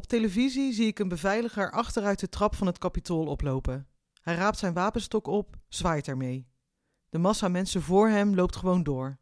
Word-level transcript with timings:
Op 0.00 0.06
televisie 0.06 0.72
zie 0.72 0.86
ik 0.86 0.98
een 0.98 1.08
beveiliger 1.08 1.70
achteruit 1.70 2.20
de 2.20 2.28
trap 2.28 2.54
van 2.54 2.66
het 2.66 2.78
kapitool 2.78 3.26
oplopen. 3.26 3.86
Hij 4.22 4.34
raapt 4.34 4.58
zijn 4.58 4.72
wapenstok 4.72 5.26
op, 5.26 5.56
zwaait 5.68 6.08
ermee. 6.08 6.46
De 7.08 7.18
massa 7.18 7.48
mensen 7.48 7.82
voor 7.82 8.08
hem 8.08 8.34
loopt 8.34 8.56
gewoon 8.56 8.82
door. 8.82 9.18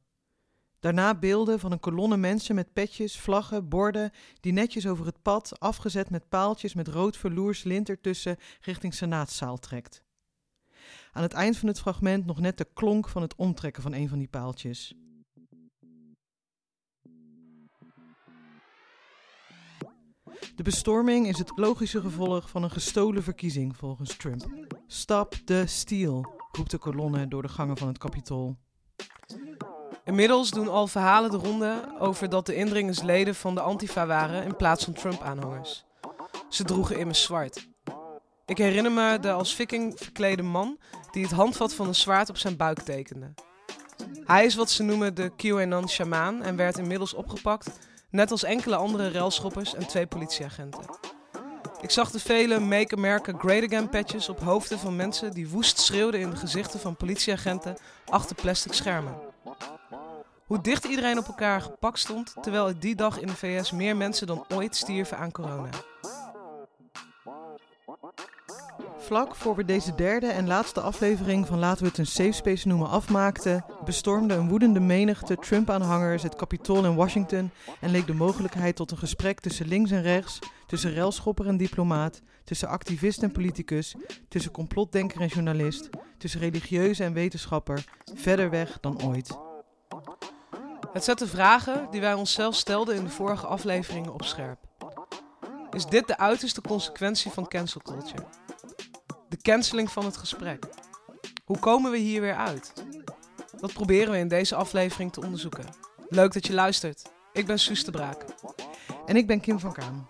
Daarna 0.80 1.14
beelden 1.14 1.60
van 1.60 1.72
een 1.72 1.80
kolonne 1.80 2.16
mensen 2.16 2.54
met 2.54 2.72
petjes, 2.72 3.18
vlaggen, 3.18 3.68
borden, 3.68 4.10
die 4.40 4.52
netjes 4.52 4.86
over 4.86 5.06
het 5.06 5.22
pad, 5.22 5.60
afgezet 5.60 6.10
met 6.10 6.28
paaltjes 6.28 6.74
met 6.74 6.88
rood 6.88 7.16
verloers 7.16 7.62
lint 7.62 7.88
ertussen, 7.88 8.36
richting 8.60 8.94
Senaatszaal 8.94 9.58
trekt. 9.58 10.02
Aan 11.12 11.22
het 11.22 11.32
eind 11.32 11.56
van 11.56 11.68
het 11.68 11.80
fragment 11.80 12.26
nog 12.26 12.40
net 12.40 12.58
de 12.58 12.68
klonk 12.74 13.08
van 13.08 13.22
het 13.22 13.34
omtrekken 13.34 13.82
van 13.82 13.92
een 13.92 14.08
van 14.08 14.18
die 14.18 14.28
paaltjes. 14.28 14.94
De 20.56 20.62
bestorming 20.62 21.26
is 21.26 21.38
het 21.38 21.52
logische 21.54 22.00
gevolg 22.00 22.50
van 22.50 22.62
een 22.62 22.70
gestolen 22.70 23.22
verkiezing, 23.22 23.76
volgens 23.76 24.16
Trump. 24.16 24.46
Stop 24.86 25.34
the 25.44 25.62
steal, 25.66 26.32
roept 26.52 26.70
de 26.70 26.78
kolonne 26.78 27.28
door 27.28 27.42
de 27.42 27.48
gangen 27.48 27.76
van 27.76 27.88
het 27.88 27.98
kapitool. 27.98 28.56
Inmiddels 30.04 30.50
doen 30.50 30.68
al 30.68 30.86
verhalen 30.86 31.30
de 31.30 31.36
ronde 31.36 31.94
over 31.98 32.28
dat 32.28 32.46
de 32.46 32.54
indringers 32.54 33.02
leden 33.02 33.34
van 33.34 33.54
de 33.54 33.60
Antifa 33.60 34.06
waren 34.06 34.44
in 34.44 34.56
plaats 34.56 34.84
van 34.84 34.92
Trump-aanhangers. 34.92 35.84
Ze 36.48 36.64
droegen 36.64 36.98
immers 36.98 37.22
zwart. 37.22 37.68
Ik 38.46 38.58
herinner 38.58 38.92
me 38.92 39.18
de 39.20 39.32
als 39.32 39.54
viking 39.54 39.92
verklede 39.96 40.42
man 40.42 40.78
die 41.10 41.22
het 41.22 41.32
handvat 41.32 41.74
van 41.74 41.86
een 41.86 41.94
zwaard 41.94 42.28
op 42.28 42.36
zijn 42.36 42.56
buik 42.56 42.80
tekende. 42.80 43.34
Hij 44.24 44.44
is 44.44 44.54
wat 44.54 44.70
ze 44.70 44.82
noemen 44.82 45.14
de 45.14 45.30
QAnon-shamaan 45.36 46.42
en 46.42 46.56
werd 46.56 46.78
inmiddels 46.78 47.14
opgepakt, 47.14 47.87
net 48.10 48.30
als 48.30 48.42
enkele 48.42 48.76
andere 48.76 49.08
relschoppers 49.08 49.74
en 49.74 49.86
twee 49.86 50.06
politieagenten. 50.06 50.84
Ik 51.80 51.90
zag 51.90 52.10
de 52.10 52.20
vele 52.20 52.58
Make 52.58 52.96
America 52.96 53.32
Great 53.38 53.64
Again 53.64 53.88
patches 53.88 54.28
op 54.28 54.40
hoofden 54.40 54.78
van 54.78 54.96
mensen 54.96 55.32
die 55.32 55.48
woest 55.48 55.78
schreeuwden 55.78 56.20
in 56.20 56.30
de 56.30 56.36
gezichten 56.36 56.80
van 56.80 56.96
politieagenten 56.96 57.76
achter 58.06 58.36
plastic 58.36 58.72
schermen. 58.72 59.14
Hoe 60.46 60.60
dicht 60.60 60.84
iedereen 60.84 61.18
op 61.18 61.26
elkaar 61.26 61.60
gepakt 61.60 61.98
stond, 61.98 62.34
terwijl 62.40 62.78
die 62.78 62.94
dag 62.94 63.20
in 63.20 63.26
de 63.26 63.36
VS 63.36 63.72
meer 63.72 63.96
mensen 63.96 64.26
dan 64.26 64.44
ooit 64.54 64.76
stierven 64.76 65.18
aan 65.18 65.32
corona. 65.32 65.68
Vlak 69.08 69.36
voor 69.36 69.56
we 69.56 69.64
deze 69.64 69.94
derde 69.94 70.26
en 70.26 70.46
laatste 70.46 70.80
aflevering 70.80 71.46
van 71.46 71.58
laten 71.58 71.82
we 71.82 71.88
het 71.88 71.98
een 71.98 72.06
safe 72.06 72.32
space 72.32 72.68
noemen 72.68 72.88
afmaakten, 72.88 73.64
bestormde 73.84 74.34
een 74.34 74.48
woedende 74.48 74.80
menigte 74.80 75.36
Trump-aanhangers 75.36 76.22
het 76.22 76.36
Capitool 76.36 76.84
in 76.84 76.94
Washington 76.94 77.50
en 77.80 77.90
leek 77.90 78.06
de 78.06 78.14
mogelijkheid 78.14 78.76
tot 78.76 78.90
een 78.90 78.98
gesprek 78.98 79.40
tussen 79.40 79.66
links 79.66 79.90
en 79.90 80.02
rechts, 80.02 80.38
tussen 80.66 80.92
relschopper 80.92 81.46
en 81.46 81.56
diplomaat, 81.56 82.20
tussen 82.44 82.68
activist 82.68 83.22
en 83.22 83.32
politicus, 83.32 83.94
tussen 84.28 84.52
complotdenker 84.52 85.20
en 85.20 85.28
journalist, 85.28 85.88
tussen 86.18 86.40
religieuze 86.40 87.04
en 87.04 87.12
wetenschapper, 87.12 87.84
verder 88.14 88.50
weg 88.50 88.78
dan 88.80 89.02
ooit. 89.02 89.38
Het 90.92 91.04
zet 91.04 91.18
de 91.18 91.26
vragen 91.26 91.88
die 91.90 92.00
wij 92.00 92.14
onszelf 92.14 92.54
stelden 92.54 92.96
in 92.96 93.04
de 93.04 93.10
vorige 93.10 93.46
afleveringen 93.46 94.12
op 94.12 94.24
scherp. 94.24 94.58
Is 95.70 95.86
dit 95.86 96.06
de 96.06 96.18
uiterste 96.18 96.60
consequentie 96.60 97.30
van 97.30 97.48
cancel 97.48 97.80
culture? 97.80 98.26
De 99.28 99.36
canceling 99.36 99.90
van 99.90 100.04
het 100.04 100.16
gesprek. 100.16 100.66
Hoe 101.44 101.58
komen 101.58 101.90
we 101.90 101.98
hier 101.98 102.20
weer 102.20 102.36
uit? 102.36 102.72
Dat 103.60 103.72
proberen 103.72 104.12
we 104.12 104.18
in 104.18 104.28
deze 104.28 104.54
aflevering 104.54 105.12
te 105.12 105.20
onderzoeken. 105.20 105.64
Leuk 106.08 106.32
dat 106.32 106.46
je 106.46 106.52
luistert. 106.52 107.02
Ik 107.32 107.46
ben 107.46 107.58
Suus 107.58 107.84
de 107.84 107.90
Braak. 107.90 108.24
En 109.06 109.16
ik 109.16 109.26
ben 109.26 109.40
Kim 109.40 109.58
van 109.58 109.72
Kaan. 109.72 110.08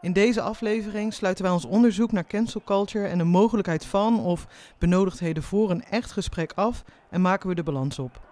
In 0.00 0.12
deze 0.12 0.40
aflevering 0.40 1.14
sluiten 1.14 1.44
wij 1.44 1.52
ons 1.52 1.64
onderzoek 1.64 2.12
naar 2.12 2.26
cancel 2.26 2.62
culture 2.64 3.06
en 3.06 3.18
de 3.18 3.24
mogelijkheid 3.24 3.84
van 3.84 4.20
of 4.20 4.46
benodigdheden 4.78 5.42
voor 5.42 5.70
een 5.70 5.84
echt 5.84 6.12
gesprek 6.12 6.52
af 6.52 6.84
en 7.10 7.20
maken 7.20 7.48
we 7.48 7.54
de 7.54 7.62
balans 7.62 7.98
op. 7.98 8.27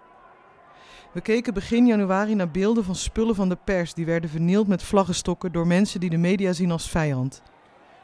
We 1.17 1.23
keken 1.23 1.53
begin 1.53 1.85
januari 1.85 2.35
naar 2.35 2.51
beelden 2.51 2.83
van 2.83 2.95
spullen 2.95 3.35
van 3.35 3.49
de 3.49 3.57
pers 3.63 3.93
die 3.93 4.05
werden 4.05 4.29
vernield 4.29 4.67
met 4.67 4.83
vlaggenstokken 4.83 5.51
door 5.51 5.67
mensen 5.67 5.99
die 5.99 6.09
de 6.09 6.17
media 6.17 6.53
zien 6.53 6.71
als 6.71 6.89
vijand. 6.89 7.41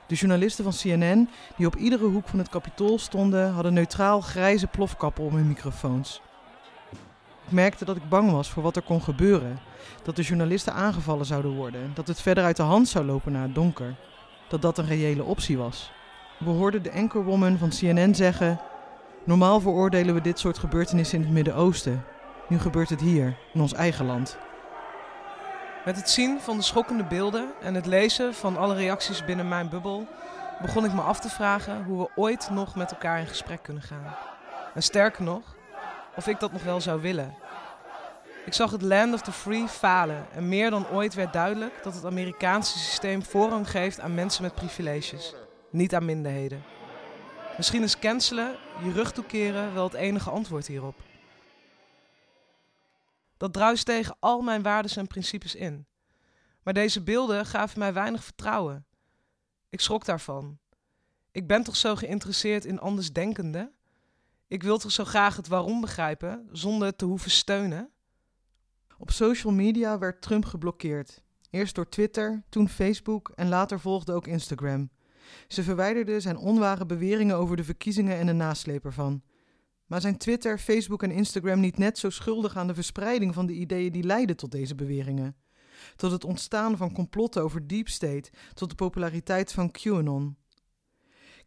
De 0.08 0.16
journalisten 0.16 0.64
van 0.64 0.74
CNN, 0.74 1.30
die 1.58 1.66
op 1.66 1.76
iedere 1.76 2.06
hoek 2.06 2.28
van 2.28 2.40
het 2.40 2.50
kapitool 2.50 3.00
stonden, 3.00 3.52
hadden 3.52 3.74
neutraal 3.74 4.22
grijze 4.22 4.68
plofkappen 4.68 5.24
om 5.24 5.36
hun 5.36 5.48
microfoons. 5.48 6.22
Ik 7.46 7.52
merkte 7.52 7.86
dat 7.86 7.96
ik 7.96 8.10
bang 8.10 8.32
was 8.32 8.50
voor 8.50 8.64
wat 8.64 8.76
er 8.76 8.82
kon 8.82 9.02
gebeuren. 9.02 9.60
Dat 10.04 10.16
de 10.16 10.22
journalisten 10.22 10.74
aangevallen 10.74 11.26
zouden 11.26 11.56
worden. 11.56 11.92
Dat 11.94 12.08
het 12.08 12.22
verder 12.22 12.44
uit 12.44 12.58
de 12.58 12.64
hand 12.64 12.88
zou 12.88 13.06
lopen 13.06 13.32
naar 13.32 13.44
het 13.44 13.56
donker. 13.56 13.96
Dat 14.50 14.62
dat 14.62 14.78
een 14.78 14.88
reële 14.88 15.24
optie 15.24 15.58
was. 15.58 15.92
We 16.40 16.50
hoorden 16.50 16.84
de 16.84 16.92
anchorwoman 16.92 17.58
van 17.58 17.70
CNN 17.70 18.16
zeggen: 18.16 18.60
Normaal 19.24 19.60
veroordelen 19.60 20.14
we 20.14 20.22
dit 20.22 20.40
soort 20.40 20.58
gebeurtenissen 20.58 21.18
in 21.18 21.24
het 21.24 21.34
Midden-Oosten. 21.34 22.04
Nu 22.48 22.60
gebeurt 22.60 22.90
het 22.90 23.02
hier, 23.02 23.38
in 23.54 23.62
ons 23.62 23.74
eigen 23.74 24.06
land. 24.06 24.38
Met 25.86 25.96
het 25.96 26.10
zien 26.10 26.40
van 26.40 26.58
de 26.58 26.64
schokkende 26.64 27.04
beelden 27.04 27.52
en 27.62 27.74
het 27.74 27.86
lezen 27.86 28.34
van 28.34 28.58
alle 28.58 28.76
reacties 28.76 29.26
binnen 29.26 29.48
mijn 29.48 29.70
bubbel 29.70 30.08
begon 30.62 30.86
ik 30.86 30.94
me 30.94 31.02
af 31.02 31.20
te 31.20 31.30
vragen 31.30 31.84
hoe 31.84 32.00
we 32.00 32.10
ooit 32.16 32.50
nog 32.50 32.76
met 32.76 32.92
elkaar 32.92 33.20
in 33.20 33.28
gesprek 33.28 33.64
kunnen 33.64 33.84
gaan. 33.84 34.16
En 34.74 34.84
sterker 34.84 35.24
nog, 35.24 35.56
of 36.16 36.28
ik 36.28 36.40
dat 36.40 36.52
nog 36.52 36.64
wel 36.64 36.82
zou 36.82 37.02
willen. 37.02 37.36
Ik 38.46 38.54
zag 38.54 38.72
het 38.72 38.82
land 38.82 39.14
of 39.14 39.22
the 39.22 39.32
free 39.32 39.68
falen 39.68 40.26
en 40.34 40.50
meer 40.50 40.70
dan 40.70 40.90
ooit 40.90 41.14
werd 41.14 41.34
duidelijk 41.34 41.74
dat 41.84 41.94
het 41.94 42.06
Amerikaanse 42.06 42.80
systeem 42.80 43.24
voorrang 43.24 43.70
geeft 43.70 44.00
aan 44.00 44.14
mensen 44.14 44.44
met 44.44 44.56
privileges, 44.56 45.36
niet 45.70 45.96
aan 45.96 46.06
minderheden. 46.06 46.64
Misschien 47.58 47.84
is 47.84 48.00
cancelen, 48.00 48.56
je 48.84 48.92
rug 48.92 49.12
toekeren, 49.12 49.74
wel 49.74 49.84
het 49.84 49.94
enige 49.94 50.30
antwoord 50.30 50.68
hierop. 50.68 50.96
Dat 53.44 53.54
druist 53.54 53.86
tegen 53.86 54.16
al 54.20 54.42
mijn 54.42 54.62
waarden 54.62 54.96
en 54.96 55.08
principes 55.08 55.56
in. 55.56 55.86
Maar 56.62 56.74
deze 56.74 57.02
beelden 57.02 57.46
gaven 57.46 57.80
mij 57.80 57.94
weinig 57.94 58.24
vertrouwen. 58.24 58.86
Ik 59.70 59.80
schrok 59.80 60.06
daarvan. 60.06 60.60
Ik 61.32 61.48
ben 61.48 61.64
toch 61.64 61.76
zo 61.76 61.96
geïnteresseerd 61.96 62.66
in 62.66 62.80
andersdenkenden? 62.80 63.72
Ik 64.48 64.64
wil 64.64 64.78
toch 64.78 64.92
zo 64.92 65.04
graag 65.04 65.36
het 65.36 65.48
waarom 65.48 65.82
begrijpen, 65.82 66.50
zonder 66.52 66.96
te 66.96 67.06
hoeven 67.06 67.32
steunen? 67.32 67.92
Op 68.98 69.12
social 69.12 69.54
media 69.54 69.98
werd 69.98 70.22
Trump 70.22 70.46
geblokkeerd. 70.46 71.24
Eerst 71.50 71.76
door 71.76 71.90
Twitter, 71.90 72.44
toen 72.50 72.70
Facebook 72.70 73.32
en 73.36 73.50
later 73.50 73.80
volgde 73.80 74.14
ook 74.14 74.28
Instagram. 74.28 74.90
Ze 75.48 75.64
verwijderden 75.64 76.22
zijn 76.22 76.38
onware 76.38 76.86
beweringen 76.86 77.36
over 77.36 77.56
de 77.56 77.64
verkiezingen 77.64 78.18
en 78.18 78.26
de 78.26 78.34
nasleep 78.34 78.86
ervan. 78.86 79.24
Maar 79.86 80.02
zijn 80.02 80.18
Twitter, 80.18 80.58
Facebook 80.58 81.04
en 81.04 81.12
Instagram 81.12 81.60
niet 81.60 81.78
net 81.78 81.98
zo 81.98 82.10
schuldig 82.10 82.56
aan 82.56 82.68
de 82.68 82.74
verspreiding 82.74 83.34
van 83.34 83.46
de 83.46 83.54
ideeën 83.54 83.92
die 83.92 84.04
leidden 84.04 84.36
tot 84.36 84.52
deze 84.52 84.76
beweringen? 84.76 85.36
Tot 85.96 86.12
het 86.12 86.24
ontstaan 86.24 86.78
van 86.78 86.94
complotten 86.94 87.44
over 87.44 87.68
deep 87.68 87.90
state, 87.90 88.30
tot 88.54 88.70
de 88.70 88.76
populariteit 88.76 89.52
van 89.52 89.72
QAnon. 89.72 90.38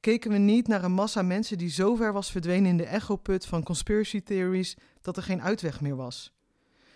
Keken 0.00 0.30
we 0.30 0.38
niet 0.38 0.68
naar 0.68 0.84
een 0.84 0.92
massa 0.92 1.22
mensen 1.22 1.58
die 1.58 1.70
zo 1.70 1.94
ver 1.94 2.12
was 2.12 2.30
verdwenen 2.30 2.70
in 2.70 2.76
de 2.76 2.86
echoput 2.86 3.46
van 3.46 3.62
conspiracy 3.62 4.22
theories 4.22 4.76
dat 5.00 5.16
er 5.16 5.22
geen 5.22 5.42
uitweg 5.42 5.80
meer 5.80 5.96
was? 5.96 6.34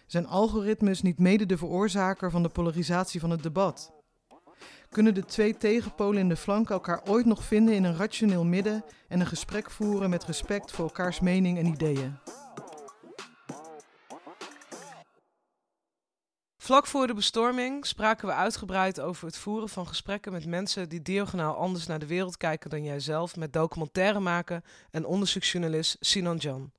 Zijn 0.07 0.27
algoritmes 0.27 1.03
niet 1.03 1.19
mede 1.19 1.47
de 1.47 1.59
veroorzaker 1.59 2.31
van 2.31 2.43
de 2.43 2.49
polarisatie 2.49 3.21
van 3.21 3.31
het 3.31 3.43
debat? 3.43 4.00
Kunnen 4.91 5.15
de 5.15 5.25
twee 5.25 5.57
tegenpolen 5.57 6.21
in 6.21 6.29
de 6.29 6.37
flank 6.37 6.71
elkaar 6.71 7.03
ooit 7.05 7.27
nog 7.27 7.45
vinden 7.45 7.75
in 7.75 7.85
een 7.85 7.97
rationeel 7.97 8.45
midden 8.45 8.85
en 9.09 9.21
een 9.21 9.27
gesprek 9.27 9.71
voeren 9.71 10.11
met 10.11 10.25
respect 10.25 10.71
voor 10.71 10.85
elkaars 10.85 11.21
mening 11.21 11.59
en 11.59 11.67
ideeën? 11.67 12.19
Vlak 16.57 16.87
voor 16.87 17.07
de 17.07 17.15
bestorming 17.15 17.87
spraken 17.87 18.27
we 18.27 18.35
uitgebreid 18.35 19.01
over 19.01 19.27
het 19.27 19.37
voeren 19.37 19.69
van 19.69 19.87
gesprekken 19.87 20.33
met 20.33 20.47
mensen 20.47 20.89
die 20.89 21.03
diagonaal 21.03 21.55
anders 21.55 21.87
naar 21.87 21.99
de 21.99 22.07
wereld 22.07 22.37
kijken 22.37 22.71
dan 22.71 22.85
jijzelf 22.85 23.37
met 23.37 23.53
documentaire 23.53 24.21
maken 24.21 24.63
en 24.91 25.05
onderzoeksjournalist 25.05 25.97
Sinan 26.01 26.37
Jan. 26.37 26.73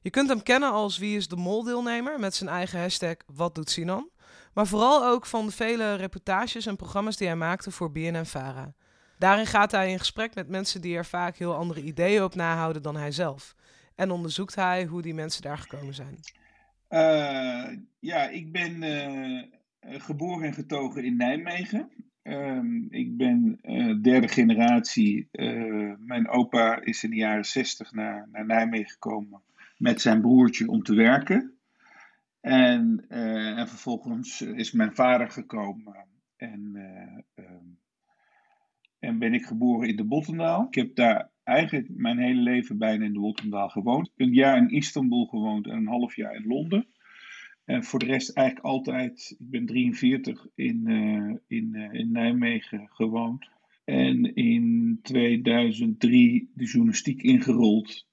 Je 0.00 0.10
kunt 0.10 0.28
hem 0.28 0.42
kennen 0.42 0.72
als 0.72 0.98
Wie 0.98 1.16
is 1.16 1.28
de 1.28 1.36
Mol 1.36 1.62
deelnemer 1.62 2.20
met 2.20 2.34
zijn 2.34 2.50
eigen 2.50 2.80
hashtag 2.80 3.16
Wat 3.26 3.54
doet 3.54 3.70
Sinan? 3.70 4.10
Maar 4.58 4.66
vooral 4.66 5.06
ook 5.06 5.26
van 5.26 5.46
de 5.46 5.52
vele 5.52 5.94
reportages 5.94 6.66
en 6.66 6.76
programma's 6.76 7.16
die 7.16 7.26
hij 7.26 7.36
maakte 7.36 7.70
voor 7.70 7.92
BNN-Vara. 7.92 8.74
Daarin 9.18 9.46
gaat 9.46 9.70
hij 9.70 9.90
in 9.90 9.98
gesprek 9.98 10.34
met 10.34 10.48
mensen 10.48 10.80
die 10.80 10.96
er 10.96 11.04
vaak 11.04 11.36
heel 11.36 11.54
andere 11.54 11.82
ideeën 11.82 12.22
op 12.22 12.34
nahouden 12.34 12.82
dan 12.82 12.96
hij 12.96 13.10
zelf. 13.10 13.54
En 13.94 14.10
onderzoekt 14.10 14.54
hij 14.54 14.84
hoe 14.84 15.02
die 15.02 15.14
mensen 15.14 15.42
daar 15.42 15.58
gekomen 15.58 15.94
zijn. 15.94 16.18
Uh, 16.90 17.78
ja, 17.98 18.28
ik 18.28 18.52
ben 18.52 18.82
uh, 18.82 19.42
geboren 20.00 20.46
en 20.46 20.54
getogen 20.54 21.04
in 21.04 21.16
Nijmegen. 21.16 21.90
Uh, 22.22 22.62
ik 22.88 23.16
ben 23.16 23.58
derde 24.02 24.28
generatie. 24.28 25.28
mijn 25.98 26.28
opa 26.28 26.80
is 26.80 27.04
in 27.04 27.10
de 27.10 27.16
jaren 27.16 27.46
zestig 27.46 27.92
naar, 27.92 28.28
naar 28.32 28.46
Nijmegen 28.46 28.90
gekomen 28.90 29.42
met 29.76 30.00
zijn 30.00 30.20
broertje 30.20 30.68
om 30.68 30.82
te 30.82 30.94
werken. 30.94 31.57
En, 32.40 33.04
uh, 33.08 33.58
En 33.58 33.68
vervolgens 33.68 34.40
is 34.40 34.72
mijn 34.72 34.94
vader 34.94 35.30
gekomen 35.30 36.06
en, 36.36 36.72
ehm, 37.34 37.64
en 38.98 39.18
ben 39.18 39.34
ik 39.34 39.44
geboren 39.44 39.88
in 39.88 39.96
de 39.96 40.04
Bottendaal. 40.04 40.66
Ik 40.66 40.74
heb 40.74 40.94
daar 40.94 41.30
eigenlijk 41.42 41.88
mijn 41.88 42.18
hele 42.18 42.40
leven 42.40 42.78
bijna 42.78 43.04
in 43.04 43.12
de 43.12 43.20
Bottendaal 43.20 43.68
gewoond. 43.68 44.10
Een 44.16 44.32
jaar 44.32 44.56
in 44.56 44.70
Istanbul 44.70 45.26
gewoond 45.26 45.66
en 45.66 45.76
een 45.76 45.86
half 45.86 46.16
jaar 46.16 46.34
in 46.34 46.46
Londen. 46.46 46.86
En 47.64 47.84
voor 47.84 47.98
de 47.98 48.06
rest 48.06 48.36
eigenlijk 48.36 48.66
altijd, 48.66 49.36
ik 49.38 49.50
ben 49.50 49.66
43, 49.66 50.46
in, 50.54 50.88
in, 51.46 51.74
in 51.74 52.12
Nijmegen 52.12 52.88
gewoond. 52.88 53.48
En 53.84 54.34
in 54.34 54.98
2003 55.02 56.50
de 56.54 56.64
journalistiek 56.64 57.22
ingerold 57.22 58.06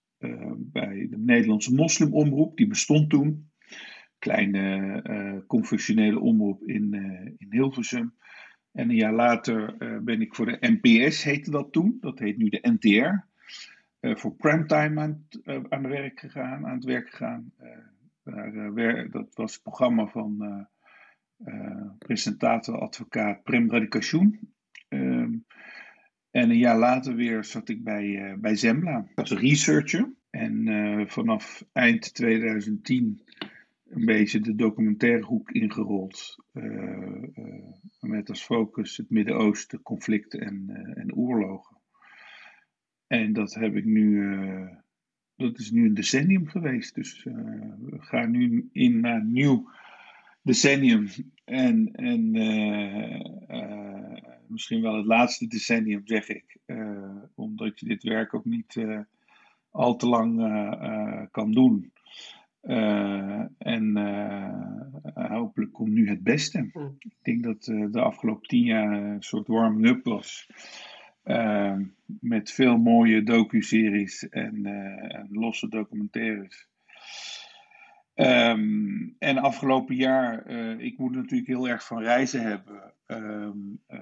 bij 0.57 1.07
de 1.09 1.17
Nederlandse 1.17 1.73
moslimomroep. 1.73 2.57
Die 2.57 2.67
bestond 2.67 3.09
toen. 3.09 3.49
Kleine 4.25 5.01
uh, 5.03 5.45
confessionele 5.47 6.19
omroep 6.19 6.63
in, 6.63 6.93
uh, 6.93 7.25
in 7.37 7.47
Hilversum. 7.49 8.13
En 8.71 8.89
een 8.89 8.95
jaar 8.95 9.13
later 9.13 9.75
ben 10.03 10.21
ik 10.21 10.35
voor 10.35 10.45
de 10.45 10.57
NPS, 10.81 11.23
heette 11.23 11.51
dat 11.51 11.71
toen. 11.71 11.97
Dat 12.01 12.19
heet 12.19 12.37
nu 12.37 12.49
de 12.49 12.59
NTR. 12.79 13.25
voor 14.19 14.35
primetime 14.35 15.01
aan, 15.01 15.27
aan, 15.69 15.87
werk 15.87 16.19
gegaan, 16.19 16.65
aan 16.65 16.75
het 16.75 16.83
werk 16.83 17.09
gegaan. 17.09 17.53
Daar, 18.23 19.09
dat 19.09 19.35
was 19.35 19.53
het 19.53 19.63
programma 19.63 20.07
van 20.07 20.67
presentator, 21.97 22.79
advocaat 22.79 23.43
Prem 23.43 23.71
Radikation. 23.71 24.39
Ehm, 24.87 25.33
en 26.31 26.49
een 26.49 26.57
jaar 26.57 26.77
later 26.77 27.15
weer 27.15 27.43
zat 27.43 27.69
ik 27.69 27.83
bij, 27.83 28.35
bij 28.39 28.55
Zembla 28.55 29.07
als 29.15 29.31
researcher. 29.31 30.13
En 30.29 30.65
vanaf 31.07 31.65
eind 31.71 32.13
2010 32.13 33.21
een 33.95 34.05
beetje 34.05 34.39
de 34.39 34.55
documentaire 34.55 35.23
hoek 35.23 35.51
ingerold. 35.51 36.43
Uh, 36.53 37.23
met 37.99 38.29
als 38.29 38.43
focus 38.43 38.97
het 38.97 39.09
Midden-Oosten, 39.09 39.81
conflicten 39.81 40.39
en, 40.39 40.69
en 40.95 41.15
oorlogen. 41.15 41.77
En 43.07 43.33
dat 43.33 43.53
heb 43.53 43.75
ik 43.75 43.85
nu, 43.85 44.29
dat 45.35 45.59
is 45.59 45.71
nu 45.71 45.85
een 45.85 45.93
decennium 45.93 46.47
geweest. 46.47 46.95
Dus 46.95 47.23
we 47.23 47.97
gaan 47.97 48.31
nu 48.31 48.69
in 48.71 48.99
naar 48.99 49.19
een 49.19 49.31
nieuw 49.31 49.69
decennium. 50.41 51.07
En, 51.43 51.91
en 51.91 52.31
misschien 54.47 54.81
wel 54.81 54.95
het 54.95 55.05
laatste 55.05 55.47
decennium, 55.47 56.01
zeg 56.05 56.27
ik. 56.29 56.57
Omdat 57.35 57.79
je 57.79 57.85
dit 57.85 58.03
werk 58.03 58.33
ook 58.33 58.45
niet 58.45 58.85
al 59.71 59.95
te 59.95 60.07
lang 60.07 60.37
kan 61.31 61.51
doen. 61.51 61.91
En 63.57 63.97
hopelijk 65.13 65.73
komt 65.73 65.91
nu 65.91 66.09
het 66.09 66.23
beste. 66.23 66.69
Hmm. 66.71 66.95
Ik 66.99 67.15
denk 67.21 67.43
dat 67.43 67.63
de 67.91 68.01
afgelopen 68.01 68.47
tien 68.47 68.63
jaar 68.63 68.91
een 68.91 69.23
soort 69.23 69.47
warming-up 69.47 70.03
was. 70.03 70.47
met 72.19 72.51
veel 72.51 72.77
mooie 72.77 73.23
docu-series 73.23 74.29
en, 74.29 74.65
en 75.09 75.27
losse 75.31 75.69
documentaires. 75.69 76.67
Um, 78.15 79.15
en 79.19 79.37
afgelopen 79.37 79.95
jaar, 79.95 80.49
ik 80.79 80.97
moet 80.97 81.15
natuurlijk 81.15 81.47
heel 81.47 81.67
erg 81.67 81.85
van 81.85 82.01
reizen 82.01 82.41
hebben. 82.41 82.93
Um, 83.07 83.79
uh, 83.87 83.99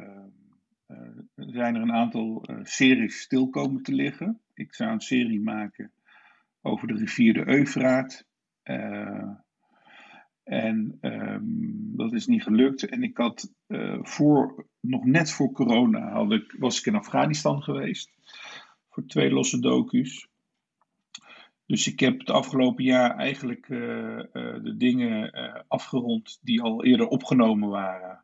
zijn 1.35 1.75
er 1.75 1.81
een 1.81 1.93
aantal 1.93 2.45
series 2.63 3.21
stil 3.21 3.49
komen 3.49 3.83
te 3.83 3.93
liggen. 3.93 4.41
Ik 4.53 4.73
zou 4.73 4.91
een 4.91 5.01
serie 5.01 5.41
maken 5.41 5.91
over 6.61 6.87
de 6.87 6.93
rivier 6.93 7.33
de 7.33 7.47
Eufraat. 7.47 8.25
En 10.43 10.97
um, 11.01 11.91
dat 11.95 12.13
is 12.13 12.27
niet 12.27 12.43
gelukt. 12.43 12.85
En 12.85 13.03
ik 13.03 13.17
had 13.17 13.53
voor, 14.01 14.67
nog 14.79 15.05
net 15.05 15.31
voor 15.31 15.51
corona 15.51 16.11
had 16.11 16.31
ik, 16.31 16.55
was 16.59 16.79
ik 16.79 16.85
in 16.85 16.95
Afghanistan 16.95 17.63
geweest. 17.63 18.11
Voor 18.89 19.05
twee 19.05 19.31
losse 19.31 19.59
docu's. 19.59 20.27
Dus 21.65 21.87
ik 21.87 21.99
heb 21.99 22.19
het 22.19 22.29
afgelopen 22.29 22.83
jaar 22.83 23.15
eigenlijk 23.15 23.69
uh, 23.69 23.79
de 24.63 24.73
dingen 24.77 25.31
afgerond 25.67 26.39
die 26.41 26.61
al 26.61 26.83
eerder 26.83 27.07
opgenomen 27.07 27.69
waren. 27.69 28.23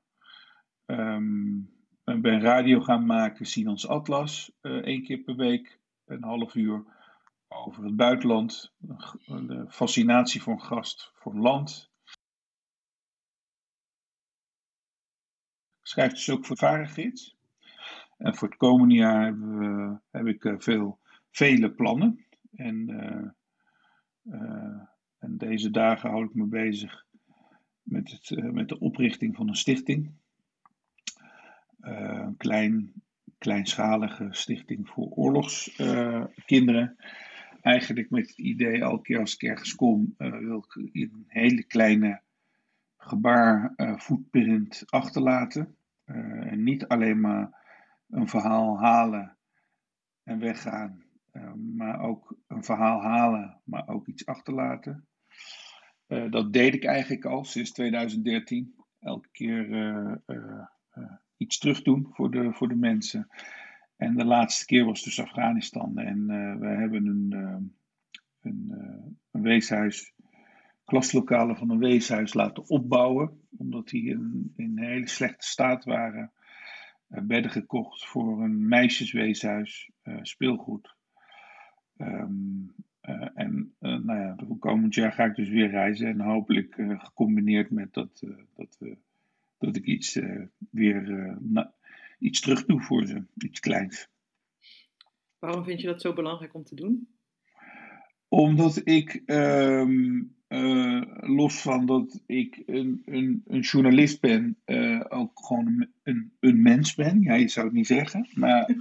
Um, 0.86 1.78
ik 2.06 2.22
ben 2.22 2.42
radio 2.42 2.82
gaan 2.82 3.06
maken, 3.06 3.46
Sinans 3.46 3.88
Atlas, 3.88 4.52
één 4.62 5.04
keer 5.04 5.18
per 5.18 5.36
week, 5.36 5.80
een 6.06 6.24
half 6.24 6.56
uur 6.56 6.84
over 7.50 7.84
het 7.84 7.96
buitenland. 7.96 8.74
De 9.26 9.66
fascinatie 9.70 10.42
voor 10.42 10.60
gast, 10.60 11.12
voor 11.16 11.34
een 11.34 11.42
land. 11.42 11.90
Ik 15.80 15.96
schrijf 15.96 16.12
dus 16.12 16.30
ook 16.30 16.46
voor 16.46 16.58
Varengids. 16.58 17.38
En 18.18 18.36
voor 18.36 18.48
het 18.48 18.58
komende 18.58 18.96
jaar 18.96 19.36
heb 20.12 20.26
ik 20.26 20.56
veel, 20.58 21.00
vele 21.32 21.72
plannen. 21.72 22.26
En, 22.52 22.90
uh, 22.90 23.30
uh, 24.36 24.82
en 25.20 25.38
deze 25.38 25.70
dagen 25.70 26.10
hou 26.10 26.26
ik 26.26 26.34
me 26.34 26.46
bezig 26.46 27.06
met, 27.82 28.12
het, 28.12 28.54
met 28.54 28.68
de 28.68 28.80
oprichting 28.80 29.36
van 29.36 29.48
een 29.48 29.56
stichting. 29.56 30.12
een 31.80 32.38
klein, 32.38 32.94
kleinschalige 33.38 34.28
stichting 34.32 34.90
voor 34.90 35.08
oorlogskinderen. 35.10 36.98
Eigenlijk 37.62 38.10
met 38.10 38.28
het 38.28 38.38
idee, 38.38 38.82
elke 38.82 39.04
keer 39.04 39.20
als 39.20 39.34
ik 39.34 39.42
ergens 39.42 39.76
kom, 39.76 40.16
wil 40.18 40.66
ik 40.68 40.76
een 40.76 41.26
hele 41.28 41.64
kleine 41.64 42.22
gebaar 42.98 43.74
footprint 43.98 44.84
achterlaten. 44.86 45.76
en 46.06 46.64
niet 46.64 46.88
alleen 46.88 47.20
maar 47.20 47.50
een 48.10 48.28
verhaal 48.28 48.80
halen 48.80 49.38
en 50.24 50.40
weggaan 50.40 51.04
maar 51.76 52.02
ook 52.02 52.36
een 52.48 52.64
verhaal 52.64 53.02
halen, 53.02 53.62
maar 53.64 53.88
ook 53.88 54.08
iets 54.08 54.26
achterlaten. 54.26 55.08
Dat 56.08 56.54
deed 56.54 56.74
ik 56.74 56.86
eigenlijk 56.86 57.26
al 57.26 57.46
sinds 57.46 57.72
2013. 57.72 58.76
Elke 59.00 59.30
keer 59.32 60.22
iets 61.38 61.58
terug 61.58 61.82
doen 61.82 62.08
voor 62.12 62.32
de, 62.32 62.54
voor 62.54 62.68
de 62.68 62.76
mensen. 62.76 63.28
En 64.00 64.16
de 64.16 64.26
laatste 64.26 64.66
keer 64.66 64.86
was 64.86 65.04
dus 65.04 65.22
Afghanistan. 65.22 65.98
En 65.98 66.28
we 66.60 66.68
hebben 66.68 67.06
een, 67.06 67.34
een, 68.42 68.74
een 69.32 69.42
weeshuis, 69.42 70.14
klaslokalen 70.86 71.58
van 71.58 71.70
een 71.70 71.80
weeshuis 71.80 72.34
laten 72.34 72.70
opbouwen. 72.70 73.42
Omdat 73.58 73.88
die 73.88 74.10
in, 74.10 74.54
in 74.56 74.78
een 74.78 74.84
hele 74.84 75.08
slechte 75.08 75.48
staat 75.48 75.84
waren. 75.84 76.32
bedden 77.08 77.52
gekocht 77.52 78.06
voor 78.06 78.44
een 78.44 78.68
meisjesweeshuis, 78.68 79.92
speelgoed. 80.22 80.96
Uh, 81.98 82.24
en 83.34 83.76
nou 83.80 84.20
ja, 84.20 84.36
komend 84.60 84.96
jaar 84.96 85.12
ga 85.12 85.26
ik 85.26 85.36
dus 85.36 85.50
weer 85.50 85.70
reizen 85.70 86.08
en 86.08 86.20
hopelijk 86.20 86.76
gecombineerd 86.98 87.70
met 87.70 87.94
dat, 87.94 88.24
dat, 88.56 88.78
dat 89.58 89.76
ik 89.76 89.86
iets 89.86 90.20
weer 90.70 91.38
iets 92.20 92.40
terug 92.40 92.66
doe 92.66 92.82
voor 92.82 93.06
ze, 93.06 93.24
iets 93.38 93.60
kleins. 93.60 94.08
Waarom 95.40 95.64
vind 95.64 95.82
je 95.82 95.88
dat 95.88 96.02
zo 96.02 96.14
belangrijk 96.14 96.54
om 96.54 96.64
te 96.64 96.76
doen? 96.76 97.08
Omdat 98.28 98.82
ik, 98.84 99.22
um, 99.26 100.36
los 101.20 101.62
van 101.62 101.86
dat 101.86 102.24
ik 102.26 102.64
een, 102.66 103.02
een, 103.06 103.44
een 103.48 103.60
journalist 103.60 104.22
ben, 104.22 104.58
ook 105.10 105.46
gewoon 105.46 105.66
een, 105.66 105.94
een, 106.04 106.34
een, 106.40 106.62
mens 106.62 106.96
ben. 106.96 107.22
Ja, 107.22 107.34
je 107.34 107.48
zou 107.48 107.66
het 107.66 107.76
niet 107.76 107.88
zeggen, 107.88 108.28
maar 108.34 108.66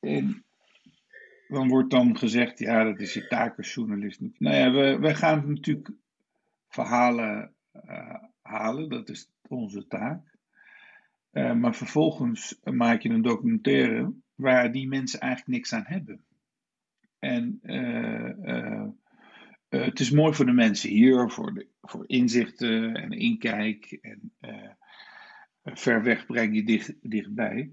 en 0.00 0.44
dan 1.48 1.68
wordt 1.68 1.90
dan 1.90 2.18
gezegd, 2.18 2.58
ja, 2.58 2.84
dat 2.84 3.00
is 3.00 3.14
je 3.14 3.26
taak 3.26 3.56
als 3.56 3.74
journalist. 3.74 4.20
Nou 4.38 4.56
ja, 4.56 4.70
we, 4.72 4.98
we 4.98 5.14
gaan 5.14 5.48
natuurlijk 5.48 5.90
verhalen 6.68 7.54
halen, 8.46 8.88
dat 8.88 9.08
is 9.08 9.30
onze 9.48 9.86
taak. 9.86 10.34
Uh, 11.32 11.54
maar 11.54 11.74
vervolgens 11.74 12.60
maak 12.62 13.00
je 13.00 13.08
een 13.08 13.22
documentaire 13.22 14.12
waar 14.34 14.72
die 14.72 14.88
mensen 14.88 15.20
eigenlijk 15.20 15.52
niks 15.58 15.72
aan 15.72 15.84
hebben. 15.86 16.24
En 17.18 17.60
uh, 17.62 18.86
het 19.68 20.00
is 20.00 20.10
mooi 20.10 20.34
voor 20.34 20.46
de 20.46 20.52
mensen 20.52 20.90
hier, 20.90 21.30
voor, 21.30 21.54
de, 21.54 21.66
voor 21.82 22.04
inzichten 22.06 22.94
en 22.94 23.10
inkijk. 23.10 23.98
En 24.00 24.32
ver 25.64 26.02
weg 26.02 26.26
breng 26.26 26.54
je 26.54 26.64
dicht, 26.64 26.94
dichtbij. 27.00 27.72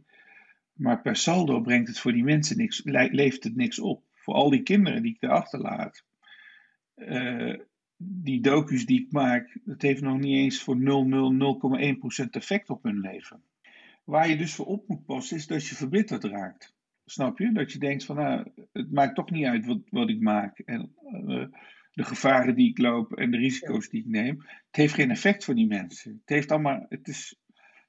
Maar 0.73 1.01
per 1.01 1.15
saldo 1.15 1.61
brengt 1.61 1.87
het 1.87 1.99
voor 1.99 2.11
die 2.11 2.23
mensen 2.23 2.57
niks, 2.57 2.81
levert 2.83 3.43
het 3.43 3.55
niks 3.55 3.79
op. 3.79 4.03
Voor 4.13 4.33
al 4.33 4.49
die 4.49 4.63
kinderen 4.63 5.01
die 5.01 5.15
ik 5.15 5.23
erachter 5.23 5.59
laat. 5.59 6.03
Uh, 6.95 7.59
die 7.97 8.41
docu's 8.41 8.85
die 8.85 9.01
ik 9.01 9.11
maak, 9.11 9.57
dat 9.63 9.81
heeft 9.81 10.01
nog 10.01 10.19
niet 10.19 10.37
eens 10.37 10.61
voor 10.63 10.77
0,0, 10.77 10.81
0,1% 12.23 12.29
effect 12.29 12.69
op 12.69 12.83
hun 12.83 12.99
leven. 12.99 13.43
Waar 14.03 14.29
je 14.29 14.37
dus 14.37 14.53
voor 14.53 14.65
op 14.65 14.87
moet 14.87 15.05
passen, 15.05 15.37
is 15.37 15.47
dat 15.47 15.67
je 15.67 15.75
verbitterd 15.75 16.23
raakt. 16.23 16.75
Snap 17.05 17.39
je? 17.39 17.51
Dat 17.51 17.71
je 17.71 17.79
denkt 17.79 18.05
van, 18.05 18.15
nou, 18.15 18.51
het 18.71 18.91
maakt 18.91 19.15
toch 19.15 19.29
niet 19.29 19.45
uit 19.45 19.65
wat, 19.65 19.79
wat 19.89 20.09
ik 20.09 20.19
maak. 20.19 20.59
En, 20.59 20.95
uh, 21.11 21.45
de 21.93 22.03
gevaren 22.03 22.55
die 22.55 22.69
ik 22.69 22.77
loop 22.77 23.13
en 23.13 23.31
de 23.31 23.37
risico's 23.37 23.89
die 23.89 23.99
ik 23.99 24.07
neem. 24.07 24.35
Het 24.37 24.75
heeft 24.75 24.93
geen 24.93 25.11
effect 25.11 25.43
voor 25.43 25.55
die 25.55 25.67
mensen. 25.67 26.11
Het, 26.11 26.29
heeft 26.29 26.51
allemaal, 26.51 26.85
het, 26.89 27.07
is, 27.07 27.39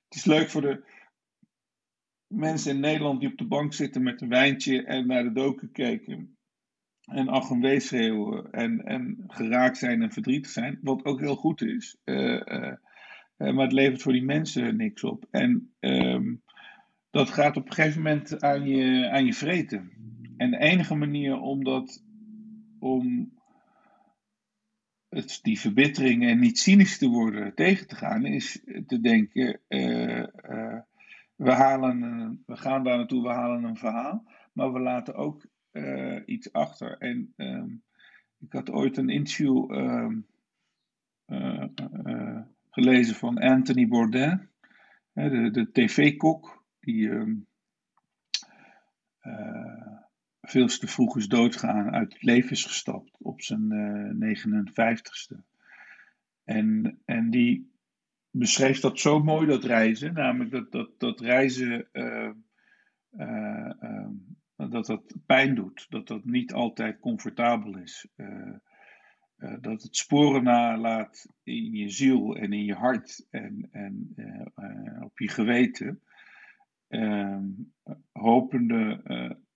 het 0.08 0.14
is 0.14 0.24
leuk 0.24 0.50
voor 0.50 0.60
de 0.60 0.84
mensen 2.26 2.74
in 2.74 2.80
Nederland 2.80 3.20
die 3.20 3.30
op 3.30 3.38
de 3.38 3.46
bank 3.46 3.74
zitten 3.74 4.02
met 4.02 4.20
een 4.20 4.28
wijntje 4.28 4.84
en 4.84 5.06
naar 5.06 5.22
de 5.22 5.32
doken 5.32 5.72
kijken. 5.72 6.33
En 7.04 7.28
ach 7.28 7.50
en 7.50 7.60
wees 7.60 7.86
schreeuwen 7.86 8.50
en, 8.50 8.84
en 8.84 9.24
geraakt 9.26 9.78
zijn 9.78 10.02
en 10.02 10.12
verdrietig 10.12 10.50
zijn. 10.50 10.78
Wat 10.82 11.04
ook 11.04 11.20
heel 11.20 11.36
goed 11.36 11.62
is. 11.62 11.96
Uh, 12.04 12.40
uh, 12.46 12.72
maar 13.36 13.64
het 13.64 13.72
levert 13.72 14.02
voor 14.02 14.12
die 14.12 14.24
mensen 14.24 14.76
niks 14.76 15.04
op. 15.04 15.26
En 15.30 15.74
um, 15.80 16.42
dat 17.10 17.30
gaat 17.30 17.56
op 17.56 17.66
een 17.66 17.72
gegeven 17.72 18.02
moment 18.02 18.42
aan 18.42 18.66
je, 18.66 19.10
aan 19.10 19.24
je 19.24 19.34
vreten. 19.34 19.90
En 20.36 20.50
de 20.50 20.58
enige 20.58 20.94
manier 20.94 21.40
om 21.40 21.64
dat, 21.64 22.04
om 22.78 23.32
het, 25.08 25.38
die 25.42 25.60
verbittering 25.60 26.24
en 26.24 26.38
niet 26.38 26.58
cynisch 26.58 26.98
te 26.98 27.08
worden 27.08 27.54
tegen 27.54 27.86
te 27.86 27.94
gaan, 27.94 28.24
is 28.24 28.64
te 28.86 29.00
denken: 29.00 29.60
we, 31.36 31.50
halen 31.50 32.42
we 32.46 32.56
gaan 32.56 32.84
daar 32.84 32.96
naartoe, 32.96 33.22
we 33.22 33.28
halen 33.28 33.64
een 33.64 33.76
verhaal, 33.76 34.24
maar 34.52 34.72
we 34.72 34.80
laten 34.80 35.14
ook 35.14 35.46
uh, 35.74 36.20
iets 36.26 36.52
achter. 36.52 36.98
En 36.98 37.32
um, 37.36 37.82
ik 38.38 38.52
had 38.52 38.70
ooit 38.70 38.96
een 38.96 39.08
interview 39.08 39.70
um, 39.70 40.26
gelezen 42.70 43.14
van 43.14 43.38
Anthony 43.38 43.88
Bourdain, 43.88 44.48
de, 45.12 45.50
de 45.50 45.70
tv-kok, 45.72 46.64
die 46.80 47.08
um, 47.08 47.46
veel 50.42 50.66
te 50.66 50.86
vroeg 50.86 51.16
is 51.16 51.28
doodgaan, 51.28 51.90
uit 51.90 52.12
het 52.12 52.22
leven 52.22 52.50
is 52.50 52.64
gestapt 52.64 53.16
op 53.18 53.42
zijn 53.42 53.72
uh, 53.72 54.36
59ste. 54.36 55.36
En, 56.44 56.98
en 57.04 57.30
die 57.30 57.72
beschreef 58.30 58.80
dat 58.80 59.00
zo 59.00 59.22
mooi, 59.22 59.46
dat 59.46 59.64
reizen. 59.64 60.14
Namelijk 60.14 60.50
dat, 60.50 60.72
dat, 60.72 60.90
dat 60.98 61.20
reizen, 61.20 61.88
uh, 61.92 62.30
dat 64.70 64.86
dat 64.86 65.14
pijn 65.26 65.54
doet. 65.54 65.86
Dat 65.88 66.06
dat 66.06 66.24
niet 66.24 66.52
altijd 66.52 67.00
comfortabel 67.00 67.78
is. 67.78 68.08
dat 69.60 69.82
het 69.82 69.96
sporen 69.96 70.42
nalaat 70.42 71.26
in 71.42 71.72
je 71.72 71.88
ziel 71.88 72.36
en 72.36 72.52
in 72.52 72.64
je 72.64 72.74
hart 72.74 73.26
en, 73.30 73.68
en 73.70 74.14
op 75.02 75.18
je 75.18 75.28
geweten. 75.28 76.02
Ehm, 76.88 77.44
hopende 78.12 79.00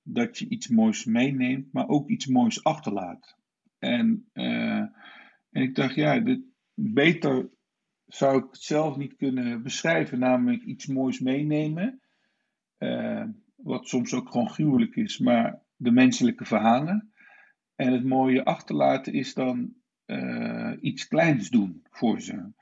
dat 0.02 0.38
je 0.38 0.48
iets 0.48 0.68
moois 0.68 1.04
meeneemt, 1.04 1.72
maar 1.72 1.88
ook 1.88 2.08
iets 2.08 2.26
moois 2.26 2.64
achterlaat. 2.64 3.36
En, 3.78 4.28
en 4.32 5.62
ik 5.62 5.74
dacht, 5.74 5.94
ja, 5.94 6.22
beter 6.74 7.50
zou 8.08 8.38
ik 8.38 8.44
het 8.50 8.62
zelf 8.62 8.96
niet 8.96 9.16
kunnen 9.16 9.62
beschrijven, 9.62 10.18
namelijk 10.18 10.62
iets 10.62 10.86
moois 10.86 11.20
meenemen, 11.20 12.00
uh, 12.78 13.24
wat 13.62 13.88
soms 13.88 14.14
ook 14.14 14.30
gewoon 14.30 14.50
gruwelijk 14.50 14.96
is, 14.96 15.18
maar 15.18 15.62
de 15.76 15.90
menselijke 15.90 16.44
verhalen. 16.44 17.12
En 17.76 17.92
het 17.92 18.04
mooie 18.04 18.44
achterlaten 18.44 19.12
is 19.12 19.34
dan 19.34 19.74
uh, 20.06 20.72
iets 20.80 21.08
kleins 21.08 21.50
doen 21.50 21.86
voor 21.90 22.20
ze. 22.20 22.52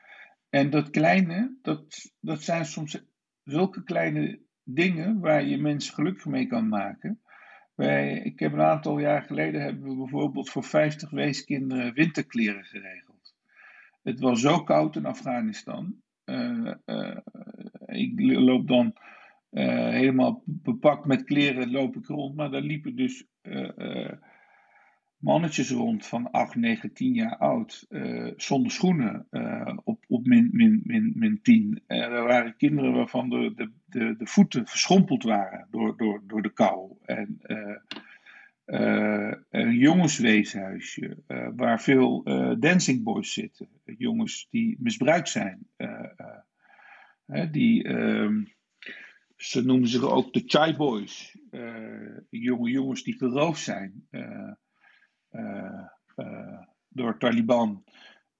En 0.51 0.71
dat 0.71 0.91
kleine, 0.91 1.57
dat, 1.63 2.13
dat 2.21 2.43
zijn 2.43 2.65
soms 2.65 3.05
zulke 3.45 3.83
kleine 3.83 4.41
dingen 4.63 5.21
waar 5.21 5.45
je 5.45 5.59
mensen 5.59 5.95
gelukkig 5.95 6.27
mee 6.27 6.47
kan 6.47 6.69
maken. 6.69 7.21
Wij, 7.75 8.19
ik 8.19 8.39
heb 8.39 8.53
een 8.53 8.61
aantal 8.61 8.99
jaar 8.99 9.23
geleden 9.23 9.63
hebben 9.63 9.89
we 9.89 9.97
bijvoorbeeld 9.97 10.51
voor 10.51 10.65
50 10.65 11.11
weeskinderen 11.11 11.95
winterkleren 11.95 12.65
geregeld. 12.65 13.35
Het 14.03 14.21
was 14.21 14.41
zo 14.41 14.63
koud 14.63 14.97
in 14.97 15.07
Afghanistan. 15.07 16.01
Uh, 16.25 16.75
uh, 16.87 17.17
ik 17.87 18.21
loop 18.21 18.69
dan 18.69 18.95
uh, 19.51 19.89
helemaal 19.89 20.43
bepakt 20.45 21.05
met 21.05 21.25
kleren 21.25 21.71
loop 21.71 21.97
ik 21.97 22.07
rond, 22.07 22.37
maar 22.37 22.51
daar 22.51 22.61
liepen 22.61 22.97
dus 22.97 23.27
mannetjes 25.17 25.71
rond 25.71 26.07
van 26.07 26.31
8, 26.31 26.55
9, 26.55 26.93
10 26.93 27.15
jaar 27.15 27.37
oud, 27.37 27.87
zonder 28.37 28.71
schoenen, 28.71 29.27
op, 29.85 30.05
op 30.09 30.27
min, 30.27 30.49
min, 30.53 30.81
min, 30.85 31.13
min 31.15 31.41
10. 31.43 31.83
er 31.87 32.25
waren 32.25 32.57
kinderen 32.57 32.93
waarvan 32.93 33.29
de, 33.29 33.53
de, 33.55 33.71
de, 33.85 34.17
de 34.19 34.27
voeten 34.27 34.67
verschrompeld 34.67 35.23
waren 35.23 35.67
door, 35.71 35.97
door, 35.97 36.23
door 36.27 36.43
de 36.43 36.53
kou. 36.53 36.97
En 37.05 37.41
uh, 38.67 39.33
een 39.51 39.73
jongensweeshuisje 39.73 41.17
uh, 41.29 41.49
waar 41.57 41.81
veel 41.81 42.23
dancing 42.59 43.03
boys 43.03 43.33
zitten. 43.33 43.69
Jongens 43.85 44.47
die 44.51 44.77
misbruikt 44.81 45.29
zijn. 45.29 45.67
die, 47.51 47.85
ehm, 47.85 48.43
ze 49.37 49.65
noemen 49.65 49.89
zich 49.89 50.03
ook 50.03 50.33
de 50.33 50.43
chai 50.47 50.77
boys. 50.77 51.37
jonge 52.31 52.71
jongens 52.71 53.03
die 53.03 53.17
geroofd 53.17 53.61
zijn 53.61 54.09
door 56.89 57.19
Taliban. 57.19 57.85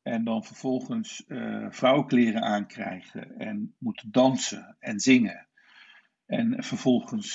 En 0.03 0.25
dan 0.25 0.45
vervolgens 0.45 1.25
vrouwenkleren 1.69 2.43
aankrijgen 2.43 3.39
en 3.39 3.75
moeten 3.79 4.11
dansen 4.11 4.77
en 4.79 5.01
zingen. 5.01 5.49
En 6.27 6.65
vervolgens 6.65 7.35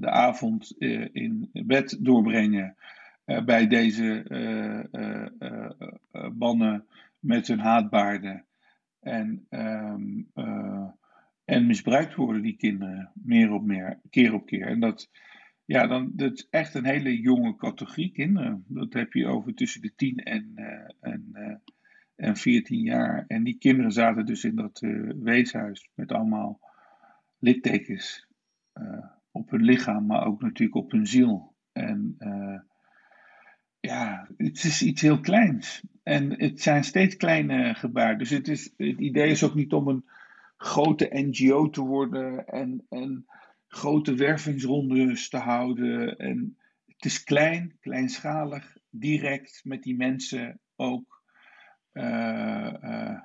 de 0.00 0.10
avond 0.10 0.70
in 1.12 1.50
bed 1.52 1.96
doorbrengen 2.00 2.76
bij 3.24 3.66
deze 3.66 4.24
mannen 6.38 6.86
met 7.18 7.46
hun 7.46 7.60
haatbaarden. 7.60 8.46
En, 9.00 9.46
um, 9.50 10.30
en 11.44 11.66
misbruikt 11.66 12.14
worden 12.14 12.42
die 12.42 12.56
kinderen 12.56 13.12
meer 13.14 13.52
op 13.52 13.64
meer, 13.64 14.00
keer 14.10 14.34
op 14.34 14.46
keer. 14.46 14.66
En 14.66 14.80
dat, 14.80 15.10
ja, 15.64 15.86
dan, 15.86 16.10
dat 16.14 16.32
is 16.32 16.46
echt 16.50 16.74
een 16.74 16.84
hele 16.84 17.20
jonge 17.20 17.56
categorie 17.56 18.12
kinderen. 18.12 18.64
Dat 18.68 18.92
heb 18.92 19.12
je 19.12 19.26
over 19.26 19.54
tussen 19.54 19.80
de 19.80 19.94
10 19.96 20.16
en, 20.16 20.52
uh, 20.54 20.88
en, 21.00 21.28
uh, 21.32 21.54
en 22.16 22.36
14 22.36 22.80
jaar. 22.80 23.24
En 23.26 23.44
die 23.44 23.58
kinderen 23.58 23.92
zaten 23.92 24.26
dus 24.26 24.44
in 24.44 24.56
dat 24.56 24.82
uh, 24.82 25.12
weeshuis 25.16 25.90
met 25.94 26.12
allemaal 26.12 26.60
littekens 27.38 28.26
op 29.30 29.50
hun 29.50 29.62
lichaam, 29.62 30.06
maar 30.06 30.26
ook 30.26 30.42
natuurlijk 30.42 30.76
op 30.76 30.90
hun 30.90 31.06
ziel. 31.06 31.54
En 31.72 32.16
ja, 33.80 34.28
het 34.36 34.64
is 34.64 34.82
iets 34.82 35.02
heel 35.02 35.20
kleins. 35.20 35.82
En 36.02 36.40
het 36.40 36.62
zijn 36.62 36.84
steeds 36.84 37.16
kleine 37.16 37.74
gebaren. 37.74 38.18
Dus 38.18 38.30
het, 38.30 38.48
is, 38.48 38.64
het 38.76 38.98
idee 38.98 39.30
is 39.30 39.44
ook 39.44 39.54
niet 39.54 39.72
om 39.72 39.88
een 39.88 40.04
grote 40.62 41.08
NGO 41.10 41.70
te 41.70 41.80
worden 41.80 42.46
en. 42.46 42.86
en 42.88 43.26
grote 43.72 44.14
wervingsrondes 44.14 45.28
te 45.28 45.36
houden. 45.36 46.16
En 46.16 46.56
het 46.86 47.04
is 47.04 47.24
klein, 47.24 47.76
kleinschalig, 47.80 48.76
direct 48.90 49.60
met 49.64 49.82
die 49.82 49.96
mensen 49.96 50.60
ook. 50.76 51.22
Uh, 51.92 52.74
uh, 52.82 53.20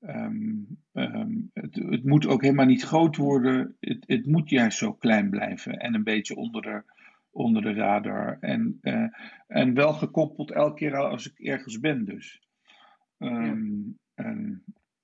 um, 0.00 0.78
um, 0.92 1.50
het, 1.52 1.74
het, 1.74 2.04
moet 2.04 2.26
ook 2.26 2.42
helemaal 2.42 2.66
niet 2.66 2.82
groot 2.82 3.16
worden. 3.16 3.76
Het, 3.80 4.04
het, 4.06 4.26
moet 4.26 4.50
juist 4.50 4.78
zo 4.78 4.92
klein 4.92 5.30
blijven 5.30 5.78
en 5.78 5.94
een 5.94 6.04
beetje 6.04 6.36
onder 6.36 6.62
de, 6.62 6.82
onder 7.30 7.62
de 7.62 7.72
radar. 7.72 8.36
En, 8.40 8.78
uh, 8.82 9.06
en 9.46 9.74
wel 9.74 9.92
gekoppeld 9.92 10.50
elke 10.50 10.74
keer 10.74 10.96
als 10.96 11.30
ik 11.30 11.38
ergens 11.38 11.80
ben, 11.80 12.04
dus. 12.04 12.42
Um, 13.18 13.98
ja. 14.14 14.34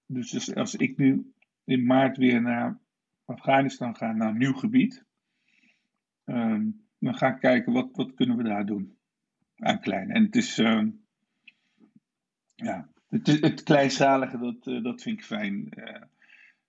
dus 0.07 0.55
als 0.55 0.75
ik 0.75 0.97
nu 0.97 1.33
in 1.69 1.87
maart 1.87 2.17
weer 2.17 2.43
naar 2.43 2.79
Afghanistan 3.25 3.97
gaan 3.97 4.17
naar 4.17 4.29
een 4.29 4.39
nieuw 4.39 4.55
gebied. 4.55 5.05
Um, 6.25 6.87
dan 6.99 7.15
ga 7.15 7.35
ik 7.35 7.41
kijken 7.41 7.73
wat, 7.73 7.89
wat 7.93 8.15
kunnen 8.15 8.37
we 8.37 8.43
daar 8.43 8.67
doen 8.67 8.97
aan 9.57 9.81
klein. 9.81 10.11
En 10.11 10.25
het 10.25 10.37
is, 10.37 10.59
uh, 10.59 10.83
ja, 12.55 12.89
het, 13.09 13.27
het 13.27 13.63
kleinschalige, 13.63 14.39
dat, 14.39 14.67
uh, 14.67 14.83
dat 14.83 15.03
vind 15.03 15.19
ik 15.19 15.25
fijn. 15.25 15.69
Uh, 15.77 16.03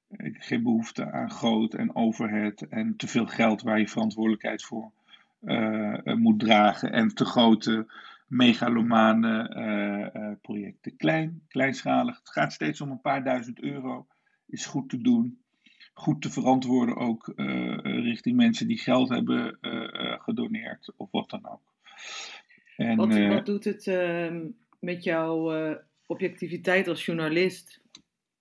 ik 0.08 0.44
geen 0.44 0.64
behoefte 0.64 1.12
aan 1.12 1.32
groot 1.32 1.74
en 1.74 1.96
overhead 1.96 2.62
en 2.62 2.96
te 2.96 3.08
veel 3.08 3.26
geld 3.26 3.62
waar 3.62 3.80
je 3.80 3.88
verantwoordelijkheid 3.88 4.64
voor 4.64 4.92
uh, 5.42 6.04
moet 6.04 6.40
dragen. 6.40 6.92
En 6.92 7.08
te 7.08 7.26
grote 7.26 7.94
megalomane 8.28 10.38
projecten. 10.42 10.96
Klein, 10.96 11.42
kleinschalig. 11.48 12.18
Het 12.18 12.30
gaat 12.30 12.54
steeds 12.54 12.82
om 12.82 12.92
een 12.92 13.02
paar 13.02 13.24
duizend 13.24 13.62
euro. 13.62 14.08
Is 14.50 14.66
goed 14.66 14.90
te 14.90 15.02
doen 15.02 15.40
goed 16.00 16.22
te 16.22 16.30
verantwoorden 16.30 16.96
ook 16.96 17.34
uh, 17.36 17.78
richting 17.84 18.36
mensen 18.36 18.68
die 18.68 18.78
geld 18.78 19.10
hebben 19.10 19.58
uh, 19.62 20.20
gedoneerd 20.20 20.94
of 20.98 21.12
wat 21.12 21.30
dan 21.30 21.48
ook. 21.50 21.74
En, 22.78 22.96
wat, 22.98 23.28
wat, 23.28 23.46
doet 23.46 23.64
het 23.64 23.86
uh, 23.86 24.36
met 24.80 25.04
jouw 25.04 25.78
objectiviteit 26.06 26.88
als 26.88 27.06
journalist 27.06 27.82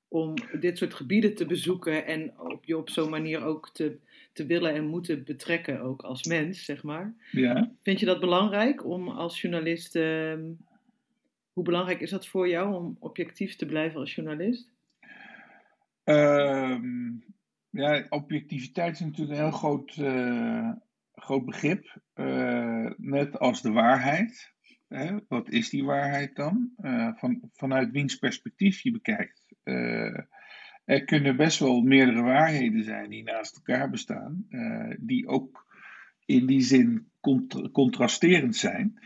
om 0.08 0.34
dit 0.60 0.78
soort 0.78 0.94
gebieden 0.94 1.34
te 1.34 1.46
bezoeken 1.46 2.06
en 2.06 2.38
op 2.38 2.64
je 2.64 2.76
op 2.76 2.90
zo'n 2.90 3.10
manier 3.10 3.44
ook 3.44 3.70
te, 3.72 3.98
te 4.32 4.46
willen 4.46 4.74
en 4.74 4.86
moeten 4.86 5.24
betrekken, 5.24 5.80
ook 5.80 6.02
als 6.02 6.24
mens, 6.24 6.64
zeg 6.64 6.82
maar. 6.82 7.14
Ja. 7.30 7.72
Vind 7.82 8.00
je 8.00 8.06
dat 8.06 8.20
belangrijk 8.20 8.84
om 8.84 9.08
als 9.08 9.40
journalist, 9.40 9.96
ehm, 9.96 10.44
hoe 11.52 11.64
belangrijk 11.64 12.00
is 12.00 12.10
dat 12.10 12.26
voor 12.26 12.48
jou 12.48 12.74
om 12.74 12.96
objectief 12.98 13.56
te 13.56 13.66
blijven 13.66 14.00
als 14.00 14.14
journalist? 14.14 14.68
Ehm, 16.08 17.18
ja, 17.70 18.06
objectiviteit 18.08 18.94
is 18.94 19.00
natuurlijk 19.00 19.30
een 19.30 19.44
heel 19.44 19.50
groot, 19.50 19.96
uh, 19.96 20.72
groot 21.14 21.44
begrip. 21.44 22.00
Uh, 22.14 22.90
net 22.96 23.38
als 23.38 23.62
de 23.62 23.70
waarheid. 23.70 24.52
Wat 25.28 25.50
is 25.50 25.70
die 25.70 25.84
waarheid 25.84 26.36
dan? 26.36 26.72
Uh, 26.80 27.10
van, 27.14 27.50
vanuit 27.52 27.90
wiens 27.90 28.16
perspectief 28.16 28.80
je 28.80 28.90
bekijkt. 28.90 29.54
er 30.84 31.04
kunnen 31.04 31.36
best 31.36 31.58
wel 31.58 31.80
meerdere 31.80 32.22
waarheden 32.22 32.84
zijn 32.84 33.10
die 33.10 33.22
naast 33.22 33.56
elkaar 33.56 33.90
bestaan, 33.90 34.46
die 34.98 35.26
ook 35.26 35.66
in 36.24 36.46
die 36.46 36.60
zin 36.60 37.10
cont 37.20 37.70
contrasterend 37.70 38.56
zijn. 38.56 38.98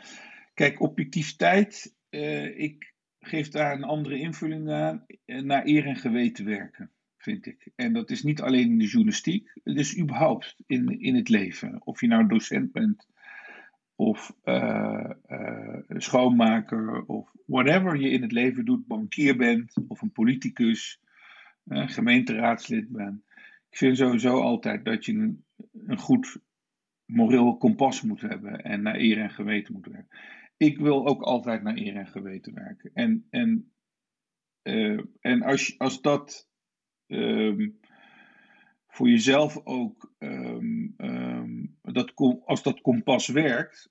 Kijk, 0.54 0.80
objectiviteit, 0.80 1.97
ik 2.56 2.91
geef 3.25 3.49
daar 3.49 3.73
een 3.73 3.85
andere 3.85 4.19
invulling 4.19 4.71
aan, 4.71 5.07
naar 5.26 5.67
eer 5.67 5.87
en 5.87 5.97
geweten 5.97 6.45
werken 6.45 6.91
vind 7.23 7.47
ik. 7.47 7.71
En 7.76 7.93
dat 7.93 8.11
is 8.11 8.23
niet 8.23 8.41
alleen 8.41 8.71
in 8.71 8.79
de 8.79 8.87
journalistiek, 8.87 9.50
het 9.64 9.79
is 9.79 9.99
überhaupt 9.99 10.57
in, 10.67 11.00
in 11.00 11.14
het 11.14 11.29
leven. 11.29 11.81
Of 11.85 12.00
je 12.00 12.07
nou 12.07 12.26
docent 12.26 12.73
bent, 12.73 13.07
of 13.95 14.37
uh, 14.45 15.11
uh, 15.29 15.79
schoonmaker, 15.88 17.05
of 17.07 17.33
whatever 17.47 18.00
je 18.00 18.11
in 18.11 18.23
het 18.23 18.33
leven 18.33 18.64
doet, 18.64 18.87
bankier 18.87 19.37
bent, 19.37 19.75
of 19.88 20.02
een 20.02 20.12
politicus, 20.12 21.00
gemeenteraadslid 21.69 22.88
bent. 22.88 23.23
Ik 23.71 23.79
vind 23.79 23.97
sowieso 23.97 24.41
altijd 24.41 24.85
dat 24.85 25.05
je 25.05 25.12
een, 25.12 25.45
een 25.87 25.99
goed 25.99 26.38
moreel 27.05 27.57
kompas 27.57 28.02
moet 28.02 28.21
hebben 28.21 28.64
en 28.64 28.83
naar 28.83 28.97
eer 28.97 29.19
en 29.19 29.31
geweten 29.31 29.73
moet 29.73 29.87
werken. 29.87 30.19
Ik 30.62 30.78
wil 30.78 31.07
ook 31.07 31.23
altijd 31.23 31.62
naar 31.62 31.76
eer 31.76 31.97
en 31.97 32.07
geweten 32.07 32.54
werken. 32.54 32.90
En, 32.95 33.26
en, 33.31 33.73
en 35.21 35.42
als, 35.42 35.78
als 35.78 36.00
dat 36.00 36.49
um, 37.07 37.78
voor 38.87 39.09
jezelf 39.09 39.61
ook, 39.64 40.14
um, 40.19 40.95
um, 40.97 41.78
dat, 41.83 42.12
als 42.45 42.62
dat 42.62 42.81
kompas 42.81 43.28
werkt, 43.28 43.90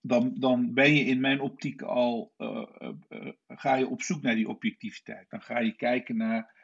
dan, 0.00 0.34
dan 0.38 0.74
ben 0.74 0.94
je 0.94 1.04
in 1.04 1.20
mijn 1.20 1.40
optiek 1.40 1.82
al, 1.82 2.34
uh, 2.38 2.64
uh, 3.08 3.32
ga 3.46 3.74
je 3.74 3.88
op 3.88 4.02
zoek 4.02 4.22
naar 4.22 4.34
die 4.34 4.48
objectiviteit. 4.48 5.30
Dan 5.30 5.42
ga 5.42 5.58
je 5.58 5.76
kijken 5.76 6.16
naar 6.16 6.57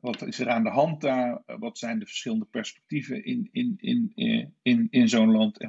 wat 0.00 0.22
is 0.22 0.38
er 0.38 0.48
aan 0.48 0.62
de 0.62 0.70
hand 0.70 1.00
daar, 1.00 1.42
wat 1.46 1.78
zijn 1.78 1.98
de 1.98 2.06
verschillende 2.06 2.44
perspectieven 2.44 3.24
in, 3.24 3.48
in, 3.52 3.76
in, 3.80 4.12
in, 4.62 4.86
in 4.90 5.08
zo'n 5.08 5.30
land. 5.30 5.66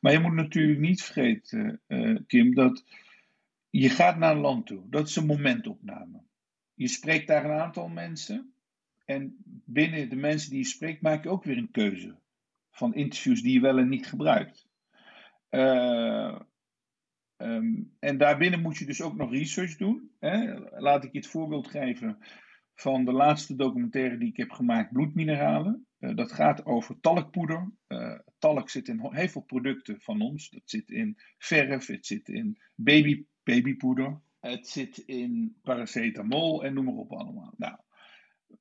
Maar 0.00 0.12
je 0.12 0.18
moet 0.18 0.34
natuurlijk 0.34 0.78
niet 0.78 1.02
vergeten, 1.02 1.80
Kim, 2.26 2.54
dat 2.54 2.84
je 3.70 3.88
gaat 3.88 4.18
naar 4.18 4.34
een 4.34 4.40
land 4.40 4.66
toe. 4.66 4.82
Dat 4.90 5.08
is 5.08 5.16
een 5.16 5.26
momentopname. 5.26 6.20
Je 6.74 6.88
spreekt 6.88 7.26
daar 7.26 7.44
een 7.44 7.60
aantal 7.60 7.88
mensen. 7.88 8.52
En 9.04 9.36
binnen 9.64 10.08
de 10.08 10.16
mensen 10.16 10.50
die 10.50 10.58
je 10.58 10.64
spreekt, 10.64 11.02
maak 11.02 11.22
je 11.22 11.30
ook 11.30 11.44
weer 11.44 11.56
een 11.56 11.70
keuze. 11.70 12.14
Van 12.70 12.94
interviews 12.94 13.42
die 13.42 13.52
je 13.52 13.60
wel 13.60 13.78
en 13.78 13.88
niet 13.88 14.06
gebruikt. 14.06 14.66
Um, 17.38 17.96
en 17.98 18.18
daarbinnen 18.18 18.62
moet 18.62 18.76
je 18.76 18.86
dus 18.86 19.02
ook 19.02 19.16
nog 19.16 19.30
research 19.30 19.76
doen. 19.76 20.10
Hè? 20.18 20.58
Laat 20.80 21.04
ik 21.04 21.12
je 21.12 21.18
het 21.18 21.26
voorbeeld 21.26 21.68
geven 21.68 22.18
van 22.74 23.04
de 23.04 23.12
laatste 23.12 23.56
documentaire 23.56 24.18
die 24.18 24.28
ik 24.28 24.36
heb 24.36 24.50
gemaakt, 24.50 24.92
Bloedmineralen. 24.92 25.86
Uh, 25.98 26.16
dat 26.16 26.32
gaat 26.32 26.66
over 26.66 27.00
talkpoeder. 27.00 27.70
Uh, 27.88 28.18
talk 28.38 28.70
zit 28.70 28.88
in 28.88 29.00
heel 29.10 29.28
veel 29.28 29.42
producten 29.42 30.00
van 30.00 30.20
ons. 30.20 30.50
Dat 30.50 30.62
zit 30.64 30.90
in 30.90 31.18
verf, 31.38 31.86
het 31.86 32.06
zit 32.06 32.28
in 32.28 32.58
baby, 32.74 33.24
babypoeder. 33.42 34.20
Het 34.40 34.68
zit 34.68 34.98
in 34.98 35.56
paracetamol 35.62 36.64
en 36.64 36.74
noem 36.74 36.84
maar 36.84 36.94
op 36.94 37.12
allemaal. 37.12 37.54
Nou, 37.56 37.76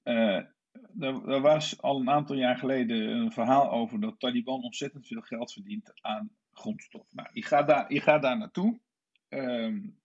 uh, 0.03 0.43
er, 0.99 1.29
er, 1.29 1.41
was 1.41 1.81
al 1.81 1.99
een 1.99 2.09
aantal 2.09 2.35
jaar 2.35 2.57
geleden 2.57 2.97
een 2.97 3.31
verhaal 3.31 3.71
over 3.71 3.99
dat 3.99 4.19
Taliban 4.19 4.63
ontzettend 4.63 5.07
veel 5.07 5.21
geld 5.21 5.53
verdient 5.53 5.91
aan 6.01 6.29
grondstof. 6.57 7.13
Nou, 7.13 7.29
je 7.31 7.43
gaat 7.43 7.67
daar, 7.67 7.93
je 7.93 8.01
gaat 8.01 8.21
daar 8.21 8.37
naartoe. 8.37 8.79
Um, 9.29 9.99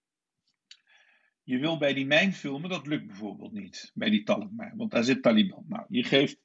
je 1.42 1.58
wil 1.58 1.78
bij 1.78 1.94
die 1.94 2.06
mijn 2.06 2.32
filmen, 2.32 2.70
dat 2.70 2.86
lukt 2.86 3.06
bijvoorbeeld 3.06 3.52
niet. 3.52 3.90
Bij 3.94 4.10
die 4.10 4.22
Taliban, 4.22 4.76
want 4.76 4.90
daar 4.90 5.04
zit 5.04 5.22
Taliban. 5.22 5.64
Nou, 5.68 5.84
je 5.88 6.04
geeft 6.04 6.40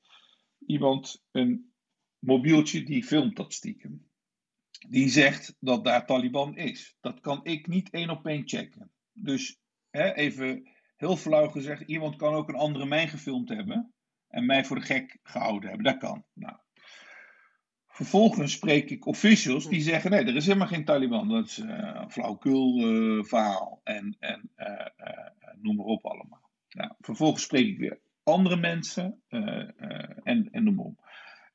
iemand 0.65 1.23
een 1.31 1.73
mobieltje 2.19 2.83
die 2.83 3.03
filmt 3.03 3.35
dat 3.35 3.53
stiekem. 3.53 4.09
Die 4.89 5.09
zegt 5.09 5.55
dat 5.59 5.83
daar 5.83 6.05
Taliban 6.05 6.57
is. 6.57 6.97
Dat 6.99 7.19
kan 7.19 7.45
ik 7.45 7.67
niet 7.67 7.89
één 7.89 8.09
op 8.09 8.25
één 8.25 8.47
checken. 8.47 8.91
Dus 9.13 9.59
hè, 9.89 10.13
even 10.13 10.69
heel 10.95 11.17
flauw 11.17 11.49
gezegd, 11.49 11.81
iemand 11.81 12.15
kan 12.15 12.33
ook 12.33 12.49
een 12.49 12.55
andere 12.55 12.85
mij 12.85 13.07
gefilmd 13.07 13.49
hebben 13.49 13.93
en 14.27 14.45
mij 14.45 14.65
voor 14.65 14.75
de 14.75 14.85
gek 14.85 15.19
gehouden 15.23 15.69
hebben. 15.69 15.85
Dat 15.85 15.97
kan. 15.97 16.25
Nou. 16.33 16.57
Vervolgens 17.97 18.51
spreek 18.51 18.89
ik 18.89 19.05
officials 19.05 19.69
die 19.69 19.81
zeggen: 19.81 20.11
nee, 20.11 20.25
er 20.25 20.35
is 20.35 20.45
helemaal 20.45 20.67
geen 20.67 20.85
Taliban. 20.85 21.29
Dat 21.29 21.45
is 21.45 21.57
uh, 21.57 21.91
een 21.93 22.11
flauwkul 22.11 22.79
uh, 22.79 23.23
verhaal. 23.23 23.81
En, 23.83 24.15
en 24.19 24.51
uh, 24.57 24.85
noem 25.61 25.75
maar 25.75 25.85
op 25.85 26.05
allemaal. 26.05 26.49
Nou, 26.69 26.91
vervolgens 26.99 27.43
spreek 27.43 27.67
ik 27.67 27.77
weer 27.77 27.99
andere 28.23 28.55
mensen 28.55 29.21
en, 30.23 30.49
en 30.51 30.63
noem 30.63 30.75
maar 30.75 30.85
op. 30.85 30.99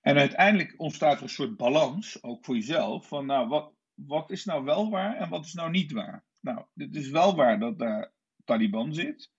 En 0.01 0.17
uiteindelijk 0.17 0.75
ontstaat 0.77 1.17
er 1.17 1.23
een 1.23 1.29
soort 1.29 1.57
balans, 1.57 2.23
ook 2.23 2.45
voor 2.45 2.55
jezelf, 2.55 3.09
van 3.09 3.27
nou, 3.27 3.49
wat, 3.49 3.73
wat 3.95 4.31
is 4.31 4.45
nou 4.45 4.65
wel 4.65 4.91
waar 4.91 5.17
en 5.17 5.29
wat 5.29 5.45
is 5.45 5.53
nou 5.53 5.71
niet 5.71 5.93
waar? 5.93 6.25
Nou, 6.41 6.65
het 6.75 6.97
is 6.97 7.11
wel 7.11 7.37
waar 7.37 7.59
dat 7.59 7.79
daar 7.79 8.13
Taliban 8.45 8.95
zit. 8.95 9.31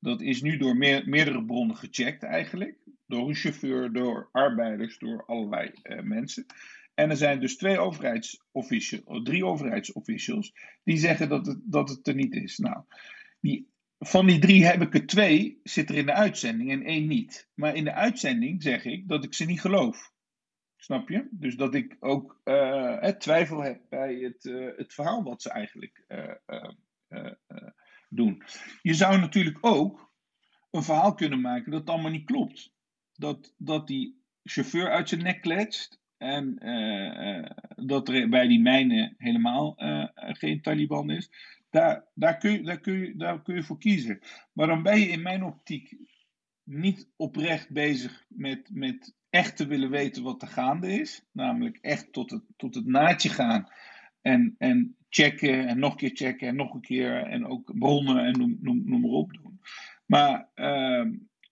Dat 0.00 0.20
is 0.20 0.42
nu 0.42 0.56
door 0.56 0.76
meer, 0.76 1.08
meerdere 1.08 1.44
bronnen 1.44 1.76
gecheckt 1.76 2.22
eigenlijk. 2.22 2.78
Door 3.08 3.28
een 3.28 3.34
chauffeur, 3.34 3.92
door 3.92 4.28
arbeiders, 4.32 4.98
door 4.98 5.24
allerlei 5.24 5.70
uh, 5.82 6.00
mensen. 6.00 6.46
En 6.94 7.10
er 7.10 7.16
zijn 7.16 7.40
dus 7.40 7.56
twee 7.56 7.78
overheidsofficials, 7.78 9.22
drie 9.22 9.46
overheidsofficials, 9.46 10.54
die 10.84 10.96
zeggen 10.96 11.28
dat 11.28 11.46
het, 11.46 11.60
dat 11.64 11.88
het 11.88 12.08
er 12.08 12.14
niet 12.14 12.34
is. 12.34 12.58
Nou, 12.58 12.84
van 13.98 14.26
die 14.26 14.38
drie 14.38 14.64
heb 14.64 14.82
ik 14.82 14.94
er 14.94 15.06
twee, 15.06 15.60
zit 15.62 15.90
er 15.90 15.96
in 15.96 16.06
de 16.06 16.12
uitzending 16.12 16.70
en 16.70 16.82
één 16.82 17.06
niet. 17.06 17.48
Maar 17.54 17.74
in 17.74 17.84
de 17.84 17.92
uitzending 17.92 18.62
zeg 18.62 18.84
ik 18.84 19.08
dat 19.08 19.24
ik 19.24 19.34
ze 19.34 19.44
niet 19.44 19.60
geloof. 19.60 20.12
Snap 20.76 21.08
je? 21.08 21.28
Dus 21.30 21.56
dat 21.56 21.74
ik 21.74 21.96
ook 22.00 22.40
uh, 22.44 23.06
twijfel 23.06 23.62
heb 23.62 23.80
bij 23.88 24.14
het, 24.14 24.42
het 24.76 24.94
verhaal 24.94 25.22
wat 25.22 25.42
ze 25.42 25.50
eigenlijk 25.50 26.04
doen. 28.08 28.42
Je 28.82 28.94
zou 28.94 29.18
natuurlijk 29.18 29.58
ook 29.60 30.12
een 30.70 30.82
verhaal 30.82 31.14
kunnen 31.14 31.40
maken 31.40 31.72
dat 31.72 31.88
allemaal 31.88 32.10
niet 32.10 32.26
klopt. 32.26 32.76
Dat, 33.18 33.54
dat 33.56 33.86
die 33.86 34.22
chauffeur 34.42 34.90
uit 34.90 35.08
zijn 35.08 35.22
nek 35.22 35.40
kletst 35.40 36.00
en 36.16 36.54
dat 37.76 38.08
er 38.08 38.28
bij 38.28 38.46
die 38.46 38.60
mijnen 38.60 39.14
helemaal 39.18 39.74
geen 40.14 40.60
Taliban 40.62 41.10
is. 41.10 41.30
Daar, 41.70 42.04
daar, 42.14 42.38
kun 42.38 42.52
je, 42.52 42.62
daar, 42.62 42.80
kun 42.80 42.98
je, 42.98 43.16
daar 43.16 43.42
kun 43.42 43.54
je 43.54 43.62
voor 43.62 43.78
kiezen. 43.78 44.18
Maar 44.52 44.66
dan 44.66 44.82
ben 44.82 44.98
je 44.98 45.06
in 45.06 45.22
mijn 45.22 45.44
optiek 45.44 45.96
niet 46.68 47.08
oprecht 47.16 47.70
bezig 47.70 48.24
met, 48.28 48.70
met 48.72 49.14
echt 49.30 49.56
te 49.56 49.66
willen 49.66 49.90
weten 49.90 50.22
wat 50.22 50.42
er 50.42 50.48
gaande 50.48 51.00
is. 51.00 51.24
Namelijk 51.32 51.78
echt 51.80 52.12
tot 52.12 52.30
het, 52.30 52.42
tot 52.56 52.74
het 52.74 52.86
naadje 52.86 53.28
gaan. 53.28 53.68
En, 54.20 54.54
en 54.58 54.96
checken 55.08 55.66
en 55.66 55.78
nog 55.78 55.90
een 55.90 55.96
keer 55.96 56.10
checken 56.14 56.48
en 56.48 56.56
nog 56.56 56.74
een 56.74 56.80
keer. 56.80 57.22
En 57.22 57.46
ook 57.46 57.78
bronnen 57.78 58.24
en 58.24 58.38
noem, 58.38 58.58
noem, 58.60 58.82
noem 58.84 59.00
maar 59.00 59.10
op 59.10 59.32
doen. 59.32 59.60
Maar 60.06 60.48
uh, 60.54 61.06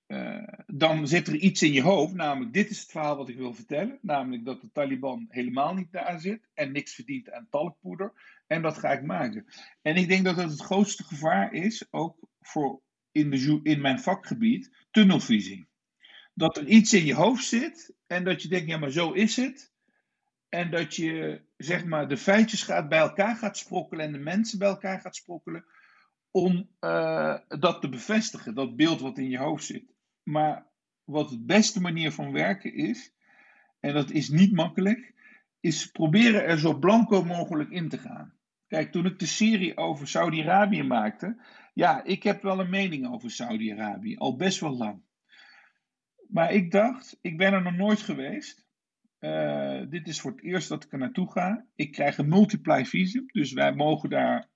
uh, 0.06 0.48
dan 0.66 1.08
zit 1.08 1.28
er 1.28 1.36
iets 1.36 1.62
in 1.62 1.72
je 1.72 1.82
hoofd. 1.82 2.14
Namelijk 2.14 2.52
dit 2.52 2.70
is 2.70 2.80
het 2.80 2.90
verhaal 2.90 3.16
wat 3.16 3.28
ik 3.28 3.36
wil 3.36 3.54
vertellen. 3.54 3.98
Namelijk 4.02 4.44
dat 4.44 4.60
de 4.60 4.70
Taliban 4.72 5.26
helemaal 5.28 5.74
niet 5.74 5.92
daar 5.92 6.20
zit. 6.20 6.48
En 6.54 6.72
niks 6.72 6.94
verdient 6.94 7.30
aan 7.30 7.46
talkpoeder. 7.50 8.12
En 8.46 8.62
dat 8.62 8.78
ga 8.78 8.92
ik 8.92 9.02
maken. 9.02 9.46
En 9.82 9.96
ik 9.96 10.08
denk 10.08 10.24
dat 10.24 10.36
dat 10.36 10.50
het 10.50 10.60
grootste 10.60 11.04
gevaar 11.04 11.52
is. 11.52 11.86
Ook 11.90 12.28
voor 12.40 12.82
in, 13.12 13.30
de, 13.30 13.60
in 13.62 13.80
mijn 13.80 14.00
vakgebied. 14.00 14.86
Tunnelvisie 14.90 15.68
dat 16.36 16.56
er 16.56 16.66
iets 16.66 16.92
in 16.92 17.04
je 17.04 17.14
hoofd 17.14 17.44
zit 17.44 17.94
en 18.06 18.24
dat 18.24 18.42
je 18.42 18.48
denkt, 18.48 18.68
ja, 18.68 18.78
maar 18.78 18.90
zo 18.90 19.12
is 19.12 19.36
het. 19.36 19.72
En 20.48 20.70
dat 20.70 20.96
je, 20.96 21.42
zeg 21.56 21.84
maar, 21.84 22.08
de 22.08 22.16
feitjes 22.16 22.62
gaat 22.62 22.88
bij 22.88 22.98
elkaar 22.98 23.36
gaat 23.36 23.56
sprokkelen 23.56 24.06
en 24.06 24.12
de 24.12 24.18
mensen 24.18 24.58
bij 24.58 24.68
elkaar 24.68 25.00
gaat 25.00 25.16
sprokkelen 25.16 25.64
om 26.30 26.70
uh, 26.80 27.38
dat 27.48 27.80
te 27.80 27.88
bevestigen, 27.88 28.54
dat 28.54 28.76
beeld 28.76 29.00
wat 29.00 29.18
in 29.18 29.28
je 29.28 29.38
hoofd 29.38 29.64
zit. 29.64 29.94
Maar 30.28 30.66
wat 31.04 31.28
de 31.28 31.44
beste 31.44 31.80
manier 31.80 32.12
van 32.12 32.32
werken 32.32 32.74
is, 32.74 33.12
en 33.80 33.94
dat 33.94 34.10
is 34.10 34.28
niet 34.28 34.52
makkelijk, 34.52 35.14
is 35.60 35.90
proberen 35.90 36.44
er 36.44 36.58
zo 36.58 36.78
blanco 36.78 37.24
mogelijk 37.24 37.70
in 37.70 37.88
te 37.88 37.98
gaan. 37.98 38.34
Kijk, 38.66 38.92
toen 38.92 39.06
ik 39.06 39.18
de 39.18 39.26
serie 39.26 39.76
over 39.76 40.08
Saudi-Arabië 40.08 40.82
maakte, 40.82 41.42
ja, 41.74 42.04
ik 42.04 42.22
heb 42.22 42.42
wel 42.42 42.60
een 42.60 42.70
mening 42.70 43.12
over 43.12 43.30
Saudi-Arabië, 43.30 44.16
al 44.16 44.36
best 44.36 44.60
wel 44.60 44.76
lang. 44.76 45.02
Maar 46.28 46.52
ik 46.52 46.70
dacht, 46.70 47.18
ik 47.20 47.36
ben 47.36 47.52
er 47.52 47.62
nog 47.62 47.76
nooit 47.76 48.00
geweest. 48.00 48.66
Uh, 49.20 49.80
dit 49.88 50.08
is 50.08 50.20
voor 50.20 50.30
het 50.30 50.42
eerst 50.42 50.68
dat 50.68 50.84
ik 50.84 50.92
er 50.92 50.98
naartoe 50.98 51.32
ga. 51.32 51.66
Ik 51.74 51.92
krijg 51.92 52.18
een 52.18 52.28
multiply 52.28 52.84
visum, 52.84 53.24
dus 53.26 53.52
wij 53.52 53.74
mogen 53.74 54.10
daar 54.10 54.48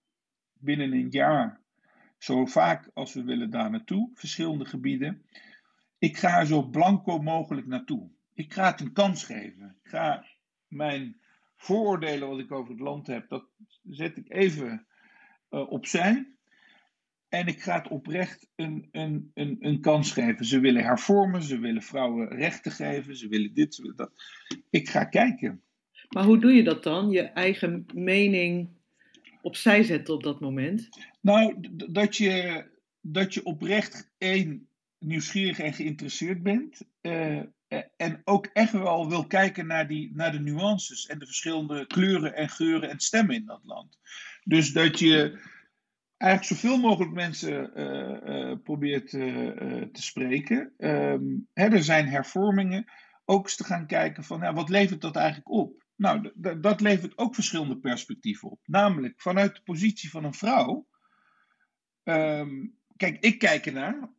binnen 0.52 0.92
een 0.92 1.10
jaar 1.10 1.60
zo 2.18 2.46
vaak 2.46 2.90
als 2.94 3.14
we 3.14 3.22
willen 3.22 3.50
daar 3.50 3.70
naartoe, 3.70 4.10
verschillende 4.14 4.64
gebieden. 4.64 5.22
Ik 6.00 6.16
ga 6.16 6.38
er 6.38 6.46
zo 6.46 6.62
blanco 6.62 7.18
mogelijk 7.18 7.66
naartoe. 7.66 8.10
Ik 8.34 8.52
ga 8.52 8.70
het 8.70 8.80
een 8.80 8.92
kans 8.92 9.24
geven. 9.24 9.76
Ik 9.82 9.90
ga 9.90 10.26
mijn 10.68 11.20
vooroordelen 11.56 12.28
wat 12.28 12.38
ik 12.38 12.52
over 12.52 12.70
het 12.70 12.80
land 12.80 13.06
heb, 13.06 13.28
dat 13.28 13.44
zet 13.88 14.16
ik 14.16 14.32
even 14.32 14.86
uh, 15.50 15.70
opzij. 15.70 16.26
En 17.28 17.46
ik 17.46 17.62
ga 17.62 17.78
het 17.78 17.88
oprecht 17.88 18.48
een, 18.56 18.88
een, 18.92 19.30
een, 19.34 19.56
een 19.60 19.80
kans 19.80 20.12
geven. 20.12 20.44
Ze 20.44 20.60
willen 20.60 20.82
hervormen, 20.82 21.42
ze 21.42 21.58
willen 21.58 21.82
vrouwen 21.82 22.28
rechten 22.28 22.72
geven, 22.72 23.16
ze 23.16 23.28
willen 23.28 23.54
dit, 23.54 23.74
ze 23.74 23.82
willen 23.82 23.96
dat. 23.96 24.12
Ik 24.70 24.88
ga 24.88 25.04
kijken. 25.04 25.62
Maar 26.08 26.24
hoe 26.24 26.38
doe 26.38 26.52
je 26.52 26.62
dat 26.62 26.82
dan? 26.82 27.10
Je 27.10 27.22
eigen 27.22 27.86
mening 27.94 28.68
opzij 29.42 29.82
zetten 29.82 30.14
op 30.14 30.22
dat 30.22 30.40
moment? 30.40 30.88
Nou, 31.20 31.60
dat 31.90 32.16
je, 32.16 32.64
dat 33.00 33.34
je 33.34 33.44
oprecht 33.44 34.12
één 34.18 34.68
nieuwsgierig 35.00 35.58
en 35.58 35.72
geïnteresseerd 35.72 36.42
bent. 36.42 36.82
Uh, 37.02 37.42
en 37.96 38.20
ook 38.24 38.46
echt 38.46 38.72
wel 38.72 39.08
wil 39.08 39.26
kijken 39.26 39.66
naar, 39.66 39.88
die, 39.88 40.10
naar 40.14 40.32
de 40.32 40.40
nuances 40.40 41.06
en 41.06 41.18
de 41.18 41.26
verschillende 41.26 41.86
kleuren 41.86 42.34
en 42.34 42.48
geuren 42.48 42.90
en 42.90 43.00
stemmen 43.00 43.34
in 43.34 43.46
dat 43.46 43.60
land. 43.64 43.98
Dus 44.44 44.72
dat 44.72 44.98
je 44.98 45.40
eigenlijk 46.16 46.60
zoveel 46.60 46.78
mogelijk 46.78 47.12
mensen 47.12 47.70
uh, 47.80 48.56
probeert 48.62 49.10
te 49.10 49.88
spreken. 49.92 50.72
Hè, 51.52 51.68
er 51.68 51.82
zijn 51.82 52.08
hervormingen. 52.08 52.84
Ook 53.24 53.44
eens 53.44 53.56
te 53.56 53.64
gaan 53.64 53.86
kijken 53.86 54.24
van 54.24 54.40
ja, 54.40 54.52
wat 54.52 54.68
levert 54.68 55.00
dat 55.00 55.16
eigenlijk 55.16 55.50
op? 55.50 55.84
Nou, 55.96 56.32
dat 56.60 56.80
levert 56.80 57.18
ook 57.18 57.34
verschillende 57.34 57.78
perspectieven 57.78 58.50
op. 58.50 58.60
Namelijk 58.64 59.20
vanuit 59.20 59.54
de 59.54 59.62
positie 59.62 60.10
van 60.10 60.24
een 60.24 60.34
vrouw. 60.34 60.86
Um, 62.04 62.74
kijk, 62.96 63.18
ik 63.20 63.38
kijk 63.38 63.66
ernaar 63.66 64.10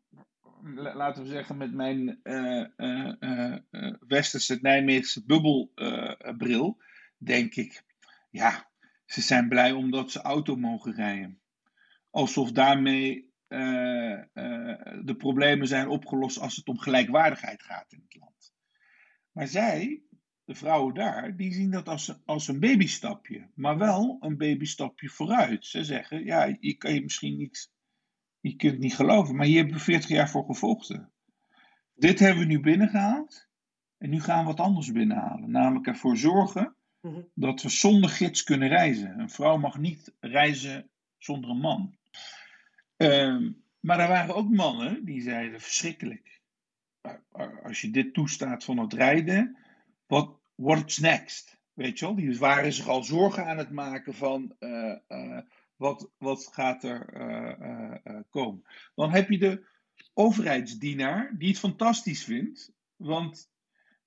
laten 0.73 1.23
we 1.23 1.29
zeggen, 1.29 1.57
met 1.57 1.73
mijn 1.73 2.19
uh, 2.23 2.65
uh, 2.77 3.57
uh, 3.69 3.93
westerse 4.07 4.59
Nijmeegse 4.61 5.25
bubbelbril, 5.25 6.81
denk 7.17 7.55
ik, 7.55 7.83
ja, 8.29 8.69
ze 9.05 9.21
zijn 9.21 9.49
blij 9.49 9.71
omdat 9.71 10.11
ze 10.11 10.21
auto 10.21 10.55
mogen 10.55 10.93
rijden. 10.93 11.41
Alsof 12.09 12.51
daarmee 12.51 13.29
de 15.03 15.15
problemen 15.17 15.67
zijn 15.67 15.87
opgelost 15.87 16.39
als 16.39 16.55
het 16.55 16.67
om 16.67 16.79
gelijkwaardigheid 16.79 17.63
gaat 17.63 17.91
in 17.91 18.01
het 18.03 18.15
land. 18.19 18.53
Maar 19.31 19.47
zij, 19.47 20.03
de 20.45 20.55
vrouwen 20.55 20.93
daar, 20.93 21.35
die 21.35 21.53
zien 21.53 21.71
dat 21.71 21.87
als, 21.87 22.19
als 22.25 22.47
een 22.47 22.59
babystapje, 22.59 23.49
maar 23.55 23.77
wel 23.77 24.17
een 24.19 24.37
babystapje 24.37 25.09
vooruit. 25.09 25.65
Ze 25.65 25.83
zeggen, 25.83 26.25
ja, 26.25 26.57
je 26.59 26.73
kan 26.73 26.93
je 26.93 27.01
misschien 27.01 27.37
niet 27.37 27.71
je 28.41 28.55
kunt 28.55 28.71
het 28.71 28.81
niet 28.81 28.95
geloven, 28.95 29.35
maar 29.35 29.45
hier 29.45 29.57
hebben 29.57 29.75
we 29.75 29.83
40 29.83 30.09
jaar 30.09 30.29
voor 30.29 30.45
gevochten. 30.45 31.11
Dit 31.93 32.19
hebben 32.19 32.39
we 32.39 32.45
nu 32.45 32.59
binnengehaald. 32.59 33.49
En 33.97 34.09
nu 34.09 34.19
gaan 34.19 34.39
we 34.39 34.45
wat 34.45 34.59
anders 34.59 34.91
binnenhalen. 34.91 35.51
Namelijk 35.51 35.87
ervoor 35.87 36.17
zorgen 36.17 36.75
mhm. 37.01 37.21
dat 37.33 37.61
we 37.61 37.69
zonder 37.69 38.09
gids 38.09 38.43
kunnen 38.43 38.67
reizen. 38.67 39.19
Een 39.19 39.29
vrouw 39.29 39.57
mag 39.57 39.77
niet 39.77 40.13
reizen 40.19 40.89
zonder 41.17 41.49
een 41.49 41.59
man. 41.59 41.97
Ehm, 42.97 43.51
maar 43.79 43.99
er 43.99 44.07
waren 44.07 44.35
ook 44.35 44.49
mannen 44.49 45.05
die 45.05 45.21
zeiden: 45.21 45.61
verschrikkelijk. 45.61 46.41
Als 47.63 47.81
je 47.81 47.91
dit 47.91 48.13
toestaat 48.13 48.63
van 48.63 48.77
het 48.77 48.93
rijden, 48.93 49.57
wat 50.07 50.39
what's 50.55 50.97
next? 50.97 51.59
Weet 51.73 51.99
je 51.99 52.05
wel? 52.05 52.15
Die 52.15 52.37
waren 52.37 52.73
zich 52.73 52.87
al 52.87 53.03
zorgen 53.03 53.45
aan 53.45 53.57
het 53.57 53.71
maken 53.71 54.13
van. 54.13 54.55
Uh, 54.59 54.95
uh, 55.07 55.39
wat, 55.81 56.09
wat 56.17 56.49
gaat 56.51 56.83
er 56.83 57.13
uh, 57.13 58.19
komen. 58.29 58.63
Dan 58.95 59.11
heb 59.11 59.29
je 59.29 59.37
de 59.37 59.65
overheidsdienaar 60.13 61.35
die 61.37 61.47
het 61.47 61.59
fantastisch 61.59 62.23
vindt, 62.23 62.71
want 62.95 63.49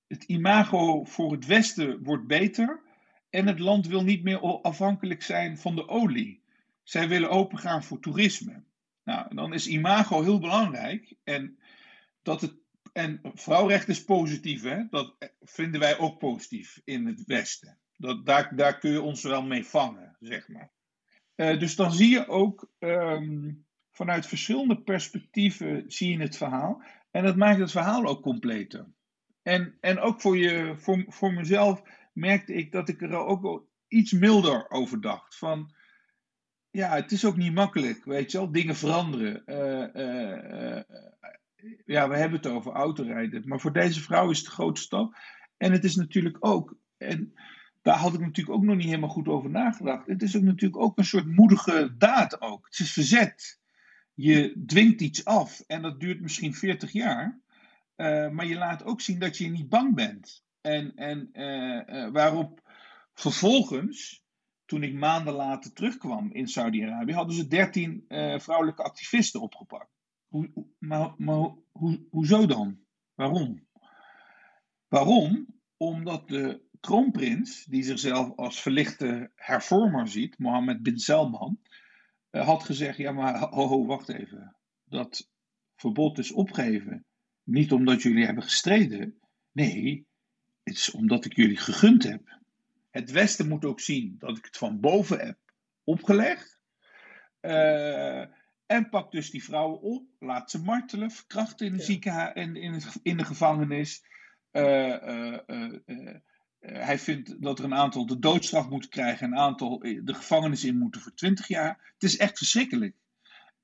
het 0.06 0.24
imago 0.24 1.04
voor 1.04 1.32
het 1.32 1.46
Westen 1.46 2.02
wordt 2.02 2.26
beter 2.26 2.82
en 3.30 3.46
het 3.46 3.58
land 3.58 3.86
wil 3.86 4.02
niet 4.02 4.22
meer 4.22 4.40
afhankelijk 4.62 5.22
zijn 5.22 5.58
van 5.58 5.76
de 5.76 5.88
olie. 5.88 6.42
Zij 6.82 7.08
willen 7.08 7.30
opengaan 7.30 7.84
voor 7.84 8.00
toerisme. 8.00 8.64
Nou, 9.04 9.34
dan 9.34 9.52
is 9.52 9.66
imago 9.66 10.22
heel 10.22 10.38
belangrijk 10.38 11.14
en 11.24 11.58
dat 12.22 12.40
het 12.40 12.56
en 12.92 13.20
vrouwrecht 13.22 13.88
is 13.88 14.04
positief, 14.04 14.62
hè? 14.62 14.86
dat 14.90 15.16
vinden 15.40 15.80
wij 15.80 15.98
ook 15.98 16.18
positief 16.18 16.80
in 16.84 17.06
het 17.06 17.24
Westen. 17.24 17.78
Dat, 17.96 18.26
daar, 18.26 18.56
daar 18.56 18.78
kun 18.78 18.90
je 18.90 19.02
ons 19.02 19.22
wel 19.22 19.42
mee 19.42 19.64
vangen, 19.64 20.16
zeg 20.20 20.48
maar. 20.48 20.72
Uh, 21.36 21.58
dus 21.58 21.76
dan 21.76 21.92
zie 21.92 22.10
je 22.10 22.28
ook 22.28 22.70
um, 22.78 23.66
vanuit 23.90 24.26
verschillende 24.26 24.82
perspectieven 24.82 25.84
zie 25.86 26.10
je 26.10 26.20
het 26.20 26.36
verhaal. 26.36 26.82
En 27.10 27.24
dat 27.24 27.36
maakt 27.36 27.58
het 27.58 27.70
verhaal 27.70 28.04
ook 28.06 28.22
completer. 28.22 28.86
En, 29.42 29.76
en 29.80 29.98
ook 29.98 30.20
voor, 30.20 30.36
je, 30.36 30.74
voor, 30.76 31.04
voor 31.08 31.32
mezelf 31.32 31.82
merkte 32.12 32.54
ik 32.54 32.72
dat 32.72 32.88
ik 32.88 33.02
er 33.02 33.16
ook 33.16 33.66
iets 33.88 34.12
milder 34.12 34.70
over 34.70 35.00
dacht. 35.00 35.38
Van, 35.38 35.74
ja, 36.70 36.94
het 36.94 37.12
is 37.12 37.24
ook 37.24 37.36
niet 37.36 37.54
makkelijk, 37.54 38.04
weet 38.04 38.30
je 38.30 38.38
wel. 38.38 38.52
Dingen 38.52 38.76
veranderen. 38.76 39.42
Uh, 39.46 40.04
uh, 40.04 40.82
ja, 41.84 42.08
we 42.08 42.16
hebben 42.16 42.38
het 42.38 42.46
over 42.46 42.72
autorijden. 42.72 43.48
Maar 43.48 43.60
voor 43.60 43.72
deze 43.72 44.00
vrouw 44.00 44.30
is 44.30 44.38
het 44.38 44.46
een 44.46 44.52
grote 44.52 44.80
stap. 44.80 45.16
En 45.56 45.72
het 45.72 45.84
is 45.84 45.96
natuurlijk 45.96 46.36
ook... 46.40 46.76
En, 46.96 47.32
daar 47.84 47.98
had 47.98 48.14
ik 48.14 48.20
natuurlijk 48.20 48.56
ook 48.56 48.62
nog 48.62 48.76
niet 48.76 48.86
helemaal 48.86 49.08
goed 49.08 49.28
over 49.28 49.50
nagedacht. 49.50 50.06
Het 50.06 50.22
is 50.22 50.36
ook 50.36 50.42
natuurlijk 50.42 50.82
ook 50.82 50.98
een 50.98 51.04
soort 51.04 51.26
moedige 51.26 51.94
daad 51.98 52.40
ook. 52.40 52.64
Het 52.64 52.78
is 52.78 52.92
verzet. 52.92 53.60
Je 54.14 54.62
dwingt 54.66 55.00
iets 55.00 55.24
af 55.24 55.60
en 55.60 55.82
dat 55.82 56.00
duurt 56.00 56.20
misschien 56.20 56.54
40 56.54 56.92
jaar. 56.92 57.40
Uh, 57.96 58.28
maar 58.28 58.46
je 58.46 58.54
laat 58.54 58.84
ook 58.84 59.00
zien 59.00 59.18
dat 59.18 59.38
je 59.38 59.50
niet 59.50 59.68
bang 59.68 59.94
bent. 59.94 60.44
En, 60.60 60.94
en 60.94 61.28
uh, 61.32 61.96
uh, 61.96 62.10
waarop 62.12 62.60
vervolgens, 63.14 64.24
toen 64.64 64.82
ik 64.82 64.94
maanden 64.94 65.34
later 65.34 65.72
terugkwam 65.72 66.32
in 66.32 66.48
Saudi-Arabië, 66.48 67.12
hadden 67.12 67.36
ze 67.36 67.46
13 67.46 68.04
vrouwelijke 68.38 68.82
activisten 68.82 69.40
opgepakt. 69.40 69.90
Hoe, 70.28 70.66
maar 70.78 71.14
hoe, 71.72 72.06
hoezo 72.10 72.46
dan? 72.46 72.78
Waarom? 73.14 73.66
Waarom? 74.88 75.46
Omdat 75.76 76.28
de 76.28 76.62
kroonprins, 76.84 77.64
die 77.64 77.82
zichzelf 77.82 78.36
als 78.36 78.60
verlichte 78.60 79.30
hervormer 79.34 80.08
ziet, 80.08 80.38
Mohammed 80.38 80.82
bin 80.82 80.98
Salman, 80.98 81.60
uh, 82.30 82.46
had 82.46 82.64
gezegd: 82.64 82.96
Ja, 82.96 83.12
maar 83.12 83.38
ho, 83.38 83.66
ho, 83.66 83.86
wacht 83.86 84.08
even. 84.08 84.56
Dat 84.84 85.30
verbod 85.76 86.18
is 86.18 86.32
opgegeven. 86.32 87.04
Niet 87.42 87.72
omdat 87.72 88.02
jullie 88.02 88.24
hebben 88.24 88.42
gestreden. 88.42 89.18
Nee, 89.52 90.06
het 90.62 90.74
is 90.74 90.90
omdat 90.90 91.24
ik 91.24 91.36
jullie 91.36 91.56
gegund 91.56 92.02
heb. 92.02 92.38
Het 92.90 93.10
Westen 93.10 93.48
moet 93.48 93.64
ook 93.64 93.80
zien 93.80 94.14
dat 94.18 94.38
ik 94.38 94.44
het 94.44 94.56
van 94.56 94.80
boven 94.80 95.18
heb 95.18 95.38
opgelegd. 95.84 96.58
Uh, 97.40 98.20
en 98.66 98.88
pak 98.90 99.12
dus 99.12 99.30
die 99.30 99.44
vrouwen 99.44 99.80
op, 99.80 100.06
laat 100.18 100.50
ze 100.50 100.62
martelen, 100.62 101.10
verkrachten 101.10 101.66
in 101.66 101.72
de 101.72 101.78
ja. 101.78 101.84
ziekenhuis 101.84 102.32
en 102.34 102.56
in, 102.56 102.82
in, 103.02 103.16
de 103.16 103.24
gevangenis. 103.24 104.04
Uh, 104.52 105.32
eh, 105.48 106.16
hij 106.72 106.98
vindt 106.98 107.42
dat 107.42 107.58
er 107.58 107.64
een 107.64 107.74
aantal 107.74 108.06
de 108.06 108.18
doodstraf 108.18 108.68
moeten 108.68 108.90
krijgen, 108.90 109.26
een 109.26 109.38
aantal 109.38 109.78
de 109.78 110.14
gevangenis 110.14 110.64
in 110.64 110.78
moeten 110.78 111.00
voor 111.00 111.14
20 111.14 111.48
jaar. 111.48 111.92
Het 111.92 112.02
is 112.02 112.16
echt 112.16 112.38
verschrikkelijk. 112.38 112.96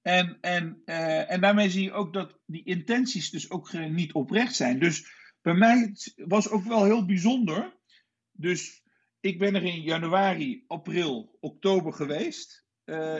En, 0.02 0.38
en, 0.40 0.82
uh, 0.84 1.30
en 1.30 1.40
daarmee 1.40 1.70
zie 1.70 1.82
je 1.82 1.92
ook 1.92 2.12
dat 2.12 2.38
die 2.46 2.64
intenties 2.64 3.30
dus 3.30 3.50
ook 3.50 3.72
niet 3.72 4.12
oprecht 4.12 4.54
zijn. 4.54 4.78
Dus 4.78 5.12
bij 5.42 5.54
mij 5.54 5.96
was 6.16 6.48
ook 6.48 6.64
wel 6.64 6.84
heel 6.84 7.04
bijzonder. 7.06 7.76
Dus 8.32 8.82
ik 9.20 9.38
ben 9.38 9.54
er 9.54 9.64
in 9.64 9.82
januari, 9.82 10.64
april, 10.66 11.36
oktober 11.40 11.92
geweest 11.92 12.64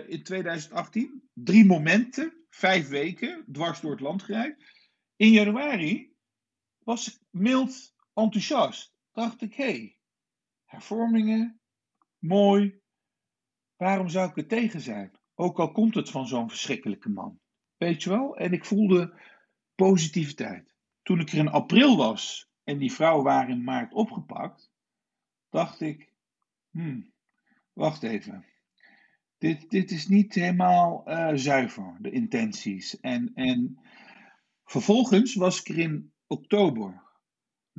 in 0.07 0.23
2018. 0.23 1.23
Drie 1.35 1.65
momenten, 1.65 2.33
vijf 2.49 2.89
weken, 2.89 3.45
dwars 3.53 3.81
door 3.81 3.91
het 3.91 4.01
land 4.01 4.23
gereisd. 4.23 4.57
In 5.17 5.31
januari 5.31 6.13
was 6.79 7.09
ik 7.09 7.19
mild 7.31 7.95
enthousiast 8.15 8.99
dacht 9.21 9.43
ik, 9.43 9.55
hé, 9.55 9.65
hey, 9.65 9.97
hervormingen, 10.65 11.61
mooi. 12.19 12.81
Waarom 13.77 14.09
zou 14.09 14.31
ik 14.31 14.37
er 14.37 14.47
tegen 14.47 14.81
zijn? 14.81 15.19
Ook 15.35 15.59
al 15.59 15.73
komt 15.73 15.95
het 15.95 16.11
van 16.11 16.27
zo'n 16.27 16.49
verschrikkelijke 16.49 17.09
man. 17.09 17.41
Weet 17.77 18.03
je 18.03 18.11
wel? 18.11 18.37
En 18.37 18.53
ik 18.53 18.65
voelde 18.65 19.21
positiviteit. 19.75 20.75
Toen 21.03 21.21
ik 21.21 21.31
er 21.31 21.39
in 21.39 21.49
april 21.49 21.97
was 21.97 22.51
en 22.65 22.79
die 22.79 22.93
vrouwen 22.93 23.25
waren 23.25 23.51
in 23.51 23.65
maart 23.65 23.93
opgepakt, 23.93 24.71
dacht 25.49 25.81
ik, 25.81 26.13
hmm, 26.71 27.13
wacht 27.73 28.03
even. 28.03 28.47
Dit, 29.39 29.71
dit 29.71 29.91
is 29.91 30.09
niet 30.09 30.35
helemaal 30.35 31.09
uh, 31.09 31.31
zuiver, 31.35 31.97
de 32.01 32.11
intenties. 32.11 33.01
En, 33.01 33.35
en 33.35 33.79
vervolgens 34.65 35.35
was 35.35 35.61
ik 35.61 35.69
er 35.69 35.79
in 35.79 36.13
oktober. 36.27 37.10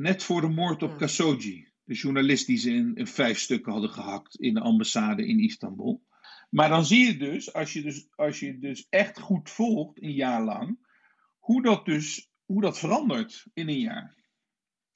Net 0.02 0.24
voor 0.24 0.42
de 0.42 0.48
moord 0.48 0.84
op 0.84 0.90
Hmm. 0.90 0.98
Khashoggi. 0.98 1.68
De 1.84 1.94
journalist 1.94 2.46
die 2.46 2.58
ze 2.58 2.72
in, 2.72 2.96
in 2.96 3.08
vijf 3.08 3.40
stukken 3.40 3.72
hadden 3.72 3.90
gehakt 3.90 4.36
in 4.36 4.54
de 4.54 4.60
ambassade 4.60 5.28
in 5.28 5.40
Istanbul. 5.40 6.04
Maar 6.50 6.70
dan 6.70 6.86
zie 6.86 7.06
je 7.06 7.18
dus, 7.18 7.54
als 7.54 7.74
je 7.74 7.82
dus, 7.82 8.08
als 8.16 8.40
je 8.40 8.60
dus 8.60 8.88
echt 8.90 9.20
goed 9.20 9.50
volgt, 9.50 10.04
een 10.04 10.14
jaar 10.14 10.44
lang, 10.44 10.88
hoe 11.40 11.62
dat 11.62 11.86
dus 11.86 12.32
hoe 12.46 12.62
dat 12.62 12.80
verandert 12.80 13.46
in 13.54 13.70
een 13.70 13.80
jaar. 13.80 14.16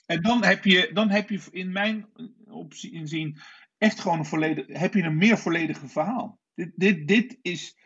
En 0.06 0.22
dan 0.22 0.44
heb 0.44 0.64
je, 0.64 0.90
dan 0.94 1.10
heb 1.10 1.30
je 1.30 1.42
in 1.52 1.72
mijn 1.72 2.08
optie 2.46 2.92
inzien 2.92 3.40
echt 3.78 4.00
gewoon 4.00 4.20
een 4.20 4.26
volledig, 4.26 4.66
heb 4.68 4.94
je 4.94 5.04
een 5.04 5.18
meer 5.18 5.38
volledige 5.38 5.88
verhaal. 5.88 6.40
Dit, 6.56 6.72
dit, 6.76 7.08
dit, 7.08 7.40
is, 7.42 7.78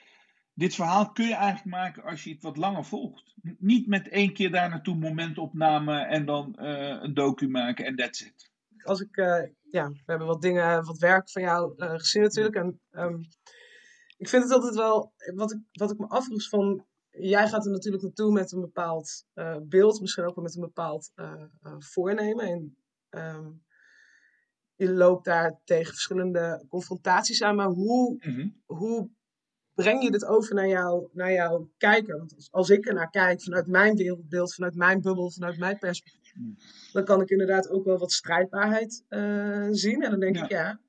dit 0.59 0.75
verhaal 0.75 1.11
kun 1.11 1.27
je 1.27 1.35
eigenlijk 1.35 1.75
maken 1.75 2.03
als 2.03 2.23
je 2.23 2.33
het 2.33 2.43
wat 2.43 2.57
langer 2.57 2.85
volgt. 2.85 3.35
Niet 3.57 3.87
met 3.87 4.09
één 4.09 4.33
keer 4.33 4.51
daar 4.51 4.69
naartoe 4.69 4.95
momentopname 4.95 6.01
en 6.01 6.25
dan 6.25 6.55
eh, 6.55 6.97
een 7.01 7.13
docu 7.13 7.47
maken 7.49 7.85
en 7.85 7.95
that's 7.95 8.21
it. 8.21 8.51
als 8.83 9.01
ik, 9.01 9.17
eh, 9.17 9.43
ja, 9.71 9.89
we 9.89 10.03
hebben 10.05 10.27
wat 10.27 10.41
dingen, 10.41 10.85
wat 10.85 10.97
werk 10.97 11.29
van 11.29 11.41
jou 11.41 11.73
eh, 11.77 11.93
gezien 11.93 12.21
natuurlijk. 12.21 12.55
En 12.55 12.79
ehm, 12.91 13.19
ik 14.17 14.29
vind 14.29 14.43
het 14.43 14.51
altijd 14.51 14.75
wel, 14.75 15.13
wat 15.35 15.51
ik, 15.51 15.59
wat 15.71 15.91
ik 15.91 15.97
me 15.97 16.07
afvroeg 16.07 16.49
van, 16.49 16.85
jij 17.09 17.47
gaat 17.47 17.65
er 17.65 17.71
natuurlijk 17.71 18.03
naartoe 18.03 18.31
met 18.31 18.51
een 18.51 18.61
bepaald 18.61 19.25
beeld, 19.63 20.01
misschien 20.01 20.25
ook 20.25 20.35
wel 20.35 20.43
met 20.43 20.55
een 20.55 20.61
bepaald 20.61 21.11
voornemen. 21.79 22.45
En 22.45 22.77
ehm, 23.09 23.49
je 24.75 24.91
loopt 24.91 25.25
daar 25.25 25.59
tegen 25.63 25.93
verschillende 25.93 26.65
confrontaties 26.69 27.41
aan, 27.43 27.55
maar 27.55 27.67
hoe, 27.67 28.19
hoe 28.65 29.09
breng 29.81 30.03
je 30.03 30.11
dit 30.11 30.25
over 30.25 30.55
naar, 30.55 30.67
jou, 30.67 31.07
naar 31.13 31.31
jouw 31.31 31.69
kijker? 31.77 32.17
Want 32.17 32.35
als, 32.35 32.47
als 32.51 32.69
ik 32.69 32.87
er 32.87 32.93
naar 32.93 33.09
kijk, 33.09 33.41
vanuit 33.41 33.67
mijn 33.67 33.95
wereldbeeld, 33.95 34.53
vanuit 34.53 34.75
mijn 34.75 35.01
bubbel, 35.01 35.31
vanuit 35.31 35.57
mijn 35.57 35.77
perspectief, 35.77 36.33
dan 36.91 37.03
kan 37.03 37.21
ik 37.21 37.29
inderdaad 37.29 37.69
ook 37.69 37.85
wel 37.85 37.97
wat 37.97 38.11
strijdbaarheid 38.11 39.03
eh, 39.07 39.67
zien. 39.71 40.01
En 40.03 40.09
dan 40.09 40.19
denk 40.19 40.35
Ja. 40.35 40.43
ik, 40.43 40.49
ja, 40.49 40.79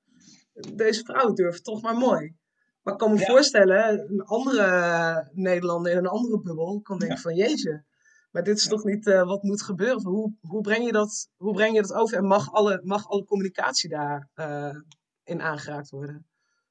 deze 0.74 1.04
vrouw 1.04 1.32
durft 1.32 1.64
toch 1.64 1.82
maar 1.82 1.96
mooi. 1.96 2.34
Maar 2.82 2.92
ik 2.92 2.98
kan 3.00 3.12
me 3.12 3.18
Ja. 3.18 3.24
voorstellen, 3.26 4.00
een 4.10 4.22
andere 4.24 5.30
Nederlander 5.32 5.92
in 5.92 5.98
een 5.98 6.06
andere 6.06 6.40
bubbel 6.40 6.80
kan 6.80 6.98
denken 6.98 7.16
Ja. 7.16 7.22
van, 7.22 7.34
jeetje, 7.34 7.84
maar 8.30 8.42
dit 8.42 8.56
is 8.56 8.66
toch 8.68 8.84
niet 8.84 9.06
eh, 9.06 9.26
wat 9.26 9.42
moet 9.42 9.62
gebeuren? 9.62 10.02
Hoe, 10.02 10.32
hoe, 10.40 10.60
breng 10.60 10.84
je 10.84 10.92
dat, 10.92 11.28
hoe 11.36 11.54
breng 11.54 11.74
je 11.74 11.80
dat 11.80 11.92
over? 11.92 12.16
En 12.16 12.24
mag 12.24 12.52
alle, 12.52 12.80
mag 12.84 13.08
alle 13.08 13.24
communicatie 13.24 13.88
daar 13.88 14.28
eh, 14.34 14.76
in 15.24 15.40
aangeraakt 15.40 15.90
worden? 15.90 16.26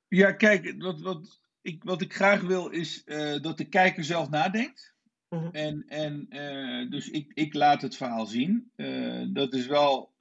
Ja, 0.08 0.32
kijk, 0.32 0.76
wat, 0.78 1.00
wat, 1.02 1.40
ik, 1.62 1.84
wat 1.84 2.02
ik 2.02 2.14
graag 2.14 2.42
wil 2.42 2.70
is 2.70 3.04
eh, 3.04 3.42
dat 3.42 3.58
de 3.58 3.70
kijker 3.70 4.04
zelf 4.04 4.30
nadenkt. 4.30 4.94
Mhm. 5.30 5.50
En, 5.52 5.84
en 5.88 6.26
eh, 6.30 6.90
dus 6.90 7.10
ik, 7.10 7.32
ik 7.34 7.54
laat 7.54 7.82
het 7.82 7.96
verhaal 7.96 8.26
zien. 8.26 8.72
Eh, 8.76 9.26
dat 9.34 9.54
is 9.54 9.66
wel 9.66 10.14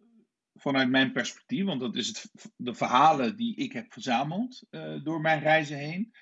vanuit 0.55 0.89
mijn 0.89 1.13
perspectief, 1.13 1.65
want 1.65 1.81
dat 1.81 1.97
is 1.97 2.07
het, 2.07 2.31
de 2.57 2.75
verhalen 2.75 3.37
die 3.37 3.57
ik 3.57 3.73
heb 3.73 3.93
verzameld 3.93 4.67
door 5.03 5.21
mijn 5.21 5.41
reizen 5.41 5.79
heen. 5.79 6.13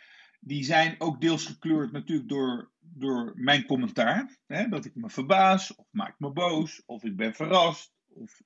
Die 0.41 0.65
zijn 0.65 0.95
ook 0.99 1.21
deels 1.21 1.47
gekleurd 1.47 1.93
natuurlijk 1.93 2.29
door, 2.29 2.73
door 2.81 3.33
mijn 3.37 3.67
commentaar. 3.67 4.39
Hè, 4.47 4.69
dat 4.69 4.85
ik 4.85 4.95
me 4.95 5.11
verbaas, 5.11 5.75
of 5.75 5.87
maak 5.91 6.19
me 6.19 6.33
boos, 6.33 6.83
of 6.87 7.05
ik 7.05 7.17
ben 7.17 7.35
verrast, 7.35 7.93
of 8.07 8.43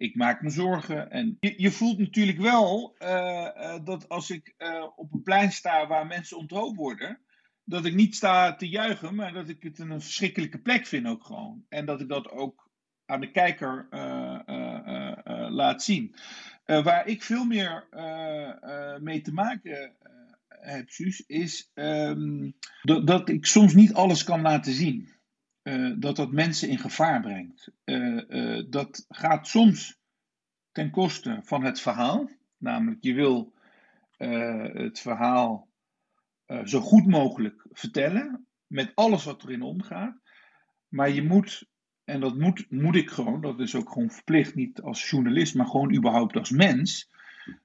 ik 0.00 0.16
maak 0.16 0.42
me 0.42 0.50
zorgen. 0.50 1.10
En 1.10 1.36
je, 1.40 1.54
je 1.56 1.70
voelt 1.70 1.98
natuurlijk 1.98 2.38
wel 2.38 2.94
eh, 2.98 3.46
eh, 3.46 3.84
dat 3.84 4.08
als 4.08 4.30
ik 4.30 4.54
eh, 4.56 4.86
op 4.96 5.12
een 5.12 5.22
plein 5.22 5.52
sta 5.52 5.86
waar 5.86 6.06
mensen 6.06 6.36
onthoofd 6.36 6.76
worden, 6.76 7.20
dat 7.64 7.84
ik 7.84 7.94
niet 7.94 8.14
sta 8.14 8.54
te 8.54 8.68
juichen, 8.68 9.14
maar 9.14 9.32
dat 9.32 9.48
ik 9.48 9.62
het 9.62 9.78
een 9.78 10.00
verschrikkelijke 10.00 10.60
plek 10.60 10.86
vind 10.86 11.06
ook 11.06 11.24
gewoon. 11.24 11.64
En 11.68 11.86
dat 11.86 12.00
ik 12.00 12.08
dat 12.08 12.30
ook 12.30 12.70
aan 13.06 13.20
de 13.20 13.30
kijker 13.30 13.86
laat 15.50 15.82
zien. 15.82 16.14
Waar 16.64 17.06
ik 17.06 17.22
veel 17.22 17.44
meer 17.44 17.88
mee 19.00 19.20
te 19.20 19.32
maken 19.32 19.96
heb, 20.48 20.88
Suus, 20.88 21.26
is 21.26 21.70
ehm, 21.74 22.50
dat 22.82 23.28
ik 23.28 23.46
soms 23.46 23.74
niet 23.74 23.94
alles 23.94 24.24
kan 24.24 24.40
laten 24.40 24.72
zien. 24.72 25.19
Eh, 25.62 25.92
dat 25.96 26.16
dat 26.16 26.32
mensen 26.32 26.68
in 26.68 26.78
gevaar 26.78 27.20
brengt. 27.20 27.72
Eh, 27.84 28.56
eh, 28.58 28.64
dat 28.68 29.06
gaat 29.08 29.46
soms 29.46 29.98
ten 30.72 30.90
koste 30.90 31.40
van 31.42 31.64
het 31.64 31.80
verhaal. 31.80 32.30
Namelijk, 32.56 33.02
je 33.04 33.14
wil 33.14 33.52
het 34.72 35.00
verhaal 35.00 35.68
zo 36.64 36.80
goed 36.80 37.06
mogelijk 37.06 37.66
vertellen. 37.72 38.46
Met 38.66 38.92
alles 38.94 39.24
wat 39.24 39.42
erin 39.42 39.62
omgaat. 39.62 40.20
Maar 40.88 41.10
je 41.10 41.22
moet, 41.22 41.68
en 42.04 42.20
dat 42.20 42.38
moet, 42.38 42.70
moet 42.70 42.96
ik 42.96 43.10
gewoon, 43.10 43.40
dat 43.40 43.60
is 43.60 43.74
ook 43.74 43.92
gewoon 43.92 44.10
verplicht, 44.10 44.54
niet 44.54 44.80
als 44.80 45.10
journalist, 45.10 45.54
maar 45.54 45.66
gewoon 45.66 45.96
überhaupt 45.96 46.36
als 46.36 46.50
mens. 46.50 47.10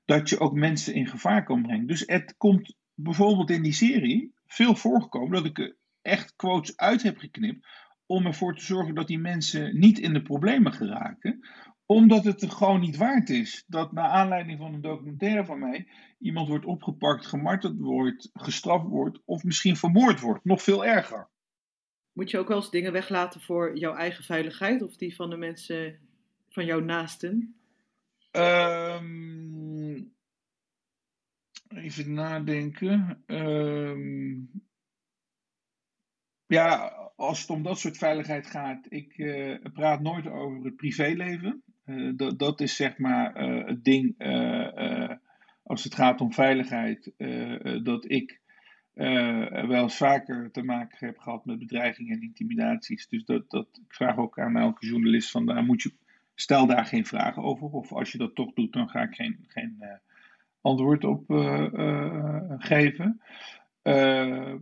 Dat 0.06 0.30
je 0.30 0.40
ook 0.40 0.54
mensen 0.54 0.94
in 0.94 1.08
gevaar 1.08 1.44
kan 1.44 1.62
brengen. 1.62 1.88
Dus 1.88 2.04
het 2.06 2.36
komt 2.38 2.76
bijvoorbeeld 2.94 3.50
in 3.50 3.64
die 3.64 3.74
serie 3.74 4.34
veel 4.48 4.76
voorgekomen 4.76 5.32
dat 5.32 5.46
ik 5.46 5.76
echt 6.02 6.34
quotes 6.36 6.78
uit 6.78 7.04
heb 7.04 7.18
geknipt. 7.18 7.68
Om 8.06 8.26
ervoor 8.26 8.56
te 8.56 8.64
zorgen 8.64 8.96
dat 8.96 9.08
die 9.08 9.20
mensen 9.20 9.80
niet 9.80 10.00
in 10.00 10.14
de 10.14 10.22
problemen 10.22 10.74
geraken 10.74 11.40
omdat 11.86 12.24
het 12.24 12.42
er 12.42 12.52
gewoon 12.52 12.80
niet 12.80 12.98
waard 12.98 13.30
is 13.30 13.64
dat 13.68 13.92
naar 13.92 14.10
aanleiding 14.10 14.60
van 14.60 14.74
een 14.74 14.82
documentaire 14.82 15.46
van 15.46 15.60
mij 15.60 15.88
iemand 16.20 16.48
wordt 16.48 16.66
opgepakt, 16.66 17.26
gemarteld 17.26 17.80
wordt, 17.80 18.30
gestraft 18.34 18.86
wordt 18.86 19.22
of 19.26 19.44
misschien 19.44 19.76
vermoord 19.76 20.20
wordt. 20.20 20.46
Nog 20.46 20.62
veel 20.62 20.86
erger. 20.86 21.30
Moet 22.12 22.30
je 22.30 22.38
ook 22.38 22.48
wel 22.48 22.58
eens 22.58 22.70
dingen 22.70 22.92
weglaten 22.92 23.42
voor 23.42 23.78
jouw 23.78 23.94
eigen 23.94 24.24
veiligheid 24.24 24.82
of 24.82 24.96
die 24.96 25.16
van 25.16 25.30
de 25.30 25.38
mensen 25.38 26.00
van 26.50 26.66
jouw 26.66 26.80
naasten? 26.80 27.56
Ehm, 28.32 30.04
even 31.68 32.14
nadenken. 32.14 33.24
Ehm, 33.26 34.34
ja, 36.48 36.94
als 37.16 37.42
het 37.42 37.50
om 37.50 37.64
dat 37.64 37.80
soort 37.80 37.98
veiligheid 37.98 38.48
gaat, 38.48 38.86
ik 38.90 39.18
eh, 39.18 39.56
praat 39.74 40.02
nooit 40.02 40.28
over 40.28 40.66
het 40.66 40.76
privéleven. 40.76 41.64
Eh, 41.84 42.12
dat, 42.16 42.40
dat 42.40 42.62
is 42.62 42.76
zeg 42.76 42.98
maar 42.98 43.36
eh, 43.36 43.66
het 43.66 43.84
ding 43.84 44.16
als 45.64 45.84
het 45.84 45.96
gaat 45.96 46.22
om 46.22 46.34
veiligheid, 46.34 47.12
dat 47.84 48.12
ik 48.12 48.40
wel 49.68 49.90
vaker 49.90 50.52
te 50.52 50.64
maken 50.64 51.08
heb 51.08 51.18
gehad 51.18 51.46
met 51.46 51.60
bedreigingen 51.60 52.16
en 52.16 52.22
intimidaties. 52.22 53.08
Dus 53.08 53.26
dat, 53.26 53.50
dat, 53.50 53.68
ik 53.86 53.94
vraag 53.94 54.18
ook 54.18 54.40
aan 54.40 54.58
elke 54.58 54.86
journalist 54.86 55.32
van 55.32 55.46
daar 55.46 55.64
moet 55.64 55.82
je, 55.82 55.94
stel 56.36 56.68
daar 56.68 56.86
geen 56.86 57.06
vragen 57.06 57.44
over. 57.44 57.68
Of 57.68 57.94
als 57.94 58.12
je 58.12 58.18
dat 58.18 58.36
toch 58.36 58.54
doet, 58.54 58.74
dan 58.74 58.90
ga 58.90 59.02
ik 59.02 59.16
geen, 59.16 59.46
geen 59.48 59.84
antwoord 60.62 61.04
op 61.04 61.24
geven. 62.58 63.22
Ehm, 63.82 64.58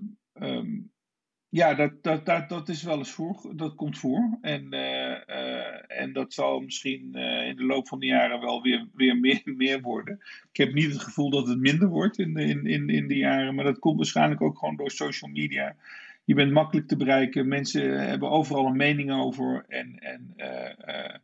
ja, 1.53 1.73
dat, 1.73 2.03
dat, 2.03 2.25
dat, 2.25 2.49
dat 2.49 2.69
is 2.69 2.83
wel 2.83 2.97
eens 2.97 3.11
voor. 3.11 3.51
Dat 3.55 3.75
komt 3.75 3.97
voor. 3.97 4.37
En, 4.41 4.71
eh, 4.71 5.29
eh, 5.29 6.01
en 6.01 6.13
dat 6.13 6.33
zal 6.33 6.59
misschien 6.59 7.15
eh, 7.15 7.47
in 7.47 7.55
de 7.55 7.65
loop 7.65 7.87
van 7.87 7.99
de 7.99 8.05
jaren 8.05 8.39
wel 8.39 8.61
weer, 8.61 8.87
weer 8.93 9.17
meer, 9.17 9.41
meer 9.57 9.81
worden. 9.81 10.19
Ik 10.51 10.57
heb 10.57 10.73
niet 10.73 10.91
het 10.91 11.01
gevoel 11.01 11.29
dat 11.29 11.47
het 11.47 11.59
minder 11.59 11.87
wordt 11.87 12.19
in 12.19 12.33
de, 12.33 12.43
in, 12.43 12.65
in, 12.65 12.89
in 12.89 13.07
de 13.07 13.17
jaren. 13.17 13.55
Maar 13.55 13.65
dat 13.65 13.79
komt 13.79 13.97
waarschijnlijk 13.97 14.41
ook 14.41 14.57
gewoon 14.57 14.75
door 14.75 14.91
social 14.91 15.31
media. 15.31 15.75
Je 16.25 16.33
bent 16.33 16.51
makkelijk 16.51 16.87
te 16.87 16.97
bereiken. 16.97 17.47
Mensen 17.47 18.07
hebben 18.07 18.29
overal 18.29 18.65
een 18.65 18.77
mening 18.77 19.11
over. 19.11 19.65
En, 19.67 19.99
en 19.99 20.33
eh, 20.35 20.73
eh, 20.79 21.15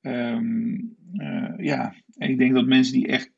ehm, 0.00 0.78
eh, 1.16 1.54
ja, 1.56 1.94
en 2.18 2.30
ik 2.30 2.38
denk 2.38 2.54
dat 2.54 2.66
mensen 2.66 2.92
die 2.92 3.06
echt, 3.06 3.30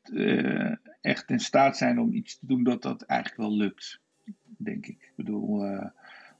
echt 1.01 1.29
in 1.29 1.39
staat 1.39 1.77
zijn 1.77 1.99
om 1.99 2.13
iets 2.13 2.39
te 2.39 2.45
doen, 2.45 2.63
dat 2.63 2.81
dat 2.81 3.01
eigenlijk 3.01 3.41
wel 3.41 3.57
lukt. 3.57 3.99
Denk 4.57 4.85
ik. 4.85 5.01
Ik 5.01 5.13
bedoel, 5.15 5.63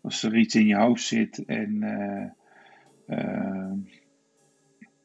als 0.06 0.24
er 0.24 0.36
iets 0.36 0.56
in 0.56 0.68
je 0.68 0.76
hoofd 0.76 1.04
zit 1.04 1.46
en 1.46 1.84
eh, 1.84 2.30
eh, 3.06 3.72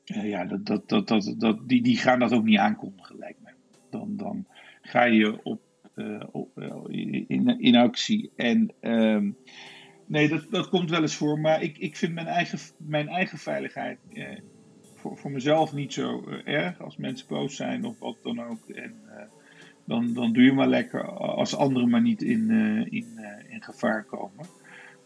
eh, 0.04 0.28
ja, 0.28 0.44
dat, 0.44 0.88
dat, 0.88 1.08
dat, 1.08 1.34
dat, 1.38 1.68
die, 1.68 1.82
die 1.82 1.96
gaan 1.96 2.18
dat 2.18 2.32
ook 2.32 2.44
niet 2.44 2.58
aankondigen, 2.58 3.18
lijkt 3.18 3.42
me. 3.42 3.50
Dan, 3.90 4.16
dan 4.16 4.46
ga 4.82 5.04
je 5.04 5.42
op, 5.42 5.60
op, 6.30 6.58
in, 6.88 7.60
in 7.60 7.76
actie. 7.76 8.30
En 8.36 8.72
ehm, 8.80 9.30
nee, 10.06 10.28
dat, 10.28 10.46
dat 10.50 10.68
komt 10.68 10.90
wel 10.90 11.02
eens 11.02 11.16
voor, 11.16 11.38
maar 11.38 11.62
ik, 11.62 11.78
ik 11.78 11.96
vind 11.96 12.14
mijn 12.14 12.26
eigen, 12.26 12.58
mijn 12.76 13.08
eigen 13.08 13.38
veiligheid 13.38 13.98
voor, 14.94 15.16
voor 15.16 15.30
mezelf 15.30 15.72
niet 15.72 15.92
zo 15.92 16.24
erg. 16.44 16.80
Als 16.80 16.96
mensen 16.96 17.26
boos 17.28 17.56
zijn 17.56 17.84
of 17.84 17.98
wat 17.98 18.16
dan 18.22 18.42
ook. 18.42 18.68
En, 18.68 18.94
dan, 19.84 20.12
dan 20.14 20.32
doe 20.32 20.42
je 20.42 20.52
maar 20.52 20.68
lekker 20.68 21.04
als 21.16 21.56
anderen 21.56 21.90
maar 21.90 22.02
niet 22.02 22.22
in, 22.22 22.50
in, 22.90 23.06
in 23.48 23.62
gevaar 23.62 24.04
komen. 24.04 24.46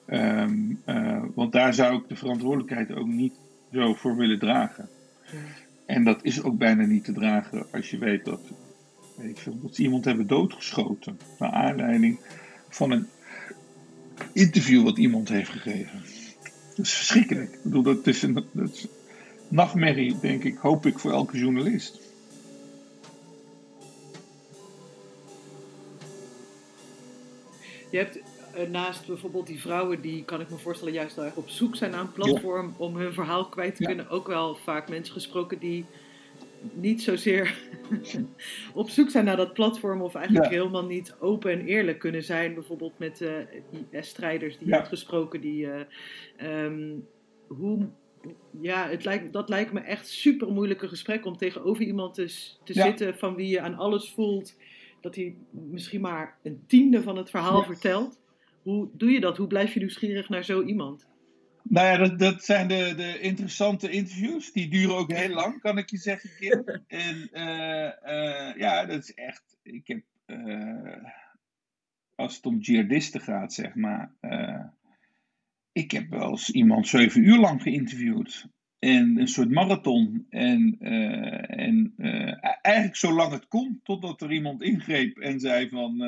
Ehm, 0.07 0.75
eh, 0.85 1.23
want 1.35 1.53
daar 1.53 1.75
zou 1.75 1.97
ik 1.97 2.09
de 2.09 2.17
verantwoordelijkheid 2.17 2.93
ook 2.93 3.07
niet 3.07 3.35
zo 3.73 3.95
voor 3.95 4.17
willen 4.17 4.39
dragen. 4.39 4.89
En 5.87 6.05
dat 6.05 6.25
is 6.25 6.43
ook 6.43 6.59
bijna 6.59 6.85
niet 6.85 7.05
te 7.05 7.13
dragen 7.13 7.67
als 7.73 7.91
je 7.91 7.99
weet 7.99 8.25
dat, 8.25 8.41
weet 9.17 9.31
ik 9.31 9.39
veel, 9.39 9.59
dat 9.63 9.75
ze 9.75 9.83
iemand 9.83 10.05
hebben 10.05 10.27
doodgeschoten. 10.27 11.19
Naar 11.39 11.51
aanleiding 11.51 12.19
van 12.69 12.91
een 12.91 13.07
interview 14.33 14.83
wat 14.83 14.99
iemand 14.99 15.29
heeft 15.29 15.51
gegeven. 15.51 16.03
Dat 16.77 16.87
is 16.87 16.93
verschrikkelijk. 16.93 17.53
Ik 17.53 17.63
bedoel, 17.63 17.83
dat 17.83 18.07
is 18.07 18.23
een 18.23 18.35
dat 18.35 18.71
is 18.73 18.87
nachtmerrie, 19.49 20.21
denk 20.21 20.45
ik, 20.45 20.57
hoop 20.57 20.87
ik, 20.87 20.99
voor 20.99 21.13
elke 21.13 21.39
journalist. 21.39 22.01
Je 27.91 28.01
hebt 28.01 28.19
naast 28.71 29.07
bijvoorbeeld 29.07 29.47
die 29.47 29.61
vrouwen 29.61 30.01
die, 30.01 30.25
kan 30.25 30.41
ik 30.41 30.51
me 30.51 30.57
voorstellen, 30.57 30.93
juist 30.95 31.17
heel 31.17 31.25
erg 31.25 31.37
op 31.37 31.49
zoek 31.49 31.77
zijn 31.77 31.91
naar 31.91 32.01
een 32.01 32.13
platform 32.13 32.75
om 32.77 32.97
hun 32.97 33.13
verhaal 33.13 33.49
kwijt 33.49 33.75
te 33.77 33.83
Ja. 33.83 33.89
kunnen, 33.89 34.09
ook 34.09 34.27
wel 34.27 34.55
vaak 34.55 34.89
mensen 34.89 35.15
gesproken 35.15 35.59
die 35.59 35.85
niet 36.73 37.03
zozeer 37.03 37.59
op 38.75 38.89
zoek 38.91 39.11
zijn 39.11 39.25
naar 39.25 39.37
dat 39.37 39.53
platform 39.53 40.03
of 40.03 40.15
eigenlijk 40.15 40.47
Ja. 40.51 40.57
helemaal 40.59 40.85
niet 40.85 41.15
open 41.21 41.53
en 41.53 41.61
eerlijk 41.67 41.99
kunnen 41.99 42.23
zijn. 42.25 42.55
Bijvoorbeeld 42.55 42.99
met 42.99 43.21
eh 43.21 43.33
IS-strijders 43.91 44.59
die 44.59 44.69
je 44.69 44.75
hebt 44.75 44.89
gesproken. 44.89 45.41
Die, 45.41 45.71
eh, 45.71 45.81
ehm, 46.65 46.93
hoe, 47.47 47.89
ja, 48.61 48.89
het 48.89 49.05
lijkt, 49.05 49.33
dat 49.33 49.49
lijkt 49.49 49.73
me 49.73 49.81
echt 49.81 50.09
super 50.09 50.53
moeilijke 50.53 50.89
gesprek 50.89 51.25
om 51.27 51.37
tegenover 51.37 51.85
iemand 51.85 52.15
te, 52.15 52.25
te 52.65 52.73
zitten 52.73 53.19
van 53.19 53.35
wie 53.35 53.49
je 53.49 53.61
aan 53.61 53.75
alles 53.75 54.11
voelt 54.11 54.55
dat 55.01 55.15
hij 55.15 55.35
misschien 55.51 56.01
maar 56.01 56.39
een 56.43 56.65
tiende 56.67 57.03
van 57.03 57.17
het 57.17 57.31
verhaal 57.31 57.59
Ja. 57.61 57.65
vertelt. 57.67 58.19
Hoe 58.65 58.91
doe 58.93 59.11
je 59.11 59.21
dat? 59.21 59.37
Hoe 59.37 59.47
blijf 59.47 59.73
je 59.73 59.79
nieuwsgierig 59.79 60.29
naar 60.29 60.45
zo 60.45 60.63
iemand? 60.63 61.09
Nou 61.63 61.87
ja, 61.87 61.97
dat, 61.97 62.19
dat 62.19 62.45
zijn 62.45 62.69
de, 62.69 62.95
de 62.97 63.21
interessante 63.21 63.91
interviews. 63.91 64.53
Die 64.53 64.69
duren 64.69 64.97
ook 64.97 65.13
heel 65.13 65.35
lang, 65.35 65.61
kan 65.61 65.79
ik 65.79 65.91
je 65.91 65.97
zeggen, 65.97 66.31
Kim. 66.39 66.65
En 66.87 67.29
eh, 67.33 67.87
eh, 67.87 68.57
ja, 68.57 68.87
dat 68.87 69.03
is 69.03 69.15
echt. 69.15 69.57
Ik 69.63 69.87
heb. 69.87 70.03
eh, 70.27 71.05
als 72.15 72.37
het 72.37 72.47
om 72.47 72.59
jihadisten 72.59 73.21
gaat, 73.21 73.53
zeg 73.53 73.75
maar. 73.75 74.15
ik 75.73 75.91
heb 75.91 76.11
wel 76.11 76.31
eens 76.31 76.51
iemand 76.51 76.89
zeven 76.89 77.25
uur 77.25 77.39
lang 77.39 77.63
geïnterviewd. 77.63 78.47
En 78.79 79.19
een 79.19 79.29
soort 79.29 79.51
marathon. 79.51 80.27
En, 80.31 80.77
en 81.49 81.95
eigenlijk 82.61 82.97
zolang 82.97 83.33
het 83.33 83.49
kon, 83.49 83.81
totdat 83.83 84.23
er 84.23 84.33
iemand 84.33 84.63
ingreep 84.63 85.19
en 85.19 85.41
zei 85.41 85.69
van. 85.69 85.99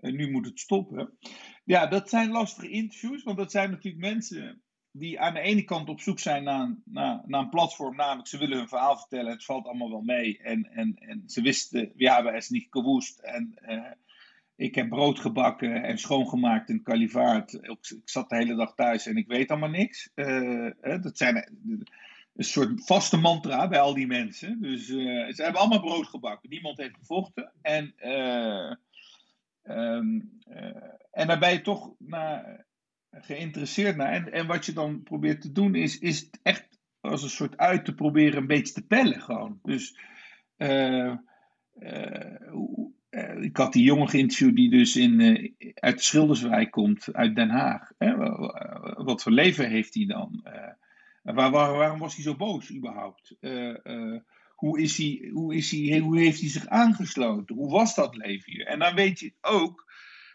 Eh, 0.00 0.12
nu 0.12 0.30
moet 0.30 0.46
het 0.46 0.60
stoppen. 0.60 1.18
Ja, 1.64 1.86
dat 1.86 2.08
zijn 2.08 2.30
lastige 2.30 2.68
interviews, 2.68 3.22
want 3.22 3.36
dat 3.36 3.50
zijn 3.50 3.70
natuurlijk 3.70 4.04
mensen 4.04 4.62
die 4.98 5.20
aan 5.20 5.34
de 5.34 5.40
ene 5.40 5.62
kant 5.62 5.88
op 5.88 6.00
zoek 6.00 6.18
zijn 6.18 6.44
naar 6.44 6.60
een, 6.60 6.82
naar, 6.84 7.22
naar 7.26 7.40
een 7.40 7.48
platform, 7.48 7.96
namelijk 7.96 8.28
ze 8.28 8.38
willen 8.38 8.58
hun 8.58 8.68
verhaal 8.68 8.96
vertellen, 8.96 9.32
het 9.32 9.44
valt 9.44 9.66
allemaal 9.66 9.90
wel 9.90 10.02
mee. 10.02 10.38
En, 10.38 10.70
en, 10.72 10.94
en 10.96 11.22
ze 11.26 11.40
wisten, 11.40 11.92
we 11.96 12.12
hebben 12.12 12.34
es 12.34 12.48
niet 12.48 12.66
gewoest. 12.70 13.18
En 13.18 13.52
eh, 13.54 13.90
ik 14.56 14.74
heb 14.74 14.88
brood 14.88 15.18
gebakken 15.18 15.82
en 15.82 15.98
schoongemaakt 15.98 16.68
in 16.68 16.74
het 16.74 16.84
kalivaat. 16.84 17.52
Ik, 17.52 17.90
ik 17.90 18.08
zat 18.08 18.28
de 18.28 18.36
hele 18.36 18.54
dag 18.54 18.74
thuis 18.74 19.06
en 19.06 19.16
ik 19.16 19.26
weet 19.26 19.50
allemaal 19.50 19.68
niks. 19.68 20.10
Eh, 20.14 20.66
eh, 20.66 21.02
dat 21.02 21.18
zijn 21.18 21.36
een 22.36 22.44
soort 22.44 22.84
vaste 22.84 23.16
mantra 23.16 23.68
bij 23.68 23.80
al 23.80 23.94
die 23.94 24.06
mensen. 24.06 24.60
Dus 24.60 24.86
ze 24.86 25.32
hebben 25.36 25.60
allemaal 25.60 25.80
brood 25.80 26.06
gebakken. 26.06 26.50
Niemand 26.50 26.78
heeft 26.78 26.96
gevochten. 26.96 27.52
En 27.62 27.94
Ehm, 29.66 30.20
eh, 30.40 30.92
en 31.10 31.26
daar 31.26 31.38
ben 31.38 31.52
je 31.52 31.60
toch 31.60 31.94
naar 31.98 32.66
geïnteresseerd 33.10 33.96
naar. 33.96 34.12
En, 34.12 34.32
en 34.32 34.46
wat 34.46 34.66
je 34.66 34.72
dan 34.72 35.02
probeert 35.02 35.40
te 35.40 35.52
doen, 35.52 35.74
is, 35.74 35.98
is 35.98 36.30
echt 36.42 36.78
als 37.00 37.22
een 37.22 37.28
soort 37.28 37.56
uit 37.56 37.84
te 37.84 37.94
proberen 37.94 38.36
een 38.36 38.46
beetje 38.46 38.74
te 38.74 38.86
pellen 38.86 39.20
gewoon. 39.20 39.58
Dus 39.62 39.98
eh, 40.56 41.14
eh, 41.72 43.40
ik 43.40 43.56
had 43.56 43.72
die 43.72 43.84
jongen 43.84 44.08
geïnterviewd 44.08 44.56
die 44.56 44.70
dus 44.70 44.96
in, 44.96 45.20
uit 45.74 45.96
de 45.96 46.02
Schilderswijk 46.02 46.70
komt, 46.70 47.14
uit 47.14 47.36
Den 47.36 47.50
Haag. 47.50 47.90
Hè, 47.98 48.16
wa- 48.16 48.38
wa- 48.38 49.04
wat 49.04 49.22
voor 49.22 49.32
leven 49.32 49.70
heeft 49.70 49.94
hij 49.94 50.06
dan? 50.06 50.40
Waar, 51.22 51.50
waar- 51.50 51.76
waarom 51.76 51.98
was 51.98 52.14
hij 52.14 52.24
zo 52.24 52.36
boos 52.36 52.74
überhaupt? 52.74 53.36
Eh, 53.40 54.18
hoe, 54.56 54.80
is 54.80 54.96
hij, 54.96 55.30
hoe, 55.32 55.54
is 55.54 55.70
hij, 55.70 55.98
hoe 55.98 56.18
heeft 56.18 56.40
hij 56.40 56.48
zich 56.48 56.66
aangesloten? 56.66 57.56
Hoe 57.56 57.70
was 57.70 57.94
dat 57.94 58.16
leven 58.16 58.52
hier? 58.52 58.66
En 58.66 58.78
dan 58.78 58.94
weet 58.94 59.20
je 59.20 59.32
ook 59.40 59.92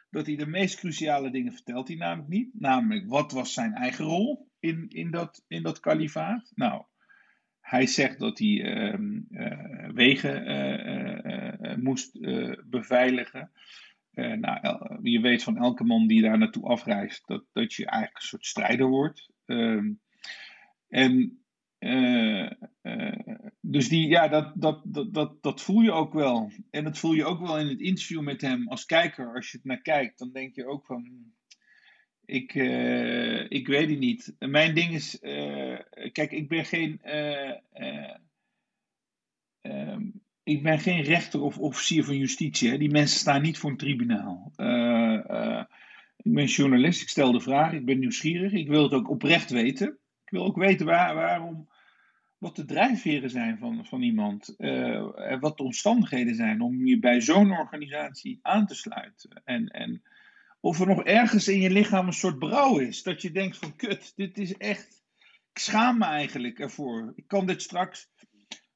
dat 0.09 0.25
hij 0.25 0.35
de 0.35 0.45
meest 0.45 0.79
cruciale 0.79 1.31
dingen 1.31 1.53
vertelt 1.53 1.87
hij 1.87 1.97
namelijk 1.97 2.29
niet. 2.29 2.49
Namelijk, 2.53 3.07
wat 3.07 3.31
was 3.31 3.53
zijn 3.53 3.73
eigen 3.73 4.05
rol 4.05 4.49
in, 4.59 4.85
in, 4.89 5.11
dat, 5.11 5.43
in 5.47 5.63
dat 5.63 5.79
kalifaat? 5.79 6.51
Nou, 6.55 6.83
hij 7.61 7.87
zegt 7.87 8.19
dat 8.19 8.39
hij 8.39 8.63
ehm, 8.63 9.19
eh, 9.29 9.89
wegen 9.93 10.45
eh, 10.45 11.71
eh, 11.71 11.77
moest 11.77 12.19
beveiligen. 12.69 13.51
Nou, 14.13 14.99
je 15.01 15.19
weet 15.19 15.43
van 15.43 15.57
elke 15.57 15.83
man 15.83 16.07
die 16.07 16.21
daar 16.21 16.37
naartoe 16.37 16.67
afreist 16.67 17.27
dat, 17.27 17.45
dat 17.53 17.73
je 17.73 17.85
eigenlijk 17.85 18.21
een 18.21 18.27
soort 18.27 18.45
strijder 18.45 18.87
wordt. 18.87 19.29
Ehm, 19.45 19.93
en 20.87 21.40
eh, 21.81 22.51
eh, 22.81 23.35
dus 23.61 23.89
die, 23.89 24.07
ja, 24.07 24.27
dat, 24.27 24.53
dat, 24.55 24.81
dat, 25.13 25.43
dat, 25.43 25.61
voel 25.61 25.81
je 25.81 25.91
ook 25.91 26.13
wel. 26.13 26.51
En 26.69 26.83
dat 26.83 26.97
voel 26.97 27.13
je 27.13 27.25
ook 27.25 27.39
wel 27.39 27.59
in 27.59 27.67
het 27.67 27.79
interview 27.79 28.21
met 28.21 28.41
hem 28.41 28.67
als 28.67 28.85
kijker. 28.85 29.35
Als 29.35 29.51
je 29.51 29.57
het 29.57 29.65
naar 29.65 29.81
kijkt, 29.81 30.19
dan 30.19 30.31
denk 30.31 30.55
je 30.55 30.67
ook 30.67 30.85
van. 30.85 31.33
Ik, 32.25 32.55
eh, 32.55 33.51
ik 33.51 33.67
weet 33.67 33.89
het 33.89 33.99
niet. 33.99 34.35
Mijn 34.39 34.75
ding 34.75 34.93
is. 34.93 35.19
kijk, 36.11 36.31
ik 36.31 36.47
ben 36.47 36.65
geen. 36.65 37.01
eh, 37.01 37.49
eh, 37.71 38.15
ehm, 39.61 40.09
ik 40.43 40.63
ben 40.63 40.79
geen 40.79 41.01
rechter 41.01 41.41
of 41.41 41.57
officier 41.57 42.03
van 42.03 42.17
justitie. 42.17 42.69
Hè. 42.69 42.77
Die 42.77 42.91
mensen 42.91 43.19
staan 43.19 43.41
niet 43.41 43.57
voor 43.57 43.69
een 43.69 43.77
tribunaal. 43.77 44.51
Ik 46.17 46.33
ben 46.33 46.45
journalist, 46.45 47.01
ik 47.01 47.09
stel 47.09 47.31
de 47.31 47.39
vraag, 47.39 47.73
ik 47.73 47.85
ben 47.85 47.99
nieuwsgierig. 47.99 48.51
Ik 48.51 48.67
wil 48.67 48.83
het 48.83 48.93
ook 48.93 49.09
oprecht 49.09 49.49
weten. 49.49 49.87
Ik 50.25 50.29
wil 50.37 50.45
ook 50.45 50.57
weten 50.57 50.85
waar, 50.85 51.15
waarom, 51.15 51.69
wat 52.41 52.55
de 52.55 52.65
drijfveren 52.65 53.29
zijn 53.29 53.57
van, 53.57 53.85
van 53.85 54.01
iemand. 54.01 54.55
en 54.57 55.39
wat 55.39 55.57
de 55.57 55.63
omstandigheden 55.63 56.35
zijn 56.35 56.61
om 56.61 56.85
je 56.85 56.99
bij 56.99 57.21
zo'n 57.21 57.51
organisatie 57.51 58.39
aan 58.41 58.65
te 58.67 58.75
sluiten. 58.75 59.41
En, 59.45 59.67
en 59.67 60.01
of 60.59 60.79
er 60.79 60.87
nog 60.87 61.03
ergens 61.03 61.47
in 61.47 61.59
je 61.59 61.69
lichaam 61.69 62.07
een 62.07 62.13
soort 62.13 62.39
brouw 62.39 62.79
is. 62.79 63.03
Dat 63.03 63.21
je 63.21 63.31
denkt 63.31 63.57
van 63.57 63.75
kut, 63.75 64.13
dit 64.15 64.37
is 64.37 64.57
echt... 64.57 65.03
Ik 65.53 65.59
schaam 65.61 65.97
me 65.97 66.05
eigenlijk 66.05 66.59
ervoor. 66.59 67.11
Ik 67.15 67.27
kan 67.27 67.45
dit 67.45 67.61
straks 67.61 68.09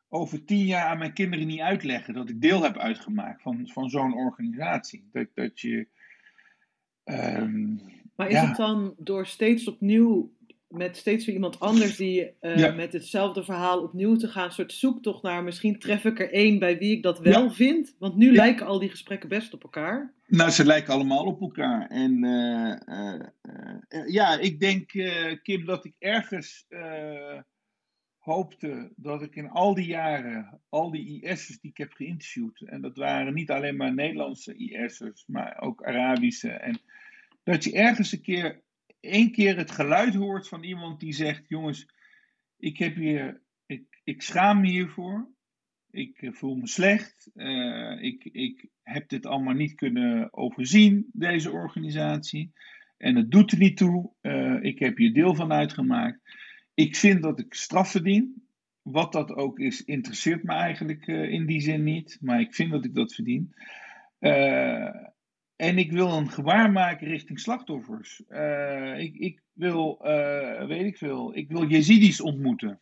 over 0.10 0.46
tien 0.46 0.66
jaar 0.66 0.86
aan 0.86 0.98
mijn 0.98 1.14
kinderen 1.14 1.48
niet 1.48 1.60
uitleggen. 1.60 2.14
Dat 2.14 2.30
ik 2.30 2.42
deel 2.42 2.64
heb 2.64 2.78
uitgemaakt 2.78 3.42
van, 3.42 3.68
van 3.68 3.90
zo'n 3.90 4.14
organisatie. 4.14 5.10
Dat, 5.12 5.28
dat 5.34 5.60
je... 5.60 5.88
ehm, 7.04 7.76
Maar 8.16 8.28
is 8.28 8.34
Ja. 8.34 8.48
het 8.48 8.56
dan 8.56 8.94
door 8.98 9.28
steeds 9.28 9.68
opnieuw, 9.68 10.35
met 10.78 10.98
steeds 10.98 11.26
weer 11.26 11.36
iemand 11.36 11.60
anders 11.60 11.96
die 11.96 12.32
eh, 12.40 12.58
Ja. 12.58 12.72
met 12.72 12.94
hetzelfde 12.94 13.44
verhaal 13.44 13.82
opnieuw 13.82 14.16
te 14.16 14.28
gaan, 14.28 14.46
een 14.46 14.52
soort 14.52 14.74
zoektocht 14.74 15.24
naar 15.24 15.44
misschien 15.44 15.80
tref 15.80 16.04
ik 16.06 16.20
er 16.20 16.32
één 16.34 16.60
bij 16.60 16.78
wie 16.78 16.92
ik 16.92 17.04
dat 17.04 17.20
wel 17.20 17.44
Ja. 17.44 17.52
vind? 17.52 17.96
Want 18.00 18.16
nu 18.16 18.26
Ja. 18.26 18.36
lijken 18.36 18.66
al 18.66 18.80
die 18.80 18.90
gesprekken 18.90 19.30
best 19.30 19.54
op 19.54 19.64
elkaar. 19.64 20.14
Nou, 20.28 20.50
ze 20.50 20.66
lijken 20.66 20.94
allemaal 20.94 21.26
op 21.26 21.42
elkaar. 21.42 21.88
En 21.88 22.24
eh, 22.24 22.72
eh, 22.86 24.08
ja, 24.08 24.40
ik 24.40 24.60
denk, 24.60 24.92
Kim, 25.44 25.66
dat 25.66 25.86
ik 25.86 25.96
ergens 26.00 26.66
hoopte 28.18 28.92
dat 28.96 29.22
ik 29.22 29.36
in 29.36 29.50
al 29.50 29.74
die 29.74 29.86
jaren, 29.86 30.62
al 30.70 30.92
die 30.92 31.22
IS'ers 31.22 31.60
die 31.60 31.70
ik 31.72 31.78
heb 31.78 31.92
geïnterviewd, 31.94 32.62
en 32.62 32.82
dat 32.82 32.98
waren 32.98 33.34
niet 33.34 33.52
alleen 33.52 33.76
maar 33.76 33.94
Nederlandse 33.94 34.56
IS'ers, 34.56 35.24
maar 35.28 35.62
ook 35.62 35.84
Arabische, 35.84 36.50
en 36.50 36.80
dat 37.44 37.64
je 37.64 37.72
ergens 37.74 38.12
een 38.12 38.22
keer, 38.22 38.62
één 39.06 39.32
keer 39.32 39.58
het 39.58 39.72
geluid 39.72 40.14
hoort 40.14 40.48
van 40.48 40.64
iemand 40.64 41.00
die 41.00 41.14
zegt, 41.14 41.44
jongens, 41.48 41.88
ik 42.58 42.78
heb 42.78 42.96
hier, 42.96 43.42
ik, 43.66 44.02
ik 44.04 44.22
schaam 44.22 44.62
me 44.62 44.68
hiervoor. 44.68 45.34
Ik 45.96 46.22
eh, 46.22 46.34
voel 46.34 46.56
me 46.56 46.68
slecht. 46.68 47.30
Eh, 47.34 48.02
ik, 48.02 48.24
ik 48.24 48.68
heb 48.84 49.10
dit 49.10 49.26
allemaal 49.26 49.54
niet 49.54 49.76
kunnen 49.76 50.34
overzien, 50.34 51.10
deze 51.14 51.52
organisatie. 51.52 52.52
En 52.98 53.16
het 53.16 53.32
doet 53.32 53.52
er 53.52 53.58
niet 53.58 53.78
toe. 53.78 54.12
Eh, 54.22 54.58
ik 54.62 54.80
heb 54.80 54.98
hier 54.98 55.14
deel 55.14 55.36
van 55.36 55.52
uitgemaakt. 55.52 56.20
Ik 56.74 56.96
vind 56.96 57.22
dat 57.22 57.40
ik 57.40 57.54
straf 57.54 57.92
verdien. 57.92 58.48
Wat 58.82 59.12
dat 59.12 59.32
ook 59.32 59.60
is, 59.60 59.84
interesseert 59.84 60.44
me 60.44 60.54
eigenlijk 60.54 61.08
in 61.08 61.46
die 61.46 61.62
zin 61.62 61.84
niet. 61.84 62.18
Maar 62.22 62.40
ik 62.40 62.54
vind 62.54 62.72
dat 62.72 62.86
ik 62.86 62.96
dat 62.96 63.14
verdien. 63.14 63.54
En 65.56 65.78
ik 65.78 65.92
wil 65.92 66.12
een 66.12 66.30
gebaar 66.30 66.72
maken 66.72 67.08
richting 67.08 67.40
slachtoffers. 67.40 68.24
Eh, 68.28 69.00
ik, 69.00 69.16
ik 69.16 69.42
wil, 69.54 70.00
eh, 70.04 70.68
weet 70.68 70.86
ik 70.86 70.98
veel, 70.98 71.36
ik 71.36 71.50
wil 71.50 71.68
Jezidis 71.68 72.22
ontmoeten. 72.22 72.80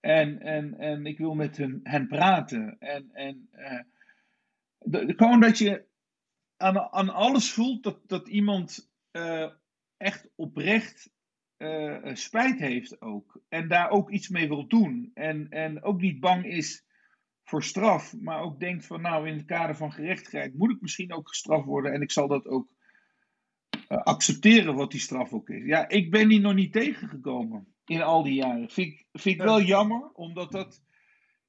En, 0.00 0.40
en, 0.40 0.78
en 0.78 1.06
ik 1.06 1.18
wil 1.18 1.34
met 1.34 1.56
hen, 1.56 1.80
hen 1.82 2.06
praten. 2.06 2.76
En, 2.78 3.10
en 3.12 3.48
eh, 3.52 3.80
de- 4.78 5.12
gewoon 5.16 5.40
dat 5.40 5.58
je 5.58 5.84
aan, 6.56 6.78
aan 6.78 7.08
alles 7.08 7.52
voelt 7.52 7.82
dat, 7.82 8.00
dat 8.06 8.28
iemand 8.28 8.90
echt 9.96 10.28
oprecht 10.34 11.10
spijt 12.12 12.58
heeft 12.58 13.00
ook. 13.00 13.40
En 13.48 13.68
daar 13.68 13.90
ook 13.90 14.10
iets 14.10 14.28
mee 14.28 14.48
wil 14.48 14.66
doen. 14.66 15.10
En, 15.14 15.48
en 15.50 15.82
ook 15.82 16.00
niet 16.00 16.20
bang 16.20 16.44
is 16.44 16.84
voor 17.50 17.64
straf, 17.64 18.14
maar 18.20 18.40
ook 18.40 18.60
denkt 18.60 18.86
van 18.86 19.00
nou 19.00 19.28
in 19.28 19.36
het 19.36 19.44
kader 19.44 19.76
van 19.76 19.92
gerechtigheid 19.92 20.54
moet 20.54 20.70
ik 20.70 20.80
misschien 20.80 21.12
ook 21.12 21.28
gestraft 21.28 21.64
worden. 21.64 21.92
En 21.92 22.00
ik 22.00 22.10
zal 22.10 22.28
dat 22.28 22.46
ook 22.46 22.68
accepteren 23.88 24.74
wat 24.74 24.90
die 24.90 25.00
straf 25.00 25.32
ook 25.32 25.48
is. 25.48 25.64
Ja, 25.64 25.88
ik 25.88 26.10
ben 26.10 26.28
die 26.28 26.40
nog 26.40 26.54
niet 26.54 26.72
tegengekomen 26.72 27.74
in 27.84 28.02
al 28.02 28.22
die 28.22 28.34
jaren. 28.34 28.70
Vind 28.70 28.92
ik, 28.92 29.06
vind 29.12 29.34
ik 29.34 29.42
wel 29.42 29.60
jammer, 29.60 30.10
omdat 30.12 30.52
dat. 30.52 30.82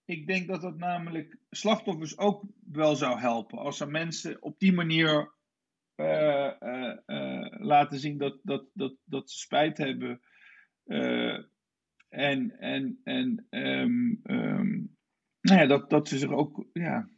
Ik 0.05 0.27
denk 0.27 0.47
dat 0.47 0.61
dat 0.61 0.77
namelijk 0.77 1.37
slachtoffers 1.49 2.17
ook 2.17 2.43
wel 2.71 2.95
zou 2.95 3.19
helpen. 3.19 3.57
Als 3.57 3.79
er 3.79 3.89
mensen 3.89 4.41
op 4.41 4.59
die 4.59 4.73
manier 4.73 5.31
laten 7.59 7.99
zien 7.99 8.17
dat, 8.17 8.39
dat, 8.43 8.65
dat, 8.73 8.93
dat 9.05 9.31
ze 9.31 9.37
spijt 9.39 9.77
hebben. 9.77 10.21
en 12.09 12.59
en, 12.59 12.99
en 13.03 13.47
um, 13.49 14.19
um, 14.23 14.99
nou 15.41 15.59
ja, 15.59 15.67
dat, 15.67 15.89
dat 15.89 16.07
ze 16.07 16.17
zich 16.17 16.31
ook. 16.31 16.65
Ja, 16.73 17.09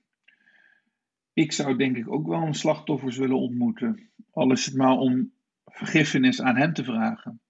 ik 1.34 1.52
zou 1.52 1.78
denk 1.78 1.98
ik 1.98 2.12
ook 2.12 2.28
wel 2.28 2.42
een 2.42 2.54
slachtoffers 2.54 3.18
willen 3.18 3.40
ontmoeten. 3.40 4.10
Al 4.32 4.52
is 4.52 4.66
het 4.66 4.76
maar 4.76 4.98
om 4.98 5.32
vergiffenis 5.66 6.42
aan 6.42 6.56
hen 6.56 6.74
te 6.74 6.84
vragen. 6.84 7.42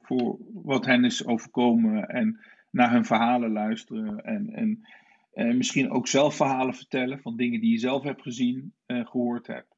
Voor 0.00 0.38
wat 0.52 0.86
hen 0.86 1.04
is 1.04 1.26
overkomen 1.26 2.08
en 2.08 2.40
naar 2.70 2.92
hun 2.92 3.04
verhalen 3.04 3.52
luisteren. 3.52 4.24
En, 4.24 4.50
en, 4.52 4.88
en 5.32 5.56
misschien 5.56 5.90
ook 5.90 6.08
zelf 6.08 6.36
verhalen 6.36 6.74
vertellen 6.74 7.20
van 7.20 7.36
dingen 7.36 7.60
die 7.60 7.70
je 7.70 7.78
zelf 7.78 8.02
hebt 8.02 8.22
gezien 8.22 8.74
en 8.86 9.06
gehoord 9.06 9.46
hebt. 9.46 9.71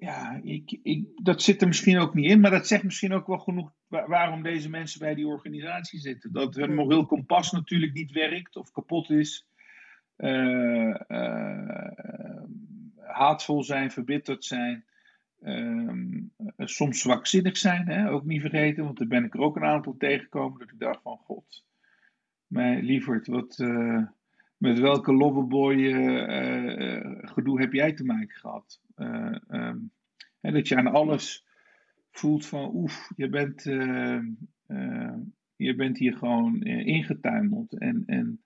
Ja, 0.00 0.40
ik, 0.42 0.78
ik, 0.82 1.06
dat 1.14 1.42
zit 1.42 1.60
er 1.60 1.66
misschien 1.66 1.98
ook 1.98 2.14
niet 2.14 2.30
in, 2.30 2.40
maar 2.40 2.50
dat 2.50 2.66
zegt 2.66 2.82
misschien 2.82 3.12
ook 3.12 3.26
wel 3.26 3.38
genoeg 3.38 3.72
waarom 3.88 4.42
deze 4.42 4.70
mensen 4.70 5.00
bij 5.00 5.14
die 5.14 5.26
organisatie 5.26 6.00
zitten. 6.00 6.32
Dat 6.32 6.54
hun 6.54 6.74
moreel 6.74 7.06
kompas 7.06 7.52
natuurlijk 7.52 7.92
niet 7.92 8.12
werkt 8.12 8.56
of 8.56 8.70
kapot 8.70 9.10
is. 9.10 9.46
Uh, 10.16 10.94
uh, 11.08 11.92
haatvol 12.96 13.62
zijn, 13.62 13.90
verbitterd 13.90 14.44
zijn. 14.44 14.84
Uh, 15.40 16.26
soms 16.56 17.00
zwakzinnig 17.00 17.56
zijn, 17.56 17.88
hè? 17.88 18.10
ook 18.10 18.24
niet 18.24 18.40
vergeten, 18.40 18.84
want 18.84 19.00
er 19.00 19.06
ben 19.06 19.24
ik 19.24 19.34
er 19.34 19.40
ook 19.40 19.56
een 19.56 19.64
aantal 19.64 19.96
tegengekomen 19.96 20.58
dat 20.58 20.70
ik 20.70 20.78
dacht 20.78 21.02
van 21.02 21.16
god, 21.16 21.64
mijn 22.46 22.84
lieverd, 22.84 23.26
wat, 23.26 23.56
met 24.58 24.78
welke 24.78 25.12
loverboy 25.12 25.76
gedoe 27.26 27.60
heb 27.60 27.72
jij 27.72 27.92
te 27.92 28.04
maken 28.04 28.36
gehad? 28.36 28.80
Um, 28.96 29.90
hè, 30.40 30.52
dat 30.52 30.68
je 30.68 30.76
aan 30.76 30.86
alles 30.86 31.44
voelt 32.10 32.46
van 32.46 32.70
oef, 32.74 33.10
je 33.16 33.28
bent, 33.28 33.62
je 35.56 35.74
bent 35.76 35.98
hier 35.98 36.16
gewoon 36.16 36.62
ingetuimeld 36.62 37.78
en, 37.78 38.02
en 38.06 38.42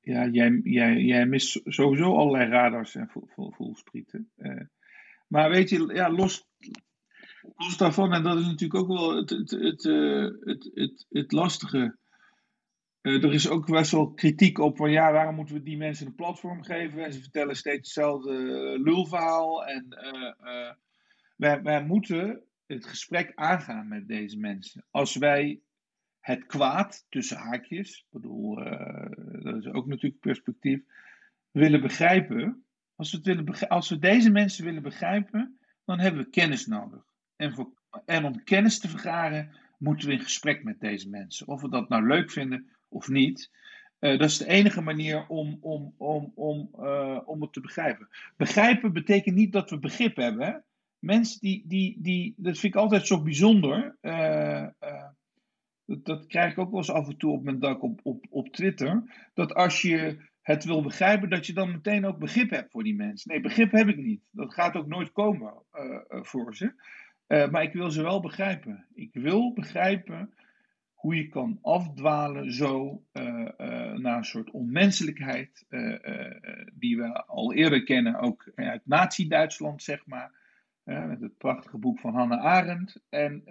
ja, 0.00 0.26
jij, 0.26 0.60
jij, 0.62 1.02
jij 1.02 1.26
mist 1.26 1.60
sowieso 1.64 2.16
allerlei 2.16 2.50
radars 2.50 2.94
en 2.94 3.10
voelsprieten. 3.34 4.30
Maar 5.28 5.50
weet 5.50 5.68
je, 5.68 5.90
ja, 5.94 6.10
los, 6.10 6.48
los 7.56 7.76
daarvan, 7.76 8.12
en 8.12 8.22
dat 8.22 8.38
is 8.38 8.46
natuurlijk 8.46 8.80
ook 8.80 8.88
wel 8.88 9.16
het, 9.16 9.30
het, 9.30 9.50
het, 9.50 9.82
het, 10.40 10.70
het, 10.74 11.06
het 11.08 11.32
lastige. 11.32 11.98
Er 13.02 13.32
is 13.32 13.48
ook 13.48 13.66
best 13.66 13.90
wel 13.90 14.12
kritiek 14.12 14.58
op 14.58 14.76
van 14.76 14.90
ja, 14.90 15.12
waarom 15.12 15.34
moeten 15.34 15.54
we 15.54 15.62
die 15.62 15.76
mensen 15.76 16.06
een 16.06 16.14
platform 16.14 16.62
geven? 16.62 17.04
En 17.04 17.12
ze 17.12 17.20
vertellen 17.20 17.56
steeds 17.56 17.76
hetzelfde 17.76 18.32
lulverhaal. 18.82 19.66
En 19.66 19.86
wij, 21.36 21.62
wij 21.62 21.84
moeten 21.84 22.42
het 22.66 22.86
gesprek 22.86 23.32
aangaan 23.34 23.88
met 23.88 24.08
deze 24.08 24.38
mensen. 24.38 24.84
Als 24.90 25.16
wij 25.16 25.60
het 26.20 26.46
kwaad, 26.46 27.06
tussen 27.08 27.36
haakjes, 27.36 27.98
ik 27.98 28.06
bedoel, 28.10 28.54
dat 29.42 29.56
is 29.56 29.66
ook 29.66 29.86
natuurlijk 29.86 30.20
perspectief, 30.20 30.80
willen 31.50 31.80
begrijpen. 31.80 32.64
Als 32.94 33.12
we, 33.12 33.20
willen 33.22 33.68
als 33.68 33.88
we 33.88 33.98
deze 33.98 34.30
mensen 34.30 34.64
willen 34.64 34.82
begrijpen, 34.82 35.58
dan 35.84 35.98
hebben 35.98 36.22
we 36.22 36.30
kennis 36.30 36.66
nodig. 36.66 37.02
En, 37.36 37.52
voor, 37.52 37.72
en 38.04 38.24
om 38.24 38.44
kennis 38.44 38.78
te 38.78 38.88
vergaren, 38.88 39.56
moeten 39.78 40.08
we 40.08 40.12
in 40.12 40.20
gesprek 40.20 40.64
met 40.64 40.80
deze 40.80 41.08
mensen. 41.08 41.46
Of 41.46 41.60
we 41.60 41.68
dat 41.68 41.88
nou 41.88 42.06
leuk 42.06 42.30
vinden 42.30 42.70
of 42.90 43.08
niet. 43.08 43.50
Uh, 44.00 44.18
dat 44.18 44.28
is 44.28 44.38
de 44.38 44.46
enige 44.46 44.80
manier 44.80 45.26
om, 45.28 45.58
om, 45.60 45.94
om, 45.96 46.32
om, 46.34 46.70
uh, 46.80 47.20
om 47.24 47.42
het 47.42 47.52
te 47.52 47.60
begrijpen. 47.60 48.08
Begrijpen 48.36 48.92
betekent 48.92 49.36
niet 49.36 49.52
dat 49.52 49.70
we 49.70 49.78
begrip 49.78 50.16
hebben. 50.16 50.64
Mensen 50.98 51.40
die, 51.40 51.64
die, 51.66 51.96
die, 51.98 52.34
dat 52.36 52.58
vind 52.58 52.74
ik 52.74 52.80
altijd 52.80 53.06
zo 53.06 53.22
bijzonder. 53.22 53.96
Uh, 54.02 54.66
dat, 55.84 56.04
dat, 56.04 56.26
krijg 56.26 56.52
ik 56.52 56.58
ook 56.58 56.70
wel 56.70 56.78
eens 56.78 56.90
af 56.90 57.08
en 57.08 57.16
toe 57.16 57.32
op 57.32 57.42
mijn 57.42 57.58
dak 57.58 57.82
op, 57.82 58.00
op, 58.02 58.26
op 58.30 58.48
Twitter. 58.48 59.02
Dat 59.34 59.54
als 59.54 59.82
je 59.82 60.28
het 60.42 60.64
wil 60.64 60.82
begrijpen, 60.82 61.30
dat 61.30 61.46
je 61.46 61.52
dan 61.52 61.72
meteen 61.72 62.06
ook 62.06 62.18
begrip 62.18 62.50
hebt 62.50 62.70
voor 62.70 62.82
die 62.82 62.94
mensen. 62.94 63.30
Nee, 63.30 63.40
begrip 63.40 63.72
heb 63.72 63.88
ik 63.88 63.96
niet. 63.96 64.22
Dat 64.30 64.54
gaat 64.54 64.76
ook 64.76 64.86
nooit 64.86 65.12
komen 65.12 65.52
voor 66.08 66.56
ze. 66.56 66.72
Maar 67.26 67.62
ik 67.62 67.72
wil 67.72 67.90
ze 67.90 68.02
wel 68.02 68.20
begrijpen. 68.20 68.86
Ik 68.94 69.10
wil 69.12 69.52
begrijpen 69.52 70.34
hoe 71.00 71.16
je 71.16 71.28
kan 71.28 71.58
afdwalen 71.62 72.52
zo 72.52 73.02
uh, 73.12 73.22
naar 73.94 74.16
een 74.16 74.24
soort 74.24 74.50
onmenselijkheid. 74.50 75.66
die 76.74 76.96
we 76.96 77.24
al 77.26 77.54
eerder 77.54 77.84
kennen, 77.84 78.20
ook 78.20 78.52
uit 78.54 78.82
Nazi-Duitsland, 78.84 79.82
zeg 79.82 80.06
maar. 80.06 80.32
met 80.84 81.20
het 81.20 81.38
prachtige 81.38 81.78
boek 81.78 81.98
van 81.98 82.14
Hannah 82.14 82.44
Arendt. 82.44 83.02
En 83.08 83.42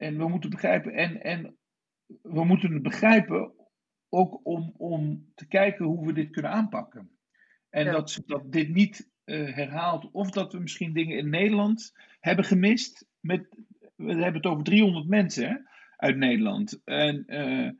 en 0.00 0.18
we 0.18 0.28
moeten 0.28 0.50
begrijpen, 0.50 0.92
en, 0.92 1.22
en 1.22 1.56
we 2.22 2.44
moeten 2.44 2.72
het 2.72 2.82
begrijpen 2.82 3.52
ook 4.08 4.46
om, 4.46 4.74
om 4.76 5.30
te 5.34 5.46
kijken 5.46 5.84
hoe 5.84 6.06
we 6.06 6.12
dit 6.12 6.30
kunnen 6.30 6.50
aanpakken. 6.50 7.10
En 7.70 7.92
dat, 7.92 8.22
dat 8.26 8.52
dit 8.52 8.68
niet 8.68 9.10
herhaalt, 9.24 10.10
of 10.10 10.30
dat 10.30 10.52
we 10.52 10.58
misschien 10.58 10.92
dingen 10.92 11.16
in 11.16 11.28
Nederland 11.28 11.94
hebben 12.20 12.44
gemist. 12.44 13.06
Met, 13.20 13.48
we 13.96 14.12
hebben 14.12 14.34
het 14.34 14.46
over 14.46 14.64
300 14.64 15.08
mensen 15.08 15.48
hè, 15.48 15.56
uit 16.00 16.16
Nederland. 16.16 16.80
En, 16.84 17.24
uh, 17.26 17.70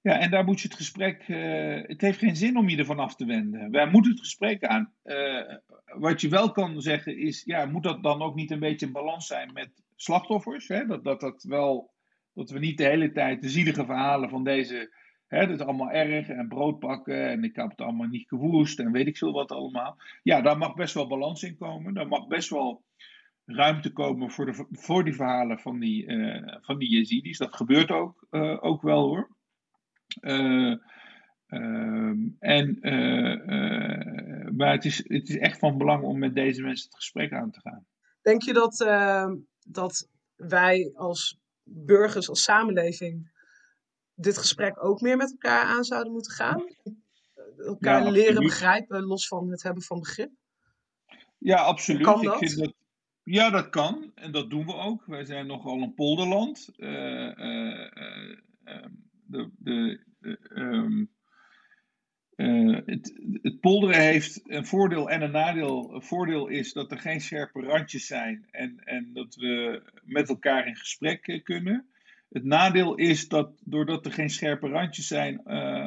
ja, 0.00 0.18
en 0.18 0.30
daar 0.30 0.44
moet 0.44 0.60
je 0.60 0.68
het 0.68 0.76
gesprek. 0.76 1.28
Uh, 1.28 1.82
het 1.82 2.00
heeft 2.00 2.18
geen 2.18 2.36
zin 2.36 2.56
om 2.56 2.68
je 2.68 2.76
ervan 2.76 2.98
af 2.98 3.16
te 3.16 3.24
wenden. 3.24 3.70
Wij 3.70 3.90
moeten 3.90 4.10
het 4.10 4.20
gesprek 4.20 4.64
aan. 4.64 4.92
wat 5.84 6.20
je 6.20 6.28
wel 6.28 6.50
kan 6.50 6.80
zeggen 6.80 7.18
is: 7.18 7.42
ja, 7.44 7.66
moet 7.66 7.82
dat 7.82 8.02
dan 8.02 8.22
ook 8.22 8.34
niet 8.34 8.50
een 8.50 8.58
beetje 8.58 8.86
in 8.86 8.92
balans 8.92 9.26
zijn 9.26 9.52
met 9.52 9.70
slachtoffers. 9.96 10.68
Hè? 10.68 10.86
Dat, 10.86 11.04
dat, 11.04 11.20
dat, 11.20 11.42
wel, 11.42 11.90
dat 12.34 12.50
we 12.50 12.58
niet 12.58 12.78
de 12.78 12.84
hele 12.84 13.12
tijd 13.12 13.42
de 13.42 13.48
zielige 13.48 13.84
verhalen 13.84 14.30
van 14.30 14.44
deze. 14.44 15.04
Hè, 15.26 15.46
dat 15.46 15.60
is 15.60 15.66
allemaal 15.66 15.90
erg 15.90 16.28
en 16.28 16.48
broodpakken 16.48 17.28
en 17.28 17.44
ik 17.44 17.56
heb 17.56 17.70
het 17.70 17.80
allemaal 17.80 18.06
niet 18.06 18.28
gewoest 18.28 18.78
en 18.78 18.92
weet 18.92 19.06
ik 19.06 19.16
veel 19.16 19.32
wat 19.32 19.52
allemaal. 19.52 19.96
Ja, 20.22 20.40
daar 20.40 20.58
mag 20.58 20.74
best 20.74 20.94
wel 20.94 21.06
balans 21.06 21.42
in 21.42 21.56
komen. 21.56 21.94
Daar 21.94 22.08
mag 22.08 22.26
best 22.26 22.50
wel 22.50 22.84
ruimte 23.46 23.92
komen 23.92 24.30
voor, 24.30 24.46
de, 24.46 24.66
voor 24.70 25.04
die 25.04 25.14
verhalen 25.14 25.58
van 25.58 25.78
die, 25.78 26.06
uh, 26.06 26.56
van 26.60 26.78
die 26.78 26.90
Yazidis. 26.90 27.38
Dat 27.38 27.56
gebeurt 27.56 27.90
ook, 27.90 28.26
uh, 28.30 28.64
ook 28.64 28.82
wel 28.82 29.02
hoor. 29.02 29.30
Uh, 30.20 30.76
en, 32.38 32.78
maar 34.56 34.72
het 34.72 34.84
is, 34.84 34.98
het 34.98 35.28
is 35.28 35.36
echt 35.36 35.58
van 35.58 35.78
belang 35.78 36.02
om 36.02 36.18
met 36.18 36.34
deze 36.34 36.62
mensen 36.62 36.86
het 36.86 36.96
gesprek 36.96 37.32
aan 37.32 37.50
te 37.50 37.60
gaan. 37.60 37.86
Denk 38.22 38.42
je 38.42 38.52
dat 38.52 38.80
ehm, 38.80 39.34
dat 39.66 40.08
wij 40.36 40.92
als 40.94 41.38
burgers, 41.62 42.28
als 42.28 42.42
samenleving, 42.42 43.30
dit 44.14 44.38
gesprek 44.38 44.84
ook 44.84 45.00
meer 45.00 45.16
met 45.16 45.30
elkaar 45.30 45.64
aan 45.64 45.84
zouden 45.84 46.12
moeten 46.12 46.32
gaan? 46.32 46.64
Elkaar 47.56 48.10
leren 48.10 48.42
begrijpen, 48.42 49.02
los 49.02 49.28
van 49.28 49.50
het 49.50 49.62
hebben 49.62 49.82
van 49.82 49.98
begrip? 49.98 50.30
Ja, 51.38 51.56
absoluut. 51.56 52.02
Kan 52.02 52.22
dat? 52.22 52.42
Ik 52.42 52.48
vind 52.48 52.60
dat, 52.60 52.74
ja, 53.26 53.50
dat 53.50 53.68
kan. 53.68 54.12
En 54.14 54.32
dat 54.32 54.50
doen 54.50 54.66
we 54.66 54.74
ook. 54.74 55.04
Wij 55.06 55.24
zijn 55.24 55.46
nogal 55.46 55.82
een 55.82 55.94
polderland. 55.94 56.72
Uh, 56.76 56.88
uh, 57.36 57.90
uh, 58.64 58.84
de, 59.26 59.50
de, 59.58 60.00
um, 60.54 61.10
uh, 62.36 62.78
het, 62.84 63.12
het, 63.42 63.60
polderen 63.60 64.00
heeft 64.00 64.40
een 64.44 64.66
voordeel 64.66 65.10
en 65.10 65.22
een 65.22 65.30
nadeel. 65.30 65.94
Een 65.94 66.02
voordeel 66.02 66.48
is 66.48 66.72
dat 66.72 66.90
er 66.90 66.98
geen 66.98 67.20
scherpe 67.20 67.60
randjes 67.60 68.06
zijn 68.06 68.46
en, 68.50 68.78
en 68.84 69.10
dat 69.12 69.34
we 69.34 69.82
met 70.02 70.28
elkaar 70.28 70.66
in 70.66 70.76
gesprek 70.76 71.26
eh, 71.26 71.42
kunnen. 71.42 71.86
Het 72.28 72.44
nadeel 72.44 72.94
is 72.94 73.28
dat 73.28 73.62
doordat 73.64 74.06
er 74.06 74.12
geen 74.12 74.30
scherpe 74.30 74.68
randjes 74.68 75.06
zijn, 75.06 75.42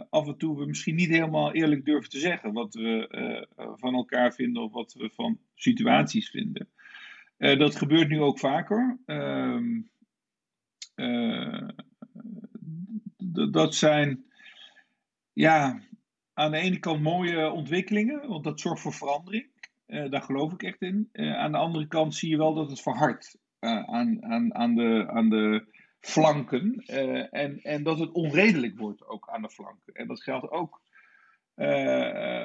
af 0.10 0.28
en 0.28 0.38
toe 0.38 0.58
we 0.58 0.66
misschien 0.66 0.96
niet 0.96 1.10
helemaal 1.10 1.54
eerlijk 1.54 1.86
durven 1.86 2.10
te 2.10 2.20
zeggen 2.20 2.54
wat 2.54 2.74
we 2.74 3.48
van 3.76 3.94
elkaar 3.94 4.34
vinden 4.34 4.64
of 4.64 4.72
wat 4.72 4.94
we 4.94 5.10
van 5.14 5.40
situaties 5.56 6.30
vinden. 6.30 6.70
Dat 7.40 7.76
gebeurt 7.76 8.10
nu 8.10 8.22
ook 8.22 8.40
vaker. 8.40 9.00
Ehm, 9.06 9.82
dat 13.52 13.76
zijn 13.76 14.26
ja, 15.34 15.82
aan 16.34 16.52
de 16.52 16.58
ene 16.58 16.80
kant 16.80 17.02
mooie 17.02 17.52
ontwikkelingen, 17.52 18.28
want 18.28 18.44
dat 18.44 18.60
zorgt 18.60 18.82
voor 18.82 18.94
verandering. 18.94 19.48
Uh, 19.88 20.10
daar 20.10 20.22
geloof 20.22 20.54
ik 20.54 20.64
echt 20.64 20.82
in. 20.82 21.10
Aan 21.14 21.52
de 21.52 21.58
andere 21.58 21.88
kant 21.88 22.16
zie 22.16 22.30
je 22.30 22.38
wel 22.38 22.54
dat 22.54 22.70
het 22.70 22.82
verhardt 22.82 23.38
aan, 23.60 24.24
aan, 24.24 24.56
aan, 24.56 24.76
de, 24.76 25.08
aan 25.08 25.30
de 25.30 25.66
flanken. 26.00 26.76
en, 27.30 27.62
en 27.62 27.84
dat 27.84 28.00
het 28.00 28.12
onredelijk 28.12 28.78
wordt 28.80 29.08
ook 29.08 29.30
aan 29.30 29.42
de 29.42 29.50
flanken. 29.50 29.94
En 29.94 30.08
dat 30.08 30.24
geldt 30.24 30.52
ook 30.52 30.82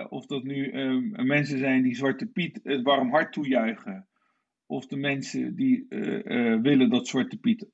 of 0.09 0.27
dat 0.27 0.43
nu 0.43 0.73
mensen 1.13 1.59
zijn 1.59 1.83
die 1.83 1.95
Zwarte 1.95 2.27
Piet 2.27 2.61
het 2.63 2.83
warm 2.83 3.11
hart 3.11 3.33
toejuichen. 3.33 4.09
Of 4.67 4.87
de 4.87 4.97
mensen 4.97 5.55
die 5.55 5.87
willen 6.61 6.91
dat 6.91 7.09
Zwarte 7.09 7.37
Piet 7.37 7.67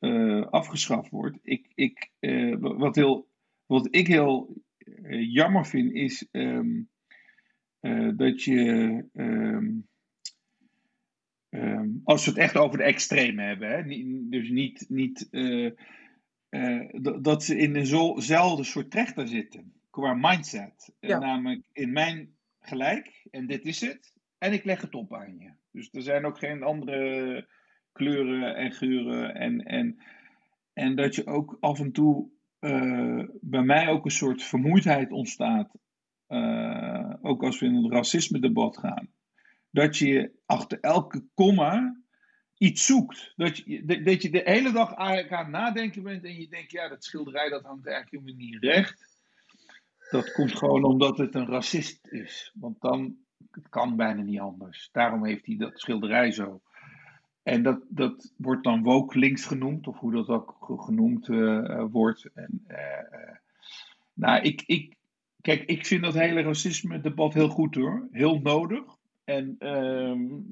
afgeschaft 0.50 1.10
wordt. 1.10 1.38
Ik, 1.42 1.66
ik, 1.74 2.10
wat, 2.60 2.94
heel, 2.94 3.28
wat 3.66 3.88
ik 3.90 4.06
heel 4.06 4.62
jammer 5.20 5.66
vind 5.66 5.92
is 5.92 6.28
ehm, 6.30 6.82
dat 8.16 8.42
je. 8.42 9.04
Ehm, 9.12 9.68
Ehm, 11.50 11.88
als 12.04 12.24
we 12.24 12.30
het 12.30 12.40
echt 12.40 12.56
over 12.56 12.78
de 12.78 12.84
extreme 12.84 13.42
hebben, 13.42 13.70
hè? 13.70 13.82
dus 14.28 14.48
niet, 14.48 14.86
niet 14.88 15.28
dat 17.22 17.44
ze 17.44 17.56
in 17.56 17.76
eenzelfde 17.76 18.64
soort 18.64 18.90
trechter 18.90 19.28
zitten 19.28 19.72
qua 19.90 20.14
mindset. 20.14 20.94
Ja. 21.00 21.18
namelijk 21.18 21.62
in 21.72 21.92
mijn 21.92 22.36
gelijk, 22.60 23.26
en 23.30 23.46
dit 23.46 23.64
is 23.64 23.80
het, 23.80 24.14
en 24.38 24.52
ik 24.52 24.64
leg 24.64 24.80
het 24.80 24.94
op 24.94 25.14
aan 25.14 25.38
je. 25.38 25.52
Dus 25.72 25.88
er 25.92 26.02
zijn 26.02 26.24
ook 26.24 26.38
geen 26.38 26.62
andere 26.62 27.48
kleuren 27.92 28.56
en 28.56 28.72
geuren. 28.72 29.34
En, 29.34 29.60
en, 29.60 30.02
en 30.72 30.96
dat 30.96 31.14
je 31.14 31.26
ook 31.26 31.56
af 31.60 31.80
en 31.80 31.92
toe 31.92 32.30
uh, 32.60 33.24
bij 33.40 33.62
mij 33.62 33.88
ook 33.88 34.04
een 34.04 34.10
soort 34.10 34.42
vermoeidheid 34.42 35.10
ontstaat. 35.10 35.74
ook 37.22 37.42
als 37.42 37.60
we 37.60 37.66
in 37.66 37.74
het 37.74 37.92
racisme-debat 37.92 38.78
gaan 38.78 39.10
dat 39.70 39.96
je 39.96 40.32
achter 40.46 40.80
elke 40.80 41.24
komma 41.34 42.00
iets 42.56 42.86
zoekt. 42.86 43.32
Dat 43.36 43.56
je, 43.56 44.02
dat 44.02 44.22
je 44.22 44.30
de 44.30 44.42
hele 44.44 44.72
dag 44.72 44.94
aan 44.94 45.16
het 45.16 45.48
nadenken 45.48 46.02
bent 46.02 46.24
en 46.24 46.34
je 46.34 46.48
denkt, 46.48 46.70
ja, 46.70 46.88
dat 46.88 47.04
schilderij 47.04 47.48
dat 47.48 47.64
hangt 47.64 47.86
eigenlijk 47.86 48.24
helemaal 48.24 48.46
niet 48.46 48.62
recht. 48.62 49.18
Dat 50.10 50.32
komt 50.32 50.58
gewoon 50.58 50.84
omdat 50.84 51.18
het 51.18 51.34
een 51.34 51.46
racist 51.46 52.06
is. 52.06 52.52
Want 52.54 52.80
dan 52.80 53.16
het 53.50 53.68
kan 53.68 53.96
bijna 53.96 54.22
niet 54.22 54.40
anders. 54.40 54.88
Daarom 54.92 55.24
heeft 55.24 55.46
hij 55.46 55.56
dat 55.56 55.80
schilderij 55.80 56.30
zo. 56.30 56.60
En 57.42 57.62
dat, 57.62 57.84
dat 57.88 58.32
wordt 58.36 58.64
dan 58.64 58.82
woke 58.82 59.18
links 59.18 59.46
genoemd, 59.46 59.86
of 59.86 59.98
hoe 59.98 60.12
dat 60.12 60.28
ook 60.28 60.80
genoemd 60.80 61.28
uh, 61.28 61.84
wordt. 61.90 62.30
En, 62.34 62.64
uh, 62.68 63.36
nou, 64.14 64.42
ik, 64.42 64.62
ik, 64.66 64.96
kijk, 65.40 65.62
ik 65.62 65.86
vind 65.86 66.02
dat 66.02 66.14
hele 66.14 66.42
racisme-debat 66.42 67.34
heel 67.34 67.48
goed 67.48 67.74
hoor. 67.74 68.08
Heel 68.10 68.40
nodig. 68.40 68.84
En 69.24 69.56
um, 69.68 70.46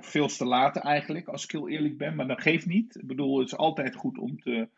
veel 0.00 0.26
te 0.26 0.44
laat 0.44 0.76
eigenlijk, 0.76 1.28
als 1.28 1.44
ik 1.44 1.50
heel 1.50 1.68
eerlijk 1.68 1.96
ben. 1.96 2.14
Maar 2.14 2.26
dat 2.26 2.42
geeft 2.42 2.66
niet. 2.66 2.96
Ik 2.96 3.06
bedoel, 3.06 3.38
het 3.38 3.46
is 3.46 3.56
altijd 3.56 3.94
goed 3.94 4.18
om, 4.18 4.40
te, 4.40 4.68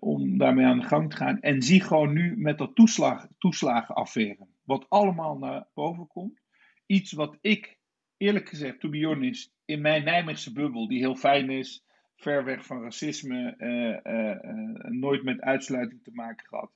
om 0.00 0.38
daarmee 0.38 0.66
aan 0.66 0.80
de 0.80 0.86
gang 0.86 1.10
te 1.10 1.16
gaan. 1.16 1.40
En 1.40 1.62
zie 1.62 1.82
gewoon 1.82 2.12
nu 2.12 2.36
met 2.36 2.58
dat 2.58 2.74
toeslag, 2.74 3.26
toeslagenaffaire. 3.38 4.46
Wat 4.68 4.86
allemaal 4.88 5.38
naar 5.38 5.66
boven 5.74 6.06
komt. 6.06 6.40
Iets 6.86 7.12
wat 7.12 7.38
ik, 7.40 7.78
eerlijk 8.16 8.48
gezegd, 8.48 8.80
to 8.80 8.88
be 8.88 9.06
honest, 9.06 9.52
in 9.64 9.80
mijn 9.80 10.04
Nijmeegse 10.04 10.52
bubbel, 10.52 10.88
die 10.88 10.98
heel 10.98 11.16
fijn 11.16 11.50
is, 11.50 11.84
ver 12.16 12.44
weg 12.44 12.64
van 12.64 12.82
racisme, 12.82 13.54
uh, 13.58 14.14
uh, 14.14 14.90
nooit 14.90 15.22
met 15.22 15.40
uitsluiting 15.40 16.02
te 16.02 16.10
maken 16.12 16.46
gehad. 16.46 16.72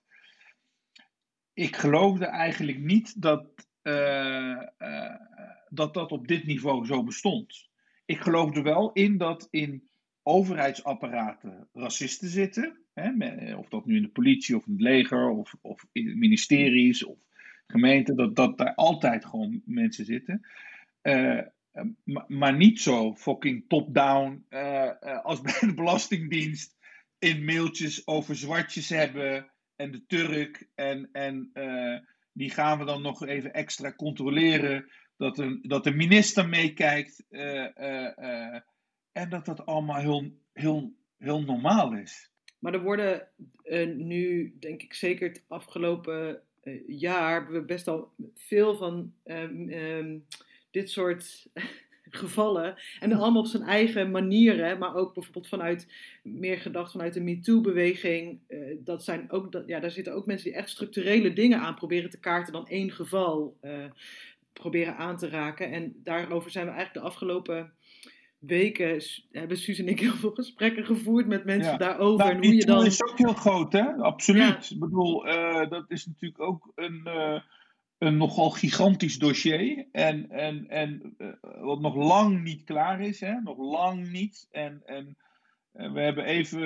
Ik 1.52 1.76
geloofde 1.76 2.26
eigenlijk 2.26 2.78
niet 2.78 3.22
dat 3.22 3.70
dat 5.68 5.94
dat 5.94 6.12
op 6.12 6.28
dit 6.28 6.44
niveau 6.44 6.86
zo 6.86 7.04
bestond. 7.04 7.68
Ik 8.04 8.20
geloof 8.20 8.56
er 8.56 8.62
wel 8.62 8.92
in 8.92 9.18
dat 9.18 9.48
in 9.50 9.88
overheidsapparaten 10.22 11.68
racisten 11.72 12.28
zitten. 12.28 12.78
Hè, 12.92 13.56
of 13.56 13.68
dat 13.68 13.86
nu 13.86 13.96
in 13.96 14.02
de 14.02 14.08
politie 14.08 14.56
of 14.56 14.66
in 14.66 14.72
het 14.72 14.82
leger 14.82 15.28
of, 15.28 15.54
of 15.60 15.86
in 15.92 16.18
ministeries 16.18 17.04
of 17.04 17.18
gemeenten, 17.66 18.16
dat, 18.16 18.36
dat 18.36 18.58
daar 18.58 18.74
altijd 18.74 19.24
gewoon 19.24 19.62
mensen 19.64 20.04
zitten. 20.04 20.46
Uh, 21.02 21.40
maar, 22.28 22.56
niet 22.56 22.80
zo 22.80 23.14
fucking 23.14 23.64
top-down 23.68 24.44
als 25.22 25.40
bij 25.40 25.56
de 25.60 25.74
Belastingdienst 25.74 26.76
in 27.18 27.44
mailtjes 27.44 28.06
over 28.06 28.36
zwartjes 28.36 28.88
hebben 28.88 29.50
en 29.76 29.90
de 29.90 30.06
Turk 30.06 30.68
en, 30.74 31.08
en 31.12 31.50
die 32.32 32.50
gaan 32.50 32.78
we 32.78 32.84
dan 32.84 33.02
nog 33.02 33.26
even 33.26 33.52
extra 33.52 33.92
controleren. 33.92 34.90
Dat, 35.16 35.38
een, 35.38 35.58
dat 35.62 35.84
de 35.84 35.94
minister 35.94 36.48
meekijkt. 36.48 37.24
En 39.12 39.28
dat 39.28 39.44
dat 39.44 39.66
allemaal 39.66 40.00
heel, 40.00 40.38
heel, 40.52 40.94
heel 41.18 41.42
normaal 41.42 41.92
is. 41.96 42.30
Maar 42.58 42.74
er 42.74 42.82
worden 42.82 43.28
nu, 43.96 44.54
denk 44.60 44.82
ik 44.82 44.94
zeker 44.94 45.28
het 45.28 45.44
afgelopen 45.48 46.42
jaar, 46.86 47.32
hebben 47.32 47.60
we 47.60 47.66
best 47.66 47.88
al 47.88 48.12
veel 48.34 48.76
van 48.76 49.12
ehm, 49.24 49.68
ehm, 49.68 50.18
dit 50.70 50.90
soort 50.90 51.46
gevallen. 52.10 52.74
En 53.00 53.12
allemaal 53.12 53.42
op 53.42 53.48
zijn 53.48 53.62
eigen 53.62 54.10
manieren, 54.10 54.78
maar 54.78 54.94
ook 54.94 55.14
bijvoorbeeld 55.14 55.48
vanuit, 55.48 55.86
meer 56.22 56.58
gedacht 56.58 56.90
vanuit 56.90 57.14
de 57.14 57.20
MeToo-beweging. 57.20 58.38
Uh, 58.48 58.76
dat 58.78 59.04
zijn 59.04 59.30
ook, 59.30 59.52
dat, 59.52 59.66
ja, 59.66 59.80
daar 59.80 59.90
zitten 59.90 60.14
ook 60.14 60.26
mensen 60.26 60.50
die 60.50 60.58
echt 60.58 60.70
structurele 60.70 61.32
dingen 61.32 61.60
aan 61.60 61.74
proberen 61.74 62.10
te 62.10 62.20
kaarten 62.20 62.52
dan 62.52 62.68
één 62.68 62.90
geval 62.90 63.56
uh, 63.62 63.84
proberen 64.52 64.96
aan 64.96 65.16
te 65.16 65.28
raken. 65.28 65.70
En 65.70 66.00
daarover 66.02 66.50
zijn 66.50 66.66
we 66.66 66.72
eigenlijk 66.72 67.04
de 67.04 67.10
afgelopen 67.10 67.72
weken 68.46 69.02
hebben 69.32 69.56
Suus 69.56 69.78
en 69.78 69.88
ik 69.88 70.00
heel 70.00 70.14
veel 70.14 70.30
gesprekken 70.30 70.84
gevoerd 70.84 71.26
met 71.26 71.44
mensen 71.44 71.78
daarover. 71.78 72.24
Nou, 72.24 72.36
en 72.36 72.44
hoe 72.44 72.54
je 72.54 72.64
dan... 72.64 72.86
is 72.86 73.02
ook 73.02 73.18
heel 73.18 73.32
groot, 73.32 73.72
hè? 73.72 73.92
Absoluut. 73.94 74.70
Ik 74.70 74.78
bedoel, 74.78 75.28
uh, 75.28 75.70
dat 75.70 75.84
is 75.88 76.06
natuurlijk 76.06 76.40
ook 76.40 76.72
een, 76.74 77.08
een 77.98 78.16
nogal 78.16 78.50
gigantisch 78.50 79.18
dossier. 79.18 79.86
En, 79.92 80.30
en, 80.30 80.68
en 80.68 81.14
uh, 81.18 81.28
wat 81.60 81.80
nog 81.80 81.94
lang 81.94 82.42
niet 82.42 82.64
klaar 82.64 83.00
is. 83.00 83.20
Hè? 83.20 83.40
Nog 83.40 83.58
lang 83.58 84.10
niet. 84.10 84.48
En, 84.50 84.82
en 84.84 85.16
we 85.72 86.00
hebben 86.00 86.24
even 86.24 86.62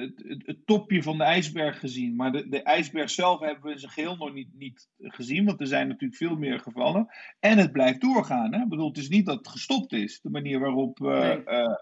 het, 0.00 0.22
het, 0.26 0.46
het, 0.46 0.66
topje 0.66 1.02
van 1.02 1.18
de 1.18 1.24
ijsberg 1.24 1.78
gezien. 1.78 2.16
Maar 2.16 2.32
de, 2.32 2.48
de 2.48 2.62
ijsberg 2.62 3.10
zelf 3.10 3.40
hebben 3.40 3.64
we 3.64 3.70
in 3.70 3.78
zijn 3.78 3.92
geheel 3.92 4.16
nog 4.16 4.32
niet, 4.32 4.48
niet 4.54 4.88
gezien. 4.98 5.44
Want 5.44 5.60
er 5.60 5.66
zijn 5.66 5.88
natuurlijk 5.88 6.18
veel 6.18 6.36
meer 6.36 6.60
gevallen. 6.60 7.08
En 7.40 7.58
het 7.58 7.72
blijft 7.72 8.00
doorgaan. 8.00 8.54
Hè? 8.54 8.62
Ik 8.62 8.68
bedoel, 8.68 8.88
het 8.88 8.98
is 8.98 9.08
niet 9.08 9.26
dat 9.26 9.38
het 9.38 9.48
gestopt 9.48 9.92
is. 9.92 10.20
De 10.20 10.30
manier 10.30 10.58
waarop. 10.58 11.00
Uh, 11.00 11.20
nee 11.20 11.78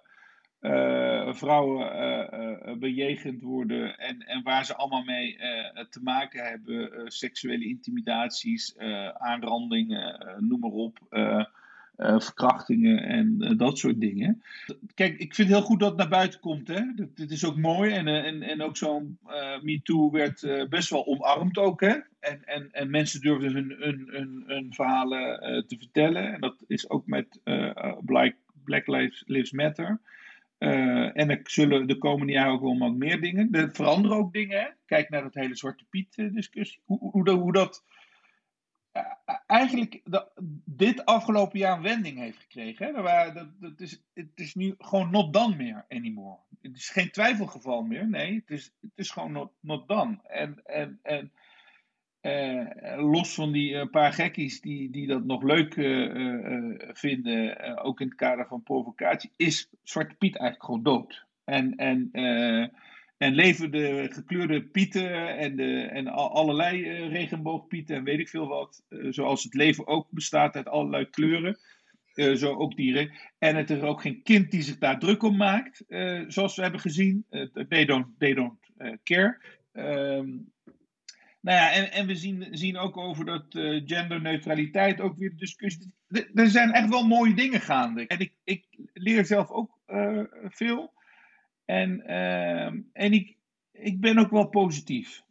uh, 0.61 1.35
vrouwen 1.35 2.79
bejegend 2.79 3.43
worden 3.43 3.99
en, 3.99 4.19
en 4.19 4.43
waar 4.43 4.65
ze 4.65 4.77
allemaal 4.77 5.03
mee 5.03 5.37
te 5.91 6.01
maken 6.03 6.45
hebben. 6.45 7.11
seksuele 7.13 7.65
intimidaties, 7.65 8.79
aanrandingen, 9.13 10.37
noem 10.39 10.61
maar 10.61 10.71
op. 10.71 10.99
verkrachtingen 11.99 13.03
en 13.03 13.57
dat 13.57 13.79
soort 13.79 14.01
dingen. 14.01 14.43
Kijk, 14.95 15.19
ik 15.19 15.35
vind 15.35 15.49
het 15.49 15.59
heel 15.59 15.67
goed 15.67 15.81
dat 15.81 15.89
het 15.89 15.99
naar 15.99 16.09
buiten 16.09 16.41
komt. 16.41 16.69
Hè? 16.69 16.81
Dit, 17.15 17.31
is 17.31 17.45
ook 17.45 17.57
mooi. 17.57 17.93
En, 17.93 18.07
en, 18.07 18.43
en 18.43 18.63
ook 18.63 18.77
zo'n 18.77 19.19
MeToo 19.63 20.11
werd 20.11 20.67
best 20.69 20.91
wel 20.91 21.07
omarmd 21.07 21.59
ook. 21.59 21.81
Hè? 21.81 21.97
En, 22.21 22.45
en, 22.45 22.69
en 22.73 22.91
mensen 22.91 23.21
durfden 23.21 23.53
hun, 23.53 23.77
hun, 23.79 24.45
hun, 24.47 24.67
verhalen 24.75 25.39
te 25.67 25.77
vertellen. 25.79 26.33
En 26.33 26.41
dat 26.41 26.65
is 26.67 26.91
ook 26.91 27.07
met 27.07 27.41
Black, 28.05 28.35
Black 28.65 28.87
Lives, 28.87 29.23
Lives 29.27 29.53
Matter. 29.53 30.01
En 30.59 31.31
er 31.31 31.41
zullen 31.43 31.87
de 31.87 31.99
komende 31.99 32.33
jaren 32.33 32.53
ook 32.53 32.61
wel 32.61 32.79
wat 32.79 32.95
meer 32.95 33.21
dingen. 33.21 33.49
Er 33.53 33.71
veranderen 33.73 34.17
ook 34.17 34.33
dingen. 34.33 34.61
Hè? 34.61 34.67
Kijk 34.87 35.11
naar 35.11 35.23
dat 35.23 35.35
hele 35.35 35.57
Zwarte 35.57 35.85
Piet 35.91 36.19
eh, 36.19 36.33
discussie. 36.33 36.81
Hoe, 36.85 36.99
hoe, 36.99 37.31
hoe 37.31 37.53
dat 37.53 37.85
eigenlijk 39.47 40.01
de, 40.05 40.27
dit 40.65 41.05
afgelopen 41.05 41.59
jaar 41.59 41.77
een 41.77 41.83
wending 41.83 42.19
heeft 42.19 42.39
gekregen. 42.39 42.87
Hè? 42.87 43.03
Waar, 43.03 43.35
dat, 43.35 43.49
dat 43.61 43.81
is, 43.81 44.03
het 44.15 44.31
is 44.35 44.55
nu 44.55 44.75
gewoon 44.79 45.11
not 45.11 45.33
done 45.33 45.57
meer 45.57 45.85
anymore. 45.89 46.39
Het 46.61 46.77
is 46.77 46.89
geen 46.89 47.11
twijfelgeval 47.11 47.83
meer. 47.83 48.09
Nee, 48.09 48.35
het 48.35 48.51
is, 48.51 48.75
het 48.81 48.91
is 48.95 49.11
gewoon 49.11 49.33
not, 49.33 49.53
not 49.61 49.89
done. 49.89 50.19
En, 50.23 50.61
en, 50.65 50.99
en 51.03 51.33
uh, 52.23 53.11
los 53.11 53.35
van 53.35 53.53
die 53.53 53.73
uh, 53.73 53.91
paar 53.91 54.13
gekkies 54.13 54.61
die, 54.61 54.91
die 54.91 55.07
dat 55.07 55.25
nog 55.25 55.43
leuk 55.43 55.77
uh, 55.77 56.75
vinden, 56.93 57.79
ook 57.83 58.01
in 58.01 58.07
het 58.07 58.17
kader 58.17 58.47
van 58.47 58.63
provocatie, 58.63 59.33
is 59.37 59.71
Zwarte 59.83 60.15
Piet 60.15 60.37
eigenlijk 60.37 60.65
gewoon 60.65 60.83
dood. 60.83 61.27
En, 61.45 61.77
en, 61.77 62.11
en 63.19 63.35
leven 63.35 63.71
de 63.71 64.09
gekleurde 64.11 64.63
pieten 64.63 65.37
en, 65.37 65.57
de, 65.57 65.81
en 65.81 66.07
allerlei 66.09 66.83
regenboogpieten 67.09 67.97
en 67.97 68.05
weet 68.05 68.19
ik 68.19 68.29
veel 68.29 68.47
wat, 68.47 68.85
zoals 68.89 69.43
het 69.43 69.55
leven 69.55 69.87
ook 69.87 70.11
bestaat 70.11 70.57
uit 70.57 70.69
allerlei 70.69 71.11
kleuren. 71.11 71.59
zo 72.35 72.55
ook 72.55 72.77
dieren. 72.77 73.11
En 73.39 73.57
het 73.57 73.71
is 73.71 73.81
ook 73.81 74.01
geen 74.01 74.23
kind 74.23 74.51
die 74.51 74.63
zich 74.63 74.79
daar 74.79 74.99
druk 74.99 75.23
om 75.23 75.37
maakt, 75.37 75.85
zoals 76.29 76.57
we 76.57 76.63
hebben 76.63 76.81
gezien. 76.81 77.27
they 77.69 77.85
don't, 77.85 78.07
they 78.19 78.35
don't 78.35 78.59
care. 79.03 79.39
Ehm, 79.73 80.29
nou 81.41 81.57
ja, 81.59 81.73
en, 81.73 81.93
en 81.93 82.07
we 82.07 82.15
zien, 82.15 82.47
zien 82.51 82.77
ook 82.77 82.97
over 82.97 83.25
dat 83.25 83.45
genderneutraliteit 83.85 85.01
ook 85.01 85.17
weer 85.17 85.37
discussie. 85.37 85.93
Er 86.35 86.49
zijn 86.49 86.73
echt 86.73 86.89
wel 86.89 87.07
mooie 87.07 87.35
dingen 87.35 87.61
gaande. 87.61 88.07
En 88.07 88.19
ik, 88.19 88.33
ik 88.45 88.67
leer 88.93 89.25
zelf 89.25 89.51
ook 89.51 89.79
veel. 90.49 90.97
En, 91.69 92.03
uh, 92.07 92.65
en 92.93 93.13
ik, 93.13 93.37
ik 93.73 94.01
ben 94.01 94.19
ook 94.19 94.31
wel 94.31 94.49
positief. 94.49 95.23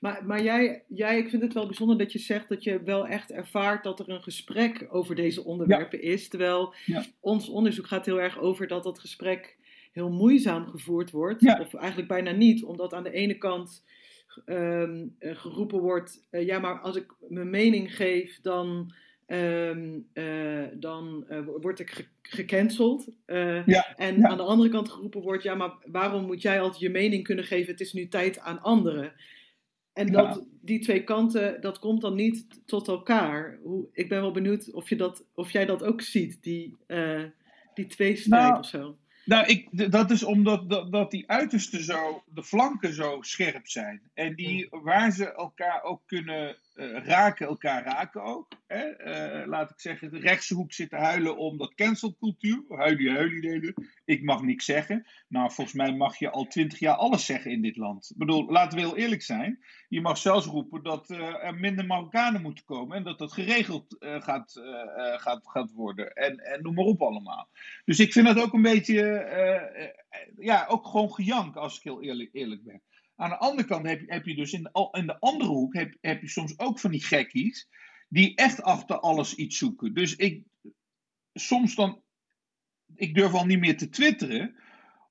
Maar, 0.00 0.26
maar 0.26 0.42
jij, 0.42 0.84
jij, 0.88 1.18
ik 1.18 1.28
vind 1.28 1.42
het 1.42 1.52
wel 1.52 1.66
bijzonder 1.66 1.98
dat 1.98 2.12
je 2.12 2.18
zegt 2.18 2.48
dat 2.48 2.64
je 2.64 2.82
wel 2.82 3.06
echt 3.06 3.30
ervaart 3.32 3.84
dat 3.84 4.00
er 4.00 4.08
een 4.08 4.22
gesprek 4.22 4.86
over 4.90 5.14
deze 5.14 5.44
onderwerpen 5.44 6.02
is. 6.02 6.28
Terwijl 6.28 6.74
Ja. 6.84 7.04
ons 7.20 7.48
onderzoek 7.48 7.86
gaat 7.86 8.06
heel 8.06 8.20
erg 8.20 8.38
over 8.38 8.66
dat 8.66 8.82
dat 8.82 8.98
gesprek 8.98 9.56
heel 9.92 10.10
moeizaam 10.10 10.66
gevoerd 10.66 11.10
wordt. 11.10 11.40
Ja. 11.40 11.60
Of 11.60 11.74
eigenlijk 11.74 12.08
bijna 12.08 12.30
niet, 12.30 12.64
omdat 12.64 12.94
aan 12.94 13.02
de 13.02 13.12
ene 13.12 13.38
kant 13.38 13.84
ehm, 14.44 15.06
eh, 15.18 15.36
geroepen 15.36 15.80
wordt: 15.80 16.26
eh, 16.30 16.46
ja, 16.46 16.58
maar 16.58 16.80
als 16.80 16.96
ik 16.96 17.14
mijn 17.28 17.50
mening 17.50 17.96
geef, 17.96 18.40
dan. 18.40 18.94
Ehm, 19.30 19.98
eh, 20.12 20.66
dan 20.74 21.24
eh, 21.28 21.40
word 21.60 21.80
ik 21.80 21.90
ge- 21.90 22.06
gecanceld. 22.22 23.08
Eh, 23.24 23.66
Ja, 23.66 23.96
en 23.96 24.18
ja. 24.18 24.28
aan 24.28 24.36
de 24.36 24.42
andere 24.42 24.68
kant 24.70 24.88
geroepen 24.90 25.20
wordt: 25.20 25.42
ja, 25.42 25.54
maar 25.54 25.72
waarom 25.84 26.26
moet 26.26 26.42
jij 26.42 26.60
altijd 26.60 26.80
je 26.80 26.90
mening 26.90 27.24
kunnen 27.24 27.44
geven? 27.44 27.70
Het 27.72 27.80
is 27.80 27.92
nu 27.92 28.08
tijd 28.08 28.38
aan 28.38 28.62
anderen. 28.62 29.12
En 29.92 30.06
Ja. 30.06 30.12
dat, 30.12 30.46
die 30.60 30.78
twee 30.80 31.04
kanten, 31.04 31.60
dat 31.60 31.78
komt 31.78 32.00
dan 32.00 32.14
niet 32.14 32.60
tot 32.66 32.88
elkaar. 32.88 33.58
Hoe, 33.62 33.88
ik 33.92 34.08
ben 34.08 34.20
wel 34.20 34.32
benieuwd 34.32 34.72
of, 34.72 34.88
je 34.88 34.96
dat, 34.96 35.24
of 35.34 35.50
jij 35.50 35.66
dat 35.66 35.82
ook 35.82 36.00
ziet, 36.00 36.42
die, 36.42 36.76
die 37.74 37.86
tweestrijd 37.86 38.48
Nou, 38.48 38.58
of 38.58 38.66
zo. 38.66 38.98
Nou, 39.24 39.46
ik, 39.46 39.90
dat 39.92 40.10
is 40.10 40.22
omdat 40.22 40.70
dat, 40.70 40.92
dat 40.92 41.10
die 41.10 41.30
uitersten 41.30 41.84
zo, 41.84 42.22
de 42.34 42.42
flanken 42.44 42.94
zo 42.94 43.18
scherp 43.20 43.66
zijn. 43.66 44.02
En 44.14 44.34
die, 44.34 44.66
waar 44.70 45.10
ze 45.12 45.32
elkaar 45.34 45.82
ook 45.82 46.02
kunnen 46.06 46.56
eh, 46.74 47.04
raken, 47.04 47.46
elkaar 47.46 47.84
raken 47.84 48.22
ook. 48.22 48.48
Hè? 48.66 48.82
Eh, 48.82 49.46
laat 49.46 49.70
ik 49.70 49.80
zeggen, 49.80 50.10
de 50.10 50.18
rechtse 50.18 50.54
hoek 50.54 50.72
zit 50.72 50.90
te 50.90 50.96
huilen 50.96 51.36
om 51.36 51.58
dat 51.58 51.74
cancelcultuur. 51.74 52.64
Huilie, 52.68 53.10
huilie 53.10 53.40
deden. 53.40 53.74
Ik 54.04 54.22
mag 54.22 54.42
niks 54.42 54.64
zeggen. 54.64 55.06
Nou, 55.28 55.52
volgens 55.52 55.76
mij 55.76 55.94
mag 55.94 56.18
je 56.18 56.30
al 56.30 56.46
twintig 56.46 56.78
jaar 56.78 56.94
alles 56.94 57.26
zeggen 57.26 57.50
in 57.50 57.62
dit 57.62 57.76
land. 57.76 58.10
Ik 58.10 58.16
bedoel, 58.16 58.50
laten 58.50 58.78
we 58.78 58.84
heel 58.84 58.96
eerlijk 58.96 59.22
zijn. 59.22 59.64
Je 59.88 60.00
mag 60.00 60.18
zelfs 60.18 60.46
roepen 60.46 60.82
dat 60.82 61.10
eh, 61.10 61.44
er 61.44 61.54
minder 61.54 61.86
Marokkanen 61.86 62.42
moeten 62.42 62.64
komen. 62.64 62.96
En 62.96 63.04
dat 63.04 63.18
dat 63.18 63.32
geregeld 63.32 63.96
gaat, 63.98 64.60
gaat, 65.16 65.48
gaat 65.48 65.72
worden. 65.72 66.12
En, 66.12 66.38
en 66.38 66.62
noem 66.62 66.74
maar 66.74 66.84
op 66.84 67.02
allemaal. 67.02 67.48
Dus 67.84 67.98
ik 67.98 68.12
vind 68.12 68.26
dat 68.26 68.40
ook 68.40 68.52
een 68.52 68.62
beetje, 68.62 69.02
ja, 70.38 70.66
ook 70.68 70.86
gewoon 70.86 71.12
gejank 71.12 71.56
als 71.56 71.76
ik 71.76 71.82
heel 71.82 72.02
eerlijk, 72.02 72.30
eerlijk 72.32 72.64
ben. 72.64 72.82
Aan 73.20 73.30
de 73.30 73.38
andere 73.38 73.68
kant 73.68 73.86
heb 73.86 74.00
je, 74.00 74.12
heb 74.12 74.24
je 74.24 74.34
dus 74.34 74.52
in 74.52 74.62
de, 74.62 74.88
in 74.90 75.06
de 75.06 75.18
andere 75.18 75.50
hoek, 75.50 75.74
heb, 75.74 75.96
heb 76.00 76.20
je 76.20 76.28
soms 76.28 76.58
ook 76.58 76.78
van 76.78 76.90
die 76.90 77.02
gekkies, 77.04 77.68
die 78.08 78.34
echt 78.34 78.62
achter 78.62 79.00
alles 79.00 79.34
iets 79.34 79.58
zoeken. 79.58 79.94
Dus 79.94 80.16
ik, 80.16 80.44
soms 81.32 81.74
dan, 81.74 82.02
ik 82.94 83.14
durf 83.14 83.32
al 83.32 83.46
niet 83.46 83.58
meer 83.58 83.76
te 83.76 83.88
twitteren, 83.88 84.56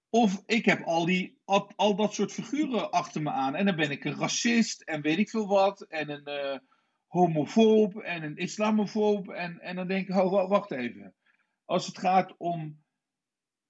of 0.10 0.44
ik 0.46 0.66
heb 0.66 0.84
al, 0.84 1.06
die, 1.06 1.38
al, 1.76 1.96
dat 1.96 2.14
soort 2.14 2.32
figuren 2.32 2.92
achter 2.92 3.22
me 3.22 3.32
aan. 3.32 3.56
En 3.56 3.66
dan 3.66 3.76
ben 3.76 3.92
ik 3.92 4.06
een 4.06 4.16
racist 4.16 4.82
en 4.82 5.02
weet 5.02 5.18
ik 5.18 5.30
veel 5.30 5.48
wat, 5.48 5.82
en 5.82 6.10
een 6.10 6.26
eh, 6.26 6.60
homofoob 7.08 7.96
en 7.96 8.24
een 8.24 8.38
islamofoob. 8.38 9.30
En, 9.30 9.60
en 9.60 9.76
dan 9.76 9.88
denk 9.88 10.08
ik, 10.08 10.16
oh, 10.16 10.32
wa- 10.32 10.48
wacht 10.48 10.72
even 10.72 11.16
als 11.66 11.88
het 11.88 11.98
gaat 11.98 12.36
om 12.38 12.84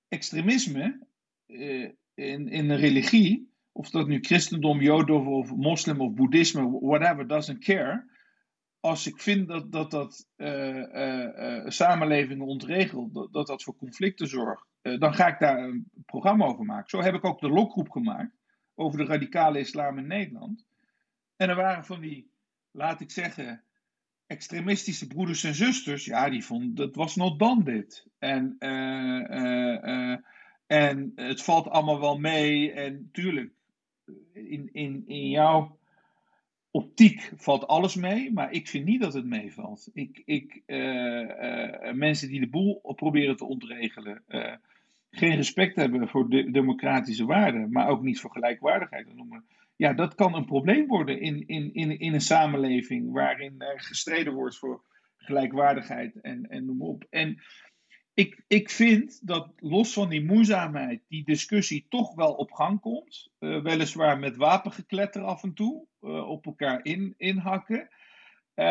extremisme 0.07 1.07
eh, 1.45 1.89
in, 2.13 2.47
in 2.47 2.69
een 2.69 2.77
religie, 2.77 3.48
of 3.79 3.89
dat 3.89 4.07
nu 4.07 4.19
christendom, 4.21 4.81
jodendom 4.81 5.27
of 5.27 5.55
moslim 5.55 6.01
of 6.01 6.13
boeddhisme, 6.13 6.79
whatever, 6.79 7.27
doesn't 7.27 7.59
care. 7.59 8.03
Als 8.79 9.07
ik 9.07 9.21
vind 9.21 9.47
dat 9.47 9.71
dat, 9.71 9.91
dat 9.91 10.27
eh, 10.35 11.57
eh, 11.57 11.67
samenlevingen 11.67 12.45
ontregelt, 12.45 13.33
dat, 13.33 13.47
dat 13.47 13.63
voor 13.63 13.75
conflicten 13.75 14.27
zorgt, 14.27 14.65
dan 14.81 15.13
ga 15.13 15.27
ik 15.27 15.39
daar 15.39 15.59
een 15.59 15.91
programma 16.05 16.45
over 16.45 16.65
maken. 16.65 16.89
Zo 16.89 17.01
heb 17.01 17.13
ik 17.13 17.25
ook 17.25 17.39
de 17.39 17.49
lokgroep 17.49 17.89
gemaakt 17.89 18.35
over 18.75 18.97
de 18.97 19.05
radicale 19.05 19.59
islam 19.59 19.97
in 19.97 20.07
Nederland. 20.07 20.65
En 21.35 21.49
er 21.49 21.55
waren 21.55 21.85
van 21.85 21.99
die, 21.99 22.31
laat 22.71 23.01
ik 23.01 23.11
zeggen, 23.11 23.63
extremistische 24.27 25.07
broeders 25.07 25.43
en 25.43 25.55
zusters, 25.55 26.05
ja, 26.05 26.29
die 26.29 26.45
vonden 26.45 26.75
dat 26.75 26.95
was 26.95 27.15
not 27.15 27.39
done 27.39 27.63
dit. 27.63 28.07
En, 28.17 28.55
en 30.67 31.11
het 31.15 31.43
valt 31.43 31.67
allemaal 31.67 31.99
wel 31.99 32.17
mee. 32.17 32.71
En 32.71 33.09
tuurlijk, 33.11 33.57
in, 34.33 34.69
in, 34.71 35.03
in 35.07 35.29
jouw 35.29 35.77
optiek 36.71 37.31
valt 37.35 37.67
alles 37.67 37.95
mee, 37.95 38.31
maar 38.33 38.51
ik 38.51 38.67
vind 38.67 38.85
niet 38.85 39.01
dat 39.01 39.13
het 39.13 39.25
meevalt. 39.25 39.89
Ik, 39.93 40.21
ik, 40.25 40.61
eh, 40.65 41.87
eh, 41.87 41.95
mensen 41.95 42.27
die 42.27 42.39
de 42.39 42.49
boel 42.49 42.93
proberen 42.95 43.35
te 43.35 43.45
ontregelen, 43.45 44.23
eh, 44.27 44.53
geen 45.09 45.35
respect 45.35 45.75
hebben 45.75 46.07
voor 46.07 46.29
de 46.29 46.51
democratische 46.51 47.25
waarden, 47.25 47.71
maar 47.71 47.87
ook 47.87 48.01
niet 48.01 48.19
voor 48.19 48.31
gelijkwaardigheid 48.31 49.15
noemen. 49.15 49.43
Ja, 49.75 49.93
dat 49.93 50.15
kan 50.15 50.35
een 50.35 50.45
probleem 50.45 50.87
worden 50.87 51.21
in, 51.21 51.47
in, 51.47 51.73
in, 51.73 51.99
in 51.99 52.13
een 52.13 52.21
samenleving 52.21 53.11
waarin 53.11 53.55
gestreden 53.57 54.33
wordt 54.33 54.57
voor 54.57 54.81
gelijkwaardigheid 55.17 56.21
en, 56.21 56.49
en 56.49 56.65
noem 56.65 56.81
op. 56.81 57.05
En 57.09 57.41
ik, 58.19 58.43
ik 58.47 58.69
vind 58.69 59.27
dat 59.27 59.51
los 59.57 59.93
van 59.93 60.09
die 60.09 60.25
moeizaamheid 60.25 61.01
die 61.07 61.23
discussie 61.23 61.85
toch 61.89 62.15
wel 62.15 62.33
op 62.33 62.51
gang 62.51 62.79
komt. 62.79 63.31
Eh, 63.39 63.61
weliswaar 63.61 64.19
met 64.19 64.35
wapengekletter 64.35 65.21
af 65.21 65.43
en 65.43 65.53
toe, 65.53 65.85
eh, 66.01 66.29
op 66.29 66.45
elkaar 66.45 66.85
in, 66.85 67.13
inhakken. 67.17 67.89
Eh, 68.53 68.65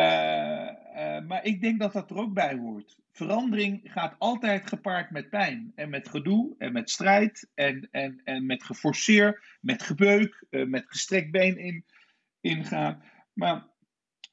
maar 1.27 1.39
ik 1.43 1.61
denk 1.61 1.79
dat 1.79 1.93
dat 1.93 2.09
er 2.09 2.17
ook 2.17 2.33
bij 2.33 2.55
hoort. 2.55 2.97
Verandering 3.11 3.81
gaat 3.83 4.15
altijd 4.17 4.67
gepaard 4.67 5.11
met 5.11 5.29
pijn 5.29 5.71
en 5.75 5.89
met 5.89 6.09
gedoe 6.09 6.55
en 6.57 6.71
met 6.73 6.89
strijd 6.89 7.49
en, 7.53 7.87
en, 7.91 8.21
en 8.23 8.45
met 8.45 8.63
geforceer, 8.63 9.57
met 9.61 9.83
gebeuk, 9.83 10.45
met 10.49 10.85
gestrekt 10.87 11.31
been 11.31 11.57
in, 11.57 11.85
ingaan. 12.41 13.03
Maar 13.33 13.67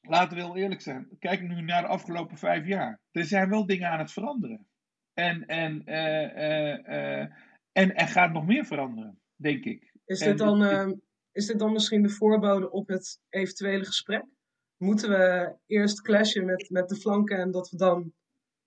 laten 0.00 0.36
we 0.36 0.42
heel 0.42 0.56
eerlijk 0.56 0.80
zijn. 0.80 1.08
Kijk 1.18 1.42
nu 1.42 1.60
naar 1.60 1.82
de 1.82 1.88
afgelopen 1.88 2.38
vijf 2.38 2.66
jaar. 2.66 3.00
Er 3.10 3.24
zijn 3.24 3.48
wel 3.48 3.66
dingen 3.66 3.90
aan 3.90 3.98
het 3.98 4.12
veranderen. 4.12 4.66
En, 5.16 5.46
en, 5.46 5.82
eh, 5.86 6.24
eh, 6.24 7.20
eh, 7.20 7.28
en 7.72 7.94
er 7.94 8.08
gaat 8.08 8.32
nog 8.32 8.46
meer 8.46 8.64
veranderen, 8.64 9.18
denk 9.36 9.64
ik. 9.64 9.92
Is 10.06 10.20
En 10.20 10.28
dit, 10.28 10.38
dan, 10.38 10.64
ik- 10.64 10.70
eh, 10.70 10.88
is 11.32 11.46
dit 11.46 11.58
dan 11.58 11.72
misschien 11.72 12.02
de 12.02 12.08
voorbode 12.08 12.70
op 12.70 12.88
het 12.88 13.20
eventuele 13.28 13.84
gesprek? 13.84 14.24
Moeten 14.76 15.08
we 15.10 15.54
eerst 15.66 16.02
clashen 16.02 16.44
met, 16.44 16.70
met 16.70 16.88
de 16.88 16.96
flanken 16.96 17.38
en 17.38 17.50
dat 17.50 17.70
we 17.70 17.76
dan. 17.76 18.12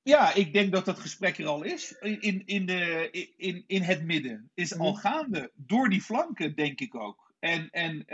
Ja, 0.02 0.34
ik 0.34 0.54
denk 0.54 0.72
dat 0.72 0.86
dat 0.86 1.00
gesprek 1.00 1.38
er 1.38 1.46
al 1.46 1.64
is. 1.64 1.92
In, 2.00 2.46
in, 2.46 2.66
de, 2.66 3.10
in, 3.38 3.64
in 3.68 3.82
het 3.82 4.04
midden. 4.04 4.50
Is 4.54 4.78
al 4.78 4.92
Mhm. 4.92 5.00
gaande. 5.00 5.52
Door 5.56 5.90
die 5.90 6.02
flanken, 6.02 6.56
denk 6.56 6.80
ik 6.80 6.96
ook. 6.96 7.34
En, 7.40 7.70
en 7.70 8.06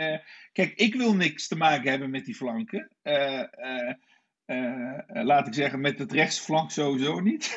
kijk, 0.52 0.72
ik 0.74 0.94
wil 0.94 1.14
niks 1.14 1.48
te 1.48 1.56
maken 1.56 1.90
hebben 1.90 2.10
met 2.10 2.24
die 2.24 2.34
flanken. 2.34 2.88
Eh, 3.02 3.42
eh, 4.46 4.98
laat 5.06 5.46
ik 5.46 5.54
zeggen, 5.54 5.80
met 5.80 5.98
het 5.98 6.12
rechtsflank 6.12 6.70
sowieso 6.70 7.20
niet. 7.20 7.54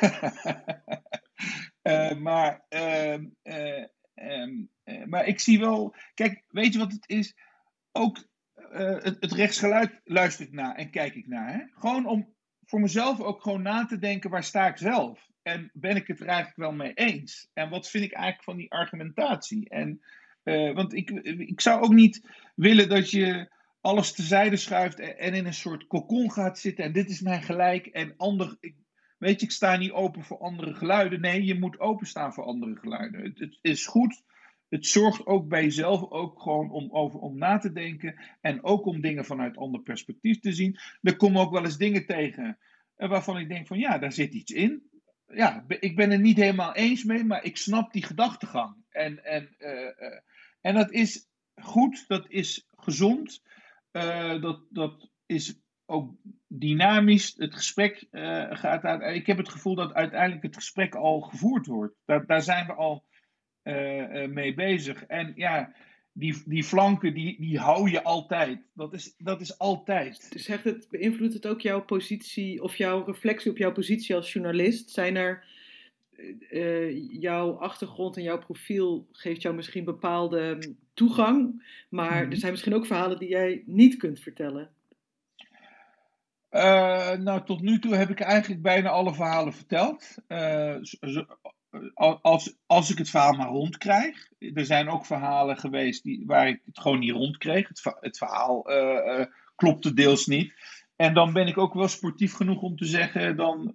Eh, 1.82 2.16
maar, 2.16 2.64
ehm, 2.68 3.26
eh, 3.42 3.84
ehm, 4.14 4.52
eh, 4.84 5.04
maar 5.04 5.26
ik 5.26 5.40
zie 5.40 5.58
wel. 5.58 5.94
Kijk, 6.14 6.44
weet 6.48 6.72
je 6.72 6.78
wat 6.78 6.92
het 6.92 7.08
is? 7.08 7.34
Ook 7.92 8.28
eh, 8.54 9.02
het, 9.02 9.16
het 9.20 9.32
rechtsgeluid 9.32 10.00
luister 10.04 10.46
ik 10.46 10.52
naar 10.52 10.74
en 10.74 10.90
kijk 10.90 11.14
ik 11.14 11.26
naar. 11.26 11.52
Hè? 11.52 11.60
Gewoon 11.74 12.06
om 12.06 12.34
voor 12.64 12.80
mezelf 12.80 13.20
ook 13.20 13.42
gewoon 13.42 13.62
na 13.62 13.84
te 13.84 13.98
denken: 13.98 14.30
waar 14.30 14.44
sta 14.44 14.68
ik 14.68 14.76
zelf? 14.76 15.28
En 15.42 15.70
ben 15.72 15.96
ik 15.96 16.06
het 16.06 16.20
er 16.20 16.26
eigenlijk 16.26 16.56
wel 16.56 16.72
mee 16.72 16.94
eens? 16.94 17.50
En 17.52 17.70
wat 17.70 17.90
vind 17.90 18.04
ik 18.04 18.12
eigenlijk 18.12 18.44
van 18.44 18.56
die 18.56 18.70
argumentatie? 18.70 19.68
En, 19.68 20.00
eh, 20.42 20.74
want 20.74 20.94
ik, 20.94 21.10
ik 21.38 21.60
zou 21.60 21.82
ook 21.82 21.92
niet 21.92 22.26
willen 22.54 22.88
dat 22.88 23.10
je 23.10 23.52
alles 23.80 24.12
tezijde 24.12 24.56
schuift 24.56 24.98
en, 24.98 25.34
in 25.34 25.46
een 25.46 25.54
soort 25.54 25.86
kokon 25.86 26.32
gaat 26.32 26.58
zitten. 26.58 26.84
En 26.84 26.92
dit 26.92 27.10
is 27.10 27.20
mijn 27.20 27.42
gelijk. 27.42 27.86
En 27.86 28.14
ander, 28.16 28.56
ik, 28.60 28.74
weet 29.18 29.40
je, 29.40 29.46
ik 29.46 29.52
sta 29.52 29.76
niet 29.76 29.90
open 29.90 30.24
voor 30.24 30.38
andere 30.38 30.74
geluiden. 30.74 31.20
Nee, 31.20 31.44
je 31.44 31.58
moet 31.58 31.80
openstaan 31.80 32.34
voor 32.34 32.44
andere 32.44 32.76
geluiden. 32.76 33.34
Het, 33.34 33.58
is 33.62 33.86
goed. 33.86 34.22
Het 34.68 34.86
zorgt 34.86 35.26
ook 35.26 35.48
bij 35.48 35.62
jezelf 35.62 36.10
ook 36.10 36.42
gewoon 36.42 36.70
om 36.70 36.90
over 36.90 37.20
om 37.20 37.38
na 37.38 37.58
te 37.58 37.72
denken. 37.72 38.20
En 38.40 38.64
ook 38.64 38.86
om 38.86 39.00
dingen 39.00 39.24
vanuit 39.24 39.56
ander 39.56 39.80
perspectief 39.80 40.40
te 40.40 40.52
zien. 40.52 40.78
Er 41.02 41.16
komen 41.16 41.40
ook 41.40 41.52
wel 41.52 41.64
eens 41.64 41.78
dingen 41.78 42.06
tegen 42.06 42.58
eh, 42.96 43.08
waarvan 43.08 43.38
ik 43.38 43.48
denk 43.48 43.66
van 43.66 43.78
ja, 43.78 43.98
daar 43.98 44.12
zit 44.12 44.34
iets 44.34 44.52
in. 44.52 44.88
Ja, 45.26 45.64
ik 45.68 45.96
ben 45.96 46.10
het 46.10 46.20
niet 46.20 46.36
helemaal 46.36 46.74
eens 46.74 47.04
mee, 47.04 47.24
maar 47.24 47.44
ik 47.44 47.56
snap 47.56 47.92
die 47.92 48.02
gedachtegang. 48.02 48.74
En, 48.90 49.24
en, 49.24 49.54
eh, 49.58 49.86
eh, 49.86 50.20
en 50.60 50.74
dat 50.74 50.90
is 50.92 51.28
goed, 51.54 52.04
dat 52.08 52.24
is 52.28 52.66
gezond, 52.76 53.42
eh, 53.90 54.40
dat, 54.40 54.60
dat 54.70 55.10
is 55.26 55.60
ook 55.86 56.14
dynamisch. 56.46 57.34
Het 57.36 57.54
gesprek 57.54 58.06
eh, 58.10 58.46
gaat 58.50 58.82
uit. 58.82 59.16
Ik 59.16 59.26
heb 59.26 59.36
het 59.36 59.48
gevoel 59.48 59.74
dat 59.74 59.94
uiteindelijk 59.94 60.42
het 60.42 60.54
gesprek 60.54 60.94
al 60.94 61.20
gevoerd 61.20 61.66
wordt. 61.66 61.94
Daar, 62.04 62.26
daar 62.26 62.42
zijn 62.42 62.66
we 62.66 62.72
al 62.72 63.04
eh, 63.62 64.28
mee 64.28 64.54
bezig. 64.54 65.04
En 65.04 65.32
ja, 65.36 65.74
die, 66.12 66.42
die 66.46 66.64
flanken, 66.64 67.14
die, 67.14 67.40
die 67.40 67.58
hou 67.58 67.90
je 67.90 68.02
altijd. 68.02 68.62
Dat 68.74 68.92
is, 68.92 69.14
dat 69.18 69.40
is 69.40 69.58
altijd. 69.58 70.32
Dus 70.32 70.44
zegt 70.44 70.64
het, 70.64 70.86
beïnvloedt 70.90 71.34
het 71.34 71.46
ook 71.46 71.60
jouw 71.60 71.84
positie 71.84 72.62
of 72.62 72.76
jouw 72.76 73.04
reflectie 73.04 73.50
op 73.50 73.56
jouw 73.56 73.72
positie 73.72 74.14
als 74.14 74.32
journalist? 74.32 74.90
Zijn 74.90 75.16
er 75.16 75.44
jouw 77.20 77.52
achtergrond 77.52 78.16
en 78.16 78.22
jouw 78.22 78.38
profiel 78.38 79.06
geeft 79.12 79.42
jou 79.42 79.54
misschien 79.54 79.84
bepaalde 79.84 80.54
mm, 80.54 80.76
toegang, 80.94 81.62
maar 81.88 82.22
Mhm. 82.22 82.30
er 82.30 82.36
zijn 82.36 82.52
misschien 82.52 82.74
ook 82.74 82.86
verhalen 82.86 83.18
die 83.18 83.28
jij 83.28 83.62
niet 83.66 83.96
kunt 83.96 84.20
vertellen. 84.20 84.70
Eh, 86.48 87.12
nou, 87.12 87.44
tot 87.44 87.60
nu 87.60 87.78
toe 87.78 87.94
heb 87.94 88.10
ik 88.10 88.20
eigenlijk 88.20 88.62
bijna 88.62 88.88
alle 88.88 89.14
verhalen 89.14 89.52
verteld. 89.52 90.14
Eh, 90.26 90.76
als, 92.22 92.56
als 92.66 92.90
ik 92.90 92.98
het 92.98 93.10
verhaal 93.10 93.32
maar 93.32 93.48
rondkrijg. 93.48 94.28
Er 94.38 94.64
zijn 94.64 94.88
ook 94.88 95.06
verhalen 95.06 95.56
geweest 95.56 96.02
die, 96.02 96.22
waar 96.26 96.48
ik 96.48 96.60
het 96.64 96.80
gewoon 96.80 96.98
niet 96.98 97.10
rondkreeg. 97.10 97.68
Het, 97.68 97.96
het 98.00 98.18
verhaal 98.18 98.68
eh, 98.70 99.20
eh, 99.20 99.26
klopte 99.54 99.94
deels 99.94 100.26
niet. 100.26 100.54
En 100.96 101.14
dan 101.14 101.32
ben 101.32 101.46
ik 101.46 101.58
ook 101.58 101.74
wel 101.74 101.88
sportief 101.88 102.34
genoeg 102.34 102.62
om 102.62 102.76
te 102.76 102.84
zeggen: 102.84 103.36
dan, 103.36 103.70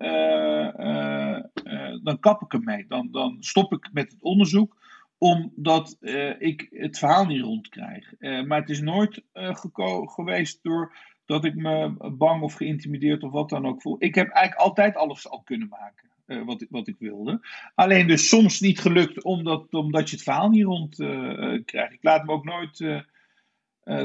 eh, 1.65 1.97
dan 2.03 2.19
kap 2.19 2.41
ik 2.41 2.53
ermee. 2.53 2.85
Dan, 2.87 3.07
dan 3.11 3.37
stop 3.39 3.73
ik 3.73 3.89
met 3.93 4.11
het 4.11 4.21
onderzoek 4.21 4.75
omdat 5.17 5.97
eh, 5.99 6.41
ik 6.41 6.67
het 6.71 6.97
verhaal 6.97 7.25
niet 7.25 7.41
rondkrijg. 7.41 8.13
Eh, 8.19 8.43
maar 8.43 8.59
het 8.59 8.69
is 8.69 8.81
nooit 8.81 9.23
geweest 10.05 10.59
door 10.63 10.95
dat 11.25 11.45
ik 11.45 11.55
me 11.55 11.93
bang 12.17 12.41
of 12.41 12.53
geïntimideerd 12.53 13.23
of 13.23 13.31
wat 13.31 13.49
dan 13.49 13.65
ook 13.65 13.81
voel. 13.81 13.95
Ik 13.99 14.15
heb 14.15 14.29
eigenlijk 14.29 14.67
altijd 14.67 14.95
alles 14.95 15.29
al 15.29 15.41
kunnen 15.41 15.67
maken. 15.67 16.09
eh, 16.25 16.45
wat, 16.45 16.65
wat 16.69 16.87
ik 16.87 16.95
wilde. 16.99 17.47
Alleen 17.75 18.07
dus 18.07 18.27
soms 18.29 18.59
niet 18.59 18.79
gelukt 18.79 19.23
omdat, 19.23 19.73
omdat 19.73 20.09
je 20.09 20.15
het 20.15 20.23
verhaal 20.25 20.49
niet 20.49 20.63
rond 20.63 20.95
krijgt. 21.65 21.93
Ik 21.93 22.03
laat 22.03 22.25
me 22.25 22.31
ook 22.31 22.45
nooit 22.45 23.03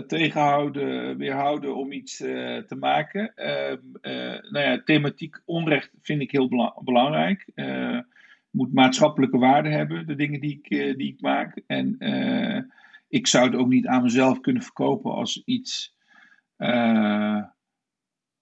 tegenhouden, 0.06 1.16
weerhouden 1.16 1.76
om 1.76 1.92
iets 1.92 2.20
eh, 2.20 2.56
te 2.58 2.74
maken. 2.76 3.34
Ehm, 3.34 3.78
eh, 4.00 4.50
nou 4.50 4.64
ja, 4.64 4.82
thematiek 4.84 5.40
onrecht 5.44 5.90
vind 6.02 6.20
ik 6.22 6.30
heel 6.30 6.48
bela- 6.48 6.76
belangrijk. 6.84 7.50
Eh, 7.54 7.98
moet 8.50 8.72
maatschappelijke 8.72 9.38
waarde 9.38 9.68
hebben, 9.68 10.06
de 10.06 10.14
dingen 10.14 10.40
die 10.40 10.60
ik, 10.62 10.70
eh, 10.78 10.96
die 10.96 11.12
ik 11.12 11.20
maak. 11.20 11.62
En 11.66 11.98
eh, 11.98 12.62
ik 13.08 13.26
zou 13.26 13.46
het 13.46 13.54
ook 13.56 13.68
niet 13.68 13.86
aan 13.86 14.02
mezelf 14.02 14.40
kunnen 14.40 14.62
verkopen 14.62 15.12
als 15.14 15.42
iets. 15.44 15.94
eh, 16.56 17.42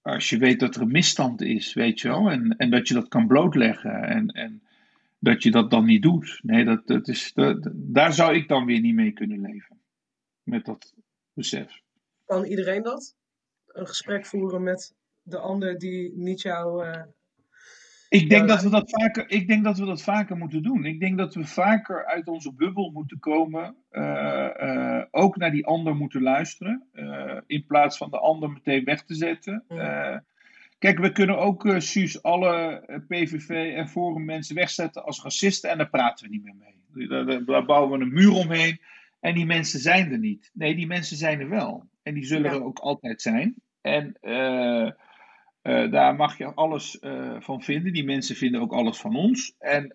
als 0.01 0.29
je 0.29 0.37
weet 0.37 0.59
dat 0.59 0.75
er 0.75 0.81
een 0.81 0.91
misstand 0.91 1.41
is, 1.41 1.73
weet 1.73 1.99
je 1.99 2.07
wel. 2.07 2.31
En, 2.31 2.57
en 2.57 2.69
dat 2.69 2.87
je 2.87 2.93
dat 2.93 3.07
kan 3.07 3.27
blootleggen. 3.27 4.03
En, 4.03 4.27
en 4.27 4.61
dat 5.19 5.43
je 5.43 5.51
dat 5.51 5.71
dan 5.71 5.85
niet 5.85 6.01
doet. 6.01 6.39
Nee, 6.43 6.63
dat, 6.65 6.87
dat 6.87 7.07
is, 7.07 7.33
daar 7.73 8.13
zou 8.13 8.35
ik 8.35 8.47
dan 8.47 8.65
weer 8.65 8.79
niet 8.79 8.95
mee 8.95 9.11
kunnen 9.11 9.41
leven. 9.41 9.77
Met 10.43 10.65
dat 10.65 10.93
besef. 11.39 11.81
Kan 12.25 12.43
iedereen 12.45 12.83
dat? 12.83 13.15
Een 13.67 13.87
gesprek 13.87 14.25
voeren 14.25 14.63
met 14.63 14.95
de 15.21 15.37
ander 15.37 15.77
die 15.79 16.11
niet 16.15 16.41
jou. 16.41 16.85
eh, 16.85 17.01
Ik 18.09 18.29
denk, 18.29 18.47
dat 18.47 18.61
we 18.61 18.69
dat 18.69 18.89
vaker, 18.89 19.29
ik 19.29 19.47
denk 19.47 19.63
dat 19.63 19.77
we 19.77 19.85
dat 19.85 20.01
vaker 20.01 20.37
moeten 20.37 20.63
doen. 20.63 20.85
Ik 20.85 20.99
denk 20.99 21.17
dat 21.17 21.33
we 21.35 21.45
vaker 21.45 22.05
uit 22.05 22.27
onze 22.27 22.53
bubbel 22.53 22.91
moeten 22.91 23.19
komen. 23.19 23.75
eh, 23.89 24.61
eh, 24.61 25.05
ook 25.11 25.37
naar 25.37 25.51
die 25.51 25.65
ander 25.65 25.95
moeten 25.95 26.21
luisteren. 26.21 26.87
eh, 26.93 27.37
in 27.47 27.65
plaats 27.65 27.97
van 27.97 28.09
de 28.09 28.19
ander 28.19 28.49
meteen 28.51 28.83
weg 28.83 29.03
te 29.03 29.13
zetten. 29.15 29.63
Eh, 29.67 30.17
kijk, 30.79 30.99
we 30.99 31.11
kunnen 31.11 31.37
ook, 31.37 31.65
eh 31.65 31.79
Suus, 31.79 32.23
alle 32.23 32.83
PVV 33.07 33.73
en 33.75 33.87
Forum 33.89 34.25
mensen 34.25 34.55
wegzetten 34.55 35.03
als 35.05 35.23
racisten. 35.23 35.69
En 35.69 35.77
daar 35.77 35.89
praten 35.89 36.25
we 36.25 36.31
niet 36.31 36.43
meer 36.43 36.55
mee. 36.55 37.07
Daar, 37.07 37.25
daar- 37.25 37.45
daar 37.45 37.65
bouwen 37.65 37.99
we 37.99 38.05
een 38.05 38.13
muur 38.13 38.31
omheen. 38.33 38.79
En 39.19 39.35
die 39.35 39.45
mensen 39.45 39.79
zijn 39.79 40.11
er 40.11 40.19
niet. 40.19 40.49
Nee, 40.53 40.75
die 40.75 40.87
mensen 40.87 41.17
zijn 41.17 41.39
er 41.39 41.49
wel. 41.49 41.89
En 42.03 42.13
die 42.13 42.25
zullen 42.25 42.51
Ja. 42.51 42.57
er 42.57 42.63
ook 42.63 42.79
altijd 42.79 43.21
zijn. 43.21 43.55
En 43.81 44.17
eh, 44.21 44.85
eh, 45.61 45.91
daar 45.91 46.15
mag 46.15 46.37
je 46.37 46.53
alles 46.53 46.99
eh, 46.99 47.35
van 47.39 47.61
vinden. 47.61 47.93
Die 47.93 48.03
mensen 48.03 48.35
vinden 48.35 48.61
ook 48.61 48.73
alles 48.73 48.97
van 48.97 49.15
ons. 49.15 49.55
En, 49.59 49.93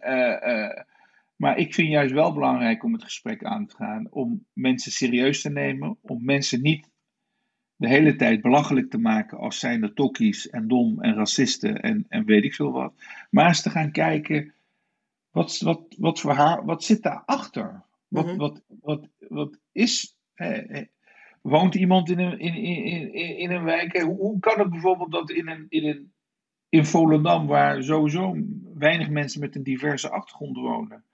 maar 1.37 1.59
ik 1.59 1.75
vind 1.75 1.89
juist 1.89 2.13
wel 2.13 2.33
belangrijk 2.33 2.85
om 2.85 2.93
het 2.93 3.05
gesprek 3.05 3.45
aan 3.45 3.67
te 3.67 3.77
gaan. 3.77 4.07
Om 4.11 4.47
mensen 4.53 4.93
serieus 4.93 5.43
te 5.43 5.51
nemen. 5.51 5.99
Om 6.01 6.25
mensen 6.25 6.63
niet 6.63 6.91
de 7.77 7.89
hele 7.89 8.17
tijd 8.17 8.41
belachelijk 8.43 8.91
te 8.91 8.99
maken 8.99 9.39
als 9.39 9.59
zijnde 9.59 9.93
tokkies 9.93 10.51
en 10.51 10.69
dom 10.69 11.03
en 11.03 11.15
racisten 11.15 11.81
en, 11.81 12.07
en 12.09 12.25
weet 12.25 12.45
ik 12.45 12.55
veel 12.55 12.73
wat. 12.73 12.95
Maar 13.31 13.47
eens 13.47 13.63
te 13.63 13.71
gaan 13.71 13.91
kijken, 13.91 14.55
wat, 15.31 15.59
wat, 15.59 15.95
wat, 15.99 16.21
voor 16.21 16.33
haar, 16.33 16.65
wat 16.65 16.85
zit 16.85 17.03
daarachter? 17.03 17.83
Wat, 18.15 18.27
Mhm. 18.27 18.37
wat, 18.37 18.63
wat, 18.81 19.09
wat 19.19 19.59
is... 19.73 20.17
eh, 20.35 20.83
woont 21.43 21.75
iemand 21.75 22.11
in 22.11 22.19
een, 22.19 22.39
in, 22.39 22.55
in, 22.55 23.13
in, 23.13 23.39
in 23.39 23.51
een 23.51 23.65
wijk? 23.65 24.01
Hoe, 24.01 24.17
hoe 24.17 24.39
kan 24.39 24.59
het 24.59 24.71
bijvoorbeeld 24.71 25.13
dat 25.13 25.31
in, 25.31 25.49
een, 25.49 25.67
in, 25.69 25.85
een, 25.85 26.13
in 26.69 26.85
Volendam, 26.85 27.47
waar 27.47 27.83
sowieso 27.83 28.37
weinig 28.75 29.09
mensen 29.11 29.41
met 29.41 29.55
een 29.57 29.63
diverse 29.63 30.11
achtergrond 30.11 30.57
wonen, 30.57 31.05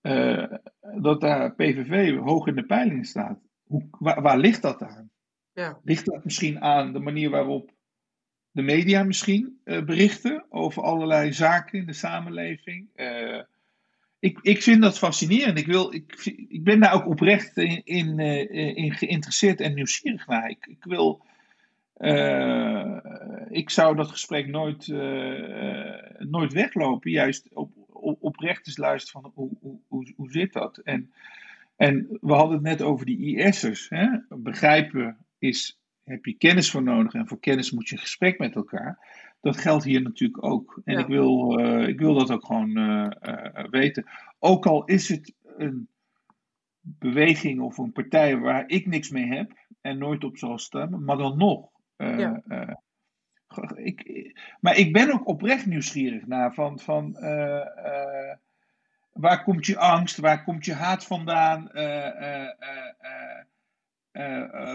eh, 0.00 0.52
dat 1.00 1.20
daar 1.20 1.54
PVV 1.54 2.16
hoog 2.18 2.46
in 2.46 2.54
de 2.54 2.66
peiling 2.66 3.06
staat? 3.06 3.40
Hoe, 3.64 3.88
waar, 3.90 4.22
waar 4.22 4.38
ligt 4.38 4.62
dat 4.62 4.82
aan? 4.82 5.10
ja. 5.52 5.78
Ligt 5.84 6.04
dat 6.06 6.24
misschien 6.24 6.60
aan 6.60 6.92
de 6.92 6.98
manier 7.00 7.30
waarop 7.30 7.70
de 8.50 8.62
media 8.62 9.02
misschien 9.02 9.60
eh, 9.64 9.84
berichten 9.84 10.46
over 10.48 10.82
allerlei 10.82 11.32
zaken 11.32 11.78
in 11.78 11.86
de 11.86 11.92
samenleving? 11.92 12.88
Eh, 12.94 13.42
ik, 14.24 14.38
ik 14.42 14.62
vind 14.62 14.82
dat 14.82 14.98
fascinerend. 14.98 15.58
Ik, 15.58 15.66
wil, 15.66 15.94
ik, 15.94 16.24
ik 16.48 16.64
ben 16.64 16.80
daar 16.80 16.94
ook 16.94 17.06
oprecht 17.06 17.56
in, 17.84 18.18
eh, 18.18 18.94
geïnteresseerd 18.94 19.60
en 19.60 19.74
nieuwsgierig 19.74 20.26
naar. 20.26 20.50
Ik, 20.50 20.66
ik 20.66 20.84
wil. 20.84 21.22
eh, 21.94 22.96
ik 23.50 23.70
zou 23.70 23.96
dat 23.96 24.08
gesprek 24.08 24.46
nooit, 24.46 24.88
eh, 24.88 26.26
nooit 26.26 26.52
weglopen. 26.52 27.10
Juist 27.10 27.48
op, 27.54 27.70
op, 27.86 28.22
oprecht 28.22 28.66
eens 28.66 28.76
luisteren 28.76 29.22
van 29.22 29.32
hoe, 29.34 29.78
hoe, 29.88 30.12
hoe, 30.16 30.30
zit 30.30 30.52
dat? 30.52 30.78
En, 30.78 31.12
en 31.76 32.18
we 32.20 32.32
hadden 32.32 32.54
het 32.54 32.66
net 32.66 32.82
over 32.82 33.06
die 33.06 33.36
IS'ers. 33.36 33.90
Begrijpen 34.28 35.16
is, 35.38 35.78
heb 36.04 36.24
je 36.24 36.34
kennis 36.34 36.70
voor 36.70 36.82
nodig 36.82 37.12
en 37.12 37.28
voor 37.28 37.40
kennis 37.40 37.70
moet 37.70 37.88
je 37.88 37.94
een 37.94 38.00
gesprek 38.00 38.38
met 38.38 38.54
elkaar. 38.54 38.98
Dat 39.44 39.56
geldt 39.56 39.84
hier 39.84 40.02
natuurlijk 40.02 40.44
ook. 40.44 40.80
En 40.84 40.94
Ja. 40.94 41.00
ik, 41.00 41.06
wil, 41.06 41.58
eh, 41.58 41.88
ik 41.88 41.98
wil 41.98 42.14
dat 42.14 42.30
ook 42.30 42.44
gewoon 42.44 42.76
eh, 42.76 43.10
eh, 43.20 43.70
weten. 43.70 44.04
Ook 44.38 44.66
al 44.66 44.84
is 44.84 45.08
het 45.08 45.34
een 45.42 45.88
beweging 46.80 47.60
of 47.60 47.78
een 47.78 47.92
partij 47.92 48.38
waar 48.38 48.64
ik 48.66 48.86
niks 48.86 49.10
mee 49.10 49.26
heb 49.26 49.52
en 49.80 49.98
nooit 49.98 50.24
op 50.24 50.36
zal 50.36 50.58
stemmen, 50.58 51.04
maar 51.04 51.16
dan 51.16 51.38
nog. 51.38 51.68
Ja. 51.96 52.42
ik, 53.74 54.30
maar 54.60 54.76
ik 54.76 54.92
ben 54.92 55.12
ook 55.12 55.28
oprecht 55.28 55.66
nieuwsgierig 55.66 56.26
naar 56.26 56.54
van, 56.54 56.78
van 56.78 57.12
waar 59.12 59.42
komt 59.44 59.66
je 59.66 59.78
angst, 59.78 60.16
waar 60.16 60.44
komt 60.44 60.64
je 60.64 60.74
haat 60.74 61.06
vandaan, 61.06 61.70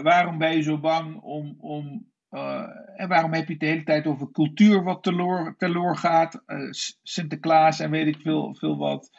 waarom 0.02 0.38
ben 0.38 0.56
je 0.56 0.62
zo 0.62 0.78
bang 0.78 1.20
om, 1.20 1.56
om 1.58 2.10
eh, 2.30 2.68
en 2.96 3.08
waarom 3.08 3.32
heb 3.32 3.46
je 3.46 3.52
het 3.52 3.60
de 3.60 3.66
hele 3.66 3.82
tijd 3.82 4.06
over 4.06 4.30
cultuur 4.30 4.82
wat 4.82 5.02
teloor, 5.02 5.54
teloor 5.58 5.96
gaat, 5.96 6.42
eh, 6.46 6.68
Sinterklaas 7.02 7.80
en 7.80 7.90
weet 7.90 8.06
ik 8.06 8.20
veel, 8.20 8.54
veel 8.54 8.76
wat. 8.76 9.10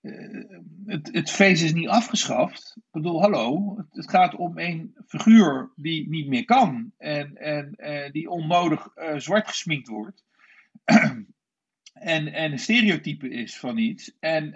Eh, 0.00 0.44
het, 0.86 1.08
het 1.12 1.30
feest 1.30 1.62
is 1.62 1.72
niet 1.72 1.88
afgeschaft. 1.88 2.74
Ik 2.76 2.82
bedoel, 2.90 3.20
hallo, 3.20 3.76
het, 3.90 4.10
gaat 4.10 4.34
om 4.34 4.58
een 4.58 4.94
figuur 5.06 5.70
die 5.76 6.08
niet 6.08 6.28
meer 6.28 6.44
kan 6.44 6.92
en, 6.98 7.36
en 7.36 7.76
die 8.12 8.30
onnodig 8.30 8.88
zwart 9.16 9.48
gesminkt 9.48 9.88
wordt. 9.88 10.24
en, 11.92 12.32
en 12.32 12.52
een 12.52 12.58
stereotype 12.58 13.28
is 13.28 13.58
van 13.58 13.78
iets. 13.78 14.16
En, 14.20 14.54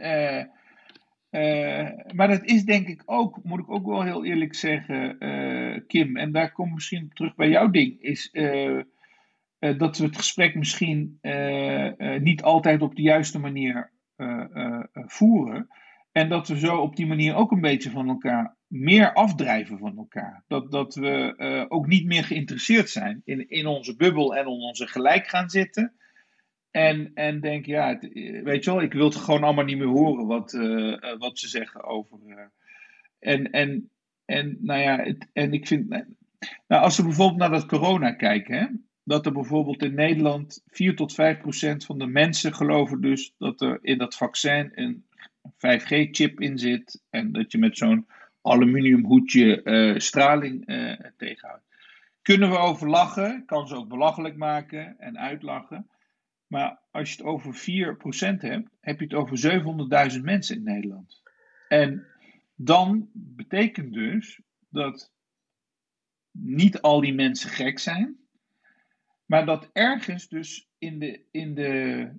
eh, 1.30 1.88
maar 2.14 2.28
dat 2.28 2.44
is 2.44 2.64
denk 2.64 2.88
ik 2.88 3.02
ook, 3.04 3.40
moet 3.42 3.60
ik 3.60 3.70
ook 3.70 3.86
wel 3.86 4.02
heel 4.02 4.24
eerlijk 4.24 4.54
zeggen, 4.54 5.18
eh, 5.18 5.80
Kim, 5.86 6.16
en 6.16 6.32
daar 6.32 6.52
kom 6.52 6.66
ik 6.66 6.74
misschien 6.74 7.10
terug 7.14 7.34
bij 7.34 7.48
jouw 7.48 7.70
ding, 7.70 8.00
is 8.00 8.30
eh, 8.30 8.80
dat 9.58 9.98
we 9.98 10.04
het 10.04 10.16
gesprek 10.16 10.54
misschien 10.54 11.18
niet 12.18 12.42
altijd 12.42 12.82
op 12.82 12.96
de 12.96 13.02
juiste 13.02 13.38
manier 13.38 13.92
voeren. 14.92 15.68
En 16.12 16.28
dat 16.28 16.48
we 16.48 16.58
zo 16.58 16.76
op 16.76 16.96
die 16.96 17.06
manier 17.06 17.34
ook 17.34 17.50
een 17.50 17.60
beetje 17.60 17.90
van 17.90 18.08
elkaar 18.08 18.56
meer 18.66 19.12
afdrijven 19.12 19.78
van 19.78 19.96
elkaar. 19.96 20.44
Dat, 20.46 20.70
dat 20.70 20.94
we 20.94 21.34
ook 21.68 21.86
niet 21.86 22.06
meer 22.06 22.24
geïnteresseerd 22.24 22.90
zijn 22.90 23.22
in, 23.24 23.48
in 23.48 23.66
onze 23.66 23.96
bubbel 23.96 24.36
en 24.36 24.42
in 24.42 24.46
onze 24.46 24.86
gelijk 24.86 25.26
gaan 25.26 25.50
zitten. 25.50 25.94
En, 26.76 27.10
en 27.14 27.40
denk, 27.40 27.66
ja, 27.66 27.98
weet 28.42 28.64
je 28.64 28.70
wel, 28.70 28.82
ik 28.82 28.92
wil 28.92 29.10
gewoon 29.10 29.42
allemaal 29.42 29.64
niet 29.64 29.78
meer 29.78 29.86
horen 29.86 30.26
wat, 30.26 30.54
eh, 30.54 30.92
eh, 30.92 31.18
wat 31.18 31.38
ze 31.38 31.48
zeggen 31.48 31.84
over. 31.84 32.18
eh. 32.26 32.44
en, 33.18 33.50
en, 33.50 33.90
en, 34.24 34.58
nou 34.60 34.80
ja, 34.80 34.98
het, 34.98 35.28
en 35.32 35.52
ik 35.52 35.66
vind. 35.66 35.88
Nou, 35.88 36.82
als 36.82 36.96
we 36.96 37.02
bijvoorbeeld 37.02 37.38
naar 37.38 37.50
dat 37.50 37.66
corona 37.66 38.12
kijken, 38.12 38.58
hè, 38.58 38.66
dat 39.04 39.26
er 39.26 39.32
bijvoorbeeld 39.32 39.82
in 39.82 39.94
Nederland 39.94 40.62
4 40.66 40.96
tot 40.96 41.14
5 41.14 41.38
procent 41.38 41.84
van 41.84 41.98
de 41.98 42.06
mensen 42.06 42.54
geloven 42.54 43.00
dus 43.00 43.34
dat 43.38 43.60
er 43.60 43.78
in 43.82 43.98
dat 43.98 44.16
vaccin 44.16 44.70
een 44.74 45.04
5G-chip 45.42 46.40
in 46.40 46.58
zit 46.58 47.02
en 47.10 47.32
dat 47.32 47.52
je 47.52 47.58
met 47.58 47.76
zo'n 47.76 48.06
aluminiumhoedje 48.42 49.94
straling 49.96 50.64
tegenhoudt. 51.16 51.64
Kunnen 52.22 52.50
we 52.50 52.56
over 52.56 52.88
lachen, 52.88 53.42
kan 53.46 53.68
ze 53.68 53.74
ook 53.76 53.88
belachelijk 53.88 54.36
maken 54.36 54.98
en 54.98 55.18
uitlachen. 55.18 55.86
Maar 56.46 56.80
als 56.90 57.10
je 57.10 57.16
het 57.16 57.26
over 57.26 57.54
4% 57.54 57.58
hebt, 58.40 58.70
heb 58.80 59.00
je 59.00 59.04
het 59.04 59.14
over 59.14 59.62
700.000 60.16 60.20
mensen 60.22 60.56
in 60.56 60.62
Nederland. 60.62 61.22
En 61.68 62.06
dan 62.54 63.10
betekent 63.12 63.92
dus 63.92 64.40
dat 64.68 65.12
niet 66.30 66.80
al 66.80 67.00
die 67.00 67.14
mensen 67.14 67.50
gek 67.50 67.78
zijn, 67.78 68.16
maar 69.24 69.46
dat 69.46 69.70
ergens 69.72 70.28
dus 70.28 70.68
in 70.78 70.98
de, 70.98 71.24
in 71.30 71.54
de 71.54 72.10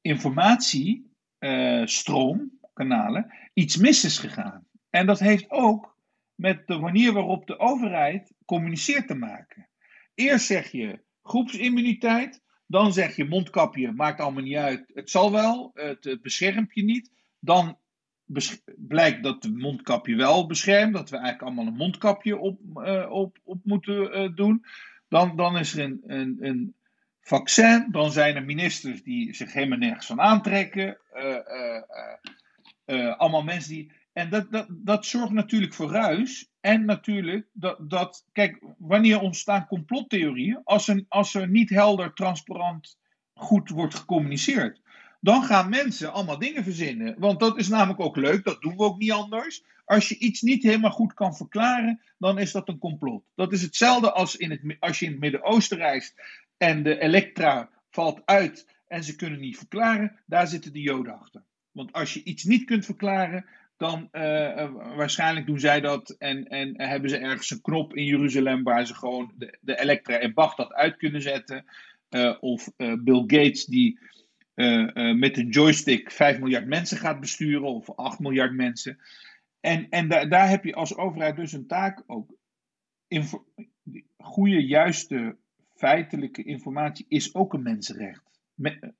informatiestroom, 0.00 2.58
kanalen, 2.72 3.34
iets 3.54 3.76
mis 3.76 4.04
is 4.04 4.18
gegaan. 4.18 4.66
En 4.90 5.06
dat 5.06 5.18
heeft 5.18 5.50
ook 5.50 5.98
met 6.34 6.66
de 6.66 6.78
manier 6.78 7.12
waarop 7.12 7.46
de 7.46 7.58
overheid 7.58 8.32
communiceert 8.44 9.06
te 9.06 9.14
maken. 9.14 9.68
Eerst 10.14 10.46
zeg 10.46 10.70
je 10.70 11.02
groepsimmuniteit, 11.22 12.42
dan 12.70 12.92
zeg 12.92 13.16
je 13.16 13.24
mondkapje, 13.24 13.92
maakt 13.92 14.20
allemaal 14.20 14.42
niet 14.42 14.56
uit, 14.56 14.90
het 14.94 15.10
zal 15.10 15.32
wel, 15.32 15.70
het, 15.74 16.18
beschermt 16.22 16.74
je 16.74 16.84
niet. 16.84 17.10
Dan 17.38 17.78
blijkt 18.76 19.22
dat 19.22 19.42
de 19.42 19.52
mondkapje 19.52 20.16
wel 20.16 20.46
beschermt, 20.46 20.94
dat 20.94 21.10
we 21.10 21.16
eigenlijk 21.16 21.44
allemaal 21.44 21.66
een 21.66 21.78
mondkapje 21.78 22.38
op, 22.38 22.60
uh, 22.74 23.10
op, 23.10 23.38
op 23.44 23.60
moeten 23.64 24.18
uh, 24.18 24.34
doen. 24.34 24.64
Dan, 25.08 25.36
dan 25.36 25.58
is 25.58 25.76
er 25.76 25.84
een, 25.84 26.36
een, 26.40 26.74
vaccin, 27.20 27.88
dan 27.90 28.12
zijn 28.12 28.36
er 28.36 28.44
ministers 28.44 29.02
die 29.02 29.34
zich 29.34 29.52
helemaal 29.52 29.78
nergens 29.78 30.06
van 30.06 30.20
aantrekken. 30.20 30.98
Uh, 32.86 33.18
allemaal 33.18 33.42
mensen 33.42 33.72
die. 33.72 33.92
En 34.12 34.30
dat, 34.30 34.52
dat, 34.52 34.66
dat 34.70 35.06
zorgt 35.06 35.32
natuurlijk 35.32 35.74
voor 35.74 35.90
ruis. 35.90 36.49
En 36.60 36.84
natuurlijk 36.84 37.46
dat, 37.52 37.90
dat 37.90 38.24
kijk, 38.32 38.58
wanneer 38.78 39.20
ontstaan 39.20 39.66
complottheorieën? 39.66 40.60
Als 40.64 40.88
er, 40.88 41.04
als 41.08 41.34
er 41.34 41.48
niet 41.48 41.70
helder, 41.70 42.12
transparant, 42.14 42.98
goed 43.34 43.70
wordt 43.70 43.94
gecommuniceerd. 43.94 44.80
Dan 45.20 45.42
gaan 45.42 45.68
mensen 45.68 46.12
allemaal 46.12 46.38
dingen 46.38 46.64
verzinnen. 46.64 47.14
Want 47.18 47.40
dat 47.40 47.58
is 47.58 47.68
namelijk 47.68 48.00
ook 48.00 48.16
leuk, 48.16 48.44
dat 48.44 48.60
doen 48.60 48.76
we 48.76 48.82
ook 48.82 48.98
niet 48.98 49.12
anders. 49.12 49.64
Als 49.84 50.08
je 50.08 50.18
iets 50.18 50.40
niet 50.40 50.62
helemaal 50.62 50.90
goed 50.90 51.14
kan 51.14 51.36
verklaren, 51.36 52.00
dan 52.18 52.38
is 52.38 52.52
dat 52.52 52.68
een 52.68 52.78
complot. 52.78 53.24
Dat 53.34 53.52
is 53.52 53.62
hetzelfde 53.62 54.12
als, 54.12 54.36
in 54.36 54.50
het, 54.50 54.76
als 54.78 54.98
je 54.98 55.04
in 55.04 55.10
het 55.10 55.20
Midden-Oosten 55.20 55.78
reist 55.78 56.14
en 56.56 56.82
de 56.82 56.98
elektra 56.98 57.70
valt 57.90 58.22
uit 58.24 58.66
en 58.88 59.04
ze 59.04 59.16
kunnen 59.16 59.40
niet 59.40 59.56
verklaren, 59.56 60.20
daar 60.26 60.46
zitten 60.46 60.72
de 60.72 60.80
Joden 60.80 61.18
achter. 61.18 61.42
Want 61.72 61.92
als 61.92 62.14
je 62.14 62.22
iets 62.22 62.44
niet 62.44 62.64
kunt 62.64 62.84
verklaren, 62.84 63.44
dan 63.80 64.08
uh, 64.12 64.70
waarschijnlijk 64.96 65.46
doen 65.46 65.60
zij 65.60 65.80
dat 65.80 66.10
en, 66.10 66.44
en 66.44 66.80
hebben 66.80 67.10
ze 67.10 67.18
ergens 67.18 67.50
een 67.50 67.60
knop 67.60 67.94
in 67.94 68.04
Jeruzalem 68.04 68.62
waar 68.62 68.86
ze 68.86 68.94
gewoon 68.94 69.32
de, 69.36 69.58
de 69.60 69.80
elektra 69.80 70.18
en 70.18 70.34
Baghdad 70.34 70.72
uit 70.72 70.96
kunnen 70.96 71.22
zetten. 71.22 71.64
Uh, 72.10 72.36
of 72.40 72.68
Bill 72.76 73.24
Gates 73.26 73.64
die 73.64 73.98
met 75.14 75.36
een 75.36 75.48
joystick 75.48 76.10
5 76.10 76.38
miljard 76.38 76.66
mensen 76.66 76.98
gaat 76.98 77.20
besturen 77.20 77.68
of 77.68 77.90
8 77.90 78.18
miljard 78.18 78.52
mensen. 78.52 78.98
En, 79.60 79.88
en 79.88 80.08
da 80.08 80.24
daar 80.24 80.48
heb 80.48 80.64
je 80.64 80.74
als 80.74 80.96
overheid 80.96 81.36
dus 81.36 81.52
een 81.52 81.66
taak 81.66 82.02
ook. 82.06 82.34
Goede, 84.16 84.66
juiste, 84.66 85.36
feitelijke 85.74 86.42
informatie 86.42 87.06
is 87.08 87.34
ook 87.34 87.54
een 87.54 87.62
mensenrecht. 87.62 88.22
Me 88.54 88.92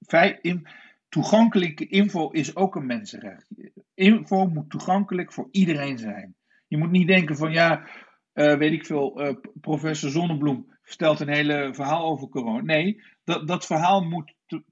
in 0.43 0.66
toegankelijke 1.11 1.87
info 1.87 2.29
is 2.31 2.57
ook 2.57 2.77
een 2.77 2.87
mensenrecht. 2.87 3.47
Info 3.95 4.47
moet 4.47 4.71
toegankelijk 4.71 5.33
voor 5.33 5.49
iedereen 5.51 5.99
zijn. 5.99 6.35
Je 6.67 6.77
moet 6.77 6.91
niet 6.91 7.09
denken 7.09 7.37
van 7.37 7.53
ja, 7.53 7.89
uh, 8.35 8.55
weet 8.55 8.73
ik 8.73 8.87
veel, 8.87 9.27
uh, 9.27 9.35
professor 9.61 10.11
Zonnebloem 10.11 10.79
vertelt 10.83 11.21
een 11.21 11.29
hele 11.29 11.71
verhaal 11.75 12.05
over 12.05 12.29
corona. 12.29 12.63
Nee, 12.63 13.03
dat, 13.25 13.49
dat 13.49 13.67
verhaal 13.67 14.05
moet 14.05 14.35
te, 14.47 14.63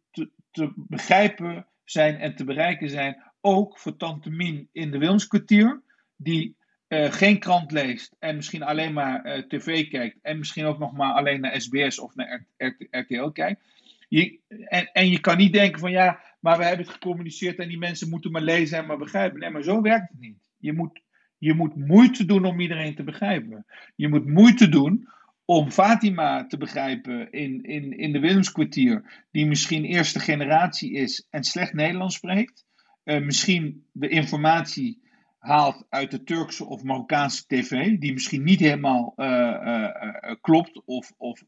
te, 0.50 0.72
begrijpen 0.76 1.66
zijn 1.84 2.16
en 2.16 2.34
te 2.34 2.44
bereiken 2.44 2.88
zijn. 2.88 3.22
Ook 3.40 3.78
voor 3.78 3.96
Tante 3.96 4.30
Mien 4.30 4.68
in 4.72 4.90
de 4.90 4.98
Wilmskwartier, 4.98 5.82
die 6.16 6.56
uh, 6.88 7.12
geen 7.12 7.38
krant 7.38 7.72
leest 7.72 8.16
en 8.18 8.36
misschien 8.36 8.62
alleen 8.62 8.92
maar 8.92 9.44
tv 9.48 9.88
kijkt. 9.88 10.18
En 10.22 10.38
misschien 10.38 10.64
ook 10.64 10.78
nog 10.78 10.92
maar 10.92 11.12
alleen 11.12 11.40
naar 11.40 11.60
SBS 11.60 11.98
of 11.98 12.14
naar 12.14 12.46
RTL 12.90 13.28
kijkt. 13.28 13.60
Je, 14.08 14.40
en, 14.48 14.90
en 14.92 15.10
je 15.10 15.20
kan 15.20 15.36
niet 15.36 15.52
denken 15.52 15.80
van 15.80 15.90
ja, 15.90 16.20
maar 16.40 16.58
we 16.58 16.64
hebben 16.64 16.86
het 16.86 16.94
gecommuniceerd 16.94 17.58
en 17.58 17.68
die 17.68 17.78
mensen 17.78 18.08
moeten 18.08 18.30
maar 18.30 18.42
lezen 18.42 18.78
en 18.78 18.86
maar 18.86 18.98
begrijpen. 18.98 19.40
Nee, 19.40 19.50
maar 19.50 19.62
zo 19.62 19.80
werkt 19.80 20.08
het 20.08 20.20
niet. 20.20 20.48
Je 20.58 20.72
moet, 20.72 21.02
je 21.38 21.54
moet 21.54 21.76
moeite 21.76 22.24
doen 22.24 22.44
om 22.44 22.60
iedereen 22.60 22.94
te 22.94 23.04
begrijpen. 23.04 23.66
Je 23.96 24.08
moet 24.08 24.26
moeite 24.26 24.68
doen 24.68 25.08
om 25.44 25.70
Fatima 25.70 26.46
te 26.46 26.56
begrijpen 26.56 27.30
in, 27.30 27.62
in, 27.62 27.98
in 27.98 28.12
de 28.12 28.18
Willemskwartier, 28.18 29.24
die 29.30 29.46
misschien 29.46 29.84
eerste 29.84 30.20
generatie 30.20 30.92
is 30.92 31.26
en 31.30 31.44
slecht 31.44 31.72
Nederlands 31.72 32.14
spreekt. 32.14 32.66
Uh, 33.04 33.20
misschien 33.20 33.86
de 33.92 34.08
informatie 34.08 35.02
haalt 35.38 35.86
uit 35.88 36.10
de 36.10 36.24
Turkse 36.24 36.66
of 36.66 36.82
Marokkaanse 36.82 37.46
tv, 37.46 37.98
die 37.98 38.12
misschien 38.12 38.42
niet 38.42 38.60
helemaal 38.60 39.12
uh, 39.16 39.26
uh, 39.26 40.34
klopt 40.40 40.82
of, 40.84 41.12
of 41.16 41.44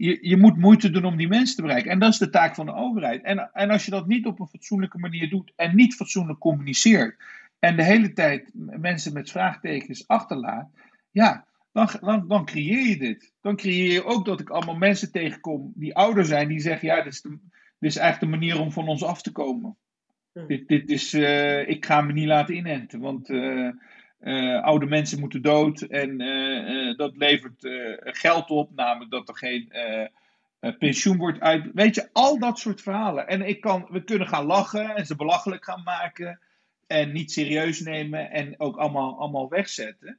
je, 0.00 0.18
je 0.20 0.36
moet 0.36 0.56
moeite 0.56 0.90
doen 0.90 1.04
om 1.04 1.16
die 1.16 1.28
mensen 1.28 1.56
te 1.56 1.62
bereiken. 1.62 1.90
En 1.90 1.98
dat 1.98 2.12
is 2.12 2.18
de 2.18 2.30
taak 2.30 2.54
van 2.54 2.66
de 2.66 2.74
overheid. 2.74 3.22
En, 3.22 3.50
en 3.52 3.70
als 3.70 3.84
je 3.84 3.90
dat 3.90 4.06
niet 4.06 4.26
op 4.26 4.40
een 4.40 4.46
fatsoenlijke 4.46 4.98
manier 4.98 5.30
doet 5.30 5.52
en 5.56 5.76
niet 5.76 5.94
fatsoenlijk 5.94 6.38
communiceert. 6.38 7.16
En 7.58 7.76
de 7.76 7.84
hele 7.84 8.12
tijd 8.12 8.50
mensen 8.54 9.12
met 9.12 9.30
vraagtekens 9.30 10.08
achterlaat. 10.08 10.68
Ja, 11.10 11.46
dan, 11.72 11.88
dan, 12.00 12.28
dan 12.28 12.44
creëer 12.44 12.88
je 12.88 12.96
dit. 12.96 13.32
Dan 13.40 13.56
creëer 13.56 13.92
je 13.92 14.04
ook 14.04 14.24
dat 14.24 14.40
ik 14.40 14.50
allemaal 14.50 14.76
mensen 14.76 15.12
tegenkom 15.12 15.72
die 15.74 15.94
ouder 15.94 16.24
zijn. 16.24 16.48
Die 16.48 16.60
zeggen, 16.60 16.88
ja, 16.88 17.02
dit 17.02 17.12
is, 17.12 17.20
de, 17.20 17.28
dit 17.78 17.90
is 17.90 17.96
eigenlijk 17.96 18.32
de 18.32 18.38
manier 18.38 18.60
om 18.60 18.72
van 18.72 18.88
ons 18.88 19.04
af 19.04 19.22
te 19.22 19.32
komen. 19.32 19.76
Hm. 20.32 20.46
Dit, 20.46 20.68
dit 20.68 20.90
is, 20.90 21.14
uh, 21.14 21.68
ik 21.68 21.84
ga 21.84 22.00
me 22.00 22.12
niet 22.12 22.26
laten 22.26 22.56
inenten. 22.56 23.00
Want... 23.00 23.28
Uh, 23.28 23.70
uh, 24.20 24.62
oude 24.62 24.86
mensen 24.86 25.20
moeten 25.20 25.42
dood 25.42 25.80
en 25.80 26.20
uh, 26.20 26.96
dat 26.96 27.16
levert 27.16 27.68
geld 28.00 28.50
op, 28.50 28.70
namelijk 28.74 29.10
dat 29.10 29.28
er 29.28 29.36
geen 29.36 29.72
pensioen 30.78 31.16
wordt 31.16 31.40
uit. 31.40 31.70
Weet 31.74 31.94
je, 31.94 32.08
al 32.12 32.38
dat 32.38 32.58
soort 32.58 32.82
verhalen. 32.82 33.28
En 33.28 33.48
ik 33.48 33.60
kan, 33.60 33.86
we 33.90 34.04
kunnen 34.04 34.28
gaan 34.28 34.46
lachen 34.46 34.96
en 34.96 35.06
ze 35.06 35.16
belachelijk 35.16 35.64
gaan 35.64 35.82
maken 35.82 36.40
en 36.86 37.12
niet 37.12 37.32
serieus 37.32 37.80
nemen 37.80 38.30
en 38.30 38.54
ook 38.60 38.76
allemaal, 38.76 39.18
allemaal 39.18 39.48
wegzetten. 39.48 40.18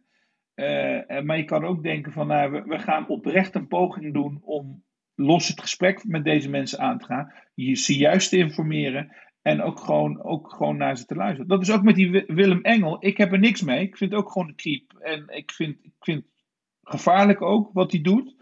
maar 1.23 1.37
je 1.37 1.45
kan 1.45 1.65
ook 1.65 1.83
denken 1.83 2.11
van, 2.11 2.27
nou, 2.27 2.51
we, 2.51 2.61
we 2.61 2.79
gaan 2.79 3.07
oprecht 3.07 3.55
een 3.55 3.67
poging 3.67 4.13
doen 4.13 4.39
om 4.43 4.83
los 5.15 5.47
het 5.47 5.61
gesprek 5.61 6.03
met 6.03 6.23
deze 6.23 6.49
mensen 6.49 6.79
aan 6.79 6.99
te 6.99 7.05
gaan. 7.05 7.33
Je 7.55 7.75
ze 7.75 7.97
juist 7.97 8.29
te 8.29 8.37
informeren 8.37 9.11
en 9.41 9.61
ook 9.61 9.79
gewoon, 9.79 10.23
ook 10.23 10.53
gewoon 10.53 10.77
naar 10.77 10.97
ze 10.97 11.05
te 11.05 11.15
luisteren. 11.15 11.47
Dat 11.47 11.61
is 11.61 11.71
ook 11.71 11.83
met 11.83 11.95
die 11.95 12.23
Willem 12.27 12.61
Engel. 12.61 12.97
Ik 12.99 13.17
heb 13.17 13.31
er 13.31 13.39
niks 13.39 13.61
mee. 13.61 13.81
Ik 13.81 13.97
vind 13.97 14.11
het 14.11 14.19
ook 14.19 14.31
gewoon 14.31 14.47
een 14.47 14.55
creep. 14.55 14.93
En 14.99 15.25
ik 15.27 15.51
vind, 15.51 15.77
ik 15.81 15.93
vind 15.99 16.25
gevaarlijk 16.83 17.41
ook 17.41 17.69
wat 17.73 17.91
hij 17.91 18.01
doet. 18.01 18.35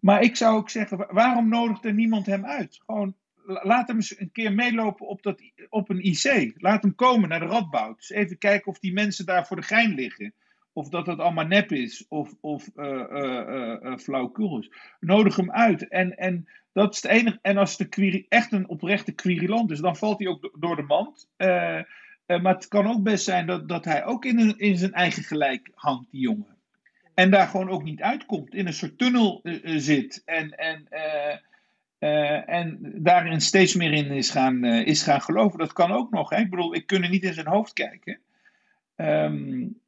Maar 0.00 0.22
ik 0.22 0.36
zou 0.36 0.56
ook 0.56 0.70
zeggen, 0.70 1.06
waarom 1.10 1.48
nodigt 1.48 1.84
er 1.84 1.94
niemand 1.94 2.26
hem 2.26 2.44
uit? 2.44 2.80
Gewoon, 2.86 3.14
laat 3.44 3.88
hem 3.88 3.96
eens 3.96 4.18
een 4.18 4.32
keer 4.32 4.52
meelopen 4.52 5.06
op, 5.06 5.22
dat, 5.22 5.42
op 5.68 5.88
een 5.88 6.04
IC. 6.04 6.52
Laat 6.56 6.82
hem 6.82 6.94
komen 6.94 7.28
naar 7.28 7.40
de 7.40 7.46
Radboud. 7.46 8.10
Even 8.10 8.38
kijken 8.38 8.66
of 8.66 8.78
die 8.78 8.92
mensen 8.92 9.26
daar 9.26 9.46
voor 9.46 9.56
de 9.56 9.62
gein 9.62 9.94
liggen. 9.94 10.34
Of 10.72 10.88
dat 10.88 11.06
het 11.06 11.18
allemaal 11.18 11.46
nep 11.46 11.72
is. 11.72 12.06
Of, 12.08 12.34
of 12.40 12.70
uh, 12.76 12.86
uh, 12.86 13.76
uh, 13.82 13.96
flauwekul 13.96 14.58
is. 14.58 14.72
Nodig 15.00 15.36
hem 15.36 15.50
uit. 15.50 15.88
En, 15.88 16.16
en 16.16 16.48
dat 16.72 16.94
is 16.94 17.02
het 17.02 17.10
enige. 17.10 17.38
En 17.42 17.56
als 17.56 17.76
de 17.76 17.88
query, 17.88 18.26
echt 18.28 18.52
een 18.52 18.68
oprechte 18.68 19.12
querylant 19.12 19.70
is, 19.70 19.80
dan 19.80 19.96
valt 19.96 20.18
hij 20.18 20.28
ook 20.28 20.56
door 20.58 20.76
de 20.76 20.82
mand. 20.82 21.28
Uh, 21.36 21.78
uh, 22.26 22.40
maar 22.40 22.54
het 22.54 22.68
kan 22.68 22.86
ook 22.86 23.02
best 23.02 23.24
zijn 23.24 23.46
dat, 23.46 23.68
dat 23.68 23.84
hij 23.84 24.04
ook 24.04 24.24
in, 24.24 24.58
in 24.58 24.76
zijn 24.76 24.92
eigen 24.92 25.22
gelijk 25.22 25.70
hangt, 25.74 26.10
die 26.10 26.20
jongen. 26.20 26.56
En 27.14 27.30
daar 27.30 27.46
gewoon 27.46 27.70
ook 27.70 27.82
niet 27.82 28.02
uitkomt. 28.02 28.54
In 28.54 28.66
een 28.66 28.72
soort 28.72 28.98
tunnel 28.98 29.40
uh, 29.42 29.58
zit. 29.78 30.22
En, 30.24 30.50
en, 30.50 30.88
en 32.46 32.78
daarin 32.94 33.40
steeds 33.40 33.74
meer 33.74 33.92
in 33.92 34.10
is 34.10 34.30
gaan, 34.30 34.64
is 34.64 35.02
gaan 35.02 35.20
geloven. 35.20 35.58
Dat 35.58 35.72
kan 35.72 35.92
ook 35.92 36.10
nog. 36.10 36.30
Hè? 36.30 36.36
Ik 36.36 36.50
bedoel, 36.50 36.74
ik 36.74 36.86
kan 36.86 37.00
niet 37.00 37.22
in 37.24 37.34
zijn 37.34 37.46
hoofd 37.46 37.72
kijken. 37.72 38.18
Um, 38.96 39.80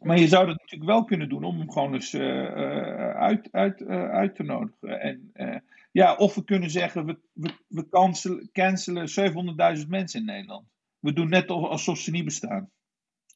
maar 0.00 0.18
je 0.18 0.28
zou 0.28 0.46
dat 0.46 0.58
natuurlijk 0.58 0.90
wel 0.90 1.04
kunnen 1.04 1.28
doen 1.28 1.44
om 1.44 1.58
hem 1.58 1.70
gewoon 1.72 1.94
eens 1.94 2.14
uit, 2.14 3.48
uit, 3.52 3.86
uit 3.88 4.34
te 4.34 4.42
nodigen. 4.42 5.00
En 5.00 5.32
ja, 5.96 6.16
of 6.16 6.34
we 6.34 6.44
kunnen 6.44 6.70
zeggen, 6.70 7.06
we, 7.06 7.18
we, 7.32 7.50
we 7.68 7.88
cancelen, 7.88 8.50
cancelen 8.52 9.08
700.000 9.80 9.88
mensen 9.88 10.20
in 10.20 10.26
Nederland. 10.26 10.68
We 10.98 11.12
doen 11.12 11.28
net 11.28 11.50
alsof 11.50 11.98
ze 11.98 12.10
niet 12.10 12.24
bestaan. 12.24 12.70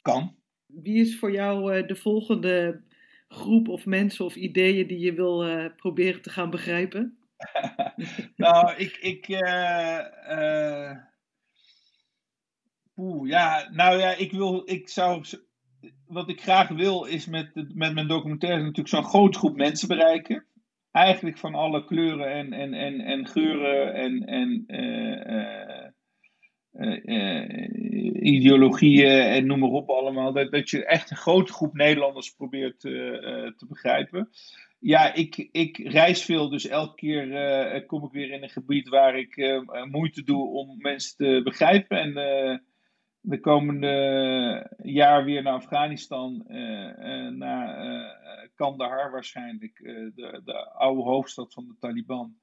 Kan. 0.02 0.36
Wie 0.66 1.00
is 1.00 1.18
voor 1.18 1.32
jou 1.32 1.76
uh, 1.76 1.86
de 1.86 1.96
volgende 1.96 2.82
groep 3.28 3.68
of 3.68 3.86
mensen 3.86 4.24
of 4.24 4.34
ideeën 4.34 4.86
die 4.86 4.98
je 4.98 5.12
wil 5.12 5.48
uh, 5.48 5.74
proberen 5.76 6.22
te 6.22 6.30
gaan 6.30 6.50
begrijpen? 6.50 7.18
nou, 8.36 8.74
ik. 8.76 8.96
ik 8.96 9.28
uh, 9.28 10.96
Oeh, 12.96 13.28
ja, 13.28 13.68
nou 13.70 13.98
ja, 13.98 14.14
ik 14.14 14.32
wil. 14.32 14.62
Ik 14.64 14.88
zou. 14.88 15.24
Wat 16.06 16.28
ik 16.28 16.42
graag 16.42 16.68
wil 16.68 17.04
is 17.04 17.26
met, 17.26 17.74
met 17.74 17.94
mijn 17.94 18.08
documentaire 18.08 18.60
natuurlijk 18.60 18.88
zo'n 18.88 19.04
grote 19.04 19.38
groep 19.38 19.56
mensen 19.56 19.88
bereiken. 19.88 20.44
Eigenlijk 20.92 21.38
van 21.38 21.54
alle 21.54 21.84
kleuren 21.84 22.32
en, 22.32 22.52
en, 22.52 22.74
en, 22.74 23.00
en 23.00 23.26
geuren 23.26 23.94
en, 23.94 24.24
en 24.26 24.64
ideologieën 28.26 29.20
en 29.20 29.46
noem 29.46 29.58
maar 29.58 29.68
op 29.68 29.88
allemaal. 29.88 30.32
Dat, 30.32 30.50
dat 30.50 30.70
je 30.70 30.84
echt 30.84 31.10
een 31.10 31.16
grote 31.16 31.52
groep 31.52 31.74
Nederlanders 31.74 32.30
probeert 32.30 32.80
te 32.80 33.66
begrijpen 33.68 34.30
ja, 34.80 35.14
ik, 35.14 35.48
ik 35.52 35.78
reis 35.78 36.24
veel, 36.24 36.48
dus 36.48 36.66
elke 36.66 36.94
keer 36.94 37.84
kom 37.86 38.04
ik 38.04 38.12
weer 38.12 38.30
in 38.30 38.42
een 38.42 38.50
gebied 38.50 38.88
waar 38.88 39.18
ik 39.18 39.62
moeite 39.90 40.22
doe 40.22 40.48
om 40.48 40.76
mensen 40.78 41.16
te 41.16 41.40
begrijpen. 41.44 41.98
En 41.98 42.62
de 43.20 43.40
komende 43.40 44.76
jaar 44.82 45.24
weer 45.24 45.42
naar 45.42 45.52
Afghanistan, 45.52 46.44
naar 47.38 48.50
Kandahar 48.54 49.10
waarschijnlijk, 49.10 49.78
de, 50.14 50.40
de 50.44 50.70
oude 50.70 51.02
hoofdstad 51.02 51.52
van 51.52 51.66
de 51.66 51.76
Taliban. 51.80 52.34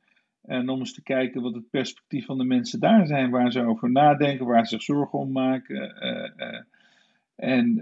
En 0.41 0.69
om 0.69 0.79
eens 0.79 0.93
te 0.93 1.03
kijken 1.03 1.41
wat 1.41 1.53
het 1.53 1.69
perspectief 1.69 2.25
van 2.25 2.37
de 2.37 2.43
mensen 2.43 2.79
daar 2.79 3.07
zijn, 3.07 3.29
waar 3.29 3.51
ze 3.51 3.65
over 3.65 3.91
nadenken, 3.91 4.45
waar 4.45 4.65
ze 4.65 4.75
zich 4.75 4.83
zorgen 4.83 5.19
om 5.19 5.31
maken. 5.31 5.95
En 7.35 7.73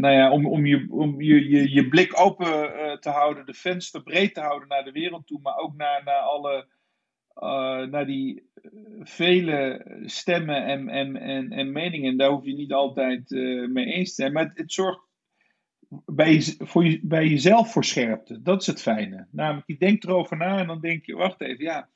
nou 0.00 0.14
ja, 0.14 0.30
om, 0.30 0.46
om, 0.46 0.66
je, 0.66 0.86
om 0.90 1.20
je, 1.22 1.48
je, 1.48 1.72
je 1.72 1.88
blik 1.88 2.20
open 2.20 2.46
te 3.00 3.10
houden, 3.10 3.46
de 3.46 3.54
venster 3.54 4.02
breed 4.02 4.34
te 4.34 4.40
houden 4.40 4.68
naar 4.68 4.84
de 4.84 4.92
wereld 4.92 5.26
toe, 5.26 5.40
maar 5.42 5.56
ook 5.56 5.76
naar, 5.76 6.02
naar 6.04 6.20
alle, 6.20 6.66
uh, 7.36 7.90
naar 7.90 8.06
die 8.06 8.50
vele 9.00 9.86
stemmen 10.04 10.64
en, 10.64 10.88
en, 10.88 11.16
en, 11.16 11.50
en 11.50 11.72
meningen. 11.72 12.16
Daar 12.16 12.30
hoef 12.30 12.44
je 12.44 12.54
niet 12.54 12.72
altijd 12.72 13.30
mee 13.70 13.86
eens 13.86 14.08
te 14.08 14.14
zijn. 14.14 14.32
Maar 14.32 14.44
het, 14.44 14.58
het 14.58 14.72
zorgt 14.72 15.10
bij, 16.04 16.32
je, 16.32 16.54
voor 16.58 16.84
je, 16.84 17.00
bij 17.02 17.26
jezelf 17.26 17.72
voor 17.72 17.84
scherpte. 17.84 18.42
Dat 18.42 18.60
is 18.60 18.66
het 18.66 18.82
fijne. 18.82 19.26
Namelijk, 19.30 19.66
je 19.66 19.76
denkt 19.76 20.04
erover 20.04 20.36
na 20.36 20.58
en 20.58 20.66
dan 20.66 20.80
denk 20.80 21.06
je, 21.06 21.14
wacht 21.14 21.40
even, 21.40 21.64
ja, 21.64 21.88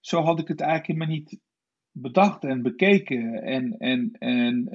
zo 0.00 0.20
had 0.20 0.40
ik 0.40 0.48
het 0.48 0.60
eigenlijk 0.60 0.98
maar 0.98 1.08
niet 1.08 1.38
bedacht 1.92 2.44
en 2.44 2.62
bekeken. 2.62 3.42
En, 3.42 3.78
en, 3.78 4.10
en, 4.18 4.68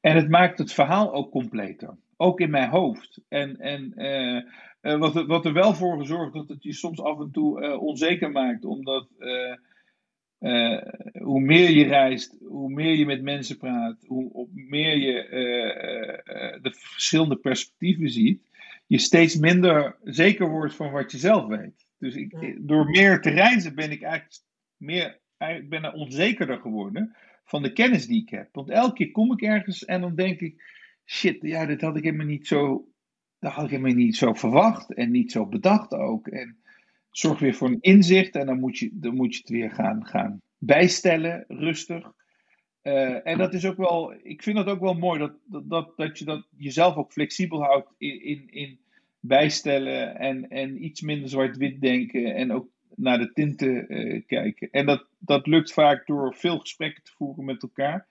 en 0.00 0.16
het 0.16 0.28
maakt 0.28 0.58
het 0.58 0.72
verhaal 0.72 1.12
ook 1.12 1.30
completer. 1.30 1.96
Ook 2.16 2.40
in 2.40 2.50
mijn 2.50 2.70
hoofd. 2.70 3.20
En, 3.28 3.56
en 3.56 3.92
uh, 4.82 4.98
wat, 4.98 5.16
er, 5.16 5.26
wat 5.26 5.44
er 5.44 5.52
wel 5.52 5.74
voor 5.74 5.98
gezorgd 5.98 6.32
dat 6.32 6.48
het 6.48 6.62
je 6.62 6.72
soms 6.72 7.00
af 7.00 7.20
en 7.20 7.30
toe 7.30 7.62
uh, 7.62 7.82
onzeker 7.82 8.30
maakt. 8.30 8.64
Omdat 8.64 9.08
hoe 11.18 11.40
meer 11.40 11.70
je 11.70 11.84
reist, 11.84 12.36
hoe 12.40 12.70
meer 12.70 12.94
je 12.94 13.06
met 13.06 13.22
mensen 13.22 13.56
praat, 13.56 14.04
hoe 14.06 14.48
meer 14.52 14.96
je 14.96 15.28
de 16.62 16.72
verschillende 16.72 17.36
perspectieven 17.36 18.10
ziet, 18.10 18.42
je 18.86 18.98
steeds 18.98 19.36
minder 19.36 19.96
zeker 20.04 20.48
wordt 20.48 20.74
van 20.74 20.90
wat 20.90 21.12
je 21.12 21.18
zelf 21.18 21.46
weet. 21.46 21.86
Dus 21.98 22.14
ik, 22.14 22.56
door 22.60 22.90
meer 22.90 23.20
te 23.20 23.30
reizen 23.30 23.74
ben 23.74 23.90
ik 23.90 24.02
eigenlijk 24.02 24.42
meer, 24.76 25.18
ik 25.38 25.68
ben 25.68 25.84
er 25.84 25.92
onzekerder 25.92 26.58
geworden 26.58 27.16
van 27.44 27.62
de 27.62 27.72
kennis 27.72 28.06
die 28.06 28.22
ik 28.22 28.28
heb. 28.28 28.48
Want 28.52 28.70
elke 28.70 28.94
keer 28.94 29.10
kom 29.10 29.32
ik 29.32 29.42
ergens 29.42 29.84
en 29.84 30.00
dan 30.00 30.14
denk 30.14 30.40
ik, 30.40 30.62
shit, 31.04 31.38
ja, 31.40 31.66
dit 31.66 31.80
had 31.80 31.96
ik 31.96 32.04
helemaal 32.04 32.26
niet 32.26 32.46
zo, 32.46 32.88
dat 33.38 33.52
had 33.52 33.64
ik 33.64 33.70
helemaal 33.70 33.92
niet 33.92 34.16
zo 34.16 34.32
verwacht 34.34 34.94
en 34.94 35.10
niet 35.10 35.32
zo 35.32 35.46
bedacht 35.46 35.92
ook. 35.92 36.28
En 36.28 36.56
zorg 37.10 37.38
weer 37.38 37.54
voor 37.54 37.68
een 37.68 37.80
inzicht 37.80 38.34
en 38.34 38.46
dan 38.46 38.60
moet 38.60 38.78
je, 38.78 38.90
dan 38.92 39.14
moet 39.14 39.34
je 39.34 39.40
het 39.40 39.50
weer 39.50 39.70
gaan, 39.70 40.06
gaan 40.06 40.40
bijstellen, 40.58 41.44
rustig. 41.48 42.12
Uh, 42.82 43.26
en 43.26 43.38
dat 43.38 43.54
is 43.54 43.66
ook 43.66 43.76
wel, 43.76 44.14
ik 44.22 44.42
vind 44.42 44.56
dat 44.56 44.66
ook 44.66 44.80
wel 44.80 44.94
mooi, 44.94 45.18
dat, 45.18 45.32
dat, 45.44 45.68
dat, 45.68 45.92
dat 45.96 46.18
je 46.18 46.24
dat 46.24 46.46
jezelf 46.56 46.96
ook 46.96 47.12
flexibel 47.12 47.62
houdt 47.62 47.94
in, 47.98 48.22
in, 48.22 48.48
in 48.50 48.78
bijstellen 49.20 50.16
en, 50.16 50.48
en 50.48 50.84
iets 50.84 51.00
minder 51.00 51.28
zwart-wit 51.28 51.80
denken 51.80 52.34
en 52.34 52.52
ook 52.52 52.68
naar 52.94 53.18
de 53.18 53.32
tinten 53.32 53.92
uh, 53.92 54.22
kijken. 54.26 54.68
En 54.70 54.86
dat, 54.86 55.06
dat 55.18 55.46
lukt 55.46 55.72
vaak 55.72 56.06
door 56.06 56.34
veel 56.34 56.58
gesprekken 56.58 57.02
te 57.02 57.12
voeren 57.16 57.44
met 57.44 57.62
elkaar. 57.62 58.06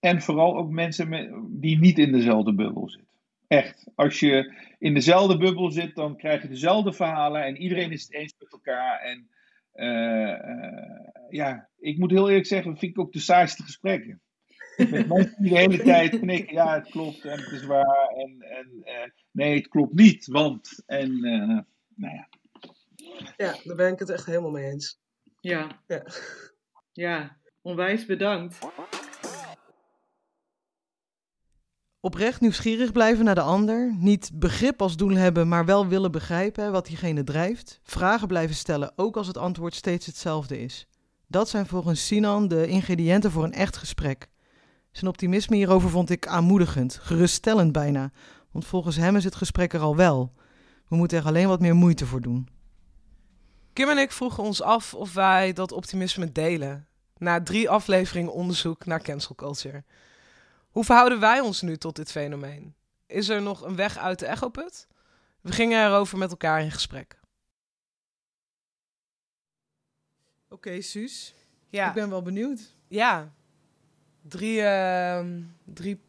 En 0.00 0.22
vooral 0.22 0.56
ook 0.56 0.70
mensen 0.70 1.08
met, 1.08 1.30
die 1.48 1.78
niet 1.78 1.98
in 1.98 2.12
dezelfde 2.12 2.54
bubbel 2.54 2.88
zitten. 2.88 3.11
Echt. 3.52 3.90
Als 3.94 4.20
je 4.20 4.54
in 4.78 4.94
dezelfde 4.94 5.36
bubbel 5.38 5.70
zit, 5.70 5.94
dan 5.94 6.16
krijg 6.16 6.42
je 6.42 6.48
dezelfde 6.48 6.92
verhalen 6.92 7.44
en 7.44 7.56
iedereen 7.56 7.92
is 7.92 8.02
het 8.02 8.12
eens 8.12 8.34
met 8.38 8.52
elkaar. 8.52 9.00
En 9.00 9.28
uh, 9.74 10.38
uh, 10.54 11.08
ja, 11.30 11.68
ik 11.78 11.98
moet 11.98 12.10
heel 12.10 12.28
eerlijk 12.28 12.46
zeggen, 12.46 12.78
vind 12.78 12.92
ik 12.92 12.98
ook 12.98 13.12
de 13.12 13.18
saaiste 13.18 13.62
gesprekken. 13.62 14.20
Met 14.76 15.08
mensen 15.08 15.34
die 15.38 15.50
de 15.52 15.58
hele 15.58 15.82
tijd 15.82 16.18
knikken, 16.18 16.54
ja, 16.54 16.74
het 16.74 16.90
klopt 16.90 17.24
en 17.24 17.40
het 17.40 17.52
is 17.52 17.64
waar. 17.64 18.08
En, 18.16 18.36
en 18.40 19.12
nee, 19.30 19.56
het 19.56 19.68
klopt 19.68 19.94
niet, 19.94 20.26
want. 20.26 20.82
En 20.86 21.20
nou 21.94 22.14
ja. 22.14 22.28
Ja, 23.36 23.56
daar 23.64 23.76
ben 23.76 23.92
ik 23.92 23.98
het 23.98 24.10
echt 24.10 24.26
helemaal 24.26 24.50
mee 24.50 24.70
eens. 24.70 25.00
Ja. 25.40 25.82
Ja, 25.86 26.02
ja 26.92 27.36
onwijs 27.62 28.06
bedankt. 28.06 28.58
Oprecht 32.04 32.40
nieuwsgierig 32.40 32.92
blijven 32.92 33.24
naar 33.24 33.34
de 33.34 33.40
ander. 33.40 33.94
Niet 33.98 34.30
begrip 34.34 34.82
als 34.82 34.96
doel 34.96 35.10
hebben, 35.16 35.48
maar 35.48 35.64
wel 35.64 35.86
willen 35.86 36.12
begrijpen 36.12 36.72
wat 36.72 36.86
diegene 36.86 37.24
drijft. 37.24 37.80
Vragen 37.82 38.28
blijven 38.28 38.56
stellen, 38.56 38.92
ook 38.96 39.16
als 39.16 39.26
het 39.26 39.36
antwoord 39.36 39.74
steeds 39.74 40.06
hetzelfde 40.06 40.60
is. 40.60 40.86
Dat 41.26 41.48
zijn 41.48 41.66
volgens 41.66 42.06
Sinan 42.06 42.48
de 42.48 42.66
ingrediënten 42.66 43.30
voor 43.30 43.44
een 43.44 43.52
echt 43.52 43.76
gesprek. 43.76 44.28
Zijn 44.90 45.10
optimisme 45.10 45.56
hierover 45.56 45.90
vond 45.90 46.10
ik 46.10 46.26
aanmoedigend, 46.26 46.98
geruststellend 47.02 47.72
bijna. 47.72 48.10
Want 48.50 48.64
volgens 48.64 48.96
hem 48.96 49.16
is 49.16 49.24
het 49.24 49.34
gesprek 49.34 49.72
er 49.72 49.80
al 49.80 49.96
wel. 49.96 50.32
We 50.88 50.96
moeten 50.96 51.18
er 51.18 51.26
alleen 51.26 51.48
wat 51.48 51.60
meer 51.60 51.74
moeite 51.74 52.06
voor 52.06 52.20
doen. 52.20 52.48
Kim 53.72 53.88
en 53.88 53.98
ik 53.98 54.12
vroegen 54.12 54.42
ons 54.42 54.62
af 54.62 54.94
of 54.94 55.14
wij 55.14 55.52
dat 55.52 55.72
optimisme 55.72 56.32
delen. 56.32 56.86
Na 57.16 57.42
drie 57.42 57.70
afleveringen 57.70 58.32
onderzoek 58.32 58.86
naar 58.86 59.02
cancel 59.02 59.34
culture. 59.34 59.84
Hoe 60.72 60.84
verhouden 60.84 61.20
wij 61.20 61.40
ons 61.40 61.60
nu 61.60 61.76
tot 61.76 61.96
dit 61.96 62.10
fenomeen? 62.10 62.74
Is 63.06 63.28
er 63.28 63.42
nog 63.42 63.62
een 63.62 63.76
weg 63.76 63.98
uit 63.98 64.18
de 64.18 64.26
echoput? 64.26 64.88
We 65.40 65.52
gingen 65.52 65.86
erover 65.86 66.18
met 66.18 66.30
elkaar 66.30 66.60
in 66.60 66.70
gesprek. 66.70 67.20
Oké, 70.48 70.80
Suus. 70.80 71.34
Ja. 71.68 71.88
Ik 71.88 71.94
ben 71.94 72.10
wel 72.10 72.22
benieuwd. 72.22 72.76
Ja. 72.88 73.32
Drie, 74.22 74.60
uh, 74.60 75.26
drie 75.64 76.00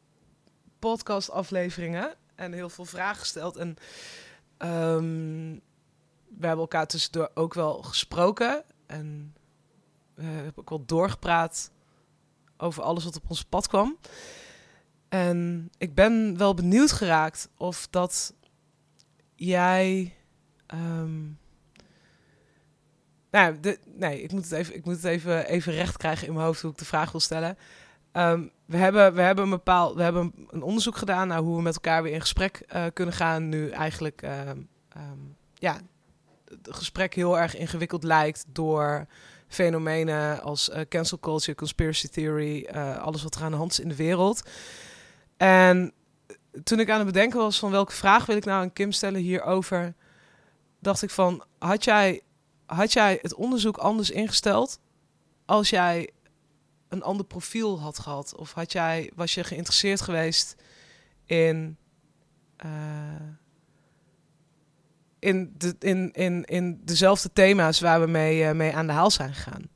podcast-afleveringen 0.80 2.16
en 2.36 2.54
heel 2.54 2.70
veel 2.70 2.86
vragen 2.86 3.20
gesteld. 3.20 3.58
En 3.58 3.68
um, 4.58 5.62
we 6.28 6.46
hebben 6.48 6.60
elkaar 6.60 6.88
tussendoor 6.88 7.32
ook 7.34 7.54
wel 7.54 7.82
gesproken. 7.82 8.64
En 8.86 9.36
we 10.14 10.24
hebben 10.24 10.58
ook 10.58 10.70
wel 10.70 10.86
doorgepraat 10.86 11.72
over 12.58 12.84
alles 12.84 13.04
wat 13.04 13.16
op 13.16 13.30
ons 13.30 13.44
pad 13.44 13.68
kwam. 13.68 13.98
En 15.14 15.70
ik 15.78 15.96
ben 15.96 16.38
wel 16.38 16.54
benieuwd 16.54 16.92
geraakt 16.92 17.50
of 17.58 17.88
dat 17.90 18.34
jij. 19.36 20.16
Um, 20.74 21.40
nou, 23.32 23.58
nee, 23.86 24.22
ik 24.22 24.32
moet 24.32 24.44
het, 24.44 24.52
even, 24.52 24.76
ik 24.76 24.86
moet 24.86 24.96
het 24.96 25.04
even, 25.04 25.46
even 25.46 25.74
recht 25.74 25.98
krijgen 25.98 26.28
in 26.28 26.34
mijn 26.34 26.46
hoofd 26.46 26.62
hoe 26.62 26.72
ik 26.72 26.78
de 26.78 26.86
vraag 26.86 27.12
wil 27.12 27.20
stellen. 27.20 27.58
Um, 28.14 28.52
we, 28.66 28.78
hebben, 28.78 29.14
we, 29.14 29.22
hebben 29.22 29.44
een 29.44 29.50
bepaald, 29.50 29.96
we 29.96 30.04
hebben 30.04 30.34
een 30.50 30.62
onderzoek 30.62 30.98
gedaan 30.98 31.28
naar 31.28 31.40
hoe 31.40 31.56
we 31.56 31.62
met 31.62 31.76
elkaar 31.76 32.04
weer 32.04 32.14
in 32.14 32.22
gesprek 32.22 32.66
uh, 32.76 32.86
kunnen 32.94 33.14
gaan. 33.14 33.50
Nu 33.50 33.70
eigenlijk 33.70 34.22
um, 34.22 34.70
ja, 35.54 35.80
het 36.46 36.76
gesprek 36.76 37.14
heel 37.14 37.40
erg 37.40 37.56
ingewikkeld 37.56 38.04
lijkt 38.04 38.46
door 38.48 39.06
fenomenen 39.48 40.42
als 40.42 40.70
uh, 40.70 40.80
cancel 40.90 41.20
culture, 41.20 41.58
conspiracy 41.58 42.08
theory, 42.08 42.70
uh, 42.76 42.98
alles 42.98 43.24
wat 43.24 43.36
er 43.36 43.44
aan 43.44 43.52
de 43.52 43.58
hand 43.58 43.72
is 43.72 43.80
in 43.80 43.90
de 43.90 43.96
wereld. 43.96 44.44
En 45.38 45.94
toen 46.64 46.80
ik 46.80 46.90
aan 46.90 46.98
het 46.98 47.06
bedenken 47.06 47.40
was 47.40 47.60
van 47.60 47.72
welke 47.72 47.92
vraag 47.92 48.26
wil 48.26 48.36
ik 48.36 48.46
nou 48.46 48.62
aan 48.62 48.74
Kim 48.74 48.92
stellen 48.92 49.22
hierover, 49.22 49.94
dacht 50.80 51.02
ik 51.02 51.10
van, 51.10 51.44
had 51.60 51.84
jij, 51.84 52.22
had 52.66 52.94
jij 52.94 53.20
het 53.22 53.34
onderzoek 53.34 53.78
anders 53.78 54.10
ingesteld 54.12 54.80
als 55.46 55.70
jij 55.70 56.10
een 56.90 57.04
ander 57.04 57.26
profiel 57.26 57.80
had 57.80 58.00
gehad? 58.00 58.36
Of 58.36 58.54
had 58.54 58.72
jij, 58.72 59.12
was 59.16 59.34
je 59.34 59.44
geïnteresseerd 59.44 60.02
geweest 60.02 60.56
in... 61.26 61.78
Uh, 62.66 62.72
in, 65.20 65.54
de, 65.58 65.76
in, 65.80 66.12
in, 66.12 66.44
in 66.44 66.82
dezelfde 66.84 67.34
thema's 67.34 67.80
waar 67.80 68.02
we 68.02 68.08
mee, 68.08 68.44
uh, 68.44 68.52
mee 68.52 68.76
aan 68.76 68.88
de 68.88 68.94
haal 68.94 69.12
zijn 69.12 69.34
gegaan. 69.34 69.70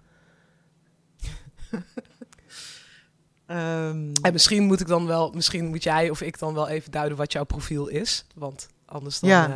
Um... 3.48 4.12
En 4.22 4.32
misschien 4.34 4.64
moet 4.64 4.80
ik 4.80 4.88
dan 4.88 5.06
wel, 5.06 5.32
misschien 5.32 5.66
moet 5.66 5.84
jij 5.84 6.10
of 6.10 6.22
ik 6.22 6.40
dan 6.40 6.54
wel 6.54 6.68
even 6.68 6.92
duiden 6.92 7.18
wat 7.18 7.32
jouw 7.32 7.44
profiel 7.44 7.88
is. 7.88 8.26
Want 8.36 8.68
anders 8.86 9.20
dan. 9.20 9.30
Ja. 9.30 9.48
Uh... 9.50 9.56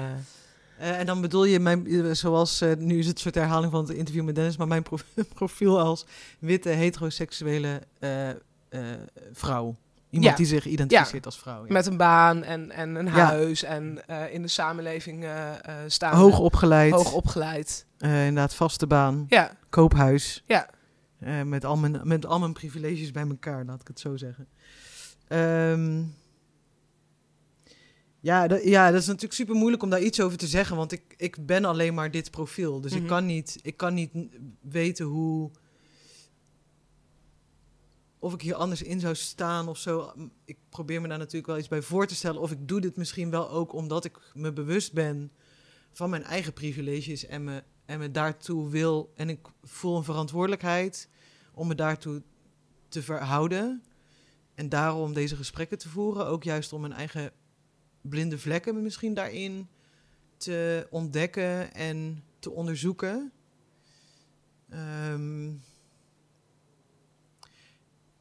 Uh, 0.81 0.99
en 0.99 1.05
dan 1.05 1.21
bedoel 1.21 1.43
je, 1.45 1.59
mijn, 1.59 2.15
zoals 2.15 2.61
uh, 2.61 2.75
nu 2.77 2.99
is 2.99 3.05
het 3.05 3.15
een 3.15 3.21
soort 3.21 3.35
herhaling 3.35 3.71
van 3.71 3.81
het 3.87 3.97
interview 3.97 4.23
met 4.23 4.35
Dennis, 4.35 4.57
maar 4.57 4.67
mijn 4.67 4.83
profiel 5.33 5.79
als 5.79 6.05
witte 6.39 6.69
heteroseksuele 6.69 7.81
uh, 7.99 8.29
vrouw. 9.33 9.75
Iemand 10.09 10.31
Ja. 10.31 10.37
die 10.37 10.45
zich 10.45 10.65
identificeert 10.65 11.25
als 11.25 11.39
vrouw. 11.39 11.65
Ja. 11.65 11.71
Met 11.73 11.85
een 11.85 11.97
baan 11.97 12.43
en, 12.43 12.71
en 12.71 12.95
een 12.95 13.05
Ja. 13.05 13.11
huis 13.11 13.63
en 13.63 14.07
eh, 14.07 14.33
in 14.33 14.41
de 14.41 14.47
samenleving 14.47 15.23
eh, 15.23 15.49
eh, 15.49 15.55
staan. 15.87 16.15
Hoog 16.15 16.39
opgeleid, 16.39 16.93
Hoog 16.93 17.13
opgeleid. 17.13 17.85
eh, 17.97 18.25
inderdaad 18.25 18.55
vaste 18.55 18.87
baan, 18.87 19.25
Ja, 19.29 19.51
koophuis. 19.69 20.43
Ja. 20.45 20.67
Eh, 21.21 21.41
met, 21.43 21.65
al 21.65 21.77
mijn, 21.77 21.99
met 22.03 22.25
al 22.25 22.39
mijn 22.39 22.53
privileges 22.53 23.11
bij 23.11 23.27
elkaar, 23.27 23.65
laat 23.65 23.81
ik 23.81 23.87
het 23.87 23.99
zo 23.99 24.17
zeggen. 24.17 24.47
Ehm, 25.27 26.03
ja, 28.19 28.47
dat, 28.47 28.63
ja, 28.63 28.91
dat 28.91 29.01
is 29.01 29.05
natuurlijk 29.07 29.33
super 29.33 29.55
moeilijk 29.55 29.83
om 29.83 29.89
daar 29.89 30.01
iets 30.01 30.21
over 30.21 30.37
te 30.37 30.47
zeggen, 30.47 30.75
want 30.75 30.91
ik, 30.91 31.13
ik 31.17 31.45
ben 31.45 31.65
alleen 31.65 31.93
maar 31.93 32.11
dit 32.11 32.31
profiel. 32.31 32.81
Dus 32.81 32.91
Mhm. 32.91 33.01
ik, 33.01 33.07
kan 33.07 33.25
niet, 33.25 33.59
ik 33.61 33.77
kan 33.77 33.93
niet 33.93 34.11
weten 34.61 35.05
hoe. 35.05 35.51
Of 38.19 38.33
ik 38.33 38.41
hier 38.41 38.55
anders 38.55 38.81
in 38.81 38.99
zou 38.99 39.15
staan 39.15 39.67
of 39.67 39.77
zo. 39.77 40.13
Ik 40.45 40.57
probeer 40.69 41.01
me 41.01 41.07
daar 41.07 41.17
natuurlijk 41.17 41.47
wel 41.47 41.57
iets 41.57 41.67
bij 41.67 41.81
voor 41.81 42.07
te 42.07 42.15
stellen. 42.15 42.41
Of 42.41 42.51
ik 42.51 42.67
doe 42.67 42.81
dit 42.81 42.95
misschien 42.97 43.29
wel 43.29 43.49
ook 43.49 43.73
omdat 43.73 44.05
ik 44.05 44.19
me 44.33 44.51
bewust 44.53 44.93
ben 44.93 45.31
van 45.91 46.09
mijn 46.09 46.23
eigen 46.23 46.53
privileges 46.53 47.25
en 47.25 47.43
me, 47.43 47.63
en 47.91 47.99
me 47.99 48.11
daartoe 48.11 48.69
wil. 48.69 49.11
En 49.15 49.29
ik 49.29 49.47
voel 49.63 49.97
een 49.97 50.03
verantwoordelijkheid 50.03 51.09
om 51.53 51.67
me 51.67 51.75
daartoe 51.75 52.21
te 52.87 53.01
verhouden. 53.01 53.83
En 54.55 54.69
daarom 54.69 55.13
deze 55.13 55.35
gesprekken 55.35 55.77
te 55.77 55.89
voeren. 55.89 56.25
Ook 56.25 56.43
juist 56.43 56.73
om 56.73 56.81
mijn 56.81 56.93
eigen 56.93 57.31
blinde 58.01 58.37
vlekken 58.37 58.81
misschien 58.81 59.13
daarin 59.13 59.67
te 60.37 60.87
ontdekken 60.89 61.73
en 61.73 62.23
te 62.39 62.51
onderzoeken. 62.51 63.31
Ehm, 64.69 65.49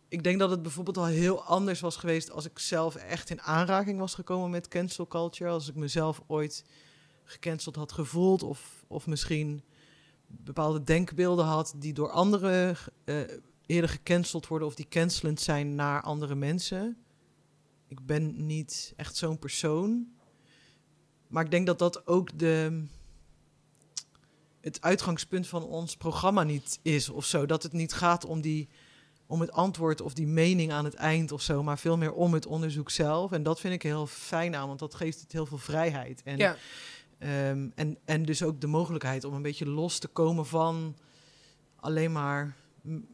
ik 0.08 0.22
denk 0.22 0.38
dat 0.38 0.50
het 0.50 0.62
bijvoorbeeld 0.62 0.96
al 0.96 1.06
heel 1.06 1.42
anders 1.42 1.80
was 1.80 1.96
geweest 1.96 2.30
als 2.30 2.44
ik 2.44 2.58
zelf 2.58 2.94
echt 2.94 3.30
in 3.30 3.42
aanraking 3.42 3.98
was 3.98 4.14
gekomen 4.14 4.50
met 4.50 4.68
cancel 4.68 5.06
culture. 5.06 5.50
Als 5.50 5.68
ik 5.68 5.74
mezelf 5.74 6.22
ooit 6.26 6.64
gecanceld 7.31 7.76
had 7.76 7.93
gevoeld 7.93 8.43
of, 8.43 8.85
of 8.87 9.07
misschien 9.07 9.62
bepaalde 10.26 10.83
denkbeelden 10.85 11.45
had 11.45 11.74
die 11.76 11.93
door 11.93 12.11
anderen 12.11 12.76
eh, 13.05 13.16
eerder 13.66 13.91
gecanceld 13.91 14.47
worden 14.47 14.68
of 14.68 14.74
die 14.74 14.89
cancelend 14.89 15.41
zijn 15.41 15.74
naar 15.74 16.03
andere 16.03 16.35
mensen. 16.35 16.97
Ik 17.89 18.07
ben 18.07 18.47
niet 18.47 18.93
echt 18.97 19.16
zo'n 19.16 19.39
persoon. 19.39 20.09
Maar 21.28 21.45
ik 21.45 21.51
denk 21.51 21.66
dat 21.66 21.78
dat 21.78 22.07
ook 22.07 22.39
de, 22.39 22.85
het 24.61 24.81
uitgangspunt 24.81 25.47
van 25.47 25.64
ons 25.64 25.97
programma 25.97 26.43
niet 26.43 26.78
is 26.83 27.09
of 27.09 27.24
zo. 27.24 27.47
Dat 27.47 27.62
het 27.62 27.72
niet 27.72 27.93
gaat 27.93 28.24
om, 28.24 28.41
die, 28.41 28.68
om 29.26 29.41
het 29.41 29.53
antwoord 29.53 30.01
of 30.01 30.14
die 30.14 30.26
mening 30.26 30.72
aan 30.72 30.85
het 30.85 30.95
eind 30.95 31.33
of 31.33 31.43
zo, 31.43 31.62
maar 31.62 31.78
veel 31.78 31.97
meer 31.97 32.12
om 32.12 32.35
het 32.35 32.47
onderzoek 32.47 32.91
zelf. 32.91 33.33
En 33.33 33.43
dat 33.43 33.61
vind 33.61 33.74
ik 33.74 33.83
heel 33.83 34.07
fijn 34.07 34.55
aan, 34.57 34.66
want 34.66 34.78
dat 34.78 34.95
geeft 34.95 35.20
het 35.20 35.33
heel 35.33 35.47
veel 35.47 35.59
vrijheid. 35.59 36.22
En, 36.22 36.37
ja. 36.37 36.57
Ehm, 37.20 37.68
en, 37.74 37.98
en 38.04 38.24
dus 38.24 38.42
ook 38.42 38.60
de 38.60 38.66
mogelijkheid 38.66 39.24
om 39.24 39.34
een 39.34 39.42
beetje 39.42 39.68
los 39.68 39.98
te 39.98 40.08
komen 40.08 40.46
van 40.46 40.96
alleen 41.76 42.12
maar 42.12 42.56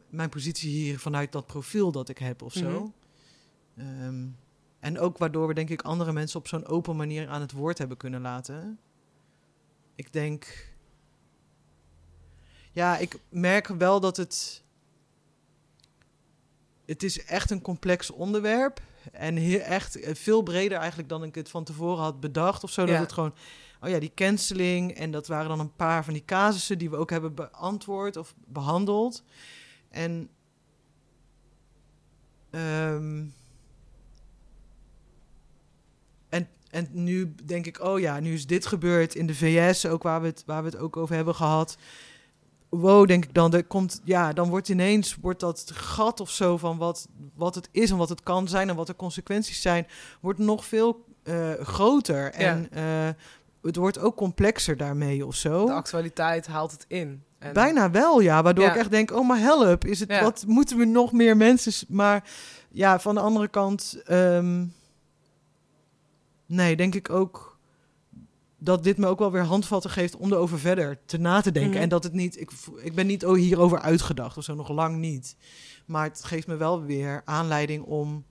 mijn 0.09 0.29
positie 0.29 0.69
hier 0.69 0.99
vanuit 0.99 1.31
dat 1.31 1.45
profiel 1.45 1.91
dat 1.91 2.09
ik 2.09 2.17
heb 2.17 2.41
of 2.41 2.53
zo. 2.53 2.93
Mhm. 3.73 3.87
Ehm, 3.87 4.25
en 4.79 4.99
ook 4.99 5.17
waardoor 5.17 5.47
we 5.47 5.53
denk 5.53 5.69
ik 5.69 5.81
andere 5.81 6.11
mensen 6.11 6.39
op 6.39 6.47
zo'n 6.47 6.65
open 6.65 6.95
manier 6.95 7.27
aan 7.27 7.41
het 7.41 7.51
woord 7.51 7.77
hebben 7.77 7.97
kunnen 7.97 8.21
laten. 8.21 8.79
Ik 9.95 10.13
denk. 10.13 10.71
Ja, 12.71 12.97
ik 12.97 13.19
merk 13.29 13.67
wel 13.67 13.99
dat 13.99 14.17
het. 14.17 14.63
Het 16.85 17.03
is 17.03 17.25
echt 17.25 17.51
een 17.51 17.61
complex 17.61 18.11
onderwerp. 18.11 18.81
En 19.11 19.35
heel, 19.35 19.59
echt 19.59 19.97
veel 20.01 20.41
breder 20.41 20.77
eigenlijk 20.77 21.09
dan 21.09 21.23
ik 21.23 21.35
het 21.35 21.49
van 21.49 21.63
tevoren 21.63 22.03
had 22.03 22.19
bedacht 22.19 22.63
of 22.63 22.71
zo. 22.71 22.85
Dat 22.85 22.99
het 22.99 23.11
gewoon. 23.11 23.33
Oh 23.81 23.89
ja, 23.89 23.99
die 23.99 24.11
canceling. 24.15 24.91
En 24.91 25.11
dat 25.11 25.27
waren 25.27 25.49
dan 25.49 25.59
een 25.59 25.75
paar 25.75 26.03
van 26.03 26.13
die 26.13 26.25
casussen 26.25 26.77
die 26.77 26.89
we 26.89 26.95
ook 26.95 27.09
hebben 27.09 27.35
beantwoord 27.35 28.17
of 28.17 28.33
behandeld. 28.45 29.23
En. 29.89 30.29
ehm, 32.49 33.23
en, 36.29 36.47
en 36.69 36.87
nu 36.91 37.33
denk 37.43 37.65
ik, 37.65 37.83
oh 37.83 37.99
ja, 37.99 38.19
nu 38.19 38.33
is 38.33 38.47
dit 38.47 38.65
gebeurd 38.65 39.15
in 39.15 39.27
de 39.27 39.35
VS, 39.35 39.85
ook 39.85 40.03
waar 40.03 40.21
we 40.21 40.27
het, 40.27 40.43
waar 40.45 40.63
we 40.63 40.69
het 40.69 40.77
ook 40.77 40.97
over 40.97 41.15
hebben 41.15 41.35
gehad. 41.35 41.77
Wow, 42.69 43.07
denk 43.07 43.23
ik 43.23 43.33
dan, 43.33 43.53
er 43.53 43.63
komt, 43.63 44.01
ja, 44.03 44.33
dan 44.33 44.49
wordt 44.49 44.69
ineens 44.69 45.15
wordt 45.15 45.39
dat 45.39 45.71
gat 45.73 46.19
of 46.19 46.29
zo 46.29 46.57
van 46.57 46.77
wat, 46.77 47.07
wat 47.35 47.55
het 47.55 47.69
is 47.71 47.91
en 47.91 47.97
wat 47.97 48.09
het 48.09 48.23
kan 48.23 48.47
zijn 48.47 48.69
en 48.69 48.75
wat 48.75 48.87
de 48.87 48.95
consequenties 48.95 49.61
zijn, 49.61 49.87
wordt 50.21 50.39
nog 50.39 50.65
veel 50.65 51.05
eh, 51.23 51.53
groter. 51.53 52.31
En 52.31 52.71
eh, 52.71 53.09
het 53.67 53.75
wordt 53.75 53.99
ook 53.99 54.15
complexer 54.15 54.77
daarmee 54.77 55.25
of 55.25 55.35
zo. 55.35 55.65
De 55.65 55.73
actualiteit 55.73 56.47
haalt 56.47 56.71
het 56.71 56.85
in. 56.87 57.23
En 57.39 57.53
Bijna 57.53 57.91
wel, 57.91 58.19
ja. 58.19 58.43
Waardoor 58.43 58.65
Ja. 58.65 58.71
ik 58.71 58.77
echt 58.77 58.91
denk, 58.91 59.11
oh 59.11 59.27
maar 59.27 59.39
help, 59.39 59.85
is 59.85 59.99
het, 59.99 60.09
Ja. 60.09 60.21
wat 60.21 60.43
moeten 60.47 60.77
we 60.77 60.85
nog 60.85 61.11
meer 61.11 61.37
mensen... 61.37 61.73
Maar 61.87 62.29
ja, 62.69 62.99
van 62.99 63.15
de 63.15 63.21
andere 63.21 63.47
kant... 63.47 64.01
ehm, 64.05 64.65
nee, 66.45 66.75
denk 66.75 66.95
ik 66.95 67.09
ook 67.09 67.57
dat 68.59 68.83
dit 68.83 68.97
me 68.97 69.07
ook 69.07 69.19
wel 69.19 69.31
weer 69.31 69.43
handvatten 69.43 69.89
geeft 69.89 70.15
om 70.15 70.31
erover 70.31 70.59
verder 70.59 70.99
te 71.05 71.17
na 71.17 71.41
te 71.41 71.51
denken. 71.51 71.71
Mhm. 71.71 71.81
En 71.81 71.89
dat 71.89 72.03
het 72.03 72.13
niet... 72.13 72.39
Ik, 72.39 72.51
ik 72.81 72.95
ben 72.95 73.07
niet 73.07 73.25
oh, 73.25 73.35
hierover 73.35 73.79
uitgedacht 73.79 74.37
of 74.37 74.43
zo, 74.43 74.55
nog 74.55 74.69
lang 74.69 74.97
niet. 74.97 75.35
Maar 75.85 76.03
het 76.03 76.23
geeft 76.23 76.47
me 76.47 76.55
wel 76.55 76.83
weer 76.83 77.21
aanleiding 77.25 77.83
om 77.83 78.25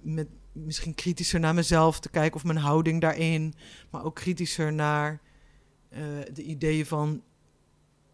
met, 0.00 0.26
misschien 0.64 0.94
kritischer 0.94 1.40
naar 1.40 1.54
mezelf 1.54 2.00
te 2.00 2.08
kijken... 2.08 2.36
of 2.36 2.44
mijn 2.44 2.58
houding 2.58 3.00
daarin, 3.00 3.54
maar 3.90 4.04
ook 4.04 4.14
kritischer 4.14 4.72
naar 4.72 5.20
eh, 5.88 6.00
de 6.32 6.42
ideeën 6.42 6.86
van 6.86 7.22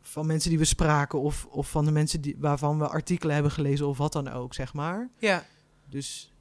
van 0.05 0.27
mensen 0.27 0.51
die 0.51 0.59
we 0.59 0.65
spraken 0.65 1.21
of, 1.21 1.47
of 1.51 1.71
van 1.71 1.85
de 1.85 1.91
mensen 1.91 2.21
die, 2.21 2.37
waarvan 2.39 2.79
we 2.79 2.89
artikelen 2.89 3.35
hebben 3.35 3.53
gelezen 3.53 3.87
of 3.87 3.99
wat 3.99 4.13
dan 4.13 4.29
ook, 4.31 4.55
zeg 4.55 4.73
maar. 4.75 5.09
Ja. 5.19 5.45
Dus, 5.89 6.33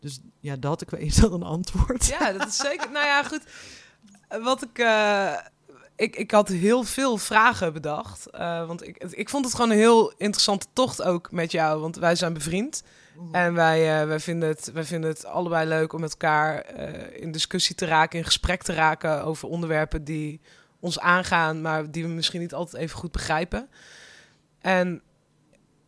dus 0.00 0.20
ja, 0.40 0.56
dat, 0.56 0.80
ik 0.82 0.90
weet, 0.90 1.00
is 1.00 1.16
dat 1.16 1.32
een 1.32 1.42
antwoord? 1.42 2.06
ja, 2.06 2.32
dat 2.38 2.48
is 2.48 2.56
zeker. 2.56 2.90
nou 2.90 3.06
ja, 3.06 3.22
goed. 3.22 3.42
Wat 4.42 4.62
ik. 4.62 4.78
eh, 4.78 5.34
ik, 5.96 6.16
ik 6.16 6.30
had 6.30 6.48
heel 6.48 6.82
veel 6.82 7.16
vragen 7.16 7.72
bedacht. 7.72 8.30
eh, 8.30 8.66
want 8.66 8.86
ik, 8.86 8.96
ik 8.96 9.28
vond 9.28 9.44
het 9.44 9.54
gewoon 9.54 9.70
een 9.70 9.76
heel 9.76 10.10
interessante 10.16 10.66
tocht 10.72 11.02
ook 11.02 11.32
met 11.32 11.52
jou. 11.52 11.80
Want 11.80 11.96
wij 11.96 12.14
zijn 12.14 12.32
bevriend. 12.32 12.82
En 13.32 13.54
wij, 13.54 14.00
eh, 14.00 14.06
wij, 14.06 14.20
vinden 14.20 14.48
het, 14.48 14.72
wij 14.72 14.84
vinden 14.84 15.10
het 15.10 15.24
allebei 15.24 15.68
leuk 15.68 15.92
om 15.92 16.00
met 16.00 16.10
elkaar 16.10 16.60
eh, 16.60 17.22
in 17.22 17.32
discussie 17.32 17.74
te 17.74 17.86
raken, 17.86 18.18
in 18.18 18.24
gesprek 18.24 18.62
te 18.62 18.72
raken 18.72 19.24
over 19.24 19.48
onderwerpen 19.48 20.04
die 20.04 20.40
ons 20.80 20.98
aangaan, 21.00 21.60
maar 21.60 21.90
die 21.90 22.02
we 22.02 22.08
misschien 22.08 22.40
niet 22.40 22.54
altijd 22.54 22.82
even 22.82 22.98
goed 22.98 23.12
begrijpen. 23.12 23.68
En 24.60 25.02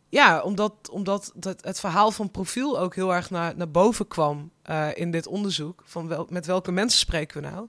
ja, 0.09 0.41
omdat, 0.41 0.89
omdat 0.91 1.31
dat 1.35 1.63
het 1.63 1.79
verhaal 1.79 2.11
van 2.11 2.31
profiel 2.31 2.79
ook 2.79 2.95
heel 2.95 3.13
erg 3.13 3.29
naar, 3.29 3.55
naar 3.55 3.71
boven 3.71 4.07
kwam 4.07 4.51
eh, 4.61 4.87
in 4.93 5.11
dit 5.11 5.27
onderzoek. 5.27 5.81
Van 5.85 6.07
wel, 6.07 6.27
met 6.29 6.45
welke 6.45 6.71
mensen 6.71 6.99
spreken 6.99 7.41
we 7.41 7.47
nou? 7.47 7.67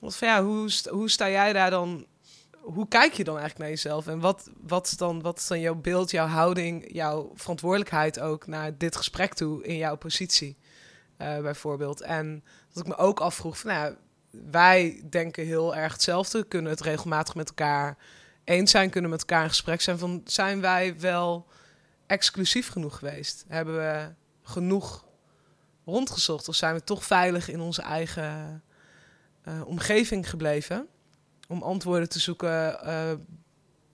Want 0.00 0.16
van 0.16 0.28
ja, 0.28 0.44
hoe, 0.44 0.70
hoe 0.90 1.10
sta 1.10 1.30
jij 1.30 1.52
daar 1.52 1.70
dan? 1.70 2.06
Hoe 2.64 2.88
kijk 2.88 3.12
je 3.12 3.24
dan 3.24 3.38
eigenlijk 3.38 3.58
naar 3.58 3.74
jezelf? 3.76 4.06
En 4.06 4.20
wat, 4.20 4.50
wat, 4.66 4.86
is 4.86 4.96
dan, 4.96 5.22
wat 5.22 5.38
is 5.38 5.46
dan 5.46 5.60
jouw 5.60 5.74
beeld, 5.74 6.10
jouw 6.10 6.26
houding, 6.26 6.92
jouw 6.92 7.32
verantwoordelijkheid 7.34 8.20
ook 8.20 8.46
naar 8.46 8.78
dit 8.78 8.96
gesprek 8.96 9.34
toe 9.34 9.64
in 9.64 9.76
jouw 9.76 9.96
positie, 9.96 10.56
eh, 11.16 11.40
bijvoorbeeld? 11.40 12.00
En 12.00 12.44
dat 12.72 12.82
ik 12.82 12.88
me 12.88 12.96
ook 12.96 13.20
afvroeg 13.20 13.58
van, 13.58 13.70
nou, 13.70 13.94
wij 14.30 15.02
denken 15.10 15.44
heel 15.44 15.76
erg 15.76 15.92
hetzelfde, 15.92 16.44
kunnen 16.44 16.70
het 16.70 16.80
regelmatig 16.80 17.34
met 17.34 17.48
elkaar 17.48 17.96
eens 18.44 18.70
zijn, 18.70 18.90
kunnen 18.90 19.10
met 19.10 19.20
elkaar 19.20 19.42
in 19.42 19.48
gesprek 19.48 19.80
zijn. 19.80 19.98
Van, 19.98 20.20
zijn 20.24 20.60
wij 20.60 21.00
wel 21.00 21.46
exclusief 22.06 22.68
genoeg 22.68 22.98
geweest? 22.98 23.44
Hebben 23.48 23.76
we 23.76 24.12
genoeg 24.42 25.04
rondgezocht? 25.84 26.48
Of 26.48 26.54
zijn 26.54 26.74
we 26.74 26.84
toch 26.84 27.04
veilig 27.04 27.48
in 27.48 27.60
onze 27.60 27.82
eigen 27.82 28.62
eh, 29.42 29.66
omgeving 29.66 30.30
gebleven? 30.30 30.88
Om 31.48 31.62
antwoorden 31.62 32.08
te 32.08 32.20
zoeken 32.20 32.80
eh, 32.80 33.12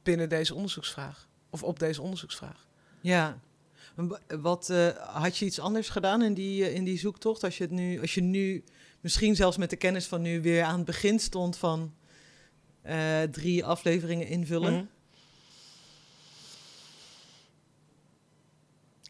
binnen 0.03 0.29
deze 0.29 0.55
onderzoeksvraag. 0.55 1.29
Of 1.51 1.63
op 1.63 1.79
deze 1.79 2.03
onderzoeksvraag. 2.03 2.67
Ja. 3.01 3.39
Wat, 4.41 4.71
eh, 4.71 4.89
had 4.97 5.37
je 5.37 5.45
iets 5.45 5.61
anders 5.61 5.89
gedaan 5.89 6.23
in 6.23 6.35
die, 6.35 6.65
eh, 6.65 6.75
in 6.75 6.85
die 6.85 6.99
zoektocht? 6.99 7.45
Als 7.45 7.59
je, 7.59 7.63
het 7.63 7.73
nu, 7.73 8.01
als 8.01 8.15
je 8.15 8.21
nu, 8.21 8.65
misschien 9.01 9.37
zelfs 9.37 9.57
met 9.57 9.71
de 9.71 9.77
kennis 9.77 10.07
van 10.07 10.23
nu, 10.23 10.43
weer 10.43 10.63
aan 10.63 10.77
het 10.77 10.85
begin 10.85 11.19
stond 11.19 11.57
van 11.57 11.95
drie 13.31 13.65
afleveringen 13.65 14.27
invullen? 14.27 14.73
Mhm. 14.73 14.85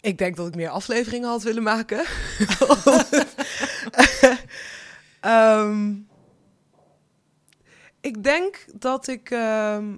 Ik 0.01 0.19
denk 0.19 0.37
dat 0.37 0.47
ik 0.47 0.55
meer 0.55 0.69
afleveringen 0.69 1.29
had 1.29 1.43
willen 1.43 1.63
maken. 1.63 2.05
Ehm, 5.21 5.93
ik 8.01 8.23
denk 8.25 8.65
dat 8.75 9.09
ik, 9.09 9.31
ehm, 9.31 9.97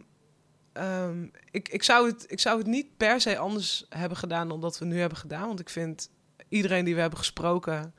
ehm, 0.73 1.27
ik, 1.51 1.69
ik, 1.69 1.83
zou 1.83 2.07
het, 2.07 2.25
ik 2.29 2.41
zou 2.41 2.59
het 2.59 2.67
niet 2.67 2.97
per 2.97 3.21
se 3.21 3.39
anders 3.39 3.87
hebben 3.89 4.19
gedaan 4.19 4.49
dan 4.49 4.61
dat 4.61 4.79
we 4.79 4.85
nu 4.85 5.01
hebben 5.01 5.19
gedaan. 5.19 5.47
Want 5.47 5.61
ik 5.61 5.69
vind 5.69 6.11
iedereen 6.49 6.85
die 6.85 6.95
we 6.95 7.01
hebben 7.01 7.19
gesproken. 7.19 7.95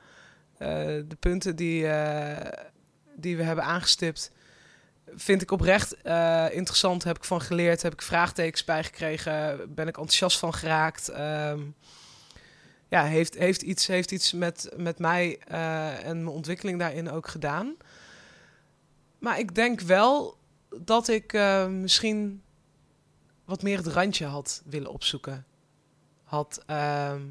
eh, 0.58 0.68
de 1.08 1.16
punten 1.20 1.56
die, 1.56 1.86
eh, 1.86 2.64
die 3.16 3.36
we 3.36 3.42
hebben 3.42 3.64
aangestipt. 3.64 4.32
Vind 5.14 5.42
ik 5.42 5.50
oprecht 5.50 6.02
eh, 6.02 6.46
interessant. 6.50 7.04
Heb 7.04 7.16
ik 7.16 7.24
van 7.24 7.40
geleerd. 7.40 7.82
Heb 7.82 7.92
ik 7.92 8.02
vraagtekens 8.02 8.64
bij 8.64 8.84
gekregen. 8.84 9.58
Ben 9.74 9.88
ik 9.88 9.96
enthousiast 9.96 10.38
van 10.38 10.54
geraakt. 10.54 11.08
Ehm, 11.08 11.60
ja, 12.88 13.04
heeft, 13.04 13.34
heeft 13.34 13.62
iets, 13.62 13.86
heeft 13.86 14.10
iets 14.10 14.32
met, 14.32 14.72
met 14.76 14.98
mij 14.98 15.38
en 16.04 16.22
mijn 16.22 16.28
ontwikkeling 16.28 16.78
daarin 16.78 17.10
ook 17.10 17.28
gedaan. 17.28 17.76
Maar 19.24 19.38
ik 19.38 19.54
denk 19.54 19.80
wel 19.80 20.38
dat 20.80 21.08
ik 21.08 21.32
eh, 21.32 21.66
misschien 21.66 22.42
wat 23.44 23.62
meer 23.62 23.76
het 23.76 23.86
randje 23.86 24.24
had 24.24 24.62
willen 24.64 24.90
opzoeken. 24.90 25.46
Had, 26.22 26.62
ehm, 26.66 27.22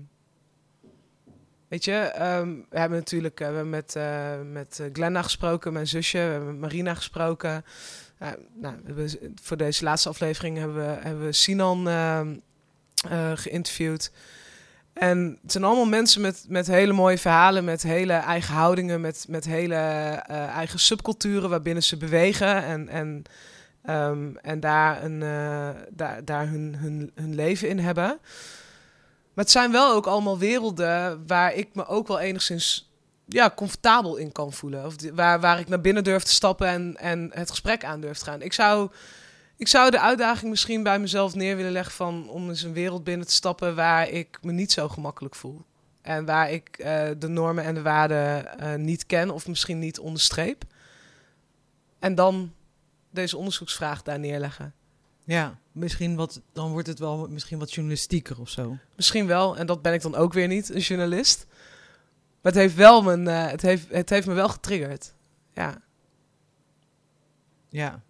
weet 1.67 1.85
je, 1.85 1.93
ehm, 1.93 2.55
we 2.69 2.79
hebben 2.79 2.97
natuurlijk 2.97 3.39
eh, 3.39 3.47
we 3.47 3.53
hebben 3.53 3.71
met, 3.71 3.95
eh 3.95 4.41
met 4.41 4.83
Glenna 4.93 5.21
gesproken, 5.21 5.73
mijn 5.73 5.87
zusje, 5.87 6.17
we 6.17 6.23
hebben 6.23 6.51
met 6.51 6.59
Marina 6.59 6.93
gesproken. 6.93 7.65
Nou, 8.53 8.75
we 8.83 9.33
voor 9.41 9.57
deze 9.57 9.83
laatste 9.83 10.09
aflevering 10.09 10.57
hebben 10.57 10.75
we, 10.75 11.01
hebben 11.01 11.25
we 11.25 11.31
Sinan 11.31 11.87
ehm, 11.87 12.35
eh, 13.09 13.31
geïnterviewd. 13.35 14.11
En 14.93 15.39
het 15.41 15.51
zijn 15.51 15.63
allemaal 15.63 15.85
mensen 15.85 16.21
met, 16.21 16.45
met 16.47 16.67
hele 16.67 16.93
mooie 16.93 17.17
verhalen, 17.17 17.63
met 17.63 17.83
hele 17.83 18.13
eigen 18.13 18.53
houdingen, 18.53 19.01
met, 19.01 19.25
met 19.27 19.45
hele 19.45 19.75
eh, 19.75 20.47
eigen 20.47 20.79
subculturen 20.79 21.49
waarbinnen 21.49 21.83
ze 21.83 21.97
bewegen 21.97 22.63
en, 22.63 22.89
en, 22.89 23.23
ehm, 23.83 24.35
en 24.41 24.59
daar, 24.59 25.03
een, 25.03 25.23
eh, 25.23 25.69
daar, 25.89 26.25
daar 26.25 26.47
hun, 26.47 26.75
hun, 26.77 27.11
hun 27.15 27.35
leven 27.35 27.69
in 27.69 27.79
hebben. 27.79 28.17
Maar 29.33 29.43
het 29.43 29.51
zijn 29.51 29.71
wel 29.71 29.93
ook 29.93 30.07
allemaal 30.07 30.37
werelden 30.37 31.23
waar 31.27 31.53
ik 31.53 31.69
me 31.73 31.85
ook 31.87 32.07
wel 32.07 32.19
enigszins 32.19 32.91
ja, 33.25 33.51
comfortabel 33.55 34.15
in 34.15 34.31
kan 34.31 34.53
voelen. 34.53 34.85
Of 34.85 34.95
waar, 35.13 35.39
waar 35.39 35.59
ik 35.59 35.67
naar 35.67 35.81
binnen 35.81 36.03
durf 36.03 36.23
te 36.23 36.31
stappen 36.33 36.67
en, 36.67 36.97
en 36.97 37.29
het 37.33 37.49
gesprek 37.49 37.85
aan 37.85 38.01
durf 38.01 38.17
te 38.17 38.25
gaan. 38.25 38.41
Ik 38.41 38.53
zou, 38.53 38.89
ik 39.55 39.67
zou 39.67 39.91
de 39.91 39.99
uitdaging 39.99 40.49
misschien 40.49 40.83
bij 40.83 40.99
mezelf 40.99 41.35
neer 41.35 41.55
willen 41.55 41.71
leggen 41.71 41.93
van 41.93 42.29
om 42.29 42.49
eens 42.49 42.61
een 42.61 42.73
wereld 42.73 43.03
binnen 43.03 43.27
te 43.27 43.33
stappen 43.33 43.75
waar 43.75 44.09
ik 44.09 44.37
me 44.41 44.51
niet 44.51 44.71
zo 44.71 44.89
gemakkelijk 44.89 45.35
voel. 45.35 45.61
En 46.01 46.25
waar 46.25 46.51
ik 46.51 46.77
eh, 46.77 47.09
de 47.17 47.27
normen 47.27 47.63
en 47.63 47.73
de 47.73 47.81
waarden 47.81 48.59
eh, 48.59 48.75
niet 48.75 49.05
ken 49.05 49.29
of 49.29 49.47
misschien 49.47 49.79
niet 49.79 49.99
onderstreep. 49.99 50.63
En 51.99 52.15
dan 52.15 52.53
deze 53.09 53.37
onderzoeksvraag 53.37 54.01
daar 54.01 54.19
neerleggen. 54.19 54.73
Ja, 55.25 55.57
misschien 55.71 56.15
wat, 56.15 56.41
dan 56.53 56.71
wordt 56.71 56.87
het 56.87 56.99
wel 56.99 57.27
misschien 57.27 57.59
wat 57.59 57.73
journalistieker 57.73 58.39
of 58.39 58.49
zo. 58.49 58.77
Misschien 58.95 59.27
wel, 59.27 59.57
en 59.57 59.65
dat 59.65 59.81
ben 59.81 59.93
ik 59.93 60.01
dan 60.01 60.15
ook 60.15 60.33
weer 60.33 60.47
niet, 60.47 60.69
een 60.69 60.79
journalist. 60.79 61.45
Maar 62.41 62.51
het 62.51 62.61
heeft, 62.61 62.75
wel 62.75 63.01
mijn, 63.01 63.27
eh, 63.27 63.51
het 63.51 63.61
heeft, 63.61 63.89
het 63.89 64.09
heeft 64.09 64.27
me 64.27 64.33
wel 64.33 64.49
getriggerd. 64.49 65.13
Ja. 65.53 65.81
Ja. 67.69 68.01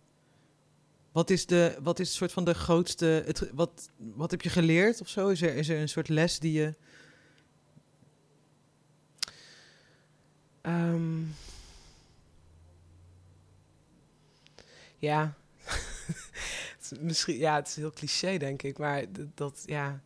Wat 1.13 1.29
is, 1.29 1.45
de, 1.45 1.77
wat 1.81 1.99
is 1.99 2.15
soort 2.15 2.31
van 2.31 2.43
de 2.43 2.53
grootste... 2.53 3.05
Het, 3.25 3.49
wat, 3.53 3.89
wat 3.97 4.31
heb 4.31 4.41
je 4.41 4.49
geleerd 4.49 5.01
of 5.01 5.07
zo? 5.07 5.27
Is 5.27 5.41
er, 5.41 5.55
is 5.55 5.69
er 5.69 5.79
een 5.79 5.89
soort 5.89 6.09
les 6.09 6.39
die 6.39 6.51
je... 6.51 6.73
Ehm. 10.61 11.21
ja. 14.97 15.33
Misschien, 16.99 17.37
ja, 17.37 17.55
het 17.55 17.67
is 17.67 17.75
heel 17.75 17.91
cliché, 17.91 18.37
denk 18.37 18.63
ik. 18.63 18.77
Maar 18.77 19.03
dat, 19.35 19.63
ja. 19.65 20.01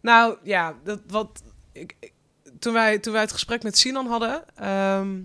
Nou 0.00 0.38
ja, 0.42 0.78
dat, 0.84 1.00
wat. 1.06 1.42
Ik, 1.72 2.12
toen, 2.58 2.72
wij, 2.72 2.98
toen 2.98 3.12
wij 3.12 3.22
het 3.22 3.32
gesprek 3.32 3.62
met 3.62 3.78
Sinan 3.78 4.06
hadden. 4.06 4.56
ehm, 4.56 5.20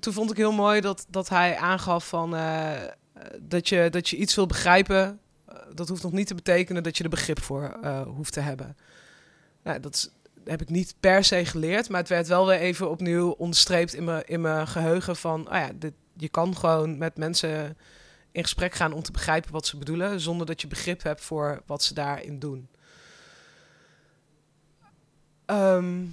toen 0.00 0.12
vond 0.12 0.30
ik 0.30 0.36
heel 0.36 0.52
mooi 0.52 0.80
dat, 0.80 1.06
dat 1.08 1.28
hij 1.28 1.56
aangaf 1.56 2.08
van. 2.08 2.36
eh, 2.36 2.82
dat, 3.40 3.68
je, 3.68 3.88
dat 3.90 4.08
je 4.08 4.16
iets 4.16 4.34
wil 4.34 4.46
begrijpen. 4.46 5.20
eh, 5.46 5.56
dat 5.74 5.88
hoeft 5.88 6.02
nog 6.02 6.12
niet 6.12 6.26
te 6.26 6.34
betekenen 6.34 6.82
dat 6.82 6.96
je 6.96 7.04
er 7.04 7.10
begrip 7.10 7.42
voor 7.42 7.78
eh, 7.82 8.02
hoeft 8.02 8.32
te 8.32 8.40
hebben. 8.40 8.76
Nou, 9.62 9.80
dat 9.80 10.12
heb 10.44 10.60
ik 10.60 10.68
niet 10.68 10.94
per 11.00 11.24
se 11.24 11.44
geleerd, 11.44 11.88
maar 11.88 12.00
het 12.00 12.08
werd 12.08 12.28
wel 12.28 12.46
weer 12.46 12.58
even 12.58 12.90
opnieuw 12.90 13.30
onderstreept 13.30 13.94
in 13.94 14.04
mijn, 14.04 14.26
in 14.26 14.40
mijn 14.40 14.66
geheugen 14.66 15.16
van, 15.16 15.46
oh 15.48 15.54
ja, 15.54 15.70
je 16.16 16.28
kan 16.28 16.56
gewoon 16.56 16.98
met 16.98 17.16
mensen 17.16 17.76
in 18.32 18.42
gesprek 18.42 18.74
gaan 18.74 18.92
om 18.92 19.02
te 19.02 19.12
begrijpen 19.12 19.52
wat 19.52 19.66
ze 19.66 19.76
bedoelen, 19.76 20.20
zonder 20.20 20.46
dat 20.46 20.60
je 20.60 20.66
begrip 20.66 21.02
hebt 21.02 21.20
voor 21.20 21.62
wat 21.66 21.82
ze 21.82 21.94
daarin 21.94 22.38
doen. 22.38 22.68
Ehm, 25.44 26.04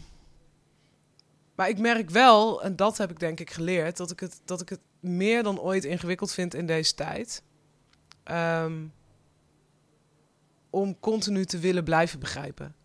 maar 1.56 1.70
ik 1.70 1.80
merk 1.80 2.10
wel, 2.10 2.64
en 2.64 2.76
dat 2.76 2.98
heb 2.98 3.12
ik 3.12 3.20
denk 3.20 3.40
ik 3.40 3.52
geleerd, 3.52 3.98
dat 3.98 4.12
ik 4.12 4.20
het, 4.20 4.42
dat 4.46 4.62
ik 4.62 4.70
het 4.70 4.80
meer 5.00 5.44
dan 5.44 5.60
ooit 5.60 5.84
ingewikkeld 5.84 6.32
vind 6.32 6.54
in 6.54 6.66
deze 6.66 6.96
tijd. 6.96 7.44
Ehm, 8.24 8.86
om 10.70 11.00
continu 11.00 11.46
te 11.46 11.60
willen 11.60 11.84
blijven 11.84 12.20
begrijpen. 12.20 12.76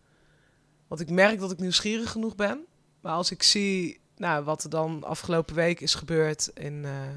Want 0.87 1.01
ik 1.01 1.09
merk 1.09 1.39
dat 1.39 1.51
ik 1.51 1.59
nieuwsgierig 1.59 2.11
genoeg 2.11 2.35
ben. 2.35 2.65
Maar 3.01 3.13
als 3.13 3.31
ik 3.31 3.43
zie 3.43 3.99
nou, 4.17 4.43
wat 4.43 4.63
er 4.63 4.69
dan 4.69 5.03
afgelopen 5.03 5.55
week 5.55 5.79
is 5.79 5.95
gebeurd 5.95 6.51
in, 6.53 6.85
eh, 6.85 7.07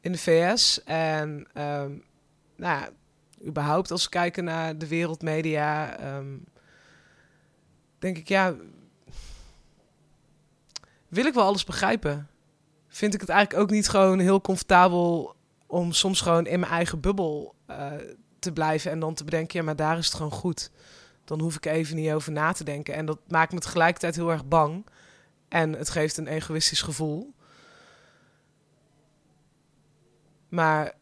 in 0.00 0.12
de 0.12 0.18
VS. 0.18 0.82
En 0.84 1.46
ehm, 1.52 1.90
nou 2.56 2.80
ja, 2.80 2.88
überhaupt 3.46 3.90
als 3.90 4.04
we 4.04 4.10
kijken 4.10 4.44
naar 4.44 4.78
de 4.78 4.88
wereldmedia. 4.88 5.98
ehm, 5.98 6.36
denk 7.98 8.18
ik, 8.18 8.28
ja. 8.28 8.54
Wil 11.08 11.26
ik 11.26 11.34
wel 11.34 11.44
alles 11.44 11.64
begrijpen? 11.64 12.28
Vind 12.96 13.14
ik 13.14 13.20
het 13.20 13.28
eigenlijk 13.28 13.62
ook 13.62 13.70
niet 13.70 13.88
gewoon 13.88 14.18
heel 14.18 14.40
comfortabel 14.40 15.34
om 15.66 15.92
soms 15.92 16.20
gewoon 16.20 16.46
in 16.46 16.60
mijn 16.60 16.72
eigen 16.72 17.00
bubbel 17.00 17.54
eh, 17.66 17.92
te 18.38 18.52
blijven 18.52 18.90
en 18.90 19.00
dan 19.00 19.14
te 19.14 19.24
bedenken, 19.24 19.58
ja, 19.58 19.64
maar 19.64 19.76
daar 19.76 19.98
is 19.98 20.06
het 20.06 20.14
gewoon 20.14 20.32
goed 20.32 20.70
dan 21.26 21.40
hoef 21.40 21.56
ik 21.56 21.66
even 21.66 21.96
niet 21.96 22.12
over 22.12 22.32
na 22.32 22.52
te 22.52 22.64
denken. 22.64 22.94
En 22.94 23.06
dat 23.06 23.18
maakt 23.28 23.52
me 23.52 23.58
tegelijkertijd 23.58 24.14
heel 24.14 24.30
erg 24.30 24.48
bang. 24.48 24.86
En 25.48 25.72
het 25.72 25.90
geeft 25.90 26.16
een 26.16 26.26
egoïstisch 26.26 26.82
gevoel. 26.82 27.34
Maar 30.48 30.94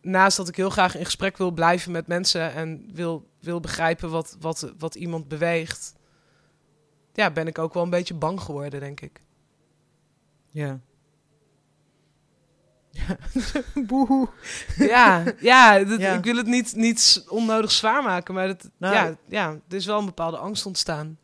naast 0.00 0.36
dat 0.36 0.48
ik 0.48 0.56
heel 0.56 0.70
graag 0.70 0.96
in 0.96 1.04
gesprek 1.04 1.36
wil 1.36 1.50
blijven 1.50 1.92
met 1.92 2.06
mensen 2.06 2.52
en 2.52 2.90
wil, 2.92 3.28
wil 3.40 3.60
begrijpen 3.60 4.10
wat, 4.10 4.36
wat, 4.40 4.72
wat 4.78 4.94
iemand 4.94 5.28
beweegt, 5.28 5.94
ja, 7.12 7.30
ben 7.30 7.46
ik 7.46 7.58
ook 7.58 7.74
wel 7.74 7.82
een 7.82 7.90
beetje 7.90 8.14
bang 8.14 8.40
geworden, 8.40 8.80
denk 8.80 9.00
ik. 9.00 9.22
Ja. 10.50 10.80
Ja. 12.94 13.16
Boehoe. 13.86 14.28
Ja, 14.76 15.24
ja, 15.40 15.84
dat- 15.84 16.00
Ja. 16.00 16.14
ik 16.16 16.24
wil 16.24 16.36
het 16.36 16.46
niet, 16.46 16.74
niet 16.76 17.24
onnodig 17.28 17.70
zwaar 17.70 18.02
maken, 18.02 18.34
maar 18.34 18.46
dat, 18.46 18.70
Nou, 18.78 18.94
ja, 18.94 19.16
ja, 19.28 19.50
er 19.68 19.76
is 19.76 19.86
wel 19.86 19.98
een 19.98 20.04
bepaalde 20.04 20.36
angst 20.36 20.66
ontstaan. 20.66 21.18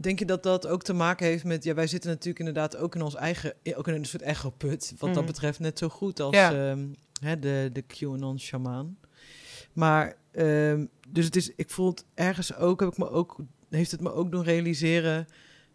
Denk 0.00 0.18
je 0.18 0.24
dat 0.26 0.42
dat 0.42 0.66
ook 0.66 0.82
te 0.82 0.92
maken 0.92 1.26
heeft 1.26 1.44
met... 1.44 1.64
Ja, 1.64 1.74
wij 1.74 1.86
zitten 1.86 2.10
natuurlijk 2.10 2.38
inderdaad 2.38 2.76
ook 2.76 2.94
in 2.94 3.02
ons 3.02 3.14
eigen... 3.14 3.54
Ook 3.74 3.88
in 3.88 3.94
een 3.94 4.04
soort 4.04 4.22
ego-put. 4.22 4.94
Wat 4.98 5.08
dat 5.14 5.22
Mhm. 5.22 5.32
betreft 5.32 5.58
net 5.58 5.78
zo 5.78 5.88
goed 5.88 6.20
als 6.20 6.34
Ja. 6.34 6.52
ehm, 6.70 6.84
hè, 7.20 7.38
de, 7.38 7.70
de 7.72 7.82
QAnon-shamaan. 7.82 8.96
Maar, 9.72 10.16
ehm, 10.32 10.84
dus 11.08 11.24
het 11.24 11.36
is... 11.36 11.52
Ik 11.56 11.70
voel 11.70 11.88
het 11.90 12.04
ergens 12.14 12.54
ook... 12.54 12.80
Heb 12.80 12.88
ik 12.88 12.98
me 12.98 13.10
ook 13.10 13.36
heeft 13.70 13.90
het 13.90 14.00
me 14.00 14.12
ook 14.12 14.30
doen 14.30 14.42
realiseren... 14.44 15.26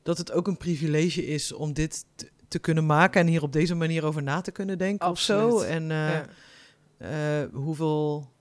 dat 0.03 0.17
het 0.17 0.31
ook 0.31 0.47
een 0.47 0.57
privilege 0.57 1.25
is 1.25 1.51
om 1.53 1.73
dit 1.73 2.05
te, 2.15 2.29
te 2.48 2.60
kunnen 2.60 2.86
maken... 2.86 3.22
en 3.22 3.28
hier 3.28 3.44
op 3.44 3.53
deze 3.53 3.76
manier 3.76 4.06
over 4.06 4.24
na 4.24 4.41
te 4.41 4.52
kunnen 4.52 4.78
denken 4.78 5.10
of 5.10 5.19
zo. 5.19 5.61
En 5.61 5.91
eh, 5.91 6.10
ja. 6.10 6.26
eh, 6.98 7.53
hoeveel... 7.53 8.32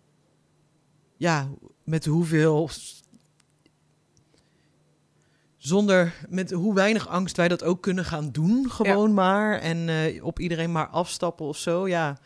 Ja, 1.17 1.49
met 1.85 2.05
hoeveel 2.05 2.69
zonder 5.57 6.15
met 6.29 6.51
hoe 6.51 6.75
weinig 6.75 7.09
angst 7.09 7.37
wij 7.37 7.49
dat 7.49 7.65
ook 7.65 7.83
kunnen 7.83 8.05
gaan 8.05 8.31
doen, 8.33 8.71
gewoon 8.71 9.15
maar. 9.15 9.61
En 9.61 9.89
eh, 9.89 10.25
op 10.25 10.39
iedereen 10.39 10.73
maar 10.73 10.89
afstappen 10.89 11.47
of 11.47 11.57
zo. 11.57 11.89
Ja, 11.89 12.19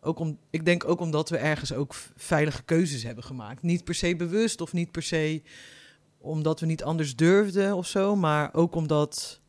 ook 0.00 0.18
om, 0.18 0.38
ik 0.50 0.64
denk 0.64 0.84
ook 0.88 1.00
omdat 1.00 1.28
we 1.28 1.36
ergens 1.36 1.72
ook 1.72 1.94
veilige 2.16 2.62
keuzes 2.62 3.02
hebben 3.02 3.24
gemaakt. 3.24 3.62
Niet 3.62 3.84
per 3.84 3.94
se 3.94 4.16
bewust 4.16 4.60
of 4.60 4.72
niet 4.72 4.90
per 4.90 5.02
se 5.02 5.42
omdat 6.18 6.60
we 6.60 6.66
niet 6.66 6.84
anders 6.84 7.16
durfden 7.16 7.74
of 7.74 7.86
zo, 7.86 8.16
maar 8.16 8.54
ook 8.54 8.74
omdat, 8.74 9.40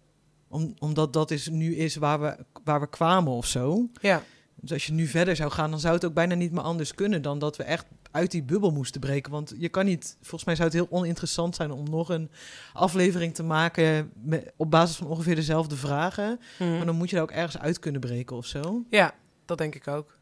om, 0.49 0.73
omdat 0.79 1.13
dat 1.13 1.31
is, 1.31 1.47
nu 1.49 1.75
is 1.75 1.95
waar 1.95 2.21
we, 2.21 2.45
waar 2.63 2.79
we 2.79 2.89
kwamen 2.89 3.31
of 3.33 3.45
zo. 3.45 3.89
ja. 4.01 4.23
Dus 4.61 4.71
als 4.71 4.85
je 4.85 4.93
nu 4.93 5.07
verder 5.07 5.35
zou 5.35 5.51
gaan, 5.51 5.69
dan 5.69 5.79
zou 5.79 5.93
het 5.93 6.05
ook 6.05 6.13
bijna 6.13 6.35
niet 6.35 6.51
meer 6.51 6.61
anders 6.63 6.93
kunnen 6.93 7.21
dan 7.21 7.39
dat 7.39 7.57
we 7.57 7.63
echt 7.63 7.85
uit 8.11 8.31
die 8.31 8.43
bubbel 8.43 8.71
moesten 8.71 9.01
breken. 9.01 9.31
Want 9.31 9.53
je 9.57 9.69
kan 9.69 9.85
niet, 9.85 10.17
volgens 10.21 10.43
mij 10.43 10.55
zou 10.55 10.67
het 10.67 10.77
heel 10.77 10.87
oninteressant 10.89 11.55
zijn 11.55 11.71
om 11.71 11.89
nog 11.89 12.09
een 12.09 12.29
aflevering 12.73 13.33
te 13.33 13.43
maken 13.43 14.11
met, 14.23 14.51
op 14.55 14.71
basis 14.71 14.95
van 14.95 15.07
ongeveer 15.07 15.35
dezelfde 15.35 15.75
vragen. 15.75 16.39
Mhm. 16.59 16.75
Maar 16.77 16.85
dan 16.85 16.95
moet 16.95 17.09
je 17.09 17.15
er 17.15 17.21
ook 17.21 17.31
ergens 17.31 17.57
uit 17.61 17.79
kunnen 17.79 18.01
breken 18.01 18.35
of 18.35 18.45
zo. 18.45 18.83
Ja, 18.89 19.13
dat 19.45 19.57
denk 19.57 19.75
ik 19.75 19.87
ook. 19.87 20.17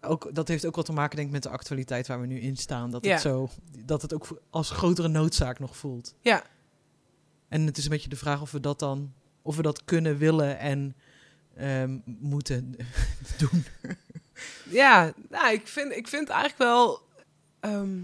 Ook, 0.00 0.30
dat 0.34 0.48
heeft 0.48 0.66
ook 0.66 0.76
wat 0.76 0.84
te 0.84 0.92
maken 0.92 1.16
denk 1.16 1.28
ik 1.28 1.34
met 1.34 1.42
de 1.42 1.48
actualiteit 1.48 2.06
waar 2.06 2.20
we 2.20 2.26
nu 2.26 2.40
in 2.40 2.56
staan. 2.56 2.90
Dat, 2.90 3.04
Ja. 3.04 3.12
het, 3.12 3.20
zo, 3.20 3.48
dat 3.84 4.02
het 4.02 4.14
ook 4.14 4.40
als 4.50 4.70
grotere 4.70 5.08
noodzaak 5.08 5.58
nog 5.58 5.76
voelt. 5.76 6.14
Ja, 6.20 6.42
En 7.48 7.66
het 7.66 7.78
is 7.78 7.84
een 7.84 7.90
beetje 7.90 8.08
de 8.08 8.16
vraag 8.16 8.40
of 8.40 8.50
we 8.50 8.60
dat 8.60 8.78
dan, 8.78 9.12
of 9.46 9.56
we 9.56 9.62
dat 9.62 9.84
kunnen, 9.84 10.18
willen 10.18 10.58
en 10.58 10.96
ehm, 11.56 11.98
moeten 12.04 12.76
doen. 13.38 13.64
Ja, 14.70 15.12
nou, 15.30 15.52
ik, 15.52 15.68
vind, 15.68 15.96
ik 15.96 16.08
vind 16.08 16.28
eigenlijk 16.28 16.58
wel. 16.58 17.00
ehm, 17.60 17.98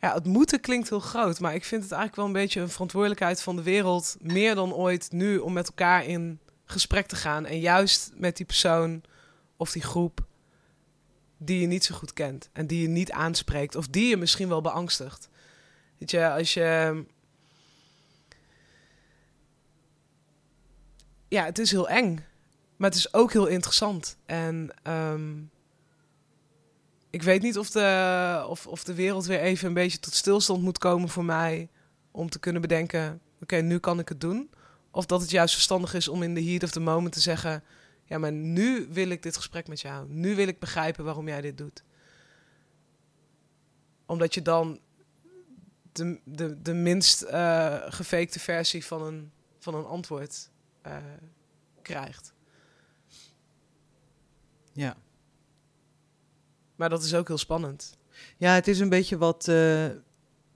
ja, 0.00 0.14
het 0.14 0.24
moeten 0.24 0.60
klinkt 0.60 0.88
heel 0.88 1.00
groot, 1.00 1.40
maar 1.40 1.54
ik 1.54 1.64
vind 1.64 1.82
het 1.82 1.92
eigenlijk 1.92 2.20
wel 2.20 2.26
een 2.26 2.42
beetje 2.42 2.60
een 2.60 2.68
verantwoordelijkheid 2.68 3.42
van 3.42 3.56
de 3.56 3.62
wereld, 3.62 4.16
meer 4.20 4.54
dan 4.54 4.74
ooit 4.74 5.12
nu, 5.12 5.38
om 5.38 5.52
met 5.52 5.66
elkaar 5.66 6.04
in 6.04 6.38
gesprek 6.64 7.06
te 7.06 7.16
gaan. 7.16 7.46
En 7.46 7.60
juist 7.60 8.12
met 8.14 8.36
die 8.36 8.46
persoon 8.46 9.02
of 9.56 9.72
die 9.72 9.82
groep 9.82 10.24
die 11.38 11.60
je 11.60 11.66
niet 11.66 11.84
zo 11.84 11.94
goed 11.94 12.12
kent 12.12 12.48
en 12.52 12.66
die 12.66 12.82
je 12.82 12.88
niet 12.88 13.12
aanspreekt 13.12 13.74
of 13.74 13.88
die 13.88 14.08
je 14.08 14.16
misschien 14.16 14.48
wel 14.48 14.60
beangstigt. 14.60 15.28
Weet 15.98 16.10
je, 16.10 16.30
als 16.30 16.54
je. 16.54 17.04
Ja, 21.28 21.44
het 21.44 21.58
is 21.58 21.70
heel 21.70 21.88
eng. 21.88 22.24
Maar 22.76 22.90
het 22.90 22.98
is 22.98 23.14
ook 23.14 23.32
heel 23.32 23.46
interessant. 23.46 24.16
En 24.26 24.70
ehm, 24.82 25.42
ik 27.10 27.22
weet 27.22 27.42
niet 27.42 27.58
of 27.58 27.70
de, 27.70 28.44
of, 28.48 28.66
of 28.66 28.84
de 28.84 28.94
wereld 28.94 29.26
weer 29.26 29.40
even 29.40 29.68
een 29.68 29.74
beetje 29.74 29.98
tot 29.98 30.14
stilstand 30.14 30.62
moet 30.62 30.78
komen 30.78 31.08
voor 31.08 31.24
mij. 31.24 31.68
Om 32.10 32.30
te 32.30 32.38
kunnen 32.38 32.62
bedenken: 32.62 33.20
oké, 33.42 33.56
nu 33.56 33.78
kan 33.78 33.98
ik 33.98 34.08
het 34.08 34.20
doen. 34.20 34.50
Of 34.90 35.06
dat 35.06 35.20
het 35.20 35.30
juist 35.30 35.54
verstandig 35.54 35.94
is 35.94 36.08
om 36.08 36.22
in 36.22 36.34
de 36.34 36.44
heat 36.44 36.62
of 36.62 36.70
the 36.70 36.80
moment 36.80 37.12
te 37.12 37.20
zeggen: 37.20 37.62
ja, 38.04 38.18
maar 38.18 38.32
nu 38.32 38.86
wil 38.90 39.08
ik 39.08 39.22
dit 39.22 39.36
gesprek 39.36 39.68
met 39.68 39.80
jou. 39.80 40.08
Nu 40.08 40.34
wil 40.34 40.48
ik 40.48 40.58
begrijpen 40.58 41.04
waarom 41.04 41.28
jij 41.28 41.40
dit 41.40 41.58
doet. 41.58 41.82
Omdat 44.06 44.34
je 44.34 44.42
dan 44.42 44.80
de, 45.92 46.20
de, 46.24 46.62
de 46.62 46.74
minst 46.74 47.22
eh 47.22 47.76
gefakte 47.88 48.40
versie 48.40 48.84
van 48.84 49.02
een, 49.02 49.32
van 49.58 49.74
een 49.74 49.84
antwoord 49.84 50.50
eh, 50.86 50.96
krijgt. 51.82 52.34
Ja. 54.72 54.96
Maar 56.76 56.88
dat 56.88 57.02
is 57.02 57.14
ook 57.14 57.28
heel 57.28 57.38
spannend. 57.38 57.96
Ja, 58.36 58.54
het 58.54 58.68
is 58.68 58.78
een 58.80 58.88
beetje 58.88 59.18
wat 59.18 59.48
eh 59.48 59.86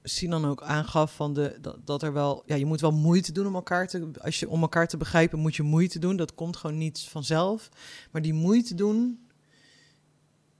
Sinan 0.03 0.45
ook 0.47 0.63
aangaf 0.63 1.15
van 1.15 1.35
de, 1.35 1.59
dat, 1.61 1.87
dat 1.87 2.03
er 2.03 2.13
wel, 2.13 2.43
ja, 2.47 2.55
je 2.55 2.67
moet 2.67 2.81
wel 2.81 2.93
moeite 2.93 3.33
doen 3.33 3.47
om 3.47 3.55
elkaar 3.55 3.89
te, 3.89 4.11
als 4.21 4.41
je 4.41 4.49
om 4.49 4.63
elkaar 4.63 4.89
te 4.89 4.97
begrijpen, 4.97 5.39
moet 5.39 5.57
je 5.57 5.63
moeite 5.63 5.99
doen. 5.99 6.17
Dat 6.17 6.35
komt 6.35 6.57
gewoon 6.57 6.79
niet 6.79 7.01
vanzelf. 7.01 7.69
Maar 8.11 8.23
die 8.23 8.33
moeite 8.35 8.75
doen, 8.75 9.29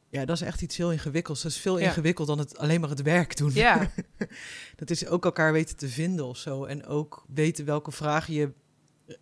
ja, 0.09 0.25
dat 0.25 0.37
is 0.37 0.43
echt 0.43 0.63
iets 0.63 0.77
heel 0.77 0.93
ingewikkelds. 0.93 1.43
Dat 1.43 1.51
is 1.51 1.59
veel 1.59 1.79
Ja. 1.79 1.87
ingewikkeld 1.87 2.27
dan 2.29 2.39
het 2.39 2.59
alleen 2.59 2.81
maar 2.81 2.91
het 2.91 3.03
werk 3.03 3.37
doen. 3.37 3.51
Ja, 3.55 3.91
Dat 4.77 4.91
is 4.91 5.07
ook 5.07 5.25
elkaar 5.25 5.53
weten 5.53 5.77
te 5.77 5.89
vinden 5.89 6.25
of 6.25 6.37
zo. 6.37 6.65
En 6.65 6.87
ook 6.87 7.25
weten 7.29 7.65
welke 7.65 7.91
vragen 7.93 8.35
je 8.35 8.53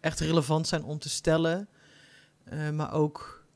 echt 0.01 0.21
relevant 0.21 0.67
zijn 0.67 0.85
om 0.85 0.99
te 0.99 1.09
stellen. 1.09 1.69
Eh, 2.45 2.71
maar 2.71 2.93
ook 2.93 3.47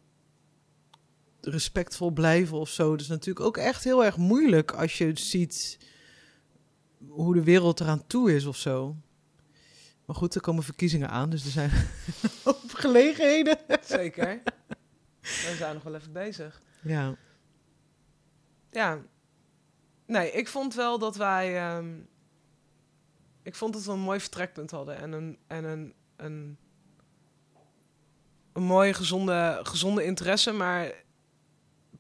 respectvol 1.41 2.11
blijven 2.11 2.59
of 2.59 2.69
zo. 2.69 2.91
Dat 2.91 3.01
is 3.01 3.09
natuurlijk 3.09 3.47
ook 3.47 3.57
echt 3.57 3.85
heel 3.85 4.05
erg 4.05 4.17
moeilijk 4.17 4.73
als 4.73 4.99
je 4.99 5.11
ziet 5.15 5.79
hoe 7.09 7.35
de 7.35 7.43
wereld 7.43 7.81
eraan 7.81 8.07
toe 8.07 8.35
is 8.35 8.45
of 8.45 8.57
zo. 8.57 8.97
Maar 10.05 10.17
goed, 10.17 10.35
er 10.35 10.41
komen 10.41 10.63
verkiezingen 10.63 11.09
aan, 11.09 11.31
dus 11.31 11.45
er 11.45 11.51
zijn 11.51 11.71
ook 12.45 12.59
gelegenheden. 12.67 13.59
zeker. 13.85 14.43
We 15.21 15.55
zijn 15.59 15.75
nog 15.75 15.83
wel 15.83 15.95
even 15.95 16.13
bezig. 16.13 16.63
Ja, 16.83 17.17
Ja. 18.71 19.01
Nee, 20.07 20.31
ik 20.31 20.49
vond 20.49 20.75
wel 20.75 20.99
dat 20.99 21.17
wij... 21.17 21.57
ehm, 21.59 22.01
ik 23.43 23.55
vond 23.55 23.73
dat 23.73 23.85
we 23.85 23.93
een 23.93 23.99
mooi 23.99 24.21
vertrekpunt 24.21 24.71
hadden. 24.71 24.97
En 24.97 25.13
een, 25.13 25.39
en 25.47 25.65
een, 25.65 25.95
een, 26.25 26.59
een 28.53 28.63
mooie, 28.63 28.95
gezonde, 28.95 29.61
gezonde 29.63 30.05
interesse. 30.05 30.53
Maar 30.53 30.93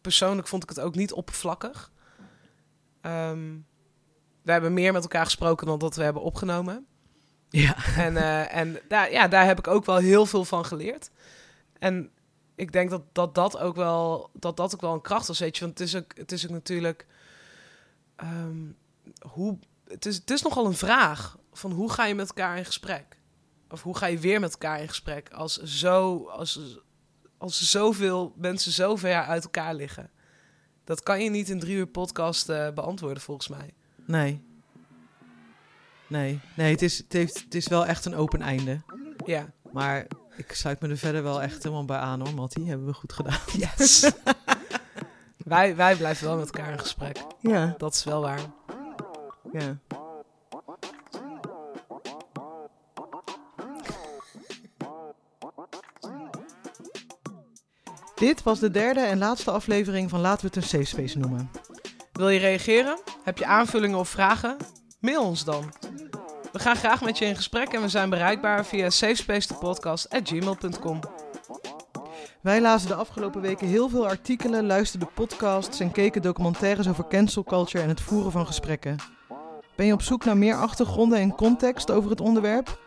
persoonlijk 0.00 0.48
vond 0.48 0.62
ik 0.62 0.68
het 0.68 0.80
ook 0.80 0.94
niet 0.94 1.12
oppervlakkig. 1.12 1.92
Ehm 3.00 3.50
we 4.42 4.52
hebben 4.52 4.72
meer 4.72 4.92
met 4.92 5.02
elkaar 5.02 5.24
gesproken 5.24 5.66
dan 5.66 5.78
dat 5.78 5.96
we 5.96 6.02
hebben 6.02 6.22
opgenomen. 6.22 6.86
ja. 7.48 7.76
En, 7.96 8.16
eh, 8.16 8.56
en 8.56 8.78
daar, 8.88 9.12
ja, 9.12 9.28
daar 9.28 9.46
heb 9.46 9.58
ik 9.58 9.66
ook 9.66 9.84
wel 9.84 9.96
heel 9.96 10.26
veel 10.26 10.44
van 10.44 10.64
geleerd. 10.64 11.10
En 11.78 12.10
ik 12.54 12.72
denk 12.72 12.90
dat 12.90 13.02
dat, 13.12 13.34
dat, 13.34 13.58
ook, 13.58 13.76
wel, 13.76 14.30
dat 14.32 14.56
dat 14.56 14.74
ook 14.74 14.80
wel 14.80 14.92
een 14.92 15.00
kracht 15.00 15.26
was, 15.26 15.38
weet 15.38 15.56
je. 15.56 15.64
Want 15.64 15.78
het 15.78 15.88
is 15.88 15.96
ook, 15.96 16.16
het 16.16 16.32
is 16.32 16.44
ook 16.44 16.50
natuurlijk... 16.50 17.06
ehm, 18.16 18.60
hoe, 19.28 19.58
het, 19.88 20.06
is, 20.06 20.16
het 20.16 20.30
is 20.30 20.42
nogal 20.42 20.66
een 20.66 20.74
vraag 20.74 21.38
van 21.52 21.72
hoe 21.72 21.92
ga 21.92 22.06
je 22.06 22.14
met 22.14 22.28
elkaar 22.28 22.56
in 22.56 22.64
gesprek? 22.64 23.16
Of 23.72 23.82
hoe 23.82 23.96
ga 23.96 24.06
je 24.06 24.18
weer 24.18 24.40
met 24.40 24.52
elkaar 24.52 24.80
in 24.80 24.88
gesprek 24.88 25.30
als, 25.30 25.62
zo, 25.62 26.26
als, 26.26 26.80
als 27.38 27.70
zoveel 27.70 28.32
mensen 28.36 28.72
zo 28.72 28.96
ver 28.96 29.22
uit 29.22 29.44
elkaar 29.44 29.74
liggen? 29.74 30.10
Dat 30.84 31.02
kan 31.02 31.22
je 31.22 31.30
niet 31.30 31.48
in 31.48 31.60
drie 31.60 31.76
uur 31.76 31.86
podcast 31.86 32.48
eh, 32.48 32.70
beantwoorden, 32.70 33.22
volgens 33.22 33.48
mij. 33.48 33.74
Nee. 34.06 34.42
Nee, 36.06 36.40
nee 36.56 36.72
het, 36.72 36.82
is, 36.82 36.98
het, 36.98 37.12
heeft, 37.12 37.40
het 37.44 37.54
is 37.54 37.68
wel 37.68 37.86
echt 37.86 38.04
een 38.04 38.14
open 38.14 38.42
einde. 38.42 38.80
Ja. 39.24 39.52
Maar 39.72 40.06
ik 40.36 40.52
sluit 40.52 40.80
me 40.80 40.88
er 40.88 40.98
verder 40.98 41.22
wel 41.22 41.42
echt 41.42 41.62
helemaal 41.62 41.84
bij 41.84 41.98
aan 41.98 42.20
hoor, 42.20 42.34
Mattie. 42.34 42.68
Hebben 42.68 42.86
we 42.86 42.94
goed 42.94 43.12
gedaan. 43.12 43.40
Yes. 43.52 44.12
wij, 45.44 45.76
wij 45.76 45.96
blijven 45.96 46.26
wel 46.26 46.36
met 46.36 46.46
elkaar 46.46 46.72
in 46.72 46.78
gesprek. 46.78 47.24
Ja, 47.40 47.74
Dat 47.78 47.94
is 47.94 48.04
wel 48.04 48.20
waar. 48.20 48.40
ja. 49.52 49.78
Dit 58.22 58.42
was 58.42 58.58
de 58.58 58.70
derde 58.70 59.00
en 59.00 59.18
laatste 59.18 59.50
aflevering 59.50 60.10
van 60.10 60.20
Laten 60.20 60.40
we 60.40 60.46
het 60.46 60.56
een 60.56 60.62
safe 60.62 60.84
space 60.84 61.18
noemen. 61.18 61.50
Wil 62.12 62.28
je 62.28 62.38
reageren? 62.38 62.98
Heb 63.22 63.38
je 63.38 63.46
aanvullingen 63.46 63.98
of 63.98 64.08
vragen? 64.08 64.56
Mail 65.00 65.22
ons 65.22 65.44
dan. 65.44 65.72
We 66.52 66.58
gaan 66.58 66.76
graag 66.76 67.02
met 67.02 67.18
je 67.18 67.24
in 67.24 67.36
gesprek 67.36 67.72
en 67.72 67.80
we 67.80 67.88
zijn 67.88 68.10
bereikbaar 68.10 68.64
via 68.64 68.90
safespacethepodcast.gmail.com. 68.90 71.00
Wij 72.40 72.60
lazen 72.60 72.88
de 72.88 72.94
afgelopen 72.94 73.40
weken 73.40 73.66
heel 73.66 73.88
veel 73.88 74.06
artikelen, 74.06 74.66
luisterden 74.66 75.08
podcasts 75.14 75.80
en 75.80 75.90
keken 75.90 76.22
documentaires 76.22 76.88
over 76.88 77.08
cancel 77.08 77.44
culture 77.44 77.82
en 77.82 77.88
het 77.88 78.00
voeren 78.00 78.32
van 78.32 78.46
gesprekken. 78.46 78.96
Ben 79.76 79.86
je 79.86 79.92
op 79.92 80.02
zoek 80.02 80.24
naar 80.24 80.36
meer 80.36 80.56
achtergronden 80.56 81.18
en 81.18 81.34
context 81.34 81.90
over 81.90 82.10
het 82.10 82.20
onderwerp? 82.20 82.78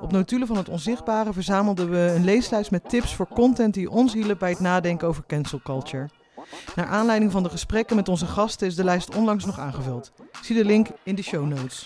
Op 0.00 0.12
notulen 0.12 0.46
van 0.46 0.56
het 0.56 0.68
onzichtbare 0.68 1.32
verzamelden 1.32 1.90
we 1.90 2.12
een 2.16 2.24
leeslijst 2.24 2.70
met 2.70 2.88
tips 2.88 3.14
voor 3.14 3.28
content 3.28 3.74
die 3.74 3.90
ons 3.90 4.12
hielp 4.12 4.38
bij 4.38 4.50
het 4.50 4.60
nadenken 4.60 5.08
over 5.08 5.24
cancel 5.26 5.60
culture. 5.64 6.08
Naar 6.74 6.86
aanleiding 6.86 7.32
van 7.32 7.42
de 7.42 7.48
gesprekken 7.48 7.96
met 7.96 8.08
onze 8.08 8.26
gasten 8.26 8.66
is 8.66 8.74
de 8.74 8.84
lijst 8.84 9.14
onlangs 9.14 9.44
nog 9.44 9.58
aangevuld. 9.58 10.12
Zie 10.42 10.56
de 10.56 10.64
link 10.64 10.88
in 11.02 11.14
de 11.14 11.22
show 11.22 11.46
notes. 11.46 11.84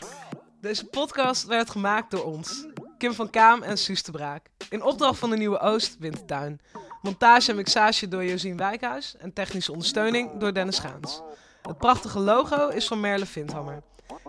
Deze 0.61 0.87
podcast 0.87 1.47
werd 1.47 1.71
gemaakt 1.71 2.11
door 2.11 2.25
ons, 2.25 2.67
Kim 2.99 3.13
van 3.13 3.31
Kaam 3.31 3.63
en 3.63 3.79
Suus 3.79 4.03
de 4.03 4.13
Braak. 4.13 4.47
In 4.71 4.83
opdracht 4.83 5.19
van 5.19 5.31
de 5.31 5.37
Nieuwe 5.37 5.59
Oost 5.59 5.97
Wintertuin. 5.99 6.61
Montage 7.03 7.51
en 7.51 7.57
mixage 7.57 8.09
door 8.09 8.25
Josien 8.25 8.57
Wijkhuis 8.57 9.17
en 9.19 9.33
technische 9.33 9.73
ondersteuning 9.73 10.31
door 10.39 10.55
Dennis 10.55 10.79
Gaans. 10.79 11.23
Het 11.63 11.79
prachtige 11.79 12.19
logo 12.19 12.69
is 12.69 12.87
van 12.87 13.01
Merle 13.01 13.27
Vindhammer. 13.27 13.83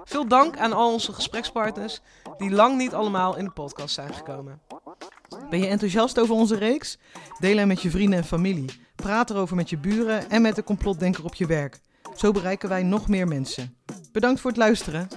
Veel 0.03 0.27
dank 0.27 0.57
aan 0.57 0.73
al 0.73 0.91
onze 0.91 1.14
gesprekspartners 1.14 2.01
die 2.38 2.51
lang 2.51 2.77
niet 2.77 2.93
allemaal 2.93 3.38
in 3.38 3.45
de 3.45 3.51
podcast 3.51 3.93
zijn 3.93 4.14
gekomen. 4.14 4.61
Ben 5.49 5.60
je 5.60 5.68
enthousiast 5.68 6.19
over 6.19 6.35
onze 6.35 6.55
reeks? 6.55 6.97
Deel 7.39 7.57
hem 7.57 7.68
met 7.68 7.81
je 7.81 7.89
vrienden 7.89 8.19
en 8.19 8.26
familie. 8.26 8.81
Praat 8.95 9.30
erover 9.30 9.55
met 9.55 9.69
je 9.69 9.77
buren 9.77 10.30
en 10.30 10.41
met 10.41 10.55
de 10.55 10.64
complotdenker 10.64 11.23
op 11.23 11.35
je 11.35 11.45
werk. 11.45 11.80
Zo 12.15 12.31
bereiken 12.31 12.69
wij 12.69 12.84
nog 12.84 13.07
meer 13.07 13.27
mensen. 13.27 13.77
Bedankt 14.11 14.41
voor 14.41 14.49
het 14.49 14.60
luisteren. 14.60 15.07